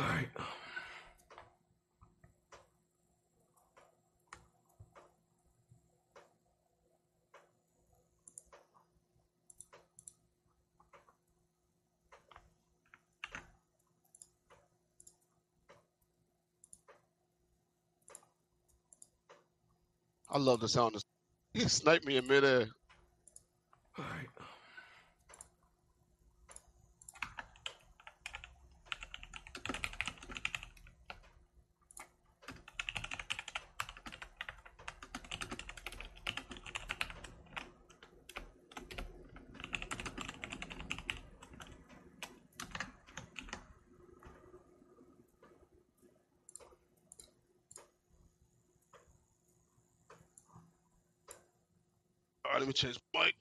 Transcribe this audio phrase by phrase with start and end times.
[0.00, 0.28] All right.
[20.30, 20.96] I love the sound.
[21.52, 22.68] He sniped me in midair.
[23.98, 24.26] All right.
[52.50, 53.34] All right, let me change my mic.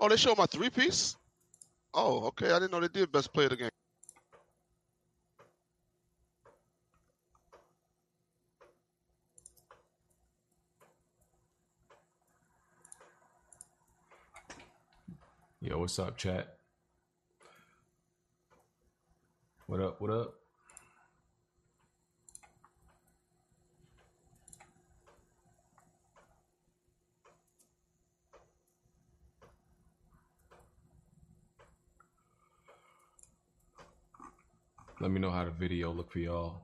[0.00, 1.16] Oh, they show my three piece?
[1.94, 2.50] Oh, okay.
[2.50, 3.70] I didn't know they did best play of the game.
[15.62, 16.56] Yo, what's up, chat?
[19.66, 20.00] What up?
[20.00, 20.41] What up?
[35.02, 36.62] Let me know how the video look for y'all.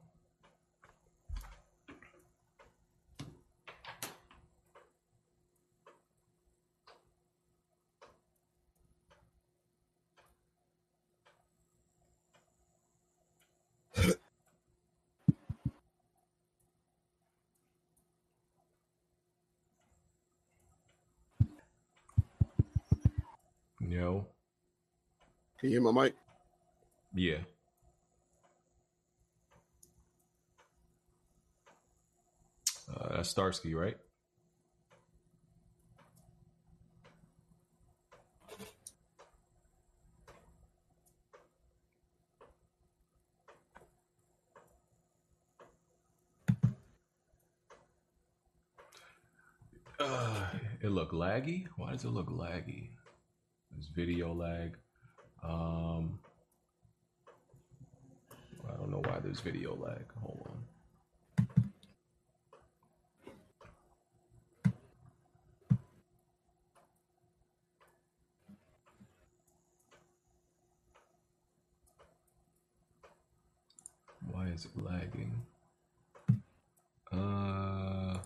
[23.81, 24.29] Yo,
[25.59, 26.15] Can you hear my mic?
[27.15, 27.39] yeah.
[33.19, 33.97] Uh, Starsky, right?
[49.99, 50.47] Uh,
[50.81, 51.67] it look laggy.
[51.77, 52.91] Why does it look laggy?
[53.73, 54.77] There's video lag.
[55.43, 56.21] Um,
[58.65, 60.05] I don't know why there's video lag.
[60.21, 60.48] Hold on.
[74.49, 75.43] Why is it lagging?
[77.13, 78.19] Uh,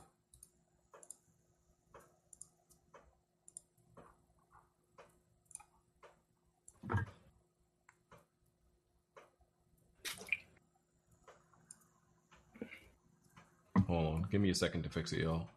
[13.88, 14.27] hold on.
[14.31, 15.49] Give me a second to fix it, y'all.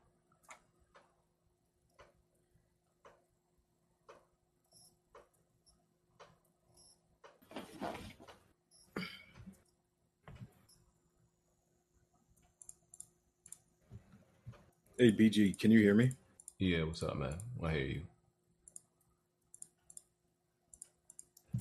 [14.97, 16.11] Hey BG, can you hear me?
[16.57, 17.35] Yeah, what's up, man?
[17.61, 18.01] I hear you.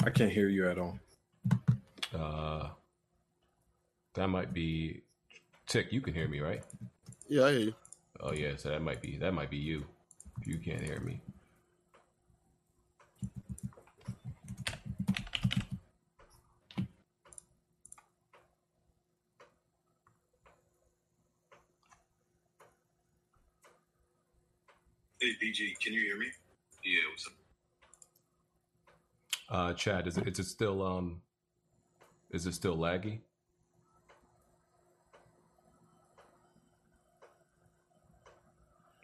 [0.04, 1.00] I can't hear you at all.
[2.16, 2.68] Uh,
[4.14, 5.02] that might be
[5.66, 5.88] Tick.
[5.90, 6.62] You can hear me, right?
[7.28, 7.74] Yeah, I hear you.
[8.20, 9.84] Oh yeah, so that might be that might be you.
[10.40, 11.20] If you can't hear me.
[25.20, 26.26] Hey BG, can you hear me?
[26.84, 27.32] Yeah, what's up?
[29.48, 31.20] Uh, Chad, is it is it still um,
[32.30, 33.20] is it still laggy?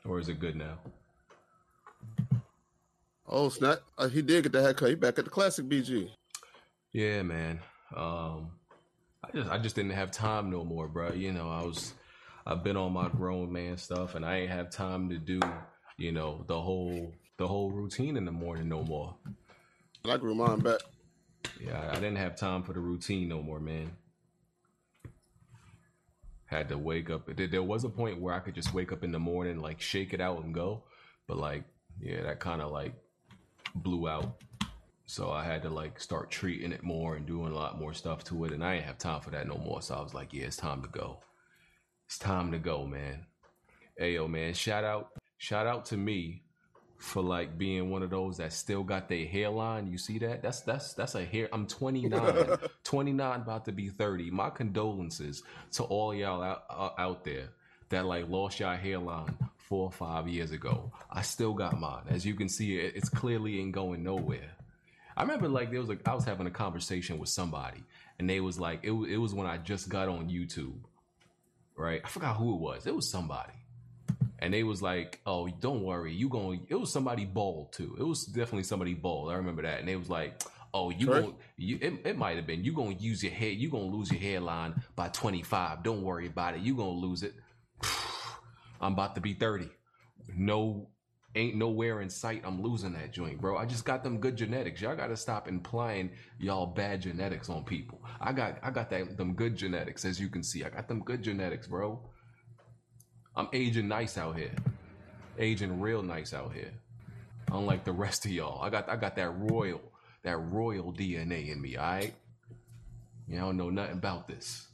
[0.05, 0.79] Or is it good now?
[3.29, 3.81] Oh, snap.
[3.97, 4.89] Uh, he did get the haircut.
[4.89, 6.09] He back at the classic BG.
[6.93, 7.61] Yeah, man.
[7.95, 8.51] Um,
[9.23, 11.13] I just I just didn't have time no more, bro.
[11.13, 11.95] You know, I was
[12.45, 15.39] I've been on my grown man stuff, and I ain't have time to do
[16.01, 19.15] you know the whole the whole routine in the morning no more.
[20.09, 20.81] I grew mine back.
[21.61, 23.91] Yeah, I didn't have time for the routine no more, man.
[26.47, 27.29] Had to wake up.
[27.37, 29.81] There there was a point where I could just wake up in the morning, like
[29.81, 30.85] shake it out and go,
[31.29, 31.65] but like,
[32.01, 32.95] yeah, that kind of like
[33.75, 34.43] blew out.
[35.05, 38.25] So I had to like start treating it more and doing a lot more stuff
[38.25, 39.83] to it, and I ain't have time for that no more.
[39.83, 41.19] So I was like, yeah, it's time to go.
[42.07, 43.27] It's time to go, man.
[43.99, 45.11] Hey, yo, man, shout out,
[45.41, 46.43] shout out to me
[46.99, 49.87] for like being one of those that still got their hairline.
[49.91, 50.43] You see that?
[50.43, 51.49] That's that's that's a hair.
[51.51, 54.31] I'm 29, 29, about to be 30.
[54.31, 55.43] My condolences
[55.73, 57.49] to all y'all out, uh, out there
[57.89, 60.93] that like lost y'all hairline four or five years ago.
[61.11, 62.03] I still got mine.
[62.11, 64.51] As you can see, it, it's clearly ain't going nowhere.
[65.17, 67.83] I remember like there was like I was having a conversation with somebody,
[68.19, 70.81] and they was like it, it was when I just got on YouTube,
[71.77, 72.03] right?
[72.05, 72.87] I forgot who it was.
[72.87, 73.55] It was somebody,
[74.41, 77.97] and they was like, "Oh, don't worry, you going." It was somebody bald too.
[77.99, 79.31] It was definitely somebody bald.
[79.31, 80.43] I remember that, and they was like,
[80.75, 83.51] "Oh, you going you it, it might have been you gonna use your hair.
[83.51, 85.83] You gonna lose your hairline by twenty five.
[85.83, 86.61] Don't worry about it.
[86.61, 87.35] You gonna lose it."
[88.81, 89.69] I'm about to be thirty.
[90.35, 90.89] No
[91.37, 93.57] ain't nowhere in sight I'm losing that joint, bro.
[93.57, 94.81] I just got them good genetics.
[94.81, 98.03] Y'all gotta stop implying y'all bad genetics on people.
[98.21, 100.65] I got I got that them good genetics, as you can see.
[100.65, 102.01] I got them good genetics, bro.
[103.41, 104.53] I'm aging nice out here.
[105.39, 106.73] Aging real nice out here.
[107.51, 108.61] Unlike the rest of y'all.
[108.63, 109.81] I got I got that royal,
[110.25, 112.13] that royal DNA in me, alright?
[113.27, 114.67] You don't know nothing about this.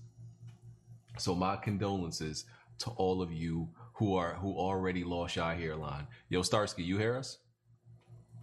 [1.17, 2.45] So my condolences
[2.81, 6.09] to all of you who are who already lost your hairline.
[6.29, 7.39] Yo, Starsky, you hear us?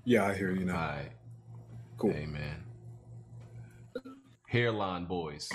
[0.06, 0.88] Yeah, I hear you All now.
[0.88, 1.12] right.
[1.98, 2.14] Cool.
[2.14, 2.64] Hey man.
[4.48, 5.52] Hairline boys.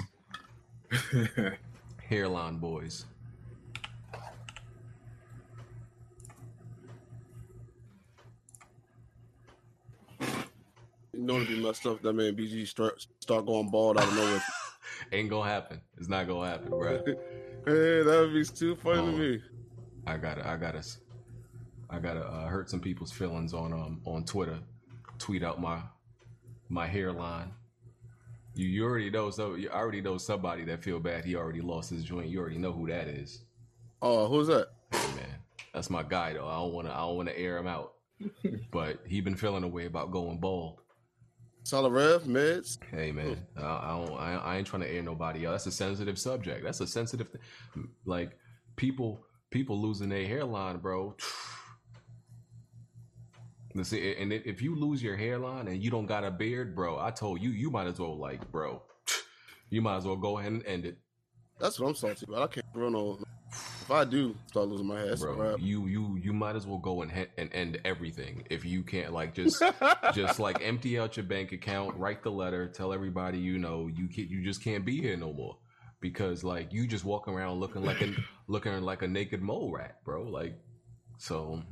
[2.10, 3.06] Hairline boys.
[11.18, 12.00] You know it'd be messed up.
[12.02, 14.40] That man BG start start going bald out of nowhere.
[15.12, 15.80] Ain't gonna happen.
[15.96, 16.98] It's not gonna happen, bro.
[17.66, 19.06] hey, that would be too funny Oh.
[19.10, 19.42] to me.
[20.06, 20.82] I gotta, I gotta,
[21.90, 24.60] I gotta uh, hurt some people's feelings on um on Twitter.
[25.18, 25.80] Tweet out my
[26.68, 27.50] my hairline.
[28.54, 31.24] You, you already know so you already know somebody that feel bad.
[31.24, 32.28] He already lost his joint.
[32.28, 33.42] You already know who that is.
[34.00, 34.68] Oh, who's that?
[34.92, 35.34] Hey man,
[35.74, 36.46] that's my guy though.
[36.46, 37.94] I don't wanna, I don't wanna air him out.
[38.70, 40.78] but he been feeling a way about going bald.
[41.68, 42.78] Solid Rev, Meds.
[42.90, 44.18] Hey man, I, I don't.
[44.18, 45.50] I, I ain't trying to air nobody out.
[45.50, 46.64] That's a sensitive subject.
[46.64, 47.30] That's a sensitive.
[47.30, 48.38] Th- like
[48.76, 49.20] people,
[49.50, 51.14] people losing their hairline, bro.
[53.74, 56.98] Listen, and if if you lose your hairline and you don't got a beard, bro,
[56.98, 58.80] I told you, you might as well like, bro,
[59.68, 60.96] you might as well go ahead and end it,
[61.60, 62.44] That's what I'm salty about.
[62.44, 63.18] I can't grow no.
[63.88, 65.56] If I do start losing my a bro.
[65.56, 69.14] You you you might as well go and he- and end everything if you can't
[69.14, 69.62] like just
[70.14, 74.08] just like empty out your bank account, write the letter, tell everybody you know you
[74.08, 75.56] can you just can't be here no more
[76.02, 78.12] because like you just walking around looking like a
[78.46, 80.24] looking like a naked mole rat, bro.
[80.24, 80.58] Like
[81.16, 81.62] so,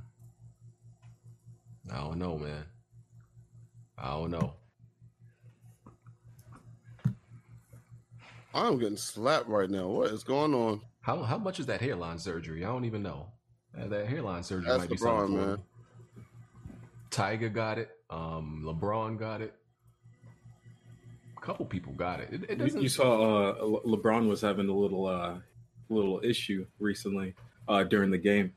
[1.92, 2.64] I don't know, man.
[3.98, 4.54] I don't know.
[8.54, 9.88] I'm getting slapped right now.
[9.88, 10.80] What is going on?
[11.06, 12.64] How how much is that hairline surgery?
[12.64, 13.28] I don't even know.
[13.80, 15.36] Uh, that hairline surgery That's might be LeBron, something.
[15.38, 15.56] for man.
[15.56, 15.62] me.
[17.10, 17.90] Tiger got it.
[18.10, 19.54] Um, LeBron got it.
[21.36, 22.30] A couple people got it.
[22.32, 22.82] It, it You, doesn't.
[22.82, 23.54] you saw uh,
[23.86, 25.36] LeBron was having a little uh,
[25.88, 27.36] little issue recently
[27.68, 28.52] uh, during the game.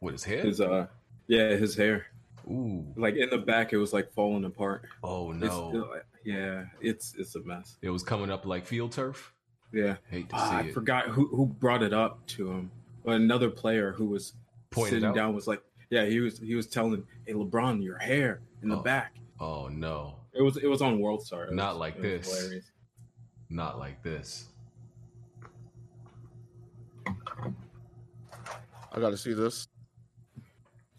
[0.00, 0.44] with his head.
[0.46, 0.88] His uh,
[1.28, 2.06] yeah, his hair
[2.50, 2.84] Ooh.
[2.96, 4.86] like in the back, it was like falling apart.
[5.04, 5.94] Oh It's, no.
[6.24, 7.76] yeah, it's it's a mess.
[7.80, 9.32] It was coming up like field turf.
[9.72, 10.74] Yeah, Hate to Ah, see I it.
[10.74, 12.70] forgot who who brought it up to him.
[13.04, 14.34] But another player who was
[14.70, 15.14] Pointed sitting out?
[15.14, 18.78] down was like, yeah, he was he was telling, "Hey, LeBron, your hair in the
[18.78, 18.82] Oh.
[18.82, 21.44] back." Oh no, It was it was on World Star.
[21.46, 22.26] It Not was- like this.
[22.40, 22.70] hilarious.
[23.48, 24.46] not like this.
[28.92, 29.68] I got to see this.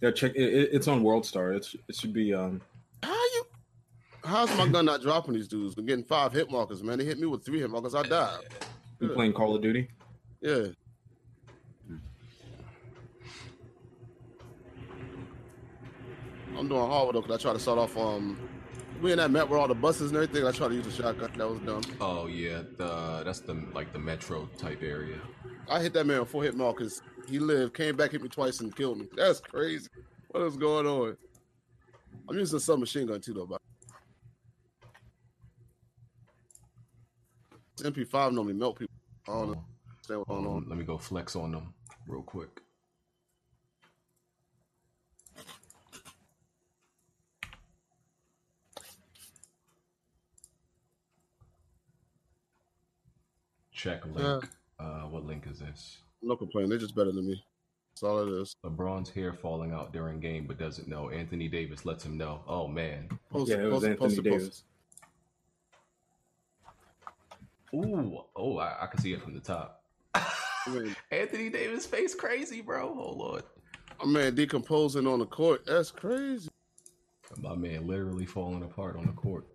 [0.01, 0.31] Yeah, check.
[0.35, 1.51] It, it- it's on World Star.
[1.53, 2.61] It's it should be um How you?
[4.23, 5.75] How's my gun not dropping these dudes?
[5.77, 6.99] I'm getting five hit markers, man.
[6.99, 7.95] They hit me with three hit markers.
[7.95, 8.39] I died.
[8.99, 9.15] you Yeah.
[9.15, 9.89] playing Call of Duty.
[10.41, 10.67] Yeah.
[16.57, 17.97] I'm doing hard though, cause I try to start off.
[17.97, 18.37] Um,
[19.01, 20.45] we in that map where all the buses and everything.
[20.45, 21.31] I try to use a shotgun.
[21.37, 21.81] That was dumb.
[21.99, 25.17] Oh yeah, the that's the like the metro type area.
[25.69, 27.01] I hit that man with four hit markers.
[27.27, 29.07] He lived, came back, hit me twice, and killed me.
[29.15, 29.87] That's crazy.
[30.29, 31.17] What is going on?
[32.29, 33.45] I'm using a submachine gun too, though.
[33.45, 33.61] But
[37.77, 38.93] MP5 normally melt people.
[39.27, 40.65] I don't Oh, understand what's going um, on.
[40.69, 41.73] let me go flex on them
[42.07, 42.61] real quick.
[53.71, 54.47] Check link.
[54.79, 55.97] Uh, what link is this?
[56.21, 56.69] No complaining.
[56.69, 57.43] They're just better than me.
[57.93, 58.55] That's all it is.
[58.65, 61.09] LeBron's hair falling out during game, but doesn't know.
[61.09, 62.41] Anthony Davis lets him know.
[62.47, 63.09] Oh man.
[63.31, 64.63] Post yeah, it was post Anthony post post Davis.
[67.73, 69.83] Ooh, oh, I, I can see it from the top.
[70.13, 70.25] I
[71.11, 72.95] Anthony Davis face crazy, bro.
[72.97, 73.43] Oh lord.
[74.03, 75.65] My man decomposing on the court.
[75.65, 76.49] That's crazy.
[77.37, 79.47] My man literally falling apart on the court.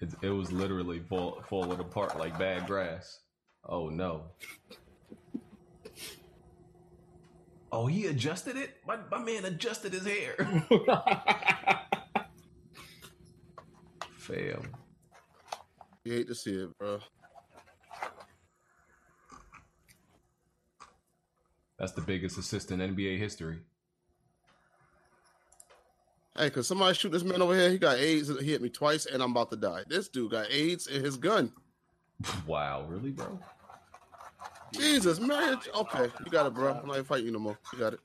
[0.00, 3.20] It, it was literally fall, falling apart like bad grass.
[3.66, 4.24] Oh no.
[7.72, 8.76] Oh, he adjusted it?
[8.86, 10.36] My, my man adjusted his hair.
[14.24, 14.72] Fam.
[16.04, 16.98] You hate to see it, bro.
[21.78, 23.58] That's the biggest assist in NBA history.
[26.36, 27.68] Hey, cause somebody shoot this man over here.
[27.68, 28.28] He got AIDS.
[28.40, 29.82] He hit me twice, and I'm about to die.
[29.88, 31.52] This dude got AIDS in his gun.
[32.46, 33.38] Wow, really, bro?
[34.72, 35.58] Jesus, man.
[35.76, 36.72] Okay, you got it, bro.
[36.72, 37.58] I'm not fighting you no more.
[37.72, 38.00] You got it.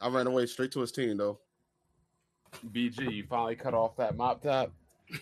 [0.00, 1.38] I ran away straight to his team, though.
[2.72, 4.72] BG, you finally cut off that mop top.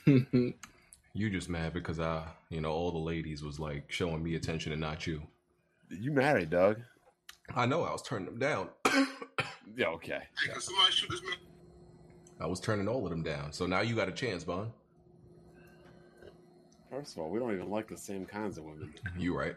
[1.12, 4.70] You just mad because I, you know, all the ladies was like showing me attention
[4.70, 5.22] and not you.
[5.88, 6.80] You married, Doug?
[7.54, 8.68] I know I was turning them down.
[9.76, 10.18] Yeah, okay.
[10.44, 11.38] Hey, cause somebody shoot this man.
[12.40, 13.52] I was turning all of them down.
[13.52, 14.72] So now you got a chance, Bond.
[16.90, 18.92] First of all, we don't even like the same kinds of women.
[19.16, 19.54] You right.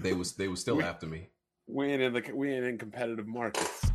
[0.00, 1.28] They was they was still after me.
[1.66, 3.90] We ain't in the we ain't in competitive markets.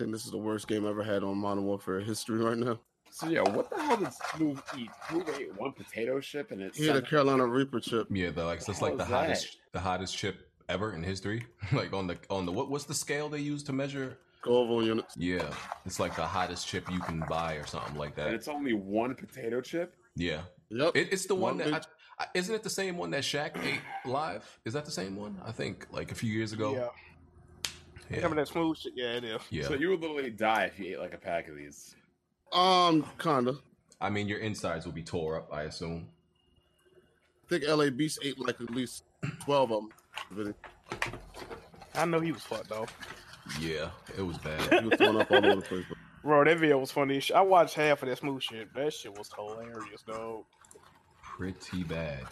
[0.00, 2.56] I think this is the worst game I've ever had on Modern Warfare history right
[2.56, 2.80] now.
[3.10, 4.88] So yeah, what the hell did Smooth eat?
[5.10, 8.06] Smooth ate one potato chip and it He had a Carolina Reaper chip.
[8.10, 9.14] Yeah, the like that's like the is that?
[9.14, 11.44] hottest the hottest chip ever in history.
[11.74, 14.16] like on the on the what what's the scale they use to measure?
[14.40, 15.14] Scoville units.
[15.18, 15.52] Yeah,
[15.84, 18.28] it's like the hottest chip you can buy or something like that.
[18.28, 19.96] and it's only one potato chip.
[20.16, 20.40] Yeah,
[20.70, 20.96] Yep.
[20.96, 21.74] it, it's the one, One that big-
[22.18, 24.48] I, I, isn't it the same one that Shaq ate live?
[24.64, 25.38] Is that the same one?
[25.44, 26.72] I think like a few years ago.
[26.74, 26.88] Yeah.
[28.10, 28.92] Yeah, Remember that smooth shit?
[28.96, 29.40] Yeah, it is.
[29.50, 29.64] yeah.
[29.68, 31.94] So you would literally die if you ate like a pack of these.
[32.52, 33.54] um, kinda.
[34.00, 35.48] I mean, your insides will be tore up.
[35.52, 36.08] I assume.
[37.46, 39.04] I think LA Beast ate like at least
[39.44, 39.84] twelve of
[40.36, 40.54] them.
[41.94, 42.86] I know he was fucked though.
[43.60, 44.80] Yeah, it was bad.
[44.82, 45.84] He was throwing up all over the place.
[46.22, 47.20] Bro, that video was funny.
[47.34, 48.72] I watched half of that smooth shit.
[48.74, 50.44] That shit was hilarious, dog.
[51.22, 52.24] Pretty bad.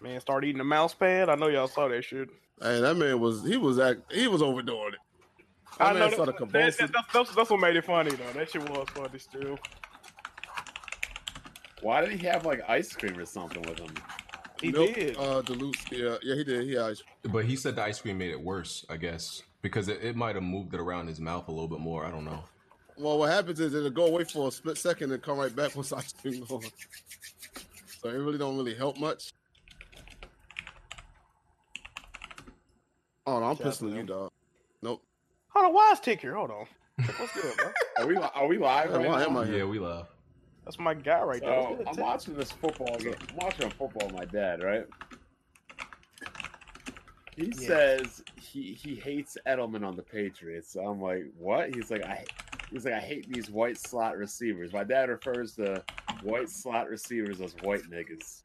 [0.00, 1.28] Man, start eating the mouse pad.
[1.28, 2.28] I know y'all saw that shit.
[2.60, 4.98] Hey, that man was he was act he was overdoing it.
[5.78, 6.86] That I man know started that, that, convulsing.
[6.86, 8.32] that, that's, that's, that's what made it funny though.
[8.34, 9.58] That shit was funny still.
[11.82, 13.94] Why did he have like ice cream or something with him?
[14.60, 15.16] He Milk, did.
[15.16, 15.92] Uh, Duluth.
[15.92, 16.64] Yeah, yeah, he did.
[16.64, 16.96] He had
[17.30, 18.84] But he said the ice cream made it worse.
[18.88, 21.80] I guess because it, it might have moved it around his mouth a little bit
[21.80, 22.04] more.
[22.04, 22.42] I don't know.
[22.96, 25.76] Well, what happens is it'll go away for a split second and come right back
[25.76, 26.62] once ice cream on.
[28.02, 29.32] So it really don't really help much.
[33.28, 34.06] Oh no, I'm Shout pissing you, him.
[34.06, 34.30] dog.
[34.82, 35.02] Nope.
[35.50, 36.34] Hold on, why is Tick here?
[36.34, 36.66] Hold on.
[37.18, 37.70] What's good, bro?
[37.98, 38.90] Are we are we live?
[38.90, 39.58] Yeah, right why am I here?
[39.58, 40.06] Yeah, we live.
[40.64, 41.60] That's my guy right there.
[41.60, 42.04] So What's good, I'm Tick?
[42.04, 43.14] watching this football game.
[43.30, 44.86] I'm watching football with my dad, right?
[47.36, 47.52] He Yeah.
[47.52, 50.72] says he he hates Edelman on the Patriots.
[50.72, 51.74] So I'm like, what?
[51.74, 52.24] He's like, I
[52.70, 54.72] he's like, I hate these white slot receivers.
[54.72, 55.84] My dad refers to
[56.22, 58.40] white slot receivers as white niggas.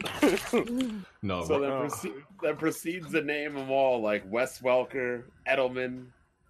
[1.22, 1.80] No, So Oh.
[1.80, 6.06] proceed, then proceeds name of all like Wes Welker, Edelman,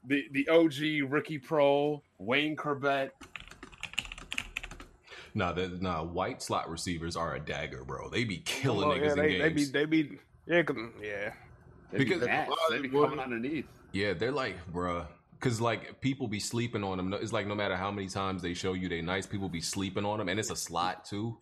[0.06, 3.10] the the OG rookie pro, Wayne Chrebet.
[5.34, 6.02] nah, the, nah.
[6.02, 8.08] White slot receivers are a dagger, bro.
[8.08, 9.72] They be killing oh, Well, niggas yeah, in they, they be, games.
[9.72, 10.62] they be, yeah,
[11.02, 11.32] yeah.
[11.90, 12.50] They Because- be bats.
[12.70, 13.66] They be coming underneath.
[13.92, 15.06] yeah, they're like, bruh.
[15.40, 17.12] Cause like people be sleeping on them.
[17.14, 20.04] It's like no matter how many times they show you they nice, people be sleeping
[20.04, 21.36] on them, and it's a slot too.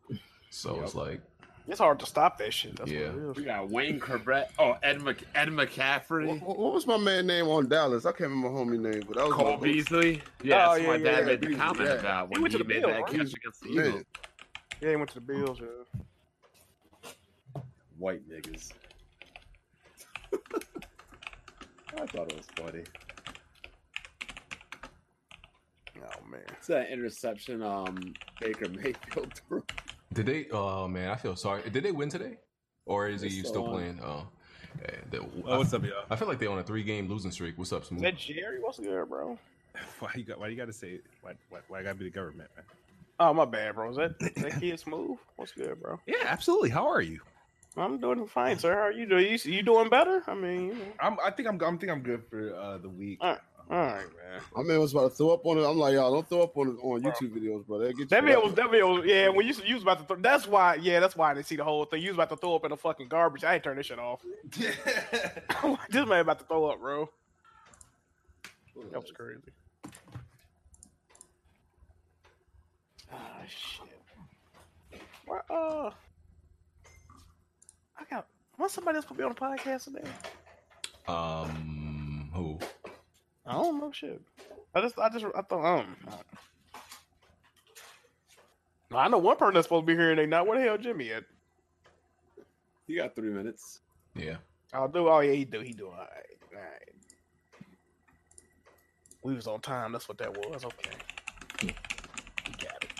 [0.49, 1.21] So it's like,
[1.69, 2.76] It's hard to stop that shit.
[2.76, 3.11] That's Yeah.
[3.11, 4.49] what it We got Wayne Chrebet.
[4.59, 6.40] Oh, Ed, Mc, Ed McCaffrey.
[6.40, 8.07] What, what was my man name on Dallas?
[8.07, 10.21] I can't remember my homie name, but that was Cole my- Beasley.
[10.43, 11.95] Yeah, Oh, that's yeah, my yeah, dad yeah, made the comment yeah.
[11.95, 13.12] about He when went he, to the made Bills, that right?
[13.12, 14.05] catch against the Eagles.
[14.81, 15.61] Yeah, he went to the Bills.
[15.61, 17.61] Yeah.
[17.99, 18.73] White niggas.
[22.00, 22.85] I thought it was funny.
[26.02, 26.40] Oh man.
[26.57, 29.62] It's that interception um Baker Mayfield threw.
[30.12, 30.47] Did they?
[30.50, 31.69] Oh man, I feel sorry.
[31.71, 32.38] Did they win today,
[32.87, 34.00] or is he They're still still playing?
[34.02, 34.26] Oh,
[34.83, 36.05] yeah, they- Oh, what's up, y'all?
[36.11, 37.57] I feel like they on a three game losing streak.
[37.59, 38.02] What's up, Is Smooth?
[38.02, 38.61] that Jerry?
[38.61, 39.38] What's good, bro?
[40.00, 40.40] Why you got?
[40.40, 40.93] Why you got to say?
[40.93, 41.05] it?
[41.23, 41.59] Why, why?
[41.69, 42.64] Why I got to be the government, man?
[43.21, 43.90] Oh my bad, bro.
[43.90, 45.19] Is that is that kid smooth?
[45.37, 46.00] What's good, bro?
[46.07, 46.71] Yeah, absolutely.
[46.71, 47.21] How are you?
[47.76, 48.75] I'm doing fine, sir.
[48.75, 49.26] How are you doing?
[49.26, 50.25] You, you doing better?
[50.26, 50.85] I mean, you know.
[50.99, 51.19] I'm.
[51.25, 51.55] I think I'm.
[51.62, 53.19] I think I'm good for uh, the week.
[53.21, 53.40] All right.
[53.70, 54.40] All right, man.
[54.56, 55.64] my man was about to throw up on it.
[55.64, 57.78] I'm like, y'all don't throw up on on YouTube videos, bro.
[57.78, 59.28] They'll get you That video was that video was yeah.
[59.28, 61.54] When you you was about to throw, that's why yeah that's why I didn't see
[61.54, 62.02] the whole thing.
[62.02, 63.44] You was about to throw up in the fucking garbage.
[63.44, 64.22] I ain't turn this shit off.
[64.58, 67.08] this man about to throw up, bro.
[68.90, 69.40] That was crazy.
[73.12, 75.00] Ah shit.
[75.26, 75.90] Where, uh,
[77.96, 78.26] I got.
[78.58, 80.08] Want somebody else going to be on the podcast today?
[81.06, 82.58] Um, who?
[83.50, 84.21] I don't know shit.
[84.75, 85.97] I just, I just, I thought, um,
[88.92, 90.47] I know one person that's supposed to be here and they not.
[90.47, 91.25] Where the hell Jimmy at?
[92.87, 93.80] You got three minutes.
[94.14, 94.37] Yeah.
[94.73, 95.09] I'll do.
[95.09, 95.61] Oh yeah, he do.
[95.61, 95.87] He do.
[95.87, 96.54] All right.
[96.54, 96.95] All right.
[99.23, 99.92] We was on time.
[99.92, 100.64] That's what that was.
[100.64, 100.90] Okay.
[101.61, 101.75] He
[102.52, 102.90] got it.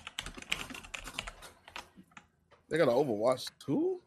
[2.69, 4.01] They got an Overwatch too.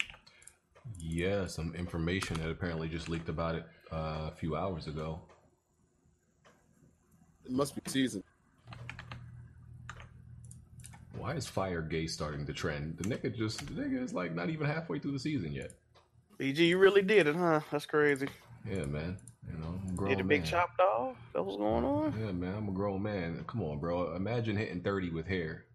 [0.99, 5.21] Yeah, some information that apparently just leaked about it uh, a few hours ago.
[7.45, 8.23] It must be season.
[11.17, 12.97] Why is Fire Gay starting to trend?
[12.97, 15.71] The nigga just the nigga is like not even halfway through the season yet.
[16.39, 17.61] BG, you really did it, huh?
[17.71, 18.27] That's crazy.
[18.69, 19.17] Yeah, man.
[19.51, 20.49] You know, I'm a grown Did a big man.
[20.49, 21.15] chop dog?
[21.33, 22.13] That was going on.
[22.19, 22.55] Yeah, man.
[22.55, 23.43] I'm a grown man.
[23.45, 24.15] Come on, bro.
[24.15, 25.65] Imagine hitting 30 with hair.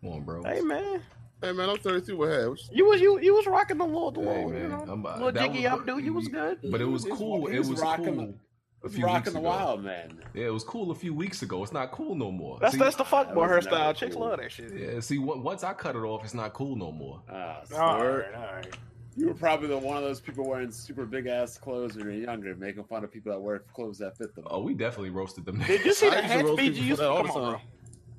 [0.00, 0.42] Come on, bro.
[0.42, 1.02] Hey man,
[1.42, 2.50] Hey man, I'm 32 with hair.
[2.50, 4.84] What you- you was you you was rocking the little the Hey, little, you know,
[4.88, 6.04] I'm- uh, little jiggy was- up dude.
[6.04, 6.58] You was good.
[6.70, 7.46] But it was He's- cool.
[7.46, 8.34] he's It was rocking- cool.
[8.82, 9.48] A few rocking weeks the ago.
[9.48, 10.18] wild man.
[10.32, 11.62] Yeah, it was cool a few weeks ago.
[11.62, 12.58] It's not cool no more.
[12.60, 13.70] That's see, that's the fuck boy was hairstyle.
[13.72, 14.26] never Chicks cool.
[14.28, 14.72] love that shit.
[14.74, 15.00] yeah.
[15.00, 17.20] See, on- once I cut it off, it's not cool no more.
[17.30, 18.26] Ah, All smart.
[18.32, 18.76] right, all right.
[19.16, 22.14] You were probably the one of those people wearing super big ass clothes when you're
[22.14, 24.44] younger, making fun of people that wear clothes that fit them.
[24.48, 25.58] Oh, we definitely roasted them.
[25.66, 27.60] Did you see the used to hats roast BG used to come the on,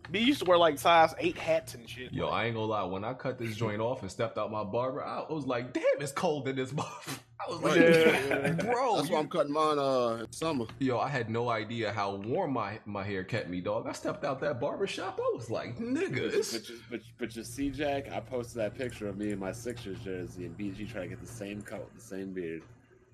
[0.03, 0.11] time.
[0.11, 0.19] bro?
[0.19, 2.11] B used to wear like size eight hats and shit.
[2.13, 2.83] Yo, I ain't gonna lie.
[2.83, 5.83] When I cut this joint off and stepped out my barber, I was like, "Damn,
[5.99, 8.51] it's cold in this motherfucker." I was like, Yeah.
[8.51, 10.65] "Bro, That's why I'm cutting mine uh in summer.
[10.79, 13.87] Yo, I had no idea how warm my, my hair kept me, dog.
[13.87, 15.19] I stepped out that barber shop.
[15.19, 16.53] I was like, nigga, But, it's...
[16.53, 19.51] but, you- but, but you see, Jack, I posted that picture of me in my
[19.53, 22.61] Sixers jersey, and BG trying to get the same coat, the same beard.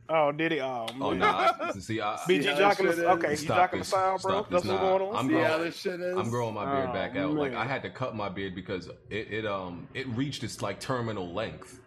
[0.09, 0.61] Oh, did he?
[0.61, 1.19] Oh, Oh, man.
[1.19, 1.71] nah.
[1.79, 3.87] See, I, BG See how jocking the okay, you Stop jocking the this.
[3.89, 4.31] sound, bro.
[4.31, 4.61] Stop this.
[4.63, 5.15] That's what's going on.
[5.15, 6.17] I'm see growing- how this shit is?
[6.17, 7.33] I'm growing my beard Oh, back out.
[7.33, 7.53] Like.
[7.53, 11.33] I had to cut my beard because it, it um it reached its like terminal
[11.33, 11.81] length,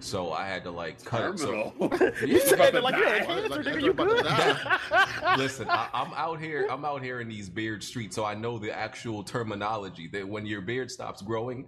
[0.00, 1.38] so I had to like cut it.
[1.38, 2.12] So Terminal.
[2.26, 3.82] You said About like you had cancer, Like, nigga.
[3.82, 4.24] You good?
[4.24, 5.36] die.
[5.36, 6.66] listen, I, I'm out here.
[6.70, 10.46] I'm out here in these beard streets, so I know the actual terminology that when
[10.46, 11.66] your beard stops growing,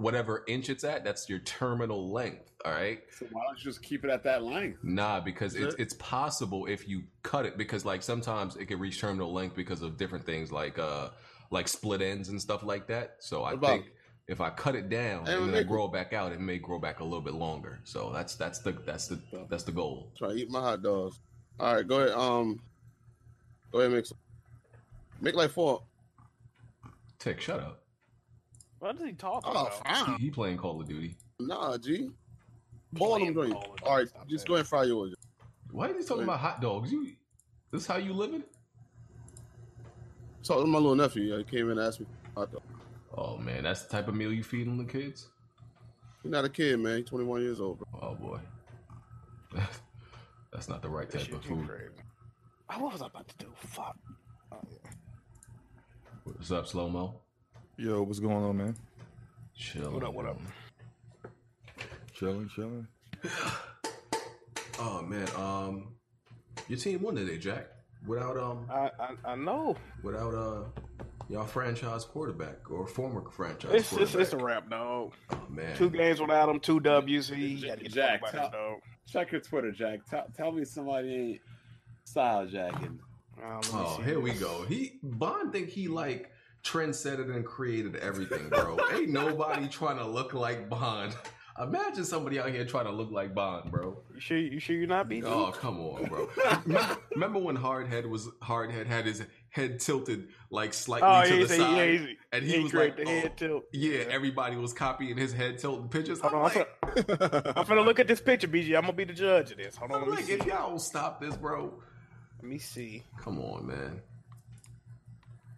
[0.00, 2.50] whatever inch it's at, that's your terminal length.
[2.64, 3.00] All right.
[3.18, 4.78] So why don't you just keep it at that length?
[4.82, 9.00] Nah, because it's it's possible if you cut it because like sometimes it can reach
[9.00, 11.10] terminal length because of different things like uh
[11.50, 13.16] like split ends and stuff like that.
[13.20, 13.86] So I about- think
[14.28, 16.58] if I cut it down Hey, and then I grow it back out, it may
[16.58, 17.80] grow back a little bit longer.
[17.84, 20.12] So that's that's the that's the that's the goal.
[20.16, 21.18] Try to eat my hot dogs.
[21.58, 22.12] All right, go ahead.
[22.12, 22.60] Um,
[23.72, 24.18] go ahead, make some.
[25.20, 25.82] Make like four.
[27.18, 27.79] Tick, shut up.
[28.80, 29.72] What is he talking Oh, about?
[29.86, 30.18] He, fine.
[30.18, 31.16] he playing Call of Duty.
[31.38, 32.10] Nah, G.
[32.96, 33.52] Pour them Playing joints.
[33.66, 35.14] Call of All right, Duty, stop just saying go ahead and fry yours.
[35.70, 36.90] Why are you talking about hot dogs?
[36.90, 37.06] You
[37.70, 38.42] this how you living?
[40.42, 41.22] Talk to my little nephew.
[41.24, 42.06] Yeah, he came in and asked me.
[42.36, 42.62] Hot dog.
[43.16, 45.28] Oh man, that's the type of meal you feeding the kids?
[46.22, 46.98] He's not a kid, man.
[46.98, 48.00] He's 21 years old, bro.
[48.02, 48.38] Oh boy.
[50.52, 51.68] that's not the right This type shit of too food.
[51.68, 51.90] crazy.
[52.70, 53.46] Oh, what was I about to do?
[53.56, 53.96] Fuck.
[54.52, 54.90] Oh, yeah.
[56.24, 57.20] What's up, slow mo?
[57.80, 58.76] Yo, what's going on, man?
[59.56, 59.90] Chill.
[59.90, 60.38] What up, what up?
[62.12, 62.86] Chilling, chilling.
[64.82, 65.88] Oh man, um,
[66.66, 67.66] your team won today, Jack.
[68.06, 69.76] Without um, I, I I know.
[70.02, 70.62] without uh,
[71.28, 74.20] y'all franchise quarterback or former franchise It's it's, quarterback.
[74.22, 75.12] it's a wrap, dog.
[75.32, 77.28] oh man, Two games without him, two W's.
[77.28, 78.78] He got to get Jack, Jack, tell- dog.
[79.06, 80.06] Check your Twitter, Jack.
[80.08, 81.40] Tell, tell me somebody ain't
[82.04, 82.98] style jacking.
[83.36, 84.64] Let me Oh, here we go.
[84.66, 86.30] He Bond think he like
[86.62, 88.78] trendsetted and created everything, bro.
[88.92, 91.14] Ain't nobody trying to look like Bond.
[91.60, 93.98] Imagine somebody out here trying to look like Bond, bro.
[94.14, 94.38] You sure?
[94.38, 95.24] You sure you're not BG?
[95.24, 96.28] Oh, come on, bro.
[96.64, 101.56] remember, remember when Hardhead was Hardhead had his head tilted like slightly Oh, to the
[101.56, 103.64] yeah, side, yeah, and he, he was like, the head oh, tilt.
[103.72, 106.20] Yeah, everybody was copying his head tilting pictures.
[106.20, 106.68] Hold I'm on, I'm like,
[107.06, 108.74] finna, I'm finna look at this picture, BG.
[108.74, 109.76] I'm gonna be the judge of this.
[109.76, 111.74] Hold on, I'm let me like, if y'all don't stop this, bro.
[112.40, 113.02] Let me see.
[113.18, 114.00] Come on, man.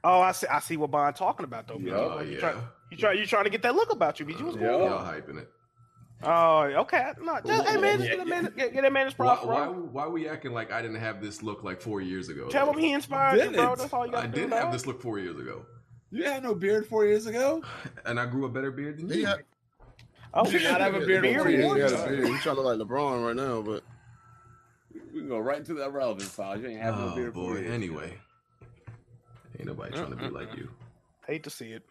[0.04, 0.46] Oh, I see.
[0.48, 1.78] I see what Bond talking about though.
[1.78, 1.92] BG.
[1.92, 2.36] Oh, you yeah.
[2.36, 2.54] Oh, try,
[2.90, 4.42] you try, you trying to get that look about you, BG?
[4.42, 4.62] What's Yeah.
[4.62, 4.80] going on?
[4.90, 5.48] Y'all hyping it.
[6.24, 7.10] Oh, okay.
[7.20, 9.26] No, just, hey man, just Yeah, get, a man, get, get that man his Why,
[9.26, 9.72] props, why, bro.
[9.72, 12.48] why we acting like I didn't have this look like four years ago?
[12.48, 13.74] Tell him he inspired you, bro.
[13.74, 14.40] That's all you got I to do.
[14.42, 15.66] did have this look four years ago,
[16.12, 17.62] You had no beard four years ago?
[18.06, 19.26] and I grew a better beard than you.
[19.26, 19.42] had-
[20.34, 22.08] Oh, You not have a Yeah, beard yeah, before yeah, you he had had a
[22.08, 22.28] beard.
[22.28, 23.82] He's trying to look like LeBron right now, but
[25.12, 26.58] We can go right into that relevant file.
[26.58, 27.58] You ain't have no Oh beard four boy.
[27.60, 28.16] years Anyway,
[29.62, 30.68] ain't nobody trying to be like you.
[31.27, 31.83] hate to see it.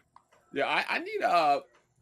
[0.52, 1.60] Yeah, I, I need uh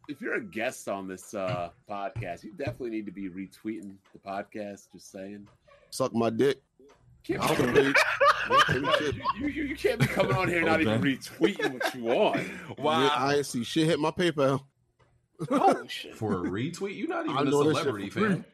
[0.09, 4.19] if you're a guest on this uh podcast, you definitely need to be retweeting the
[4.19, 4.91] podcast.
[4.93, 5.47] Just saying.
[5.89, 6.61] suck my dick.
[7.23, 8.65] Can't be don't
[9.39, 12.41] you, you, you can't be coming on here not even retweeting what you want.
[12.89, 14.61] I see shit hit my PayPal.
[15.49, 16.15] Oh shit!
[16.15, 18.29] For a retweet, you're not even a doing this shit celebrity for free.
[18.29, 18.45] fan.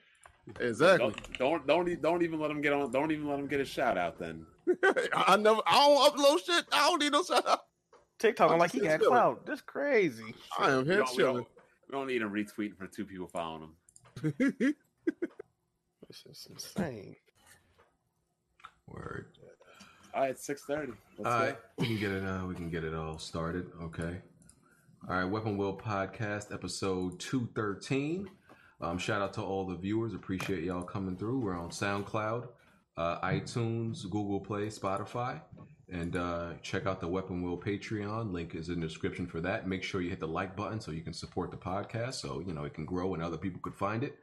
[0.59, 1.13] Exactly.
[1.37, 2.91] Don't don't don't, don't even let him get on.
[2.91, 4.17] Don't even let him get a shout out.
[4.17, 4.45] Then
[5.13, 5.61] I never.
[5.67, 6.65] I don't upload shit.
[6.71, 7.65] I don't need no shout out.
[8.19, 9.11] TikTok, I'm I'm like he got chilling.
[9.11, 9.45] clout.
[9.45, 10.33] This crazy.
[10.57, 11.35] I am here don't, we, chilling.
[11.35, 11.47] don't,
[11.89, 13.69] we don't need him retweeting for two people following
[14.23, 14.75] him.
[16.07, 17.17] This is insane.
[18.87, 19.25] Word.
[20.13, 20.93] All right, six thirty.
[21.17, 21.45] Let's All go.
[21.47, 22.23] right, we can get it.
[22.25, 23.69] Uh, we can get it all started.
[23.83, 24.21] Okay.
[25.09, 28.29] All right, Weapon Will podcast episode two thirteen.
[28.79, 30.13] Um, shout out to all the viewers.
[30.13, 31.39] Appreciate y'all coming through.
[31.39, 32.47] We're on SoundCloud,
[32.95, 35.41] uh, iTunes, Google Play, Spotify,
[35.91, 38.31] and uh, check out the Weapon Will Patreon.
[38.31, 39.67] Link is in the description for that.
[39.67, 42.53] Make sure you hit the like button so you can support the podcast, so you
[42.53, 44.19] know it can grow and other people could find it.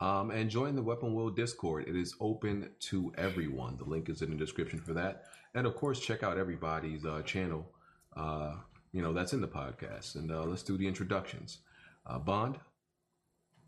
[0.00, 1.88] Um, and join the Weapon Will Discord.
[1.88, 3.76] It is open to everyone.
[3.78, 5.24] The link is in the description for that.
[5.54, 7.70] And of course, check out everybody's uh, channel.
[8.14, 8.56] Uh,
[8.92, 10.16] you know that's in the podcast.
[10.16, 11.58] And uh, let's do the introductions.
[12.06, 12.58] Uh, Bond.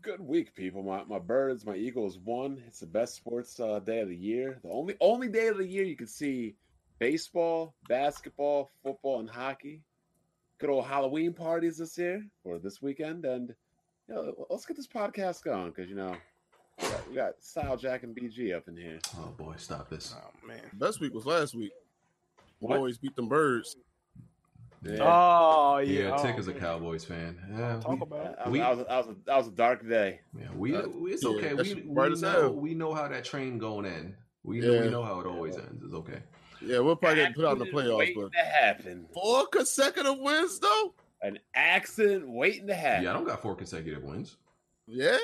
[0.07, 0.83] Good week, people.
[0.83, 2.63] My my birds, my Eagles won.
[2.65, 4.57] It's the best sports uh, day of the year.
[4.63, 6.55] The only only day of the year you can see
[6.97, 9.81] baseball, basketball, football, and hockey.
[10.59, 13.53] Good old Halloween parties this year or this weekend, and
[14.07, 16.15] you know, let's get this podcast going because you know
[16.81, 18.99] we got, we got Style Jack and BG up in here.
[19.17, 20.15] Oh boy, stop this.
[20.17, 20.61] Oh man.
[20.75, 21.73] Best week was last week.
[22.61, 22.77] We What?
[22.77, 23.75] always beat them birds.
[24.83, 24.97] Yeah.
[25.01, 26.17] Oh Yeah, yeah.
[26.17, 26.59] Tick oh, is a man.
[26.59, 27.37] Cowboys fan.
[27.51, 28.35] Yeah, Talk we, about it.
[28.37, 30.19] That was, We- that, was, that, was a, was a dark day.
[30.39, 31.53] yeah, we Uh, it's yeah, okay.
[31.53, 34.15] that's We, we know we know how that train going in.
[34.43, 35.83] We know we know how it always ends.
[35.83, 36.19] It's okay.
[36.61, 39.05] Yeah, we'll probably get put out in the playoffs, but to happen.
[39.13, 40.93] four consecutive wins though.
[41.21, 43.03] An accident waiting to happen.
[43.03, 44.37] Yeah, I don't got four consecutive wins.
[44.87, 45.17] Yeah,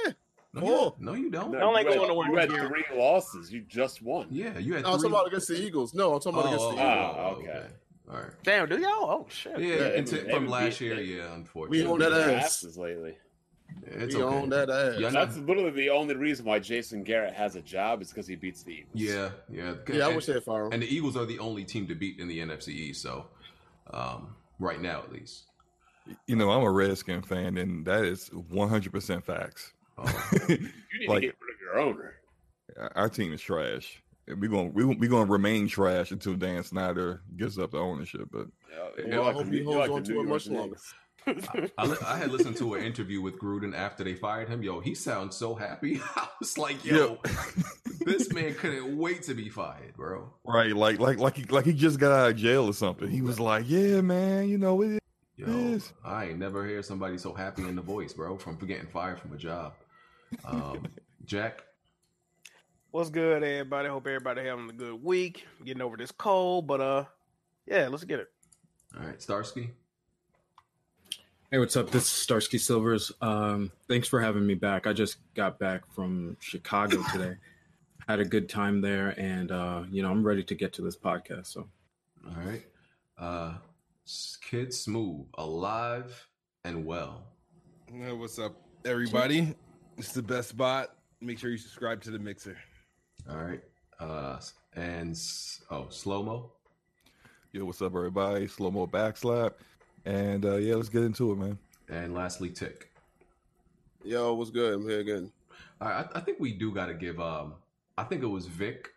[0.54, 0.96] No, Four.
[1.00, 1.52] you, no, you don't.
[1.52, 3.52] No, Don't like going to work you had three losses.
[3.52, 4.28] You just won.
[4.30, 5.94] Yeah, you had no, I'm talking about against the Eagles.
[5.94, 7.16] No, I'm talking about against oh, the oh, Eagles.
[7.18, 7.66] Ah, oh, okay.
[8.12, 8.32] All right.
[8.44, 9.10] Damn, do y'all?
[9.10, 9.58] Oh shit.
[9.60, 11.84] Yeah, Yeah, and they- from last year, they- yeah, unfortunately.
[11.84, 12.46] We own that ass.
[12.46, 13.18] asses lately.
[13.88, 14.36] It's we okay.
[14.36, 15.00] own that ass.
[15.00, 18.36] Yeah, That's literally the only reason why Jason Garrett has a job is because he
[18.36, 18.92] beats the Eagles.
[18.94, 19.74] Yeah, yeah.
[19.92, 20.74] Yeah, I And- wish they'd fire him.
[20.74, 23.02] And the Eagles are the only team to beat in the NFC East.
[23.02, 23.28] So,
[23.92, 25.46] um, right now at least.
[26.28, 29.72] You know, I'm a Redskin fan, and that is 100% facts.
[29.98, 30.04] Oh,
[30.50, 30.58] You
[31.00, 32.16] need Like- to get rid of your owner.
[32.96, 34.03] Our team is trash.
[34.27, 38.29] We're going we we going to remain trash until Dan Snyder gives up the ownership.
[38.31, 38.47] But
[38.97, 40.77] Yeah, Well, I hope he holds on to it much longer.
[41.77, 44.62] I, li- I had listened to an interview with Gruden after they fired him.
[44.62, 46.01] Yo, he sounds so happy.
[46.17, 47.17] I was like, yo,
[48.01, 50.33] this man couldn't wait to be fired, bro.
[50.45, 53.09] right, like like like he like he just got out of jail or something.
[53.09, 55.01] He was like, "Yeah, man, you know it."
[55.38, 55.93] Yo, Yes.
[56.03, 59.33] I ain't never heard somebody so happy in the voice, bro, from getting fired from
[59.33, 59.73] a job.
[60.45, 60.88] Um,
[61.25, 61.63] Jack,
[62.93, 63.89] What's good, everybody?
[63.89, 65.47] Hope everybody having a good week.
[65.65, 67.06] Getting over this cold, but uh,
[67.65, 68.27] yeah, let's get it.
[68.95, 69.71] all right, Starsky.
[71.49, 71.89] Hey, what's up?
[71.89, 73.12] This is Starsky Silvers.
[73.19, 74.86] Um, thanks for having me back.
[74.86, 77.36] I just got back from Chicago today.
[78.08, 80.95] Had a good time there, and uh, you know I'm ready to get to this
[80.95, 81.47] podcast.
[81.47, 81.67] So
[82.27, 82.63] All right,
[83.17, 83.53] uh,
[84.06, 86.27] S- Kid Smooth, alive
[86.63, 87.23] and well.
[87.91, 88.53] Uh, What's up,
[88.86, 89.56] everybody?
[89.97, 90.95] It's the best spot.
[91.21, 92.56] Make sure you subscribe to the mixer.
[93.29, 93.62] All right,
[93.99, 94.38] uh,
[94.75, 95.17] and
[95.71, 96.51] oh, slow mo.
[97.53, 98.47] Yo, what's up, everybody?
[98.47, 99.53] Slow mo backslap,
[100.03, 101.57] and uh, yeah, let's get into it, man.
[101.89, 102.91] And lastly, Tick.
[104.03, 104.73] Yo, what's good?
[104.73, 105.31] I'm here again.
[105.79, 107.21] All right, I, I think we do got to give.
[107.21, 107.53] Um,
[107.97, 108.89] I think it was Vic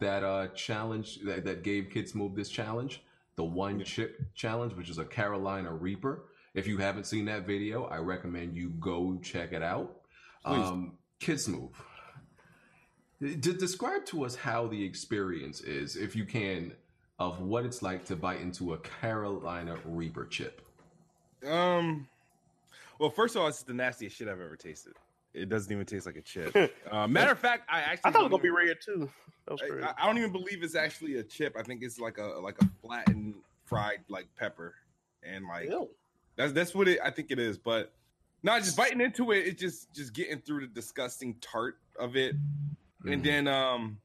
[0.00, 3.02] that uh challenge that, that gave Kid Smooth this challenge,
[3.36, 6.24] the one chip challenge, which is a Carolina Reaper.
[6.52, 10.02] If you haven't seen that video, I recommend you go check it out.
[10.44, 10.68] Please.
[10.68, 11.70] Um, Kid Smooth.
[13.22, 16.72] D- describe to us how the experience is, if you can,
[17.18, 20.60] of what it's like to bite into a Carolina Reaper chip.
[21.46, 22.08] Um,
[22.98, 24.94] well, first of all, it's the nastiest shit I've ever tasted.
[25.34, 26.74] It doesn't even taste like a chip.
[26.90, 29.10] uh, matter of fact, I actually I thought it was gonna be even- red too.
[29.46, 31.56] That was I- I, I don't even believe it's actually a chip.
[31.58, 34.74] I think it's like a like a flattened fried like pepper,
[35.22, 35.88] and like Ew.
[36.36, 36.98] that's that's what it.
[37.04, 37.56] I think it is.
[37.56, 37.92] But
[38.42, 42.36] no, just biting into it, it's just just getting through the disgusting tart of it,
[43.04, 43.24] and Mhm.
[43.24, 43.98] then um,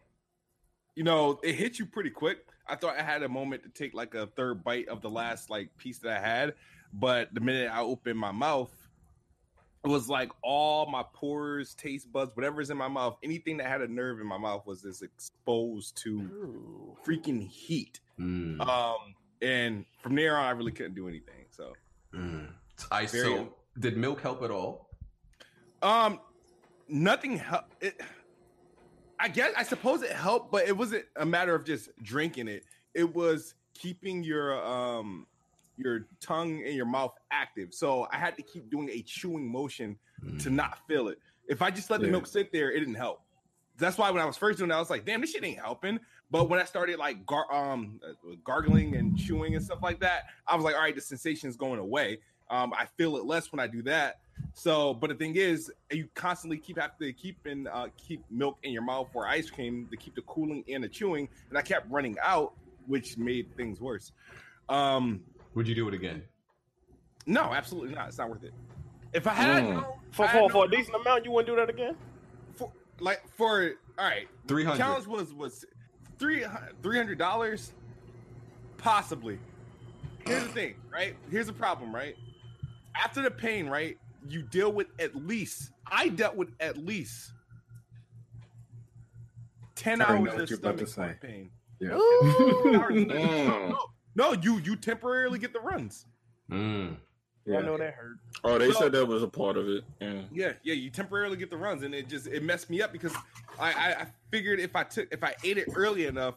[0.96, 2.40] you know, it hit you pretty quick.
[2.68, 5.50] I thought I had a moment to take like a third bite of the last
[5.50, 6.56] like piece that I had,
[6.94, 8.72] but the minute I opened my mouth,
[9.86, 13.82] it was like all my pores, taste buds, whatever's in my mouth, anything that had
[13.82, 16.98] a nerve in my mouth was just exposed to Ooh.
[17.06, 18.00] freaking heat.
[18.20, 21.46] Mm, Um, and from there on, I really couldn't do anything.
[21.52, 21.74] So,
[22.12, 22.52] mm.
[22.92, 24.90] I very- so did milk help at all?
[25.84, 26.20] um,
[26.90, 27.84] nothing helped.
[29.20, 32.64] I guess I suppose it helped, but it wasn't a matter of just drinking it.
[32.94, 35.26] It was keeping your um
[35.78, 37.74] your tongue and your mouth active.
[37.74, 40.42] So I had to keep doing a chewing motion Mm.
[40.42, 41.20] to not feel it.
[41.48, 42.14] If I just let the Yeah.
[42.14, 43.22] milk sit there, it didn't help.
[43.78, 45.60] That's why when I was first doing it, I was like, damn, this shit ain't
[45.60, 46.00] helping.
[46.32, 50.24] But when I started like gar- um uh, gargling and chewing and stuff like that,
[50.48, 52.20] I was like, all right, the sensation is going away.
[52.50, 54.20] Um, I feel it less when I do that.
[54.54, 58.58] So, but the thing is, you constantly keep have to keep in uh, keep milk
[58.64, 61.62] in your mouth for ice cream to keep the cooling and the chewing, and I
[61.62, 62.54] kept running out,
[62.86, 64.12] which made things worse.
[64.70, 65.22] Um,
[65.56, 66.24] Would you do it again?
[67.26, 68.08] no, absolutely not.
[68.08, 68.54] It's not worth it.
[69.14, 69.74] If I had Mm.
[69.82, 71.96] no- For, I had for, no- for a decent amount, you wouldn't do that again?
[72.56, 74.78] for like for all right, Three hundred.
[74.78, 75.66] challenge was was
[76.20, 76.46] three
[76.84, 77.74] three hundred dollars,
[78.78, 79.40] possibly.
[80.26, 81.16] Here's the thing, right?
[81.32, 82.16] Here's the problem, right?
[83.04, 83.98] After the pain, right?
[84.28, 85.72] You deal with at least.
[85.90, 87.32] I dealt with at least
[89.76, 91.28] ten hours know of what you're about to stomach say.
[91.28, 91.50] pain.
[91.80, 91.92] Yeah.
[91.94, 93.78] Hours no,
[94.16, 96.06] no, you you temporarily get the runs.
[96.52, 96.98] Mm.
[97.48, 98.18] I know that hurt.
[98.44, 99.84] Oh, they So- said that was a part of it.
[100.02, 100.22] Yeah.
[100.34, 103.14] Yeah, yeah, you temporarily get the runs, and it just it messed me up because
[103.60, 106.36] I, I I figured if I took if I ate it early enough,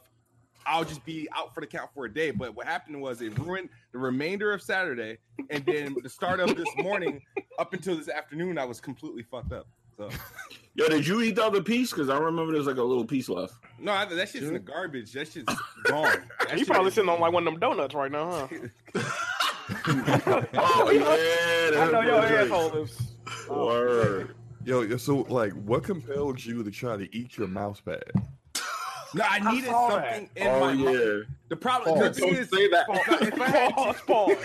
[0.67, 2.31] I'll just be out for the count for a day.
[2.31, 5.19] But what happened was it ruined the remainder of Saturday,
[5.51, 7.21] and then the start of this morning
[7.59, 9.67] up until this afternoon, I was completely fucked up.
[9.97, 10.09] So
[10.75, 11.91] Yo, did you eat the other piece?
[11.91, 13.55] Because I remember there's like a little piece left.
[13.79, 15.13] no, I, that shit's in the garbage.
[15.13, 15.53] That shit's
[15.85, 16.23] gone.
[16.41, 18.49] That You shit probably is- sitting on like one of them donuts right now,
[18.95, 19.01] huh?
[19.87, 23.13] Oh yeah, I know your that's asshole is.
[23.49, 24.35] Word.
[24.65, 28.03] Yo, yo, so like, what compelled you to try to eat your mouse pad?
[29.15, 30.15] No, I needed saw that.
[30.17, 30.95] something in Oh my mouth.
[30.95, 31.19] yeah.
[31.49, 32.87] The problem, the don't is, say that.
[32.89, 34.37] if I, if I had Pause, pause.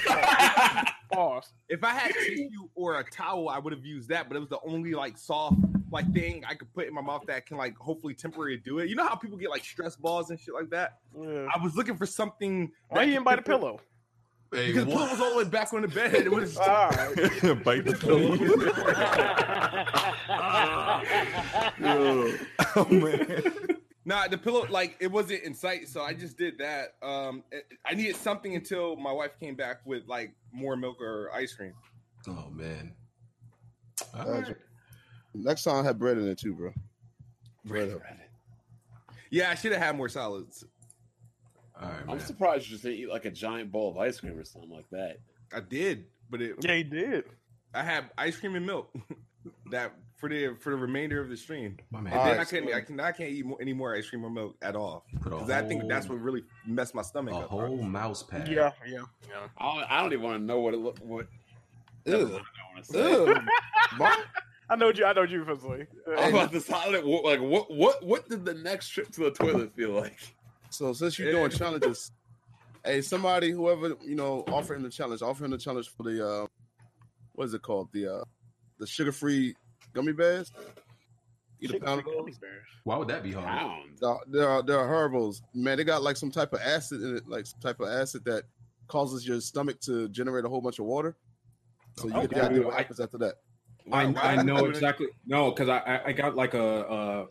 [1.14, 1.54] Pause.
[1.70, 4.50] If I had tissue or a towel, I would have used that, but it was
[4.50, 5.58] the only like soft
[5.92, 8.90] like thing I could put in my mouth that can like hopefully temporarily do it.
[8.90, 10.98] You know how people get like stress balls and shit like that?
[11.20, 11.48] Yeah.
[11.56, 12.72] I was looking for something.
[12.90, 13.80] Why you didn't buy the pillow?
[14.52, 16.14] Hey, Because the pillow was all the way back on the bed.
[16.16, 17.16] It was All right.
[17.64, 18.36] Bite the pillow.
[22.76, 23.75] Oh man.
[24.06, 26.96] Nah, the pillow like it wasn't in sight, so I just did that.
[27.02, 27.44] Um,
[27.86, 31.74] I needed something until my wife came back with like more milk or ice cream.
[32.28, 32.94] Oh man.
[34.14, 34.48] All Gotcha.
[34.48, 34.56] right.
[35.34, 36.72] Next time I have bread in it too, bro.
[37.66, 38.02] Bread up.
[39.32, 40.64] Yeah, I should have had more solids.
[41.82, 42.20] All right, I'm man.
[42.20, 44.90] surprised you just didn't eat like a giant bowl of ice cream or something like
[44.92, 45.18] that.
[45.54, 47.26] I did, but it Yeah, he did.
[47.74, 48.94] I had ice cream and milk
[49.72, 49.92] that
[50.26, 51.78] for the for the remainder of the stream.
[51.92, 53.96] My And then Alright, I couldn't, so- I can I can't eat more, any more
[53.96, 57.34] ice cream or milk at all because I think that's what really messed my stomach
[57.36, 57.50] a up.
[57.50, 58.48] whole mouse pad.
[58.48, 59.48] Yeah, yeah, yeah.
[59.58, 61.28] I don't, I don't even want to know what it look what.
[62.06, 62.16] Ew.
[62.16, 64.00] I don't want to say.
[64.00, 64.06] Ew.
[64.70, 65.06] I know you.
[65.06, 65.88] I know you for say.
[66.18, 67.04] I'm about to solid.
[67.06, 67.72] Like what?
[67.72, 68.04] What?
[68.04, 70.18] What did the next trip to the toilet feel like?
[70.72, 72.12] So since you're doing challenges,
[72.84, 75.22] hey, somebody, whoever you know, offer him the challenge.
[75.22, 76.48] Offer him the challenge for the uh,
[77.34, 77.90] what is it called?
[77.92, 78.24] The uh,
[78.80, 79.56] the sugar free
[79.96, 80.52] gummy bears.
[81.62, 82.36] Eat a pound of those.
[82.84, 83.46] Why would that be hard?
[83.48, 84.00] Pounds.
[84.02, 85.78] They're, they're they're herbals, man.
[85.78, 88.44] They got like some type of acid in it, like some type of acid that
[88.88, 91.16] causes your stomach to generate a whole bunch of water.
[91.98, 92.36] So you get Okay.
[92.40, 93.36] the idea what I- happens after that.
[93.92, 95.08] I, Wow, I know exactly.
[95.28, 97.26] No, because I, I I got like a uh,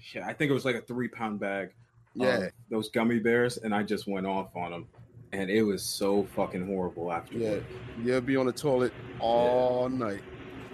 [0.00, 0.22] shit.
[0.22, 1.70] I think it was like a three pound bag.
[2.14, 2.36] Yeah.
[2.36, 4.86] of those gummy bears, and I just went off on them,
[5.32, 7.36] and it was so fucking horrible after.
[7.36, 7.58] Yeah,
[8.02, 10.22] you'll be on the toilet all night.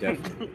[0.03, 0.51] Definitely.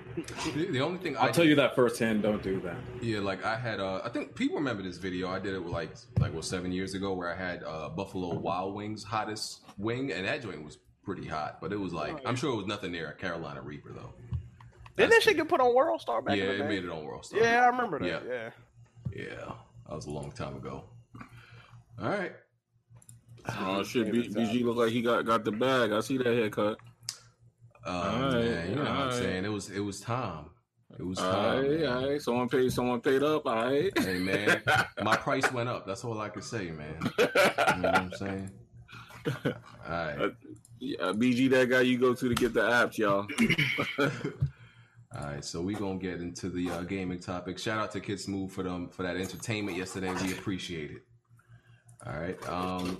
[0.53, 2.21] The, the only thing I'll I tell you that firsthand.
[2.21, 2.77] Don't do that.
[3.01, 5.29] Yeah, like I had uh I think people remember this video.
[5.29, 8.35] I did it with like like what seven years ago where I had uh Buffalo
[8.35, 12.35] Wild Wings hottest wing and that joint was pretty hot, but it was like I'm
[12.35, 14.13] sure it was nothing near a Carolina Reaper though.
[14.97, 16.67] Didn't that shit get put on World Star back yeah, in the it day?
[16.67, 17.39] made it on World Star.
[17.39, 18.07] Yeah, I remember that.
[18.07, 18.19] Yeah.
[18.27, 18.49] Yeah.
[19.15, 19.51] Yeah.
[19.87, 20.83] That was a long time ago.
[22.01, 22.33] All right.
[23.59, 25.91] Oh shit, B- BG look like he got got the bag.
[25.91, 26.79] I see that haircut.
[27.87, 29.13] Um, All right, man, you know what I'm right.
[29.13, 29.45] saying?
[29.45, 30.49] It was it was time.
[30.99, 31.69] It was All time.
[31.69, 32.21] right, all right.
[32.21, 32.71] Someone paid.
[32.73, 33.45] Someone paid up.
[33.45, 33.97] All right.
[33.97, 34.61] Hey man,
[35.03, 35.87] my price went up.
[35.87, 36.97] That's all I can say, man.
[37.17, 37.25] You
[37.81, 38.51] know what I'm saying?
[39.45, 39.53] All
[39.87, 40.31] right.
[40.79, 43.25] Yeah, BG, that guy you go to to get the apps, y'all.
[45.17, 47.57] All right, so we gonna get into the uh, gaming topic.
[47.57, 50.13] Shout out to Kid Smooth for them for that entertainment yesterday.
[50.23, 51.03] We appreciate it.
[52.05, 52.97] All right, um,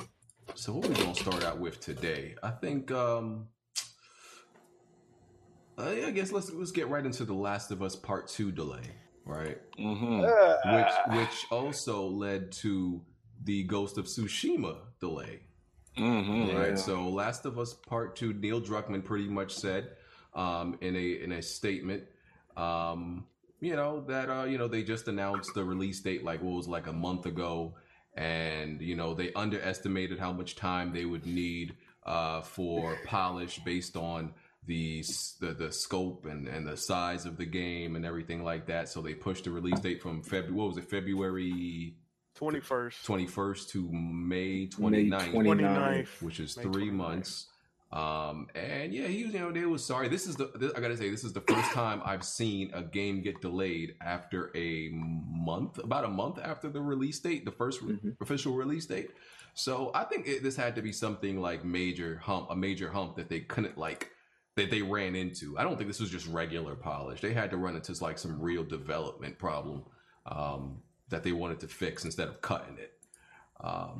[0.56, 2.36] so what we gonna start out with today?
[2.41, 3.47] I think, um,
[5.78, 8.52] uh, yeah, I guess let's let's get right into the Last of Us Part Two
[8.52, 8.92] delay,
[9.26, 9.58] right?
[9.80, 10.76] Mm-hmm.
[10.76, 13.02] Which which also led to
[13.44, 15.42] the Ghost of Tsushima delay.
[15.98, 16.58] Mm-hmm.
[16.58, 16.70] Right.
[16.70, 16.76] Yeah.
[16.76, 19.92] So Last of Us Part Two, Neil Druckmann pretty much said
[20.34, 22.04] um, in a in a statement,
[22.56, 23.26] um,
[23.60, 26.68] you know that uh, you know they just announced the release date like what was
[26.68, 27.76] like a month ago,
[28.16, 33.98] and you know they underestimated how much time they would need uh, for polish based
[33.98, 34.34] on
[34.68, 35.04] the,
[35.40, 38.90] the the scope and, and the size of the game and everything like that.
[38.90, 40.54] So they pushed the release date from February.
[40.54, 40.90] What was it?
[40.90, 41.96] February
[42.36, 43.04] Twenty first.
[43.08, 45.58] 21st to May 29th, May 29th.
[46.14, 46.22] 29th.
[46.22, 46.94] which is May three 29th.
[46.94, 47.48] months.
[47.92, 50.08] Um, and yeah, he was, you know, they was sorry.
[50.10, 52.84] This is the, this, I gotta say, this is the first time I've seen a
[52.84, 57.82] game get delayed after a month, about a month after the release date, the 1st
[57.82, 58.18] re- Mhm.
[58.22, 59.12] official release date.
[59.54, 63.16] So I think it, this had to be something like major hump, a major hump
[63.16, 64.12] that they couldn't like,
[64.58, 65.58] that they ran into.
[65.58, 67.22] I don't think this was just regular polish.
[67.22, 69.84] They had to run into like some real development problem,
[70.26, 72.93] um, that they wanted to fix instead of cutting it.
[73.62, 74.00] Um,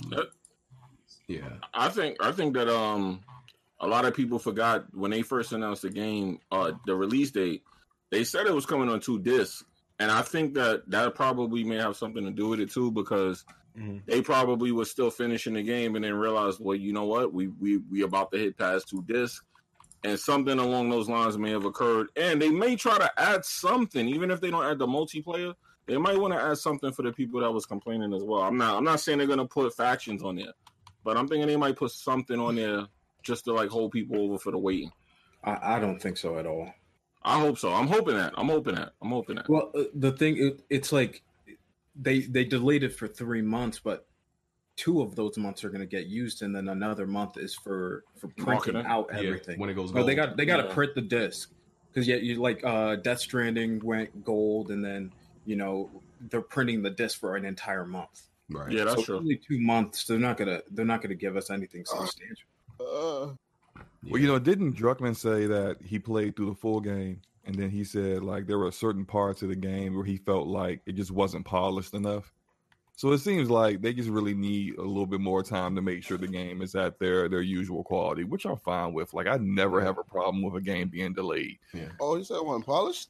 [1.28, 1.50] yeah.
[1.74, 3.22] I think I think that um
[3.80, 7.64] a lot of people forgot when they first announced the game, uh the release date,
[8.12, 9.64] they said it was coming on two discs.
[10.00, 13.46] And I think that that probably may have something to do with it too, because
[13.78, 14.04] Mhm.
[14.08, 17.48] they probably was still finishing the game and then realized, well, you know what, we
[17.48, 19.42] we we about to hit past two discs,
[20.04, 22.08] and something along those lines may have occurred.
[22.16, 25.54] And they may try to add something, even if they don't add the multiplayer.
[25.88, 28.42] They might want to add something for the people that was complaining as well.
[28.42, 30.52] I'm not I'm not saying they're gonna put factions on there,
[31.04, 32.88] but I'm thinking they might put something on there
[33.24, 34.92] just to like hold people over for the waiting.
[35.44, 36.70] I, I don't think so at all.
[37.24, 37.74] I hope so.
[37.74, 38.34] I'm hoping that.
[38.38, 38.94] I'm hoping that.
[39.02, 39.50] I'm hoping that.
[39.50, 41.24] Well, uh, the thing it, it's like
[41.96, 44.08] they they delayed it for three months, but
[44.78, 48.04] two of those months are going to get used, and then another month is for
[48.20, 48.86] for printing Marketing.
[48.86, 49.60] out Yeah, everything.
[49.60, 50.74] when it goes But they got they got to Yeah.
[50.74, 51.52] print the disc
[51.92, 55.12] because yeah, you like uh Death Stranding went gold, and then
[55.46, 55.90] you know
[56.30, 58.22] they're printing the disc for an entire month.
[58.50, 58.72] Right.
[58.72, 59.18] Yeah, that's so true.
[59.18, 60.06] only two months.
[60.06, 62.48] They're not gonna they're not gonna give us anything substantial.
[62.80, 63.34] Uh,
[64.04, 67.70] Well, you know, didn't Druckmann say that he played through the full game, and then
[67.72, 70.94] he said like there were certain parts of the game where he felt like it
[70.94, 72.32] just wasn't polished enough.
[72.98, 76.04] So it seems like they just really need a little bit more time to make
[76.04, 79.14] sure the game is at their their usual quality, which I'm fine with.
[79.14, 81.60] Like I never have a problem with a game being delayed.
[82.00, 83.10] oh, you said one wasn't polished?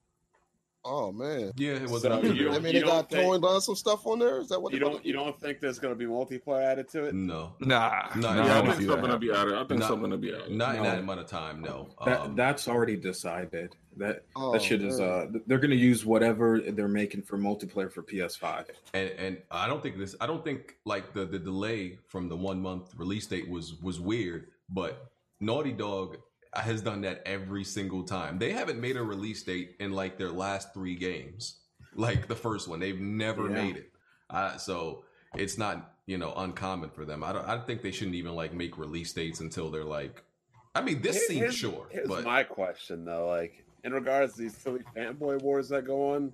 [0.89, 1.51] Oh man.
[1.57, 2.49] Yeah, it was So up to you you.
[2.51, 4.39] I mean, they got think- throwing down some stuff on there.
[4.39, 7.13] Is that what You don't you don't think there's gonna be multiplayer added to it?
[7.13, 9.11] No, Nah, No, nah, yeah, I I think see something that.
[9.11, 9.53] to be added.
[9.53, 10.51] I think Not- something to be added.
[10.51, 11.61] not in that amount of time.
[11.61, 11.89] No.
[12.05, 13.75] That Um, that's already decided.
[13.97, 18.03] That Oh, that shit is uh they're gonna use whatever they're making for multiplayer for
[18.03, 18.65] PS5.
[18.93, 20.15] and and I don't think this.
[20.21, 23.99] I don't think like the the delay from the one month release date was was
[23.99, 26.17] weird, but Naughty Dog
[26.63, 28.39] has done that every single time.
[28.39, 31.57] They haven't made a release date in like their last three games,
[31.95, 32.79] like the first one.
[32.79, 33.55] They've never Yeah.
[33.63, 33.91] made it.
[34.29, 35.03] Uh, so
[35.35, 37.23] it's not you know uncommon for them.
[37.23, 37.47] I don't.
[37.47, 40.23] I think they shouldn't even like make release dates until they're like.
[40.75, 44.33] I mean, this Here- seems here's- sure, Here's but my question though, like in regards
[44.35, 46.33] to these silly fanboy wars that go on,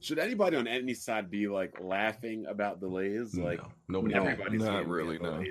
[0.00, 3.34] should anybody on any side be like laughing about delays?
[3.34, 4.14] Like no, nobody.
[4.14, 5.42] Everybody's Not really, no.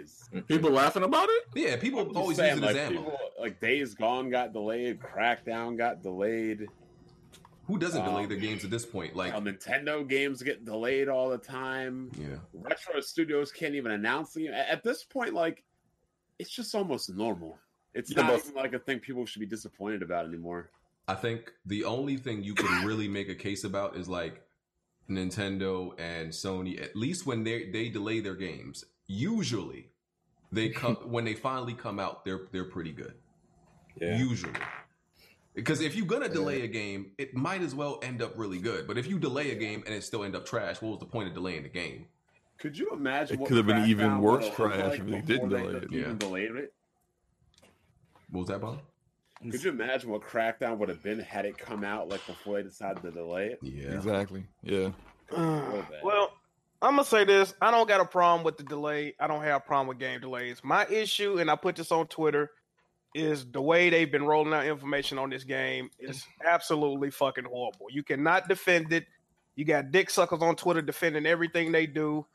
[0.47, 1.43] People laughing about it?
[1.55, 2.99] Yeah, I'm people always saying, use it as like, ammo.
[3.01, 6.67] people, like Days Gone got delayed, Crackdown got delayed.
[7.65, 9.13] Who doesn't delay um, their games at this point?
[9.13, 12.09] Like, Uh, Nintendo games get delayed all the time.
[12.17, 12.37] yeah.
[12.53, 14.53] Retro studios can't even announce the game.
[14.53, 15.63] At at this point, like
[16.39, 17.59] it's just almost normal.
[17.93, 20.69] It's Yeah, not but- even like a thing people should be disappointed about anymore.
[21.07, 24.41] I think the only thing you can really make a case about is like
[25.09, 26.81] Nintendo and Sony.
[26.81, 29.89] At least when they they delay their games, usually
[30.51, 33.13] they come when they finally come out, they're they're pretty good.
[33.99, 34.17] Yeah.
[34.17, 34.53] Usually,
[35.55, 38.85] because if you're gonna delay a game, it might as well end up really good.
[38.85, 41.05] But if you delay a game and it still end up trash, what was the
[41.05, 42.05] point of delaying the game?
[42.57, 43.35] Could you imagine?
[43.35, 45.99] It what could have been even worse trash like if they didn't delay it, Even
[45.99, 46.13] yeah.
[46.17, 46.73] delayed it.
[48.29, 48.81] What was that, Bob?
[49.41, 52.63] Could you imagine what Crackdown would have been had it come out like before they
[52.63, 53.59] decided to delay it?
[53.61, 54.45] Yeah, Exactly.
[54.63, 54.89] Yeah.
[55.31, 56.01] Real bad.
[56.03, 56.31] Well,
[56.81, 57.53] I'm gonna say this.
[57.61, 59.15] I don't got a problem with the delay.
[59.19, 60.61] I don't have a problem with game delays.
[60.63, 62.51] My issue, and I put this on Twitter,
[63.13, 67.87] is the way they've been rolling out information on this game is absolutely fucking horrible.
[67.89, 69.05] You cannot defend it.
[69.55, 72.25] You got dick suckers on Twitter defending everything they do.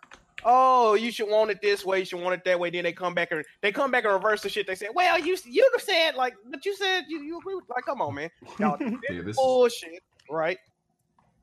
[0.44, 2.00] Oh, you should want it this way.
[2.00, 2.70] You should want it that way.
[2.70, 4.66] Then they come back and they come back and reverse the shit.
[4.66, 7.84] They say, "Well, you you said like, but you said you, you agree with like,
[7.84, 8.96] come on, man, y'all yeah.
[9.08, 10.58] This is, bullshit, right?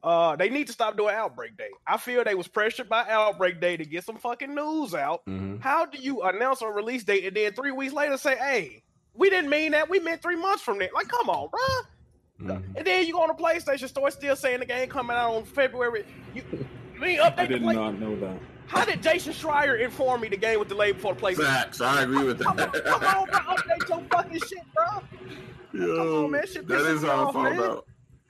[0.01, 1.69] Uh, they need to stop doing Outbreak Day.
[1.85, 5.25] I feel they was pressured by Outbreak Day to get some fucking news out.
[5.25, 5.61] Mhm.
[5.61, 8.83] How do you announce a release date and then three weeks later say, "Hey,
[9.13, 9.89] we didn't mean that.
[9.89, 11.85] We meant three months from there." Like, come on, bruh.
[12.41, 12.63] Mhm.
[12.77, 15.43] And then you go on the PlayStation Store, still saying the game coming out on
[15.43, 16.05] February.
[16.33, 16.43] You,
[16.95, 17.75] you ain't update I the did play.
[17.75, 18.39] not know that.
[18.69, 21.45] How did Jason Schreier inform me the game was delayed before the PlayStation?
[21.45, 21.81] Facts.
[21.81, 22.45] I agree with that.
[22.45, 23.39] Come on, come on, bro.
[23.55, 25.01] Update your fucking shit, bro.
[25.73, 26.45] Yo, on, man.
[26.47, 27.85] Shit that is how I found out.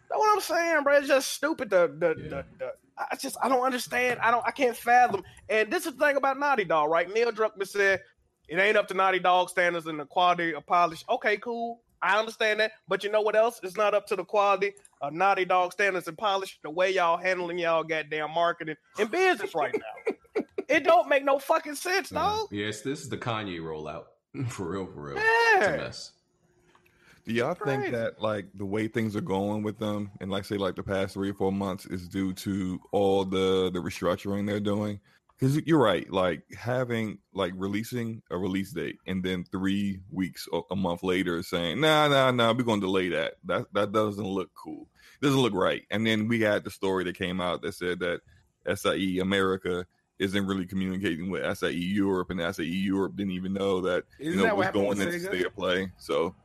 [0.10, 0.98] That's what I'm saying, bro.
[0.98, 1.70] It's just stupid.
[1.70, 2.30] The the, Yeah.
[2.30, 4.20] the, the I just I don't understand.
[4.22, 5.24] I don't I can't fathom.
[5.50, 7.14] And this is the thing about Naughty Dog, right?
[7.14, 8.02] Neil Druckmann said
[8.48, 11.04] It ain't up to Naughty Dog standards and the quality of polish.
[11.10, 11.82] Okay, cool.
[12.02, 12.72] I understand that.
[12.88, 13.60] But you know what else?
[13.62, 16.60] It's not up to the quality of Naughty Dog standards and polish.
[16.64, 20.14] The way y'all handling y'all goddamn marketing and business right now.
[20.70, 22.48] It don't make no fucking sense, dog.
[22.52, 24.06] Yes, this is the Kanye rollout.
[24.50, 25.18] For real, for real.
[25.18, 25.26] It's
[25.66, 25.70] Yeah.
[25.74, 26.12] a mess.
[27.26, 27.92] Do y'all think Crazy.
[27.92, 31.14] that like the way things are going with them, and like say like the past
[31.14, 35.00] three or four months, is due to all the the restructuring they're doing?
[35.38, 40.66] Because you're right, like having like releasing a release date and then three weeks or
[40.72, 44.50] a month later saying, "Nah, nah, nah, we're gonna delay that." That that doesn't look
[44.56, 44.88] cool.
[45.22, 45.84] Doesn't look right.
[45.92, 48.22] And then we had the story that came out that said that
[48.76, 49.86] SIE America
[50.20, 54.44] isn't really communicating with SIE Europe, and SIE Europe didn't even know that you know
[54.44, 55.34] that what what's happened going with into Sega?
[55.34, 55.92] state of play.
[55.98, 56.36] So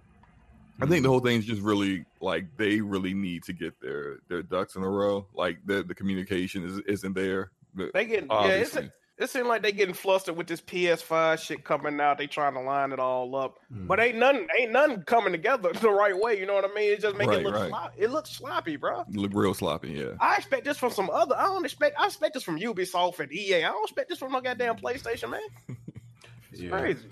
[0.81, 1.03] I think mm-hmm.
[1.03, 4.83] the whole thing's just really like they really need to get their their ducks in
[4.83, 5.27] a row.
[5.35, 7.51] Like the the communication is isn't there.
[7.75, 8.91] The- They getting yeah, it's, obviously.
[9.17, 12.19] It seems like they getting flustered with this PS5 shit coming out.
[12.19, 13.87] They trying to line it all up, Mm.
[13.87, 16.39] but ain't nothing ain't nothing coming together the right way.
[16.39, 16.93] You know what I mean?
[16.93, 17.69] It just make Right, it look right.
[17.69, 18.01] sloppy.
[18.03, 19.05] It looks sloppy, bro.
[19.12, 19.93] look real sloppy.
[19.93, 20.12] Yeah.
[20.21, 21.37] I expect this from some other.
[21.39, 21.97] I don't expect.
[21.99, 23.65] I expect this from Ubisoft and EA.
[23.65, 25.41] I don't expect this from no goddamn PlayStation, man.
[26.53, 26.79] It's Yeah.
[26.79, 27.07] crazy.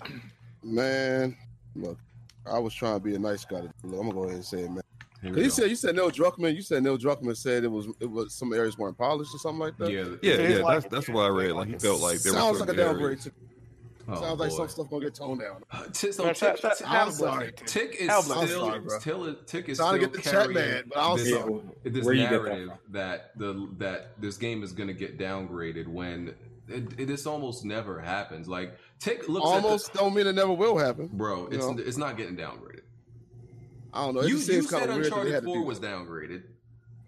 [0.63, 1.35] Man,
[1.75, 1.97] look,
[2.45, 3.59] I was trying to be a nice guy.
[3.61, 4.81] Look, I'm gonna go ahead and say it, man.
[5.23, 6.55] Here 'Cause we You said you said Neil Druckmann.
[6.55, 9.59] You said Neil Druckmann said it was it was some areas weren't polished or something
[9.59, 9.91] like that.
[9.91, 11.53] yeah, Yeah, It's yeah, like- that's that's what I read.
[11.53, 13.21] Like he felt like there sounds like a downgrade.
[13.21, 13.31] To,
[14.05, 15.63] Oh, sounds like some stuff gonna get toned down.
[15.71, 17.51] Uh, T- so Man, Tick, shout- shout- Tick- I'm sorry.
[17.51, 17.67] blessing.
[17.89, 18.47] Tick is Have a blessing.
[18.47, 18.99] still, sorry, bro.
[18.99, 21.61] still, Tick is Trying to get the chat carrying man, but I'm this, sorry.
[21.85, 25.17] this Where you get that narrative that, the that this game is going to get
[25.17, 26.35] downgraded when
[26.67, 28.49] it, it just almost never happens.
[28.49, 31.09] Like Tick looks Almost at don't mean it never will happen.
[31.13, 31.47] bro.
[31.47, 31.77] It's know?
[31.79, 32.81] it's not getting downgraded.
[33.93, 34.21] I don't know.
[34.21, 35.55] It You, just you seems kind said of weird that they Uncharted had to Four
[35.57, 36.43] do was downgraded.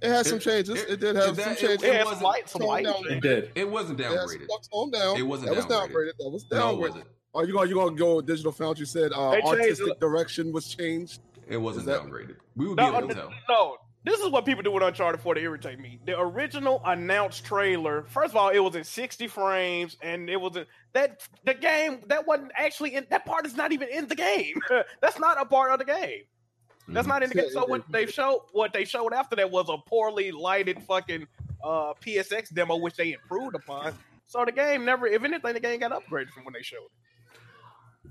[0.01, 0.81] It had some changes.
[0.81, 1.83] it- It, did have that- some it- changes.
[1.83, 2.85] it Yeah, some wasn't- light, some light.
[2.85, 3.03] down.
[3.09, 3.51] It did.
[3.55, 4.45] It wasn't It had some downgraded.
[4.45, 5.17] stuff toned down.
[5.17, 5.91] It wasn't That was downgraded.
[5.91, 6.17] downgraded.
[6.19, 6.79] That was No, it downgraded.
[6.79, 7.05] wasn't.
[7.33, 7.69] Are you going?
[7.69, 8.85] You going to go with Digital Foundry?
[8.85, 11.21] Said uh, artistic direction was changed.
[11.47, 12.35] It wasn't that- downgraded.
[12.55, 13.31] We would be No, able to no, tell.
[13.49, 15.99] no, this is what people do with Uncharted 4 to irritate me.
[16.05, 20.55] The original announced trailer, first of all, it was in 60 frames, and it was
[20.55, 24.15] in, that the game that wasn't actually in that part is not even in the
[24.15, 24.59] game.
[25.01, 26.23] That's not a part of the game.
[26.87, 27.09] That's Mhm.
[27.09, 27.49] not in the game.
[27.51, 31.27] So what they showed, what they showed after that was a poorly lighted fucking
[31.63, 33.93] uh, PSX demo, which they improved upon.
[34.27, 36.85] So the game never, if anything, the game got upgraded from when they showed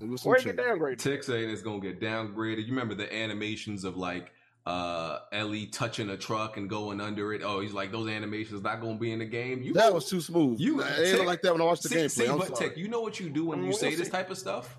[0.01, 0.05] it.
[0.05, 0.99] It was Where it get downgraded?
[0.99, 2.59] Tick saying it's gonna get downgraded.
[2.65, 4.33] You remember the animations of like
[4.67, 7.43] uh Ellie touching a truck and going under it.
[7.45, 9.63] Oh, he's like those animations not gonna be in the game.
[9.63, 10.59] You That was too smooth.
[10.59, 12.11] You- You it ain't like that when I watched the see, gameplay.
[12.11, 12.71] see, I'm but sorry.
[12.71, 14.79] Tick, you know what you do when you We'll say this type of stuff.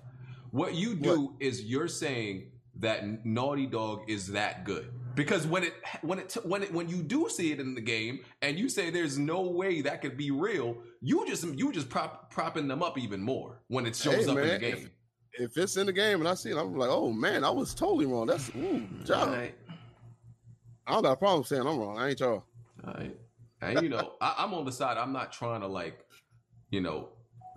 [0.50, 2.50] What you do is you're saying
[2.80, 7.02] that Naughty Dog is that good because when it when it when it when you
[7.02, 10.30] do see it in the game and you say there's no way that could be
[10.30, 14.30] real, you just you just prop propping them up even more when it shows Hey,
[14.30, 14.90] up in the man, game.
[15.38, 17.74] if it's in the game and I see it, I'm like, oh man, I was
[17.74, 18.26] totally wrong.
[18.26, 19.28] That's ooh, job.
[19.28, 19.54] Alright.
[20.86, 21.98] I don't got a problem saying I'm wrong.
[21.98, 22.44] I ain't y'all.
[22.86, 23.16] Alright.
[23.62, 24.98] And you know, I, I'm on the side.
[24.98, 26.04] I'm not trying to like,
[26.70, 27.08] you know,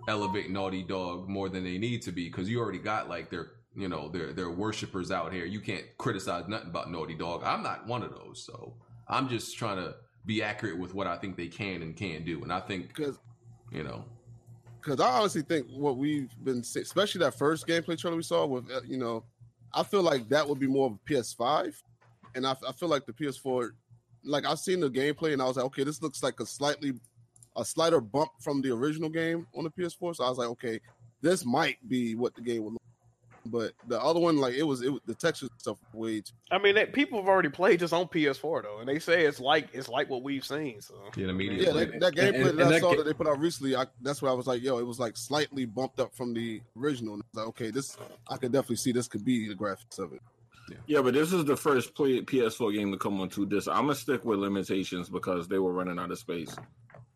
[0.08, 3.50] elevate Naughty Dog more than they need to be because you already got like their,
[3.74, 5.44] you know, their their worshippers out here.
[5.44, 7.42] You can't criticize nothing about Naughty Dog.
[7.44, 8.74] I'm not one of those, so
[9.08, 9.94] I'm just trying to
[10.26, 12.42] be accurate with what I think they can and can't do.
[12.42, 13.18] And I think, Because
[13.70, 14.04] you know,
[14.80, 18.70] because I honestly think what we've been, especially that first gameplay trailer we saw with,
[18.70, 19.24] uh, you know,
[19.72, 21.74] I feel like that would be more of a PS5,
[22.34, 23.70] and I, I feel like the PS4,
[24.24, 26.94] like I've seen the gameplay and I was like, okay, this looks like a slightly,
[27.56, 30.16] a slighter bump from the original game on the PS4.
[30.16, 30.80] So I was like, okay,
[31.22, 32.82] this might be what the game would look.
[33.46, 36.32] But the other one, like it was, it was the texture stuff way too.
[36.50, 39.40] I mean, that, people have already played this on PS4 though, and they say it's
[39.40, 40.80] like it's like what we've seen.
[40.80, 41.62] So yeah, the media.
[41.62, 43.76] Yeah, that, that gameplay and that I that saw ga- that they put out recently,
[43.76, 46.60] I, that's where I was like, yo, it was like slightly bumped up from the
[46.76, 47.14] original.
[47.14, 47.96] And I was like, okay, this
[48.28, 50.20] I could definitely see this could be the graphics of it.
[50.86, 53.68] Yeah, but this is the first play, PS4 game to come on two discs.
[53.68, 56.54] I'm gonna stick with limitations because they were running out of space.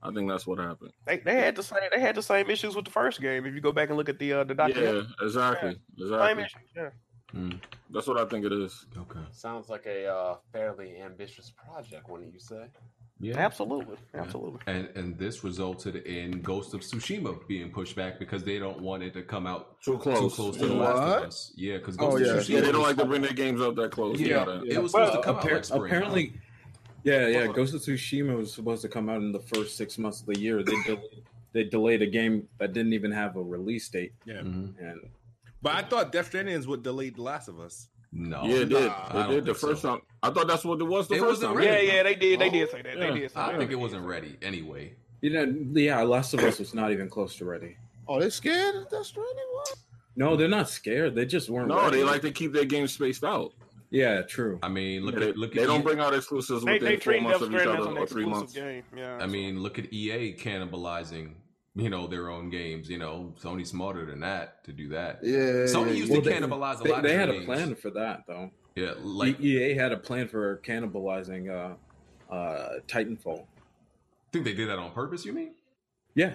[0.04, 0.90] I think that's what happened.
[1.06, 3.46] they, they had the same they had the same issues with the first game.
[3.46, 6.42] If you go back and look at the uh, the documentary, Yeah, exactly, same exactly.
[6.44, 6.60] issues.
[6.76, 6.90] Yeah.
[7.34, 7.58] Mm,
[7.90, 8.86] That's what I think it is.
[8.96, 9.18] okay.
[9.32, 12.66] Sounds like a uh, fairly ambitious project, wouldn't you say?
[13.18, 13.38] Yeah.
[13.38, 14.60] Absolutely, absolutely.
[14.66, 19.02] And and this resulted in Ghost of Tsushima being pushed back because they don't want
[19.02, 20.18] it to come out Too close.
[20.20, 20.94] too close to the What?
[20.96, 21.52] Last of Us.
[21.56, 22.30] Yeah, because Oh, Ghost yeah.
[22.32, 24.20] of Tsushima Yeah, they don't like to bring their games up that close.
[24.20, 25.84] Yeah, Yeah, it was Well, supposed to come out like spring.
[25.86, 26.34] apparently,
[27.04, 27.46] yeah, yeah.
[27.46, 30.38] Ghost of Tsushima was supposed to come out in the first six months of the
[30.38, 30.62] year.
[30.62, 31.00] They delayed,
[31.52, 34.40] they delayed a game that didn't even have a release date, Yeah.
[34.40, 34.74] Mhm.
[34.80, 35.08] and
[35.62, 37.88] But I thought Death Stranding would delay The Last of Us.
[38.12, 38.86] No, yeah, it did.
[38.86, 39.68] Nah, It did the think so.
[39.68, 40.00] first time.
[40.22, 41.54] I thought that's what it was the It first time.
[41.56, 41.86] ready.
[41.86, 42.38] Yeah, yeah, they did.
[42.40, 42.96] They did Oh, say that.
[42.98, 43.10] yeah.
[43.12, 43.30] They did.
[43.32, 43.58] Say I that.
[43.58, 44.94] think it wasn't ready anyway.
[45.20, 47.76] you know, yeah, Last of Us was not even close to ready.
[48.06, 49.34] Oh, they scared of Death Stranding?
[49.52, 49.74] What?
[50.16, 51.14] No, they're not scared.
[51.14, 51.68] They just weren't.
[51.68, 51.96] No, ready.
[51.96, 53.52] they like to keep their game spaced out.
[53.94, 54.58] Yeah, true.
[54.60, 56.88] I mean, look they, at look they at don't E- bring out exclusives They, within
[56.88, 58.52] they four months Death of each other as or three months.
[58.52, 58.82] game.
[58.96, 59.18] Yeah.
[59.20, 61.34] I mean, look at EA cannibalizing,
[61.76, 62.90] you know, their own games.
[62.90, 65.20] You know, Sony's smarter than that to do that.
[65.22, 67.40] Yeah, Sony yeah, used Well, to they- cannibalize a They, lot they of had their
[67.40, 68.50] a plan for that though.
[68.74, 73.42] Yeah, like E- EA had a plan for cannibalizing uh, uh, Titanfall.
[73.42, 75.24] I think they did that on purpose.
[75.24, 75.52] You mean?
[76.16, 76.34] Yeah,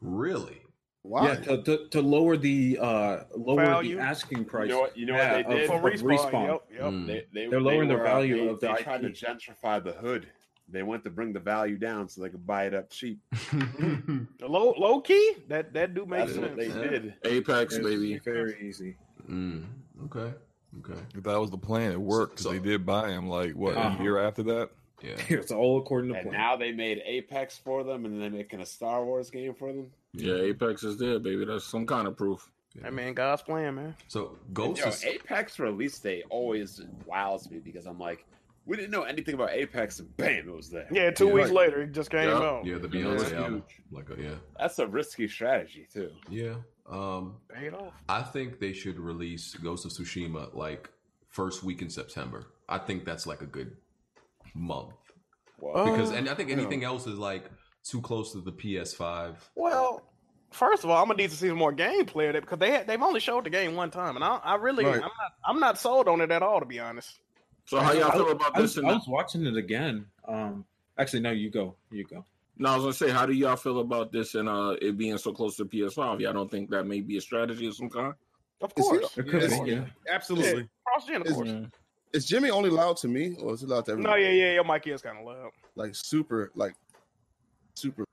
[0.00, 0.60] Really?
[1.06, 1.26] Why?
[1.28, 3.96] yeah, to, to, to lower the uh, lower Value?
[3.96, 4.68] the asking price.
[4.68, 4.96] You know what?
[4.96, 5.62] You know yeah, what they did?
[5.70, 6.46] of- For of respawn.
[6.48, 6.62] Yep.
[6.72, 6.80] Yep.
[6.82, 7.06] Mm.
[7.06, 9.10] They, they, They're lowering they the were, uh, value they- of the They tried to
[9.10, 10.26] gentrify the hood.
[10.68, 13.20] They went to bring the value down so they could buy it up cheap.
[14.40, 16.56] Low low key, that that do make That's sense.
[16.56, 16.88] they Yeah.
[16.90, 17.14] did.
[17.24, 18.18] Apex, It's baby.
[18.18, 18.96] very easy.
[19.30, 19.64] mm,
[20.06, 20.34] okay.
[20.80, 21.00] Okay.
[21.14, 23.28] If that was the plan, it worked because So- they did buy him.
[23.28, 23.96] Like what Uh-huh.
[23.98, 24.70] a year after that?
[25.02, 25.16] Yeah.
[25.28, 26.40] It's all according to And plan.
[26.40, 29.90] now they made Apex for them, and they're making a Star Wars game for them.
[30.16, 31.44] Yeah, Apex is there, baby.
[31.44, 32.50] That's some kind of proof.
[32.82, 33.96] Hey man, God's plan, man.
[34.08, 38.24] So And, Ghost yo, is Apex release date always wows me because I'm like,
[38.66, 40.86] we didn't know anything about Apex, and bam, it was there.
[40.90, 41.32] Yeah, two Yeah.
[41.34, 41.56] weeks Right.
[41.56, 42.34] later, it just came Yeah.
[42.36, 42.66] out.
[42.66, 43.62] yeah the You know, it's Beyonce album.
[43.90, 46.10] Like a, yeah That's a risky strategy too.
[46.28, 46.56] yeah.
[46.88, 47.94] Um, Paid off.
[48.08, 50.90] I think they should release Ghost of Tsushima like
[51.28, 52.46] first week in September.
[52.68, 53.76] I think that's like a good
[54.54, 54.94] month
[55.58, 57.50] Well, Uh, because and I think anything else is like
[57.88, 59.34] too close to the PS5.
[59.54, 60.02] Well,
[60.50, 62.70] first of all, I'm gonna need to see some more gameplay of it because they
[62.72, 64.94] had, they've only showed the game one time, and I, I really Right.
[64.96, 67.18] I'm not I'm not sold on it at all to be honest.
[67.66, 68.70] So how y'all feel about I this?
[68.72, 68.98] was, and I that?
[68.98, 70.06] was watching it again.
[70.26, 70.64] Um,
[70.98, 71.74] actually, no, you go.
[71.90, 72.24] You go.
[72.58, 75.18] No, I was gonna say, how do y'all feel about this and uh it being
[75.18, 76.20] so close to PS5?
[76.20, 78.14] Y'all don't think that may be a strategy of some kind?
[78.62, 79.60] Of course, It could Yes.
[79.60, 79.70] be.
[79.72, 79.84] Yeah.
[80.10, 80.68] Absolutely.
[80.84, 81.50] cross gen, of Is- course.
[82.12, 84.10] Is Jimmy only loud to me, or is it loud to everyone?
[84.10, 84.38] No, everybody?
[84.38, 85.50] yeah, yeah, your mic is kind of loud.
[85.74, 86.74] Like super, like
[87.76, 88.04] super.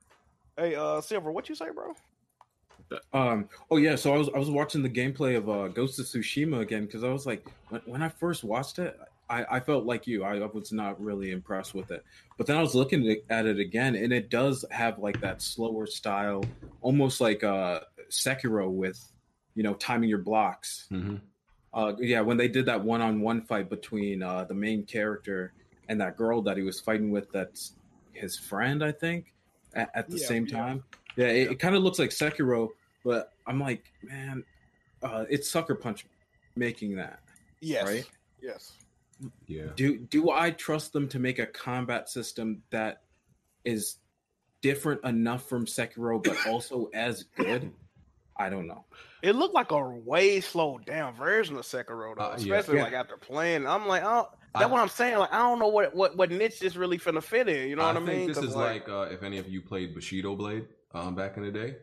[0.57, 1.93] Hey, uh, Silver, what you say, bro?
[3.11, 3.49] Um.
[3.71, 3.95] Oh yeah.
[3.95, 7.03] So I was I was watching the gameplay of uh, Ghost of Tsushima again because
[7.03, 8.99] I was like, when, when I first watched it,
[9.29, 10.23] I, I felt like you.
[10.23, 12.03] I was not really impressed with it.
[12.37, 15.87] But then I was looking at it again, and it does have like that slower
[15.87, 16.43] style,
[16.81, 17.79] almost like uh
[18.11, 19.03] Sekiro with,
[19.55, 20.87] you know, timing your blocks.
[20.91, 21.15] Mm-hmm.
[21.73, 25.53] Uh, yeah, when they did that one-on-one fight between uh, the main character
[25.89, 27.73] and that girl that he was fighting with, that's
[28.11, 29.32] his friend, I think,
[29.73, 30.57] at, at the Yeah, same yeah.
[30.57, 30.83] time.
[31.15, 32.69] Yeah, it, it kind of looks like Sekiro,
[33.03, 34.43] but I'm like, man,
[35.03, 36.05] uh, it's Sucker Punch
[36.55, 37.19] making that.
[37.61, 38.05] Yes, Right?
[38.41, 38.73] yes.
[39.47, 39.67] Yeah.
[39.75, 43.03] Do do I trust them to make a combat system that
[43.63, 43.97] is
[44.61, 47.71] different enough from Sekiro, but also as good?
[48.37, 48.85] I don't know.
[49.21, 52.83] It looked like a way slowed down version of Sekiro, though, Uh, especially Yeah.
[52.83, 53.67] like after playing.
[53.67, 55.17] I'm like, oh, I- that's what I'm saying.
[55.17, 57.69] Like, I don't know what what what niche is really finna fit in.
[57.69, 58.07] You know what I, I mean?
[58.07, 61.37] think this 'Cause, is like, uh, if any of you played Bushido Blade um, back
[61.37, 61.75] in the day.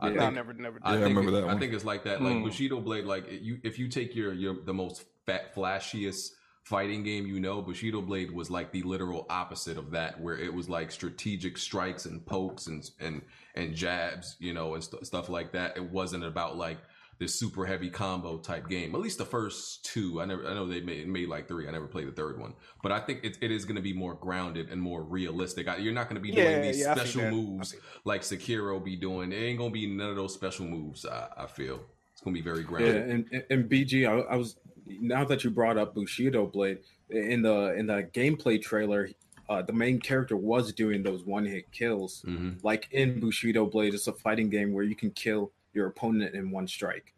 [0.00, 0.14] I Yeah.
[0.14, 0.78] I think never, never.
[0.82, 0.94] I.
[0.94, 2.20] Yeah, I remember it- that I think it's like that.
[2.22, 2.44] Like Hmm.
[2.44, 6.30] Bushido Blade, like it- you if you take your your the most fat flashiest
[6.64, 10.52] fighting game you know, Bushido Blade was like the literal opposite of that, where it
[10.52, 13.22] was like strategic strikes and pokes and and
[13.54, 15.76] and jabs, you know, and st- stuff like that.
[15.76, 16.78] It wasn't about like
[17.18, 18.94] this super heavy combo type game.
[18.94, 20.20] At least the first two.
[20.20, 20.46] I never.
[20.46, 21.68] I know they made made like three.
[21.68, 23.92] I never played the third one, but I think it, it is going to be
[23.92, 25.68] more grounded and more realistic.
[25.68, 27.82] I, you're not going to be doing these yeah, special moves see that.
[28.04, 29.32] like Sekiro be doing.
[29.32, 31.06] It ain't gonna be none of those special moves.
[31.06, 31.80] I, I feel
[32.12, 33.08] it's gonna be very Yeah, grounded.
[33.10, 34.56] and and- and BG, I, I was
[34.86, 36.78] now that you brought up Bushido Blade
[37.10, 39.08] in the in the gameplay trailer,
[39.48, 42.22] uh, the main character was doing those one hit kills.
[42.26, 46.34] hmm Like in Bushido Blade, it's a fighting game where you can kill your opponent
[46.34, 47.12] in one strike.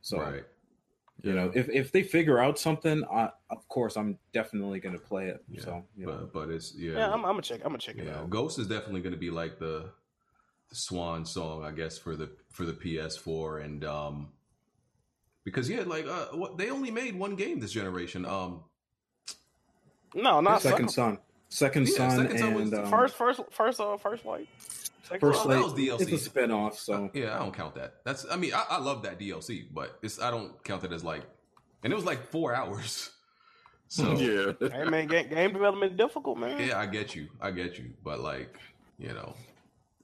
[0.00, 0.44] So right.
[1.22, 5.04] you know, if if they figure out something, I, of course, I'm definitely going to
[5.04, 5.44] play it.
[5.48, 6.12] Yeah, So you know.
[6.12, 6.92] But but it's yeah.
[6.92, 7.60] Yeah, I'm, I'm gonna check.
[7.64, 8.18] I'm gonna check it yeah.
[8.18, 8.30] out.
[8.30, 9.90] Ghost is definitely gonna be like the
[10.68, 14.28] the swan song, I guess, for the for the PS4 and um
[15.44, 18.24] because yeah, like uh what they only made one game this generation.
[18.24, 18.64] Um
[20.14, 20.88] No, not Second second.
[20.88, 24.48] Son, Second Yeah, Son, Second Son and the um, First, first, first, uh, first light.
[25.06, 25.54] Second First light.
[25.56, 26.12] that was DLC.
[26.12, 27.96] It's a spinoff, so uh, yeah, I don't count that.
[28.04, 31.04] That's I mean, I, I love that DLC, but it's I don't count it as
[31.04, 31.22] like
[31.82, 33.10] and it was like four hours.
[33.88, 34.68] So yeah.
[34.68, 36.60] Hey man, game, game development is difficult, man.
[36.60, 37.28] Yeah, I get you.
[37.40, 37.92] I get you.
[38.02, 38.58] But like,
[38.98, 39.36] you know,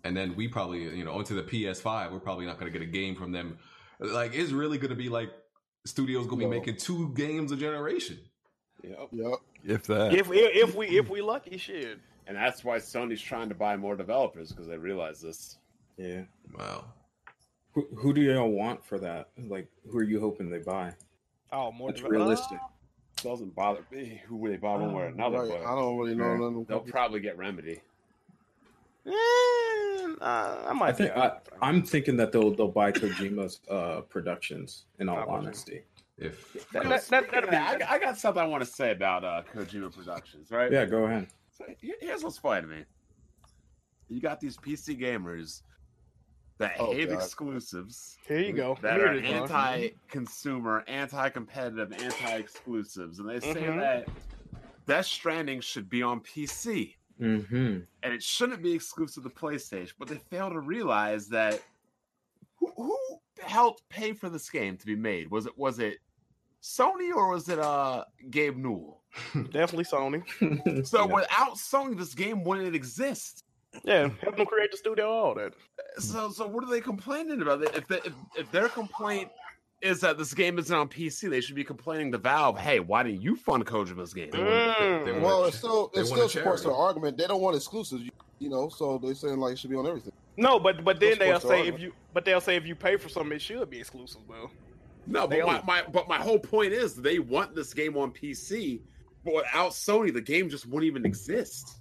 [0.04, 2.86] and then we probably, you know, onto the PS5, we're probably not going to get
[2.86, 3.58] a game from them.
[3.98, 5.30] Like, it's really going to be like
[5.84, 8.20] studios going to be making two games a generation.
[8.84, 9.08] Yep.
[9.10, 9.34] Yep.
[9.64, 10.14] If that.
[10.14, 11.98] If, if if we if we lucky, shit.
[12.26, 15.58] And that's why Sony's trying to buy more developers because they realize this.
[15.96, 16.22] yeah.
[16.58, 16.84] Wow.
[17.74, 19.28] Who, who do y'all want for that?
[19.48, 20.92] Like, who are you hoping they buy?
[21.52, 22.58] Oh, more That's develop- realistic.
[23.22, 25.48] doesn't bother me who would they buy one way or another, Right.
[25.48, 26.64] but I don't really know Yeah.
[26.68, 27.80] they'll probably get Remedy.
[29.06, 29.10] Eh,
[30.20, 30.88] uh, I might.
[30.90, 34.84] I think I, I'm thinking that they'll they'll buy Kojima's uh, productions.
[35.00, 35.34] In all Probably.
[35.34, 35.82] honesty,
[36.18, 39.24] If That- that- that- that'd that, I, I got something I want to say about
[39.24, 40.70] uh, Kojima Productions, right?
[40.70, 41.26] yeah, go ahead.
[41.66, 42.84] So here- here's what's funny to me.
[44.08, 45.62] You got these PC gamers
[46.58, 47.14] that Oh, hate God.
[47.16, 48.76] exclusives, Here you go.
[48.82, 49.42] that Here are it is, Ron.
[49.42, 53.78] anti-consumer, anti-competitive, anti-exclusives, and they say Mhm.
[53.80, 54.08] that
[54.86, 57.80] Death Stranding should be on PC Mm-hmm.
[58.02, 59.92] and it shouldn't be exclusive to PlayStation.
[59.98, 61.62] But they fail to realize that
[62.56, 62.98] who, who
[63.40, 65.30] helped pay for this game to be made?
[65.30, 65.98] Was it was it
[66.62, 69.01] Sony or was it uh Gabe Newell?
[69.34, 70.22] Definitely Sony.
[70.86, 73.44] So without Sony, this game wouldn't exist.
[73.84, 75.54] Yeah, help them create the studio, all that.
[75.98, 77.62] So so what are they complaining about?
[77.74, 79.30] If they, if, if their complaint
[79.80, 82.58] is that this game isn't on PC, they should be complaining to Valve.
[82.58, 84.30] Hey, why didn't you fund Kojima's game?
[84.30, 85.22] they want, they, they Mm.
[85.22, 87.16] Well, a- it still it still supports their argument.
[87.18, 88.68] They don't want exclusives, you, you know.
[88.68, 90.12] So they're saying like it should be on everything.
[90.36, 91.74] No, but but then they'll say argument.
[91.76, 94.50] if you but they'll say if you pay for something, it should be exclusive though.
[95.06, 98.78] No, but my, my but my whole point is they want this game on PC,
[98.78, 98.82] but
[99.24, 101.78] without Sony, the game just wouldn't even exist.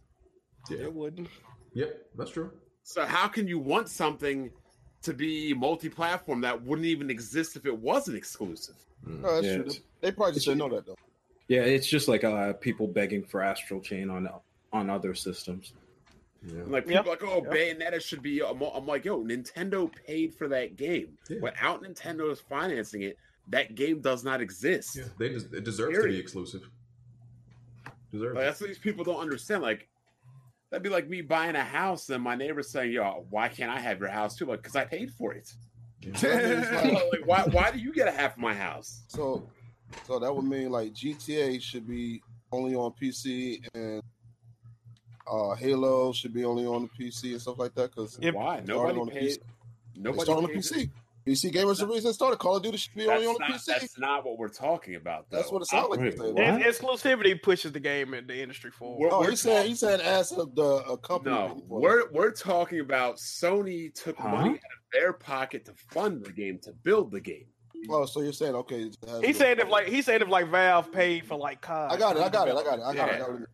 [0.69, 0.79] Yeah.
[0.79, 1.27] It wouldn't.
[1.73, 2.51] Yep, that's true.
[2.83, 4.51] So how can you want something
[5.03, 8.75] to be multi-platform that wouldn't even exist if it wasn't exclusive?
[9.05, 9.71] No, that's Yeah, true.
[10.01, 10.97] They probably just didn't know that though.
[11.47, 14.29] Yeah, it's just like uh, people begging for Astral Chain on
[14.73, 15.73] on other systems.
[16.45, 16.63] Yeah.
[16.65, 17.51] Like people are like, oh, Yeah.
[17.73, 18.41] Bayonetta should be.
[18.41, 21.17] I'm, I'm like, yo, Nintendo paid for that game.
[21.29, 21.39] Yeah.
[21.41, 23.17] Without Nintendo financing it,
[23.49, 24.95] that game does not exist.
[24.95, 26.61] Yeah, they des- it deserves to be exclusive.
[28.12, 28.36] Deserves.
[28.36, 29.64] Like, that's what these people don't understand.
[29.64, 29.88] Like,
[30.70, 33.80] that'd be like me buying a house and my neighbor saying, "Yo, why can't I
[33.80, 35.51] have your house too?" Like, because I paid for it.
[36.24, 37.43] like, why?
[37.51, 39.03] Why do you get a half of my house?
[39.07, 39.47] So,
[40.07, 44.01] so that would mean like GTA should be only on PC and
[45.32, 48.62] uh Halo should be only on the PC and stuff like that because why?
[48.66, 49.30] Nobody on the paid.
[49.30, 49.39] PC.
[49.95, 50.89] Nobody start on the paid- PC.
[51.28, 52.39] PC gamers the reason it started.
[52.39, 53.65] Call of Duty should be only on the not, PC.
[53.65, 55.28] that's not what we're talking about.
[55.30, 55.38] Though.
[55.38, 55.99] That's what it sounds like.
[55.99, 56.61] Wait, you're saying.
[56.63, 58.99] exclusivity pushes the game and the industry forward.
[58.99, 61.36] We're- Oh, we're he said he said as of the uh, company.
[61.36, 61.82] No, paid for it.
[61.84, 64.30] we're we're talking about Sony took Huh?
[64.30, 64.61] money out of
[64.93, 67.45] their pocket to fund the game to build the game.
[67.89, 68.84] Oh, so you're saying okay?
[68.84, 71.61] it has He the- said if like he said if like Valve paid for like
[71.61, 71.91] COD.
[71.93, 72.22] I got it.
[72.24, 72.55] I got it.
[72.55, 72.84] I got it.
[72.84, 73.11] I got it.
[73.11, 73.19] I Yeah.
[73.19, 73.47] got it.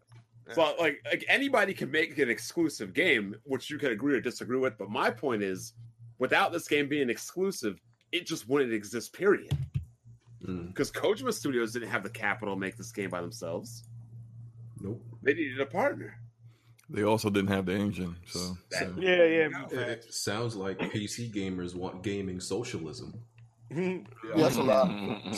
[0.53, 4.57] So like like anybody can make an exclusive game, which you can agree or disagree
[4.57, 4.78] with.
[4.78, 5.74] But my point is,
[6.20, 7.80] without this game being exclusive,
[8.11, 9.13] it just wouldn't exist.
[9.13, 9.55] Period.
[10.47, 13.84] Mm, Because Kojima Studios didn't have the capital to make this game by themselves.
[14.80, 15.01] nope.
[15.24, 16.15] They needed a partner.
[16.89, 19.65] They also didn't have the engine, so, That- so- Yeah, yeah.
[19.72, 19.74] It,
[20.05, 23.13] it sounds like PC gamers want gaming socialism.
[23.70, 23.97] Yeah,
[24.38, 24.88] that's a lot.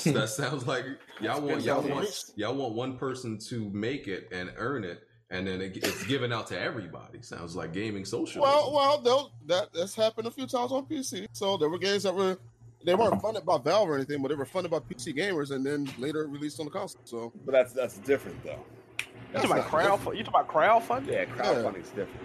[0.05, 0.85] that sounds like
[1.19, 5.47] y'all want y'all want y'all want one person to make it and earn it, and
[5.47, 7.21] then it, it's given out to everybody.
[7.21, 8.41] Sounds like gaming social.
[8.41, 11.27] Well, well, that that's happened a few times on PC.
[11.33, 12.37] So there were games that were
[12.85, 15.65] they weren't funded by Valve or anything, but they were funded by PC gamers and
[15.65, 17.01] then later released on the console.
[17.05, 18.63] So But that's that's different though.
[18.99, 19.99] You talking about crowd?
[20.17, 21.07] You talking about crowdfunding?
[21.11, 22.21] Yeah, crowdfunding's different.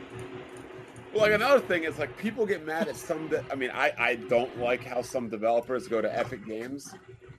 [1.12, 3.28] Well, like another thing is like people get mad at some.
[3.28, 6.94] De- I mean, I I don't like how some developers go to Epic Games,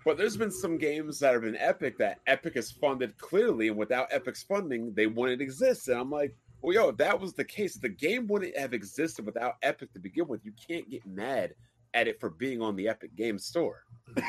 [0.05, 3.75] but there's been some games that have been Epic that Epic has funded clearly, and
[3.77, 5.87] without Epic's funding, they wouldn't exist.
[5.89, 9.25] And I'm like, well, yo, if that was the case, the game wouldn't have existed
[9.25, 10.45] without Epic to begin with.
[10.45, 11.53] You can't get mad
[11.93, 13.83] at it for being on the Epic Game Store.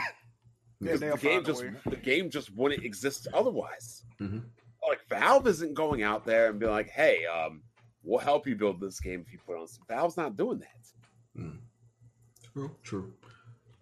[0.79, 1.73] Yeah, Because the game just way.
[1.87, 4.05] the game just wouldn't exist otherwise.
[4.21, 4.43] Mhm.
[4.87, 7.63] Like Valve isn't going out there and being like, "Hey, um,
[8.03, 9.85] we'll help you build this game if you put on." Some.
[9.89, 11.51] Valve's not doing that.
[12.53, 13.13] true, true.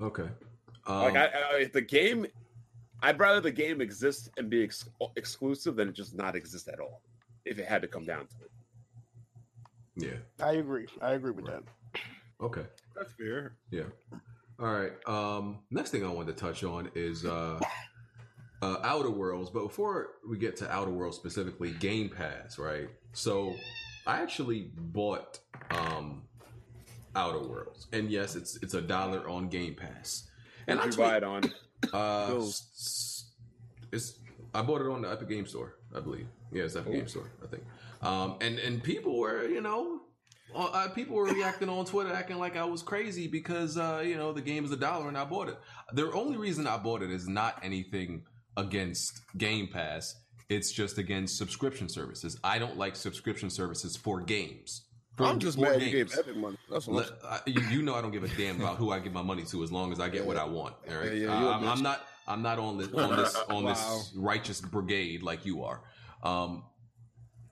[0.01, 0.29] Okay.
[0.87, 2.27] Um, like, I, I, if the game,
[3.03, 6.81] I'd rather the game exist and be ex- exclusive than it just not exist at
[6.81, 7.01] all.
[7.45, 8.51] If it had to come down to it,
[9.97, 10.45] yeah.
[10.45, 10.87] I agree.
[11.01, 11.63] I agree with that.
[12.41, 12.65] Okay.
[12.97, 13.55] That's fair.
[13.71, 13.85] Yeah.
[14.59, 14.93] All right.
[15.07, 17.61] Um, next thing I wanted to touch on is uh,
[18.63, 19.51] uh, Outer Worlds.
[19.51, 22.89] But before we get to Outer Worlds specifically, Game Pass, right?
[23.13, 23.55] So
[24.07, 25.39] I actually bought
[25.71, 26.23] um,
[27.15, 30.31] Outer Worlds, and yes, it's it's a dollar on Game Pass.
[30.67, 31.45] And I you tweet- buy it on.
[31.93, 33.31] uh, s- s-
[33.93, 34.19] it's
[34.55, 36.27] I bought it on the Epic Game Store, I believe.
[36.53, 37.63] Yeah, it's Epic Game Store, I think.
[38.03, 40.01] Um, and and people were, you know,
[40.55, 44.33] uh, people were reacting on Twitter, acting like I was crazy because uh, you know
[44.33, 45.59] the game is a dollar and I bought it.
[45.93, 48.25] The only reason I bought it is not anything
[48.57, 50.15] against Game Pass.
[50.51, 52.39] It's just against subscription services.
[52.45, 54.83] I don't like subscription services for games.
[55.19, 56.19] I'm just mad you gave games.
[56.19, 56.57] Epic money.
[56.71, 57.19] That's what.
[57.25, 59.45] I- you, you know I don't give a damn about who I give my money
[59.45, 60.75] to as long as I get what I want.
[60.91, 61.69] All right, Yeah, yeah, Uh, I'm.
[61.69, 62.01] I'm not.
[62.27, 63.71] I'm not on this on this on Wow.
[63.75, 65.83] this righteous brigade like you are.
[66.23, 66.65] Um,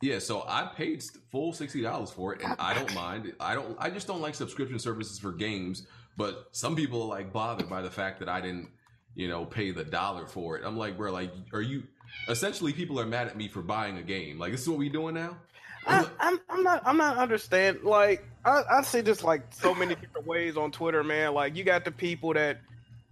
[0.01, 3.33] Yeah, so I paid full sixty dollars for it, and I don't mind.
[3.39, 3.77] I don't.
[3.79, 5.87] I just don't like subscription services for games.
[6.17, 8.69] But some people are like bothered by the fact that I didn't,
[9.15, 10.63] you know, pay the dollar for it.
[10.65, 11.85] I'm like, bro, like, are you?
[12.29, 14.39] Essentially, people are mad at me for buying a game.
[14.39, 15.39] Like, this is what we doing now.
[15.87, 19.95] I, I'm, I'm not I'm not understand like I, I see this like so many
[19.95, 21.35] different ways on Twitter, man.
[21.35, 22.61] Like you got the people that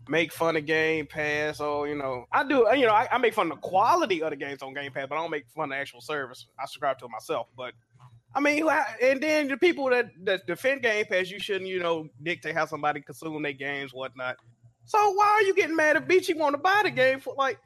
[0.09, 3.35] make fun of Game Pass, or you know, I do you know I, I make
[3.35, 5.65] fun of the quality of the games on Game Pass, but I don't make fun
[5.65, 6.47] of the actual service.
[6.59, 7.73] I subscribe to it myself, but
[8.35, 8.69] I mean,
[9.03, 12.67] and then the people that that defend Game Pass, you shouldn't you know dictate how
[12.67, 14.37] somebody consume their games, whatnot.
[14.85, 17.59] So why are you getting mad if Beachy want to buy the game for like?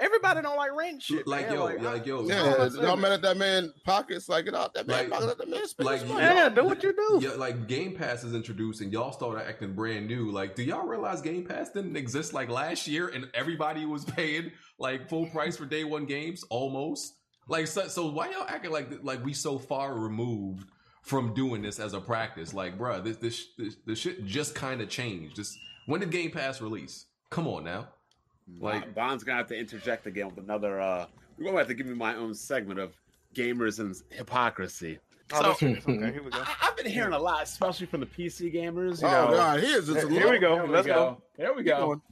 [0.00, 1.26] Everybody don't like rent shit.
[1.26, 1.54] Like man.
[1.54, 4.28] yo, like, like yo, Yeah, y'all mad at that man pockets?
[4.28, 5.26] Like, get out that man Like- pocket.
[5.26, 7.20] Let that man spend like yeah, do what you do.
[7.22, 10.30] Yeah, like Game Pass is introduced and y'all started acting brand new.
[10.30, 14.52] Like, do y'all realize Game Pass didn't exist like last year and everybody was paying
[14.78, 17.14] like full price for day one games almost?
[17.48, 20.68] Like, so, so why y'all acting like like we so far removed
[21.02, 22.54] from doing this as a practice?
[22.54, 25.38] Like, bruh, this this this, this shit just kind of changed.
[25.38, 27.06] This when did Game Pass release?
[27.30, 27.88] Come on now.
[28.60, 30.80] Like Bond's gonna have to interject again with another.
[30.80, 31.06] uh
[31.38, 32.94] We're gonna have to give me my own segment of
[33.34, 34.98] gamers and hypocrisy.
[35.32, 36.38] Oh, So- okay, here we go.
[36.40, 39.02] I, I've been hearing a lot, especially from the PC gamers.
[39.02, 40.54] You Oh know, God, here's just a Here we go.
[40.54, 40.94] There we Let's go.
[40.94, 41.22] go.
[41.36, 41.78] There we go.
[41.86, 42.02] going.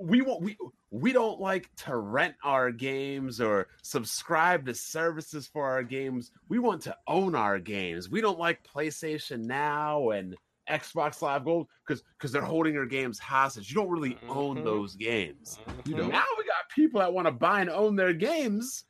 [0.00, 0.56] We want we
[0.92, 6.30] we don't like to rent our games or subscribe to services for our games.
[6.48, 8.08] We want to own our games.
[8.08, 10.36] We don't like PlayStation Now and
[10.68, 13.70] Xbox Live Gold because because they're holding your games hostage.
[13.70, 14.64] You don't really own Mhm.
[14.64, 15.58] those games.
[15.84, 18.84] You know, Now we got people that want to buy and own their games,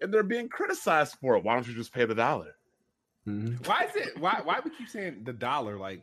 [0.00, 1.44] and they're being criticized for it.
[1.44, 2.56] Why don't you just pay the dollar?
[3.26, 3.66] Mhm.
[3.66, 4.18] Why is it?
[4.18, 5.76] Why why we keep saying the dollar?
[5.76, 6.02] Like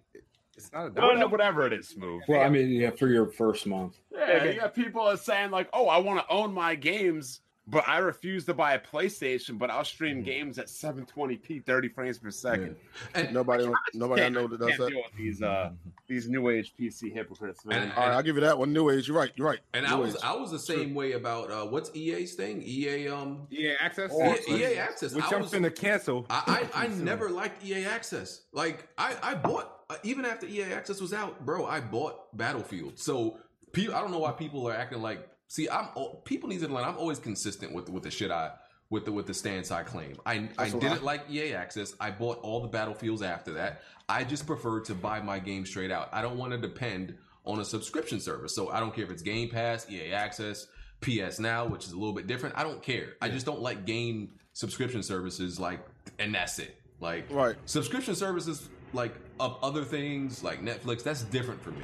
[0.56, 1.08] it's not a No, dollar.
[1.14, 2.22] Whatever, whatever it is, smooth.
[2.28, 4.00] Well, I mean, yeah, for your first month.
[4.12, 7.88] Yeah, you got people are saying like, "Oh, I want to own my games, but
[7.88, 12.32] I refuse to buy a PlayStation, but I'll stream games at 720p, 30 frames per
[12.32, 12.76] second."
[13.14, 14.90] And Nobody, nobody I know that does that.
[14.90, 15.72] deal with these uh
[16.08, 17.84] these new age PC hypocrites, man.
[17.84, 18.72] And- All right, I'll give you that one.
[18.74, 19.08] New age.
[19.08, 19.32] You're right.
[19.36, 19.60] You're right.
[19.74, 20.22] and New I was age.
[20.24, 22.62] I was the same way about uh what's EA's thing?
[22.66, 24.12] EA um Yeah, access.
[24.14, 25.14] Oh, EA Access.
[25.14, 26.26] which I I'm was- finna cancel.
[26.30, 28.44] I, I, I never liked EA Access.
[28.54, 31.66] Like I, I bought uh, even after EA Access was out, bro.
[31.66, 32.98] I bought Battlefield.
[33.00, 33.38] So
[33.74, 35.28] pe- I don't know why people are acting like.
[35.48, 36.84] See, I'm oh, people need to learn.
[36.84, 38.52] I'm always consistent with with the shit I
[38.90, 40.18] with the with the stance I claim.
[40.26, 41.94] I I That's what didn't I- like EA Access.
[42.00, 43.82] I bought all the Battlefields after that.
[44.10, 46.10] I just prefer to buy my game straight out.
[46.12, 48.54] I don't want to depend on a subscription service.
[48.56, 50.68] So I don't care if it's Game Pass, EA Access,
[51.02, 52.58] PS Now, which is a little bit different.
[52.58, 53.14] I don't care.
[53.22, 55.80] I just don't like game subscription services like
[56.20, 56.76] and that's it.
[57.00, 57.56] Like Right.
[57.66, 61.84] subscription services like of other things like Netflix, that's different for me.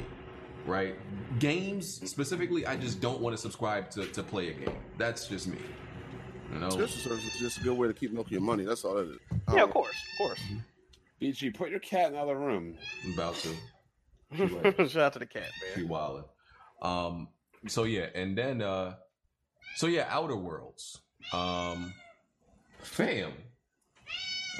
[0.65, 0.95] Right?
[1.39, 4.75] Games specifically, I just don't want to subscribe to, to play a game.
[4.97, 5.57] That's just me.
[6.53, 6.69] You know?
[6.69, 8.63] Subscription service is just a good way to keep milking your money.
[8.63, 9.17] That's all it is.
[9.49, 10.39] Yeah, Um, of course, of course.
[11.21, 12.77] BG, put your cat in the other room.
[13.05, 13.49] I'm about to.
[14.89, 15.89] Shout out to the cat, Be man.
[15.91, 16.25] wildin'.
[16.81, 17.27] Um
[17.67, 18.95] so yeah, and then uh
[19.75, 20.99] so yeah, Outer Worlds.
[21.31, 21.93] Um
[22.81, 23.31] fam.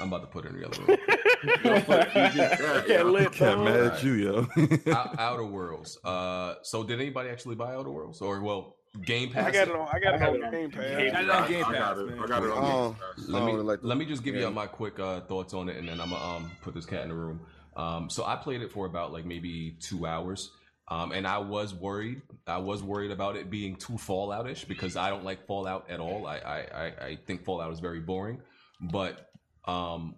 [0.00, 0.96] I'm about to put it in the other room.
[1.46, 3.64] Cat lit, Cat dog.
[3.64, 4.46] mad at you, yo.
[4.92, 5.98] Out- Outer Worlds.
[6.04, 9.48] Uh, so did anybody actually buy Outer Worlds, or well, Game Pass?
[9.48, 9.88] I got it on.
[9.92, 10.84] I got I it on it on Game Pass.
[10.84, 12.18] I got it on Game I Pass, got it.
[12.20, 12.90] I got it on.
[12.90, 13.28] Game Pass.
[13.28, 14.42] Let me don't like let me just give yeah.
[14.42, 17.02] you my quick uh, thoughts on it, and then I'm gonna um, put this cat
[17.02, 17.40] in the room.
[17.76, 20.50] Um, so I played it for about like maybe two hours,
[20.88, 22.22] um, and I was worried.
[22.46, 26.26] I was worried about it being too Falloutish because I don't like Fallout at all.
[26.26, 28.40] I I, I, I think Fallout is very boring,
[28.80, 29.30] but
[29.64, 30.14] um,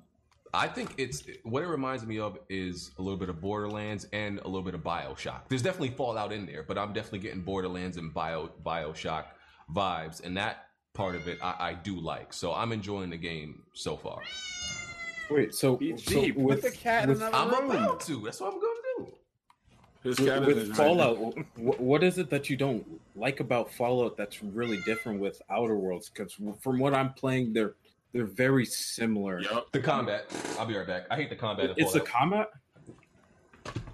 [0.55, 4.39] I think it's what it reminds me of is a little bit of Borderlands and
[4.41, 5.49] a little bit of Bioshock.
[5.49, 9.25] There's definitely Fallout in there, but I'm definitely getting Borderlands and Bio Bioshock
[9.75, 12.33] vibes, and that part of it I, I do like.
[12.33, 14.21] So I'm enjoying the game so far.
[15.29, 17.71] Wait, so, BG, so put with, the cat in with, another I'm room.
[17.71, 18.21] about to.
[18.21, 19.13] That's what I'm gonna do.
[20.05, 21.17] His with, cat with Fallout,
[21.57, 22.87] wh- what is it that you don't
[23.17, 26.09] like about Fallout that's really different with Outer Worlds?
[26.09, 27.75] Because from what I'm playing, they're
[28.17, 29.41] they're very similar.
[29.41, 29.71] Yup.
[29.73, 30.27] The combat.
[30.59, 31.05] I'll be right back.
[31.11, 31.75] I hate the combat.
[31.77, 32.49] It's the combat.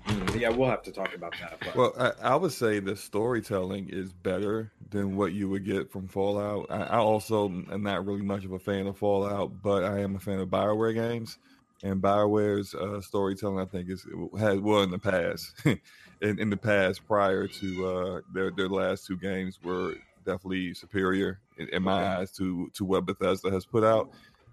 [0.07, 1.59] Mm, yeah, we'll have to talk about that.
[1.61, 5.91] But Well, I, I would say the storytelling is better than what you would get
[5.91, 6.67] from Fallout.
[6.71, 10.17] I, I also am not really much of a fan of Fallout, but I am
[10.17, 11.39] a fan of Bioware games.
[11.85, 14.07] And Bioware's uh, storytelling, I think, is
[14.39, 19.07] has well in the past, in, in the past prior to uh, their their last
[19.07, 23.85] two games were definitely superior in, in my eyes to to what Bethesda has put
[23.85, 24.11] out.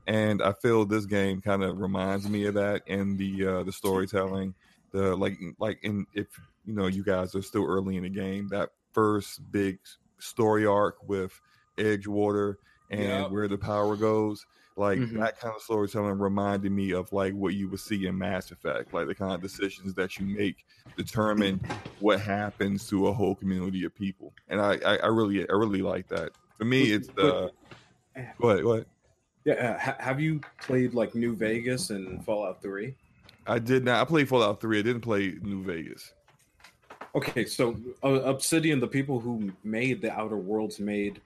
[0.08, 3.72] And I feel this game kind of reminds me of that in the uh, the
[3.72, 4.56] storytelling
[4.92, 6.28] the like like in if
[6.66, 9.78] you know you guys are still early in the game that first big
[10.20, 11.40] story arc with
[11.78, 12.56] edgewater
[12.90, 13.32] and Yep.
[13.32, 14.46] where the power goes.
[14.80, 15.20] Like Mhm.
[15.20, 18.94] that kind of storytelling reminded me of like what you would see in Mass Effect,
[18.94, 20.66] like the kind of decisions that you make
[20.96, 21.60] determine
[22.00, 24.34] what happens to a whole community of people.
[24.48, 26.32] And I, I, I really, I really like that.
[26.58, 27.52] For me, it's the.
[28.40, 28.64] Go ahead.
[28.64, 28.86] Go ahead.
[29.46, 32.96] Yeah, uh, ha- have you played like New Vegas and Fallout Three?
[33.48, 34.02] I did not.
[34.02, 34.80] I played Fallout Three.
[34.80, 36.14] I didn't play New Vegas.
[37.16, 41.20] Okay, so uh, Obsidian, the people who made the Outer Worlds, made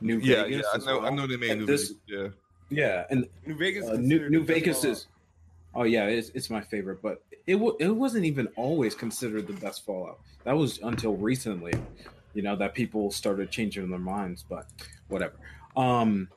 [0.00, 0.64] New Yeah, Vegas.
[0.74, 0.80] yeah.
[0.80, 0.98] I know.
[1.00, 1.14] I well.
[1.14, 2.02] know they made And New this, Vegas.
[2.06, 2.28] Yeah.
[2.70, 3.88] Yeah, and New Vegas.
[3.88, 5.06] uh, New, New Vegas is.
[5.74, 9.54] Oh yeah, it's, it's my favorite, but it w- it wasn't even always considered the
[9.54, 10.20] best Fallout.
[10.44, 11.74] That was until recently,
[12.32, 14.44] you know, that people started changing their minds.
[14.48, 14.66] But
[15.08, 15.34] whatever.
[15.76, 16.28] Um,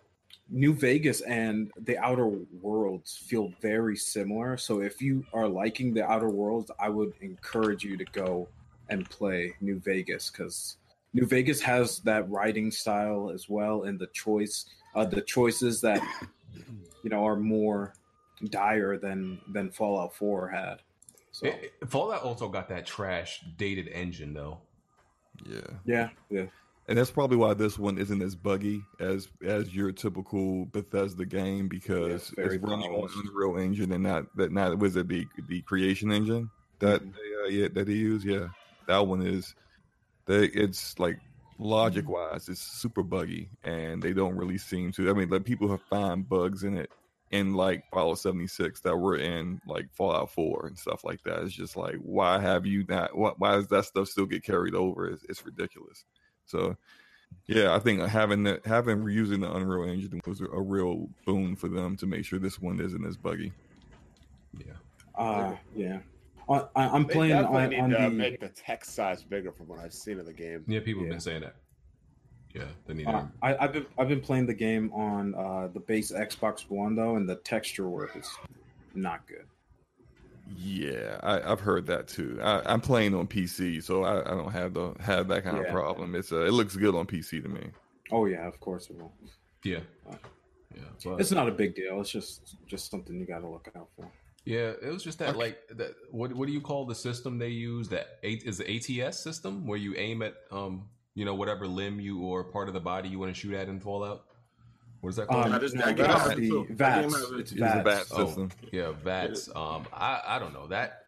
[0.49, 2.27] New Vegas and the Outer
[2.61, 4.57] Worlds feel very similar.
[4.57, 8.47] So if you are liking the Outer Worlds, I would encourage you to go
[8.89, 10.77] and play New Vegas because
[11.13, 14.65] New Vegas has that writing style as well, and the choice,
[14.97, 16.01] uh, the choices that
[17.03, 17.93] you know are more
[18.45, 20.81] dire than than Fallout Four had.
[21.31, 24.59] So It- it- Fallout also got that trash dated engine though.
[25.45, 25.59] Yeah.
[25.85, 26.45] yeah, yeah.
[26.89, 31.67] And that's probably why this one isn't as buggy as as your typical Bethesda game
[31.67, 33.09] because it's very it's running on.
[33.25, 37.13] Unreal Engine and not that not was it the the creation engine that Mhm.
[37.13, 38.47] they, uh, yeah that they use yeah
[38.87, 39.53] that one is
[40.25, 41.19] they it's like
[41.59, 45.69] logic wise it's super buggy and they don't really seem to I mean like people
[45.69, 46.91] have found bugs in it
[47.31, 51.53] in like Fallout 76 that were in like Fallout 4 and stuff like that it's
[51.53, 55.07] just like why have you not why, why does that stuff still get carried over
[55.07, 56.05] it's, it's ridiculous
[56.47, 56.77] so,
[57.45, 61.55] yeah, I think having the having using the Unreal Engine was a, a real boon
[61.55, 63.51] for them to make sure this one isn't as buggy.
[64.57, 64.73] Yeah.
[65.15, 65.99] Uh, yeah.
[66.49, 68.09] I, I- I'm They playing definitely on, need on to the.
[68.09, 70.63] make the text size bigger from what I've seen of the game.
[70.67, 71.55] Yeah, people have been saying that.
[72.53, 73.27] Yeah, they need Uh, to.
[73.41, 77.15] I, I've been I've been playing the game on uh, the base Xbox One though,
[77.17, 78.29] and the texture work is
[78.95, 79.45] not good.
[80.55, 82.39] Yeah, I, I've heard that too.
[82.41, 85.63] I, I'm playing on PC, so I, I don't have the have that kind Yeah.
[85.63, 86.15] of problem.
[86.15, 87.67] It's uh, it looks good on PC to me.
[88.11, 89.11] Oh yeah, of course it will.
[89.63, 89.79] Yeah.
[90.09, 90.81] Yeah.
[91.03, 91.99] But, It's not a big deal.
[91.99, 94.09] It's just just something you got to look out for.
[94.47, 97.49] Yeah, it was just that like that what what do you call the system they
[97.49, 97.89] use?
[97.89, 98.67] That eight is the
[99.05, 102.73] ATS system where you aim at um you know whatever limb you or part of
[102.73, 104.23] the body you want to shoot at in Fallout.
[105.01, 105.45] What is that called?
[105.45, 106.67] Um, That is- no, that game that's the too.
[106.71, 107.31] That game VATS.
[107.31, 107.83] It's It's a VATS.
[107.83, 108.25] bat Oh.
[108.25, 108.49] system.
[108.71, 109.49] Yeah, VATS.
[109.55, 111.03] Um, I I don't know that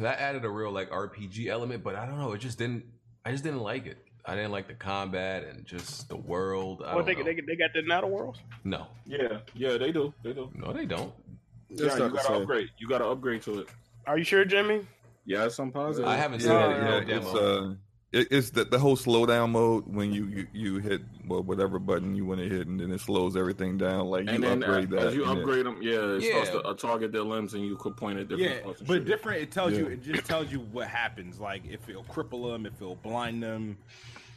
[0.00, 2.32] that added a real like RPG element, but I don't know.
[2.32, 2.84] It just didn't.
[3.24, 3.98] I just didn't like it.
[4.24, 6.82] I didn't like the combat and just the world.
[6.84, 7.24] I What don't they, know.
[7.24, 8.38] they they got the Outer Worlds?
[8.64, 10.12] no, Yeah, yeah, they do.
[10.22, 10.50] They do.
[10.54, 11.12] no, they don't.
[11.70, 12.42] It's yeah, you gotta same.
[12.42, 12.70] upgrade.
[12.78, 13.68] You gotta upgrade to it.
[14.06, 14.86] Are you sure, Jimmy?
[15.26, 16.08] Yes, I'm positive.
[16.08, 17.08] I haven't seen Yeah, it.
[17.08, 17.74] yeah, no it's uh,
[18.10, 22.16] it, it's the, the whole slowdown mode when you, you you hit well whatever button
[22.16, 24.06] you want to hit, and then it slows everything down.
[24.06, 25.14] Like you and then upgrade as that.
[25.14, 26.52] you and it- upgrade them, yeah, it starts Yeah.
[26.54, 28.80] to uh, target their limbs, and you could point at different Yeah, parts.
[28.80, 29.04] but shit.
[29.04, 29.42] different.
[29.42, 29.86] It tells you.
[29.88, 31.38] It just tells you what happens.
[31.38, 33.76] Like if it'll cripple them, if it'll blind them.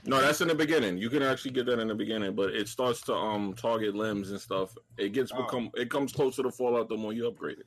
[0.06, 0.97] No, that's in the beginning.
[0.97, 4.32] You can actually get that in the beginning, but it starts to um target limbs
[4.32, 4.76] and stuff.
[4.97, 5.43] It gets Oh.
[5.43, 7.66] become it comes closer to Fallout the more you upgrade it.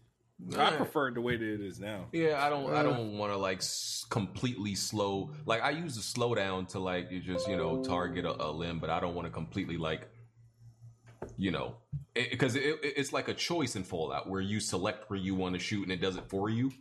[0.59, 2.07] I prefer the way that it is now.
[2.13, 2.75] Yeah, I don't.
[2.75, 5.31] I don't want to like s- completely slow.
[5.47, 8.81] Like I use the slowdown to like you just you know target a, a limb,
[8.81, 10.09] but I don't want to completely like,
[11.37, 11.77] you know,
[12.15, 15.55] because it, it, it's like a choice in Fallout where you select where you want
[15.55, 16.73] to shoot and it does it for you.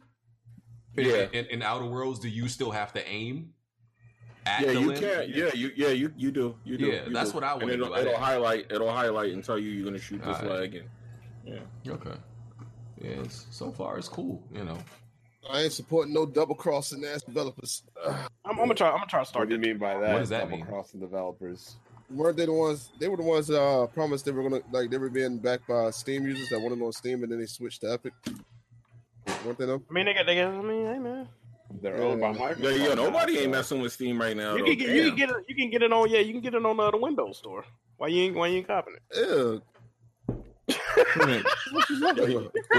[0.97, 1.28] In- Yeah.
[1.32, 3.54] In, in Outer Worlds, do you still have to aim?
[4.45, 4.99] At yeah, you limb?
[4.99, 5.29] can.
[5.29, 6.55] Yeah, you yeah you you do.
[6.65, 6.85] You do.
[6.87, 7.35] Yeah, you that's do.
[7.35, 7.95] what I And wanna it'll, do.
[7.95, 8.65] It'll highlight.
[8.71, 10.49] It'll highlight and tell you you're gonna shoot this Alright.
[10.51, 10.75] leg.
[10.75, 10.89] And,
[11.85, 11.93] yeah.
[11.93, 12.11] Okay.
[13.01, 14.43] Yeah, it's, so far it's cool.
[14.53, 14.77] You know.
[15.51, 17.83] I ain't supporting no double crossing ass developers.
[18.05, 18.15] I'm,
[18.45, 18.89] I'm gonna try.
[18.89, 20.13] I'm gonna try to What do you mean by that?
[20.13, 20.65] What does that Double mean?
[20.65, 21.75] crossing developers.
[22.09, 22.91] Weren't they the ones?
[22.99, 25.67] They were the ones that uh, promised they were gonna like they were being backed
[25.67, 28.13] by Steam users that wanted on Steam, and then they switched to Epic.
[29.45, 29.83] Weren't they them?
[29.89, 30.25] I mean, they got.
[30.25, 30.53] They got.
[30.53, 31.27] I mean, hey man,
[31.82, 32.38] They're owned by Yeah.
[32.38, 32.59] Microsoft.
[32.59, 32.93] Yeah, yeah.
[32.95, 34.55] Nobody ain't messing with Steam right now.
[34.55, 34.65] you though.
[34.65, 34.89] can get.
[34.89, 35.36] You can get it.
[35.47, 36.09] You can get it on.
[36.09, 37.65] Yeah, you can get it on uh, the Windows store.
[37.97, 38.36] Why you ain't?
[38.36, 39.17] Why you ain't copying it?
[39.17, 39.61] Ew.
[40.67, 40.78] Was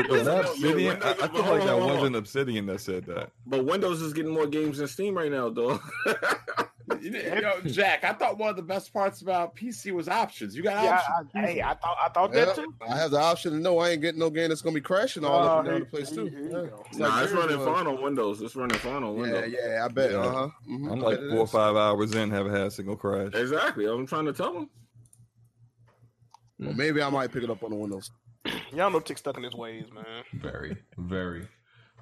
[0.09, 1.03] was that Obsidian?
[1.03, 3.31] I, I feel like that wasn't Obsidian that said that.
[3.47, 5.79] But Windows is getting more games than Steam right now, though.
[7.01, 10.55] You didn't- Yo, Jack, I thought one of the best parts about PC was options.
[10.55, 11.31] You got Yeah, options.
[11.35, 11.97] I, I, hey, I thought.
[12.05, 12.75] I thought Yeah, that too.
[12.89, 15.25] I have the option to know I ain't getting no game that's gonna be crashing
[15.25, 16.27] all up and Oh, down the here- place too.
[16.27, 16.79] here Yeah.
[16.91, 17.67] It's nah, like it's running was.
[17.67, 18.43] fine on Windows.
[18.43, 19.53] It's running fine on Yeah, Windows.
[19.53, 20.11] yeah, yeah, I bet.
[20.11, 20.19] Yeah.
[20.19, 20.49] Uh huh.
[20.69, 23.33] I'm like four or five hours in, haven't had a single crash.
[23.35, 23.87] Exactly.
[23.87, 24.71] I'm trying to tell them.
[26.59, 28.11] Well, maybe I might pick it up on the Windows.
[28.73, 30.05] Y'all know Tick stuck in his ways, man.
[30.35, 31.49] Very, very.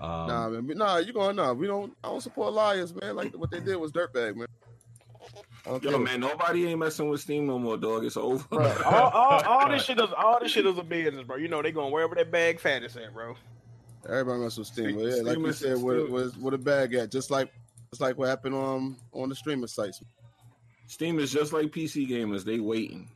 [0.01, 0.67] Um, nah, man.
[0.77, 1.53] Nah, you going nah.
[1.53, 1.95] We don't.
[2.03, 3.15] I don't support liars, man.
[3.15, 4.47] Like what they did was dirtbag, man.
[5.67, 5.91] Okay.
[5.91, 8.05] Yo, man, nobody ain't messing with Steam no more, dog.
[8.05, 8.45] It's over.
[8.85, 11.37] all, all, all this shit is all this shit is a business, bro.
[11.37, 13.37] You know they going wherever that bag fat is at, bro.
[14.09, 16.59] Everybody mess with Steam, but yeah, like Steam you said, where, still- where, where the
[16.59, 17.13] bag at?
[17.13, 17.53] Just like
[17.93, 20.03] it's like what happened on on the streaming sites.
[20.89, 22.45] Steam is just like PC gamers.
[22.45, 23.09] They waiting.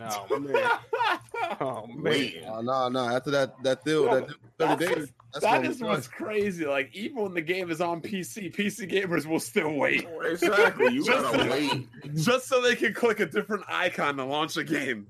[0.00, 0.54] Oh man.
[1.60, 2.02] oh man.
[2.02, 2.44] Waiting.
[2.44, 3.14] Uh, nah, nah.
[3.14, 5.12] After that that deal, that deal, thirty days.
[5.32, 6.64] That's That gonna is be what's crazy.
[6.64, 10.06] Like even when the game is on PC, PC gamers will still wait.
[10.24, 10.92] Exactly.
[10.94, 11.88] You Just- gotta wait.
[12.14, 15.06] Just so they can click a different icon to launch a game.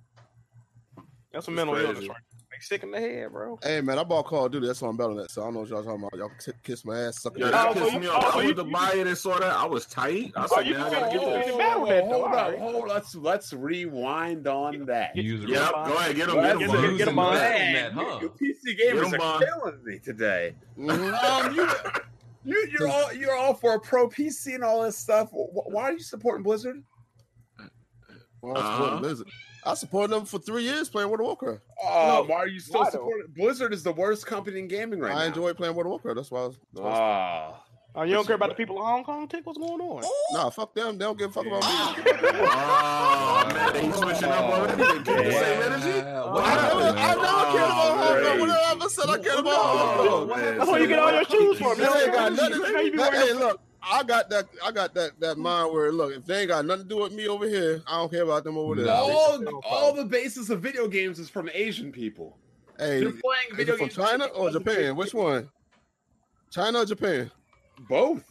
[1.32, 2.16] That's a mental illness, right?
[2.68, 3.58] They sick in the head, bro.
[3.62, 4.66] Hey man, I bought Call of Duty.
[4.66, 5.30] That's why I'm better than that.
[5.30, 6.14] So I don't know what y'all talking about.
[6.18, 8.06] Y'all can t- kiss my ass, suck Yo, my that Oh, so pissed you- me
[8.08, 8.32] oh, off.
[8.32, 9.52] so I you- went to buy it and saw that.
[9.56, 10.32] I was tight.
[10.36, 11.46] I Oh, said, you man, I can- gotta get you this.
[11.46, 12.08] can- battle that, though.
[12.10, 12.58] hold All up, right.
[12.58, 12.88] hold.
[12.88, 15.16] Let's let's rewind on that.
[15.16, 16.98] You use a Yep, go ahead, get him, Well, get him, get- Bond.
[16.98, 17.32] get him on.
[17.34, 18.18] Using Man, that, huh?
[18.22, 19.44] you, you PC Get gamers him, are Bond.
[19.44, 20.54] killing me today.
[20.78, 21.24] Mhm.
[21.24, 21.68] Um, you,
[22.44, 25.28] you, you're all you're all for a pro PC and all this stuff.
[25.32, 26.82] Why are you supporting Blizzard?
[28.45, 28.99] Well, I support Uh-huh.
[29.01, 29.28] Blizzard.
[29.66, 31.62] I supported them for three years playing World of Warcraft.
[31.82, 32.99] Oh, why are you still why though?
[32.99, 33.72] supporting Blizzard?
[33.72, 35.24] Is the worst company in gaming right I now.
[35.26, 36.16] enjoy playing World of Warcraft.
[36.16, 36.40] That's why.
[36.40, 37.61] I was, that's why I was- Ah,
[37.97, 39.28] Oh, you don't care about the people of Hong Kong?
[39.28, 40.03] Tick, what's going on?
[40.32, 40.99] Nah, fuck them.
[40.99, 41.68] They don't give a fuck about me.
[41.70, 44.82] Oh, man, they switching up already.
[44.82, 46.01] They keep the same energy.
[46.05, 46.34] Wow.
[46.38, 47.18] I never, I man?
[47.22, 48.38] never cared about Hong Kong.
[48.40, 48.51] great.
[48.51, 50.28] I ever said I cared about Hong Kong?
[50.59, 51.78] That's why you get all your shoes from.
[51.78, 52.62] They ain't got nothing.
[52.74, 53.61] How you be That- Hey, look,
[53.91, 54.47] I got that.
[54.64, 55.18] I got that.
[55.20, 57.82] That mind where look, if they ain't got nothing to do with me over here,
[57.87, 58.87] I don't care about them over there.
[58.87, 58.93] No.
[58.93, 62.39] all all the basis of video games is from Asian people.
[62.78, 64.97] Hey, They're is playing it video from games China or Japan?
[64.97, 65.49] Which one?
[66.51, 67.30] China or Japan?
[67.89, 68.24] Both.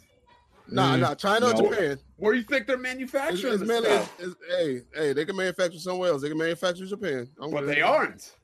[0.68, 1.16] Nah, Mm, nah.
[1.16, 1.54] China or.
[1.54, 1.99] Japan?
[2.18, 3.89] Where do you think they're manufacturing it's this mainly.
[3.89, 4.16] stuff?
[4.20, 6.22] It's, it's, hey, hey, they can manufacture somewhere else.
[6.22, 7.28] They can manufacture in Japan.
[7.41, 8.36] I'm But they aren't.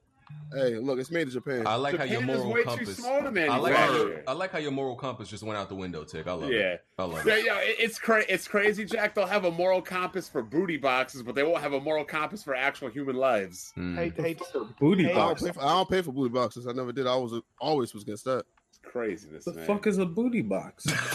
[0.52, 1.68] Hey, look, it's made in Japan.
[1.68, 2.98] I like how your Japan is moral way too compass.
[2.98, 5.70] small to I like how your, I like how your moral compass just went out
[5.70, 6.26] the window, Tick.
[6.26, 6.60] I love Yeah.
[6.60, 6.84] it.
[6.98, 7.46] I love Yeah, it.
[7.46, 9.14] yeah, it's cra- it's crazy, Jack.
[9.14, 12.44] They'll have a moral compass for booty boxes, but they won't have a moral compass
[12.44, 13.72] for actual human lives.
[13.78, 13.96] Mm.
[13.96, 14.42] Hate, hate,
[14.80, 16.66] Booty Hey, I don't, pay for, I don't pay for booty boxes.
[16.66, 17.06] I never did.
[17.06, 18.44] I was always was against that.
[18.70, 19.68] It's craziness, The man.
[19.68, 20.84] fuck is a booty box?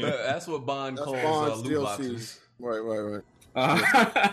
[0.00, 2.40] That's what Bond That's calls uh, loot boxes.
[2.58, 3.22] Right, right, right.
[3.56, 4.30] Uh,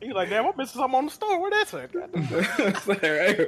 [0.00, 1.40] He's like, damn, I'm missing something on the store.
[1.40, 1.90] Where that's at?
[1.94, 3.46] it's like, hey,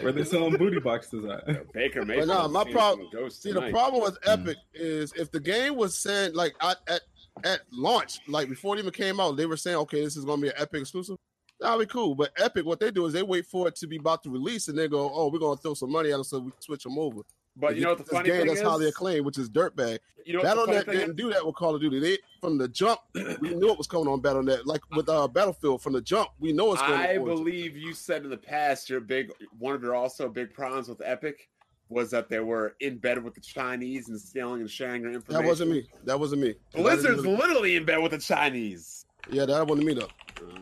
[0.00, 1.72] where they selling booty boxes at?
[1.72, 2.28] Baker But Mayfield.
[2.28, 3.08] nah, my problem.
[3.10, 4.30] some ghosts See, the problem with hmm.
[4.30, 7.02] Epic is if the game was said like at, at
[7.44, 10.40] at launch, like before it even came out, they were saying, okay, this is going
[10.40, 11.16] to be an Epic exclusive.
[11.60, 12.14] That'll be cool.
[12.14, 14.68] But Epic, what they do is they wait for it to be about to release,
[14.68, 16.84] and they go, oh, we're going to throw some money at them so we switch
[16.84, 17.20] them over.
[17.58, 18.66] But you know what the This funny game thing that's is?
[18.66, 19.98] highly acclaimed, which is Dirtbag.
[20.26, 21.16] You know what the funny Battle.net didn't is?
[21.16, 21.98] do that with Call of Duty.
[22.00, 24.66] They from the jump, we knew it was coming on Battle.net.
[24.66, 26.92] Like with uh, Battlefield, from the jump, we know it's going.
[26.92, 30.52] I on believe you said in the past your big one of your also big
[30.52, 31.48] problems with Epic
[31.88, 35.42] was that they were in bed with the Chinese and stealing and sharing their information.
[35.44, 35.86] that wasn't me.
[36.04, 36.54] That wasn't me.
[36.74, 39.06] Blizzard's That literally in bed with the Chinese.
[39.30, 40.08] yeah, that wasn't me though.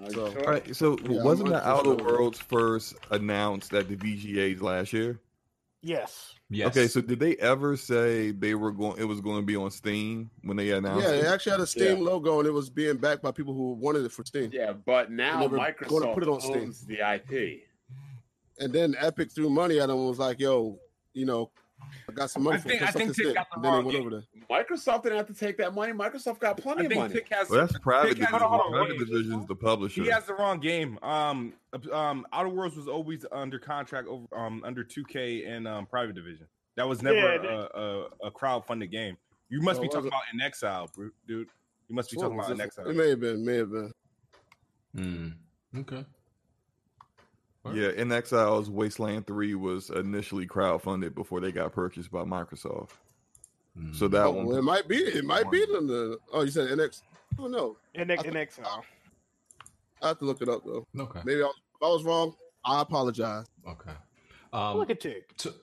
[0.04, 0.44] Uh, So- sure?
[0.46, 1.94] All right, so Yeah, wasn't I'm the Outer.
[1.94, 5.18] Worlds first announced at the VGAs last year?
[5.82, 6.34] Yes.
[6.54, 6.68] Yes.
[6.68, 8.98] Okay, so did they ever say they were going?
[8.98, 11.22] It was going to be on Steam when they announced Yeah, it.
[11.22, 14.04] they actually had a Steam logo, and it was being backed by people who wanted
[14.04, 14.50] it for Steam.
[14.52, 16.56] Yeah, but now They were gonna Microsoft put it on Steam.
[16.62, 17.62] owns the IP.
[18.60, 20.78] And then Epic threw money at them and was like, "Yo,
[21.12, 21.50] you know,
[22.08, 23.76] I got some money I for think- I think Tick got the And then they
[23.76, 24.06] wrong went game.
[24.06, 24.24] over there.
[24.64, 25.92] Microsoft didn't have to take that money.
[25.92, 27.14] Microsoft got plenty I of money.
[27.14, 27.48] Tick has.
[27.48, 28.38] Well, that's private Tick division.
[28.40, 28.98] the Private game.
[29.06, 30.02] division's the publisher.
[30.02, 30.98] He has the wrong game.
[31.02, 31.54] Um,
[31.92, 36.46] um, Outer Worlds was always under contract over um under 2K and um Private Division.
[36.76, 39.16] That was never Yeah, a, a, a crowd-funded game.
[39.48, 40.88] You must be talking about inXile,
[41.28, 41.48] dude.
[41.88, 42.88] You must be talking about inXile.
[42.90, 43.92] It may have been, may have been.
[44.96, 45.34] Mm.
[45.80, 46.04] Okay.
[47.72, 52.90] Yeah, inXile's, Wasteland Three was initially crowdfunded before they got purchased by Microsoft.
[53.78, 53.94] Mm.
[53.96, 54.96] So that Oh, one, well, it might be.
[54.98, 56.18] It might be in the.
[56.32, 57.02] Oh, you said NX.
[57.32, 57.76] I don't know.
[57.94, 58.82] In, inXile.
[60.02, 60.86] I have to look it up though.
[60.98, 61.20] Okay.
[61.24, 62.34] Maybe I, if I was wrong,
[62.64, 63.46] I apologize.
[63.66, 63.90] Okay.
[64.52, 65.34] Um, Look at Tick.
[65.38, 65.54] to-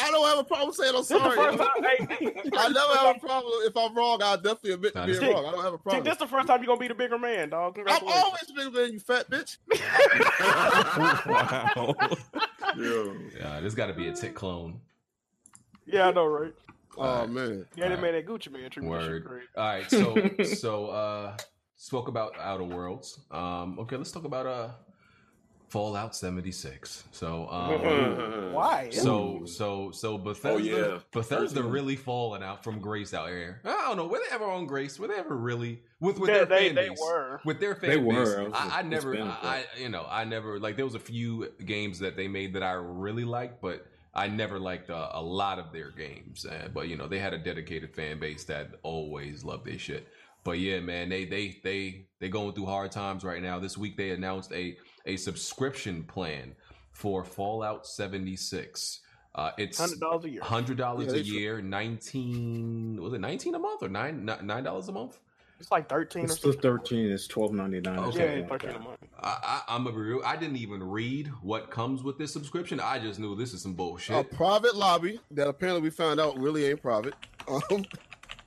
[0.00, 1.36] I don't have a problem saying I'm sorry.
[1.56, 1.58] time.
[1.82, 4.22] Hey, I never have a problem if I'm wrong.
[4.22, 5.44] I definitely admit to being this- wrong.
[5.46, 6.04] I don't have a Tick, problem.
[6.04, 7.78] this the first time you're gonna be the bigger man, dog.
[7.78, 8.24] I'm Congratulations.
[8.24, 9.58] always bigger than you, fat bitch.
[11.26, 11.94] wow.
[12.76, 14.80] Yeah, there's got to be a tick clone.
[15.86, 16.52] Yeah, I know, right?
[16.98, 17.30] Oh Alright.
[17.30, 17.66] man.
[17.76, 18.14] Yeah, they Alright.
[18.14, 19.24] made that Gucci Mane treat me shit Word.
[19.24, 19.42] great.
[19.56, 19.90] All right.
[19.90, 21.36] So so uh
[21.76, 23.20] spoke about Outer Worlds.
[23.30, 24.68] Um okay, let's talk about uh
[25.68, 27.04] Fallout 76.
[27.10, 28.88] So um Why?
[28.90, 30.98] so so so Bethesda oh, yeah.
[31.12, 33.60] Bethesda really falling out from grace out here.
[33.64, 34.98] I don't know, were they ever on grace?
[34.98, 36.98] Were they ever really with with They- their they- fan they base?
[37.00, 37.40] were.
[37.44, 38.06] With their fan They base.
[38.06, 38.40] were.
[38.42, 40.60] It was I, I a- it's never I, a I, I you know, I never
[40.60, 44.28] like there was a few games that they made that I really liked, but I
[44.28, 46.46] never liked uh, a lot of their games.
[46.46, 50.06] Uh, but you know, they had a dedicated fan base that always loved their shit.
[50.44, 53.58] but yeah, man, they they they they going through hard times right now.
[53.58, 56.54] This week they announced a a subscription plan
[56.92, 59.00] for Fallout 76.
[59.34, 60.42] Uh, it's Hundred dollars a year.
[60.42, 64.88] hundred dollars Yeah, a year, nineteen was it nineteen a month or nine nine dollars
[64.88, 65.18] a month?
[65.60, 66.60] It's like thirteen or It's the something.
[66.62, 67.10] thirteen.
[67.10, 67.98] It's twelve ninety nine.
[67.98, 68.40] Okay.
[68.40, 68.96] Yeah, thirteen a month.
[69.22, 69.36] I,
[69.68, 70.22] I, I'm a real.
[70.24, 72.80] I didn't even read what comes with this subscription.
[72.80, 74.16] I just knew this is some bullshit.
[74.16, 77.14] A private lobby that apparently we found out really ain't private.
[77.48, 77.84] Um,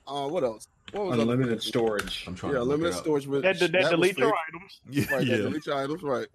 [0.06, 0.66] uh, what else?
[0.92, 2.24] What was other- Unlimited storage.
[2.26, 3.02] I'm trying Yeah, to look limited it up.
[3.04, 3.26] storage.
[3.26, 4.80] With, That, that, that delete your items.
[4.90, 5.36] Yeah, Right, that yeah.
[5.38, 6.02] delete your items.
[6.02, 6.26] Right.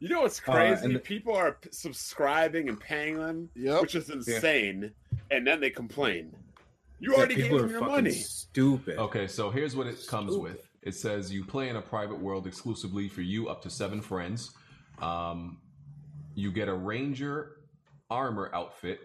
[0.00, 0.84] You know what's Uh, crazy?
[0.86, 3.82] and- People are p- subscribing and paying them, Yep.
[3.82, 4.92] which is insane,
[5.30, 6.34] and then they complain.
[7.00, 8.10] You Yeah, already gave people them your money.
[8.10, 8.98] Stupid.
[8.98, 10.68] Okay, so here's what it comes with.
[10.82, 14.54] It says you play in a private world exclusively for you up to seven friends.
[15.00, 15.60] Um,
[16.34, 17.56] you get a ranger
[18.10, 19.00] armor outfit.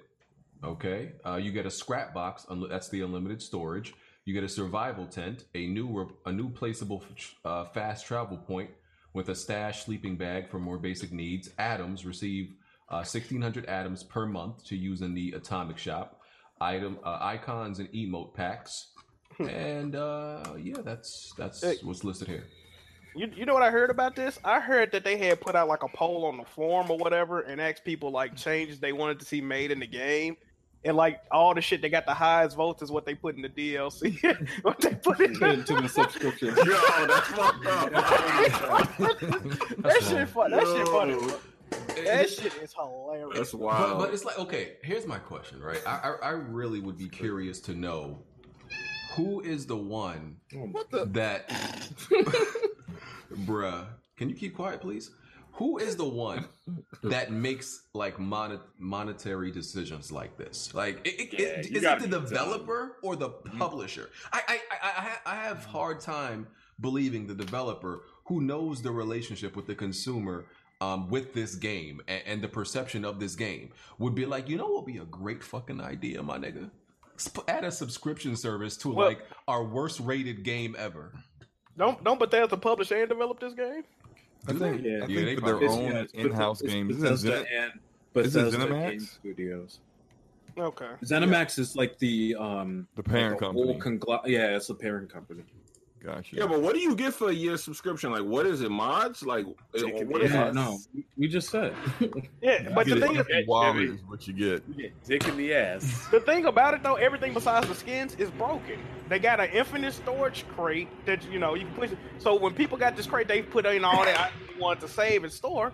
[0.63, 2.45] Okay, uh, you get a scrap box.
[2.49, 3.93] unli- That's the unlimited storage.
[4.25, 7.01] You get a survival tent, a new re- a new placeable
[7.45, 8.69] uh, fast travel point
[9.13, 11.49] with a stash sleeping bag for more basic needs.
[11.57, 12.53] Atoms receive
[12.89, 16.21] uh, 1600 atoms per month to use in the atomic shop.
[16.61, 18.87] Item uh, icons and emote packs.
[19.39, 21.77] and uh, yeah, that's that's Hey.
[21.83, 22.45] what's listed here.
[23.15, 24.37] You, you know what I heard about this?
[24.43, 27.41] I heard that they had put out like a poll on the forum or whatever
[27.41, 30.37] and asked people like changes they wanted to see made in the game.
[30.85, 33.41] And like all the shit they got the highest votes is what they put in
[33.41, 34.17] the DLC.
[34.63, 36.55] what they put in Into the subscription.
[36.55, 37.91] Yo, that's fucked up.
[39.79, 40.51] that shit fun.
[40.51, 41.17] That shit funny.
[42.05, 43.37] That shit is hilarious.
[43.37, 43.99] That's But, wild.
[43.99, 45.81] but it's like okay, here's my question, right?
[45.85, 48.19] I, I I really would be curious to know
[49.15, 51.05] who is the one What the?
[51.07, 51.49] that
[53.45, 53.85] bruh
[54.17, 55.11] can you keep quiet please
[55.59, 56.45] who is the one
[57.03, 60.73] that makes like monet- monetary decisions like this?
[60.73, 62.23] Like it, it, Yeah, it- you is it the be dumb.
[62.23, 64.09] developer or the publisher?
[64.33, 66.47] I, I, I, I, have hard time
[66.79, 70.45] believing the developer who knows the relationship with the consumer
[70.81, 74.55] um, with this game and, and the perception of this game would be like you
[74.57, 76.71] know what would be a great fucking idea my nigga?
[77.19, 81.11] Sp- add a subscription service to Well- like our worst rated game ever.
[81.77, 83.83] Don't don't Bethesda publish and develop this game?
[84.47, 84.91] I think, Yeah.
[84.91, 86.89] I Yeah, they think for their probably- own Yeah, in-house Beth- games.
[86.95, 88.89] it's Isn't Bethesda Zen- and Isn't Bethesda ZeniMax?
[88.89, 89.79] Game Studios.
[90.57, 90.89] Okay.
[91.03, 93.97] ZeniMax is like the um the parent like the company.
[93.99, 95.43] conglo- yeah, it's the parent company.
[96.03, 96.35] Gotcha.
[96.35, 98.11] yeah, but what do you get for a year subscription?
[98.11, 98.71] Like, what is it?
[98.71, 99.23] Mods?
[99.23, 100.53] Like, Dick in what the is Yeah, it?
[100.53, 100.77] no,
[101.17, 101.73] we just said.
[102.41, 103.27] Yeah, but the thing it.
[103.29, 104.63] is, Wallet is what you get.
[104.75, 106.07] You dick in the ass.
[106.11, 108.79] The thing about it though, everything besides the skins is broken.
[109.09, 111.89] They got an infinite storage crate that you know you can push.
[112.17, 114.87] So when people got this crate, they put in all that items they wanted to
[114.87, 115.73] save and store.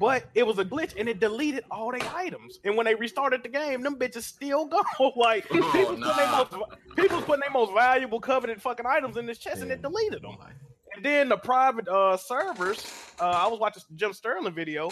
[0.00, 2.58] But it was a glitch and it deleted all their items.
[2.64, 4.82] And when they restarted the game, them bitches still gone.
[5.14, 6.52] like Oh, people, putting their most,
[6.96, 10.36] people putting their most valuable coveted fucking items in this chest and it deleted them.
[10.96, 14.90] And then the private uh, servers, uh, I was watching Jim Sterling video.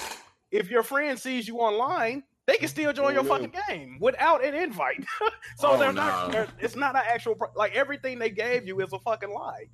[0.51, 4.55] If your friend sees you online, they can still join your fucking game without an
[4.55, 5.05] invite.
[5.57, 6.07] so Oh, they're nah.
[6.07, 6.33] not.
[6.33, 7.35] They're, it's not an actual.
[7.35, 9.65] pro- Like everything they gave you is a fucking lie.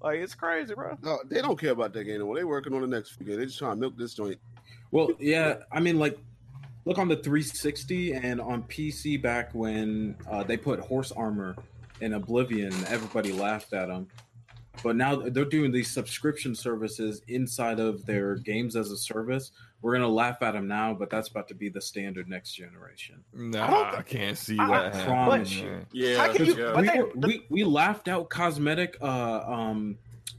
[0.00, 0.96] Like it's crazy, bro.
[1.02, 2.36] No, they don't care about that game anymore.
[2.36, 3.36] They working on the next game.
[3.38, 4.38] They just trying to milk this joint.
[4.90, 6.18] Well, yeah, I mean, like,
[6.84, 11.56] look on the 360 and on PC back when uh, they put horse armor
[12.00, 14.08] in Oblivion, everybody laughed at them.
[14.82, 19.50] But now they're doing these subscription services inside of their games as a service.
[19.82, 23.24] We're gonna laugh at them now, but that's about to be the standard next generation.
[23.34, 25.04] Nah, I, can't see I- that I happening.
[25.06, 25.80] promise you.
[25.92, 26.80] Yeah, you- yeah.
[26.80, 29.98] We, were- we we laughed out cosmetic uh, um,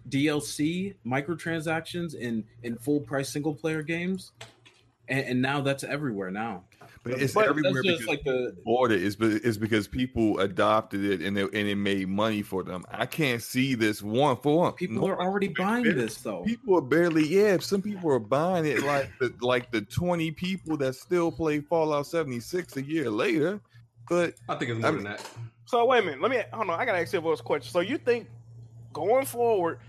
[0.09, 4.31] DLC microtransactions in in full price single player games,
[5.07, 6.63] and, and now that's everywhere now.
[7.03, 11.03] But it's But everywhere because like the bought it is be- is because people adopted
[11.05, 12.83] it and it, and it made money for them.
[12.91, 14.73] I can't see this one for one.
[14.73, 16.43] people No, are already buying this though.
[16.43, 17.57] people are barely yeah.
[17.59, 22.07] Some people are buying it like the like the twenty people that still play Fallout
[22.07, 23.61] seventy six a year later.
[24.09, 25.25] But I think it's more I than that.
[25.65, 26.21] So wait a minute.
[26.21, 26.79] Let me hold on.
[26.79, 27.71] I gotta ask you a question.
[27.71, 28.27] So you think
[28.91, 29.79] going forward,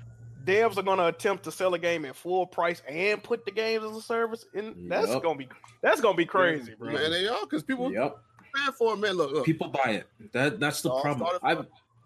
[0.44, 3.84] devs are gonna attempt to sell a game at full price and put the games
[3.84, 4.44] as a service?
[4.54, 5.22] And that's Yep.
[5.22, 5.48] gonna be
[5.82, 6.92] that's gonna be crazy, bro.
[6.92, 8.18] Man, they are because people Yep,
[8.54, 9.14] paying for it, man.
[9.14, 9.44] Look, look.
[9.46, 10.06] people buy it.
[10.32, 11.28] That that's the problem.
[11.42, 11.52] I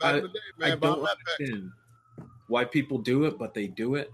[0.02, 0.78] I- the day, man.
[0.78, 1.18] buy don't my pack.
[1.40, 1.72] understand
[2.48, 4.12] why people do it, but they do it.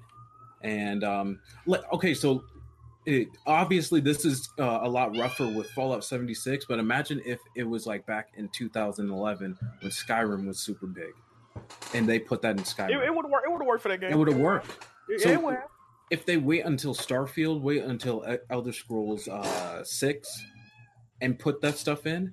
[0.62, 2.44] And um, le- okay, so
[3.06, 6.66] it, obviously this is uh, a lot rougher with Fallout 76.
[6.68, 11.12] But imagine if it was like back in 2011 when Skyrim was super big,
[11.94, 13.04] and they put that in It, Skyrim.
[13.06, 13.42] it would work.
[13.46, 14.10] It would work for that game.
[14.12, 14.70] It would have worked.
[15.08, 15.58] It, So- it would
[16.10, 20.28] if they wait until Starfield, wait until Elder Scrolls uh, six,
[21.20, 22.32] and put that stuff in,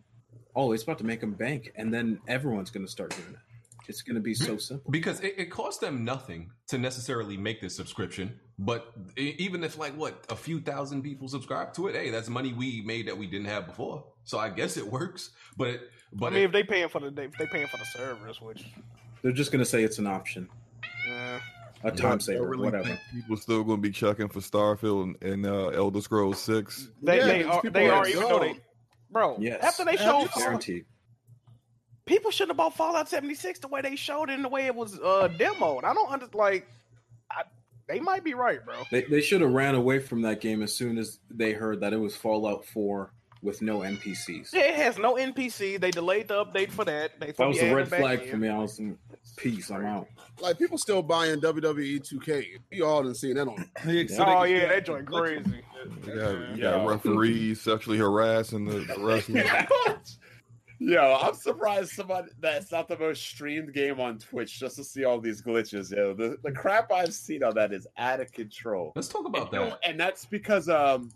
[0.56, 3.40] oh, it's about to make them bank, and then everyone's going to start doing it.
[3.88, 4.90] It's going to be so simple.
[4.92, 8.40] because it, it costs them nothing to necessarily make this subscription.
[8.60, 12.28] But e- even if like what a few thousand people subscribe to it, hey, that's
[12.30, 14.06] money we made that we didn't have before.
[14.24, 15.30] So I guess it works.
[15.56, 15.82] But
[16.12, 18.42] but I mean, it- if they paying for the they, they paying for the servers,
[18.42, 18.66] which
[19.22, 20.48] They're just going to say it's an option,
[21.12, 21.40] uh,
[21.84, 23.00] a time saver, really whatever.
[23.12, 26.90] people still going to be chucking for Starfield and, and uh, Elder Scrolls Six.
[27.02, 28.60] they Yeah, they these are people they are are even though they
[29.12, 29.64] bro Yes.
[29.64, 30.86] after they showed Guaranteed.
[32.06, 34.76] people shouldn't have bought Fallout 76 the way they showed it and the way it
[34.76, 35.84] was uh demoed.
[35.84, 36.68] I don't under like
[37.32, 37.44] I,
[37.88, 38.76] they might be right, bro.
[38.92, 41.94] They, they should have ran away from that game as soon as they heard that
[41.94, 44.54] it was Fallout 4 with no NPCs.
[44.54, 45.80] Yeah, it has no NPC.
[45.80, 47.20] They delayed the update for that.
[47.20, 48.30] They That was a red flag in.
[48.30, 48.50] for me.
[48.50, 48.98] I was in
[49.36, 49.70] peace.
[49.72, 50.08] I'm out.
[50.40, 52.46] Like people still buying WWE 2K.
[52.72, 53.70] We all done seen that on.
[54.20, 55.64] Oh yeah, that joint crazy.
[56.06, 56.72] You got, you Yeah.
[56.72, 60.18] got referees sexually harassing the, the wrestlers.
[60.80, 65.06] Yo, I'm surprised somebody that's not the most streamed game on Twitch just to see
[65.06, 65.92] all these glitches.
[65.96, 68.92] Yo, the, the crap I've seen on that is out of control.
[68.96, 69.80] let's talk about And, that.
[69.84, 71.10] and that's because um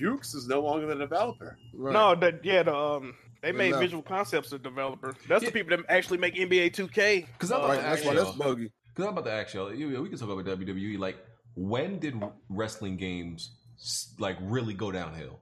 [0.00, 1.58] Yuke's is no longer the developer.
[1.74, 1.92] Right.
[1.92, 3.82] No, the yeah, the um they They made left.
[3.82, 5.14] Visual Concepts a developer.
[5.28, 5.50] That's Yeah.
[5.50, 7.26] the people that actually make NBA 2K.
[7.32, 8.24] Because I'm Uh, about Right, to that's ask why y'all.
[8.24, 8.72] that's buggy.
[8.88, 9.70] Because I'm about to ask y'all.
[9.70, 10.98] We can talk about WWE.
[10.98, 11.16] Like,
[11.54, 13.50] when did wrestling games
[14.18, 15.40] like really go downhill?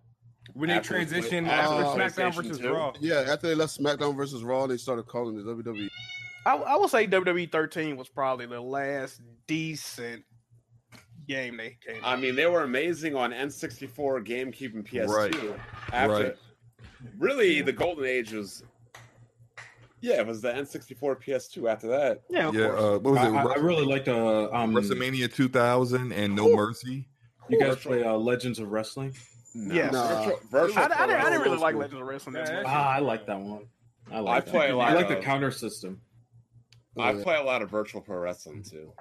[0.55, 2.73] When they After- transitioned after after SmackDown PlayStation versus 2.
[2.73, 2.93] Raw.
[3.01, 5.45] Yeah, after they left SmackDown versus Raw, they started calling it.
[5.45, 5.89] WWE.
[6.47, 10.25] I, I would say WWE 13 was probably the last decent
[11.29, 12.01] game they came.
[12.05, 15.09] I mean, they were amazing on N64, GameCube, and PS2.
[15.09, 15.61] Right.
[15.93, 16.37] After Right.
[17.19, 18.63] really the golden age was
[20.01, 22.23] yeah, it was the N64 PS2 after that.
[22.31, 22.81] yeah, of Yeah, course.
[22.81, 23.35] uh, what was I, it?
[23.35, 27.09] I- I really like the um, WrestleMania 2000 and No Mercy.
[27.49, 29.15] You guys play uh, Legends of Wrestling?
[29.55, 29.75] No.
[29.75, 29.93] Yes.
[29.93, 30.07] Nah.
[30.23, 31.75] Virtual, virtual I, I, didn't, I didn't really like.
[31.75, 32.65] Legends of Wrestling that Yeah, much.
[32.69, 33.67] Ah, I like that one.
[34.13, 34.71] I like I that.
[34.71, 36.01] a lot I like the counter system.
[36.97, 38.93] I play a lot of virtual pro wrestling too.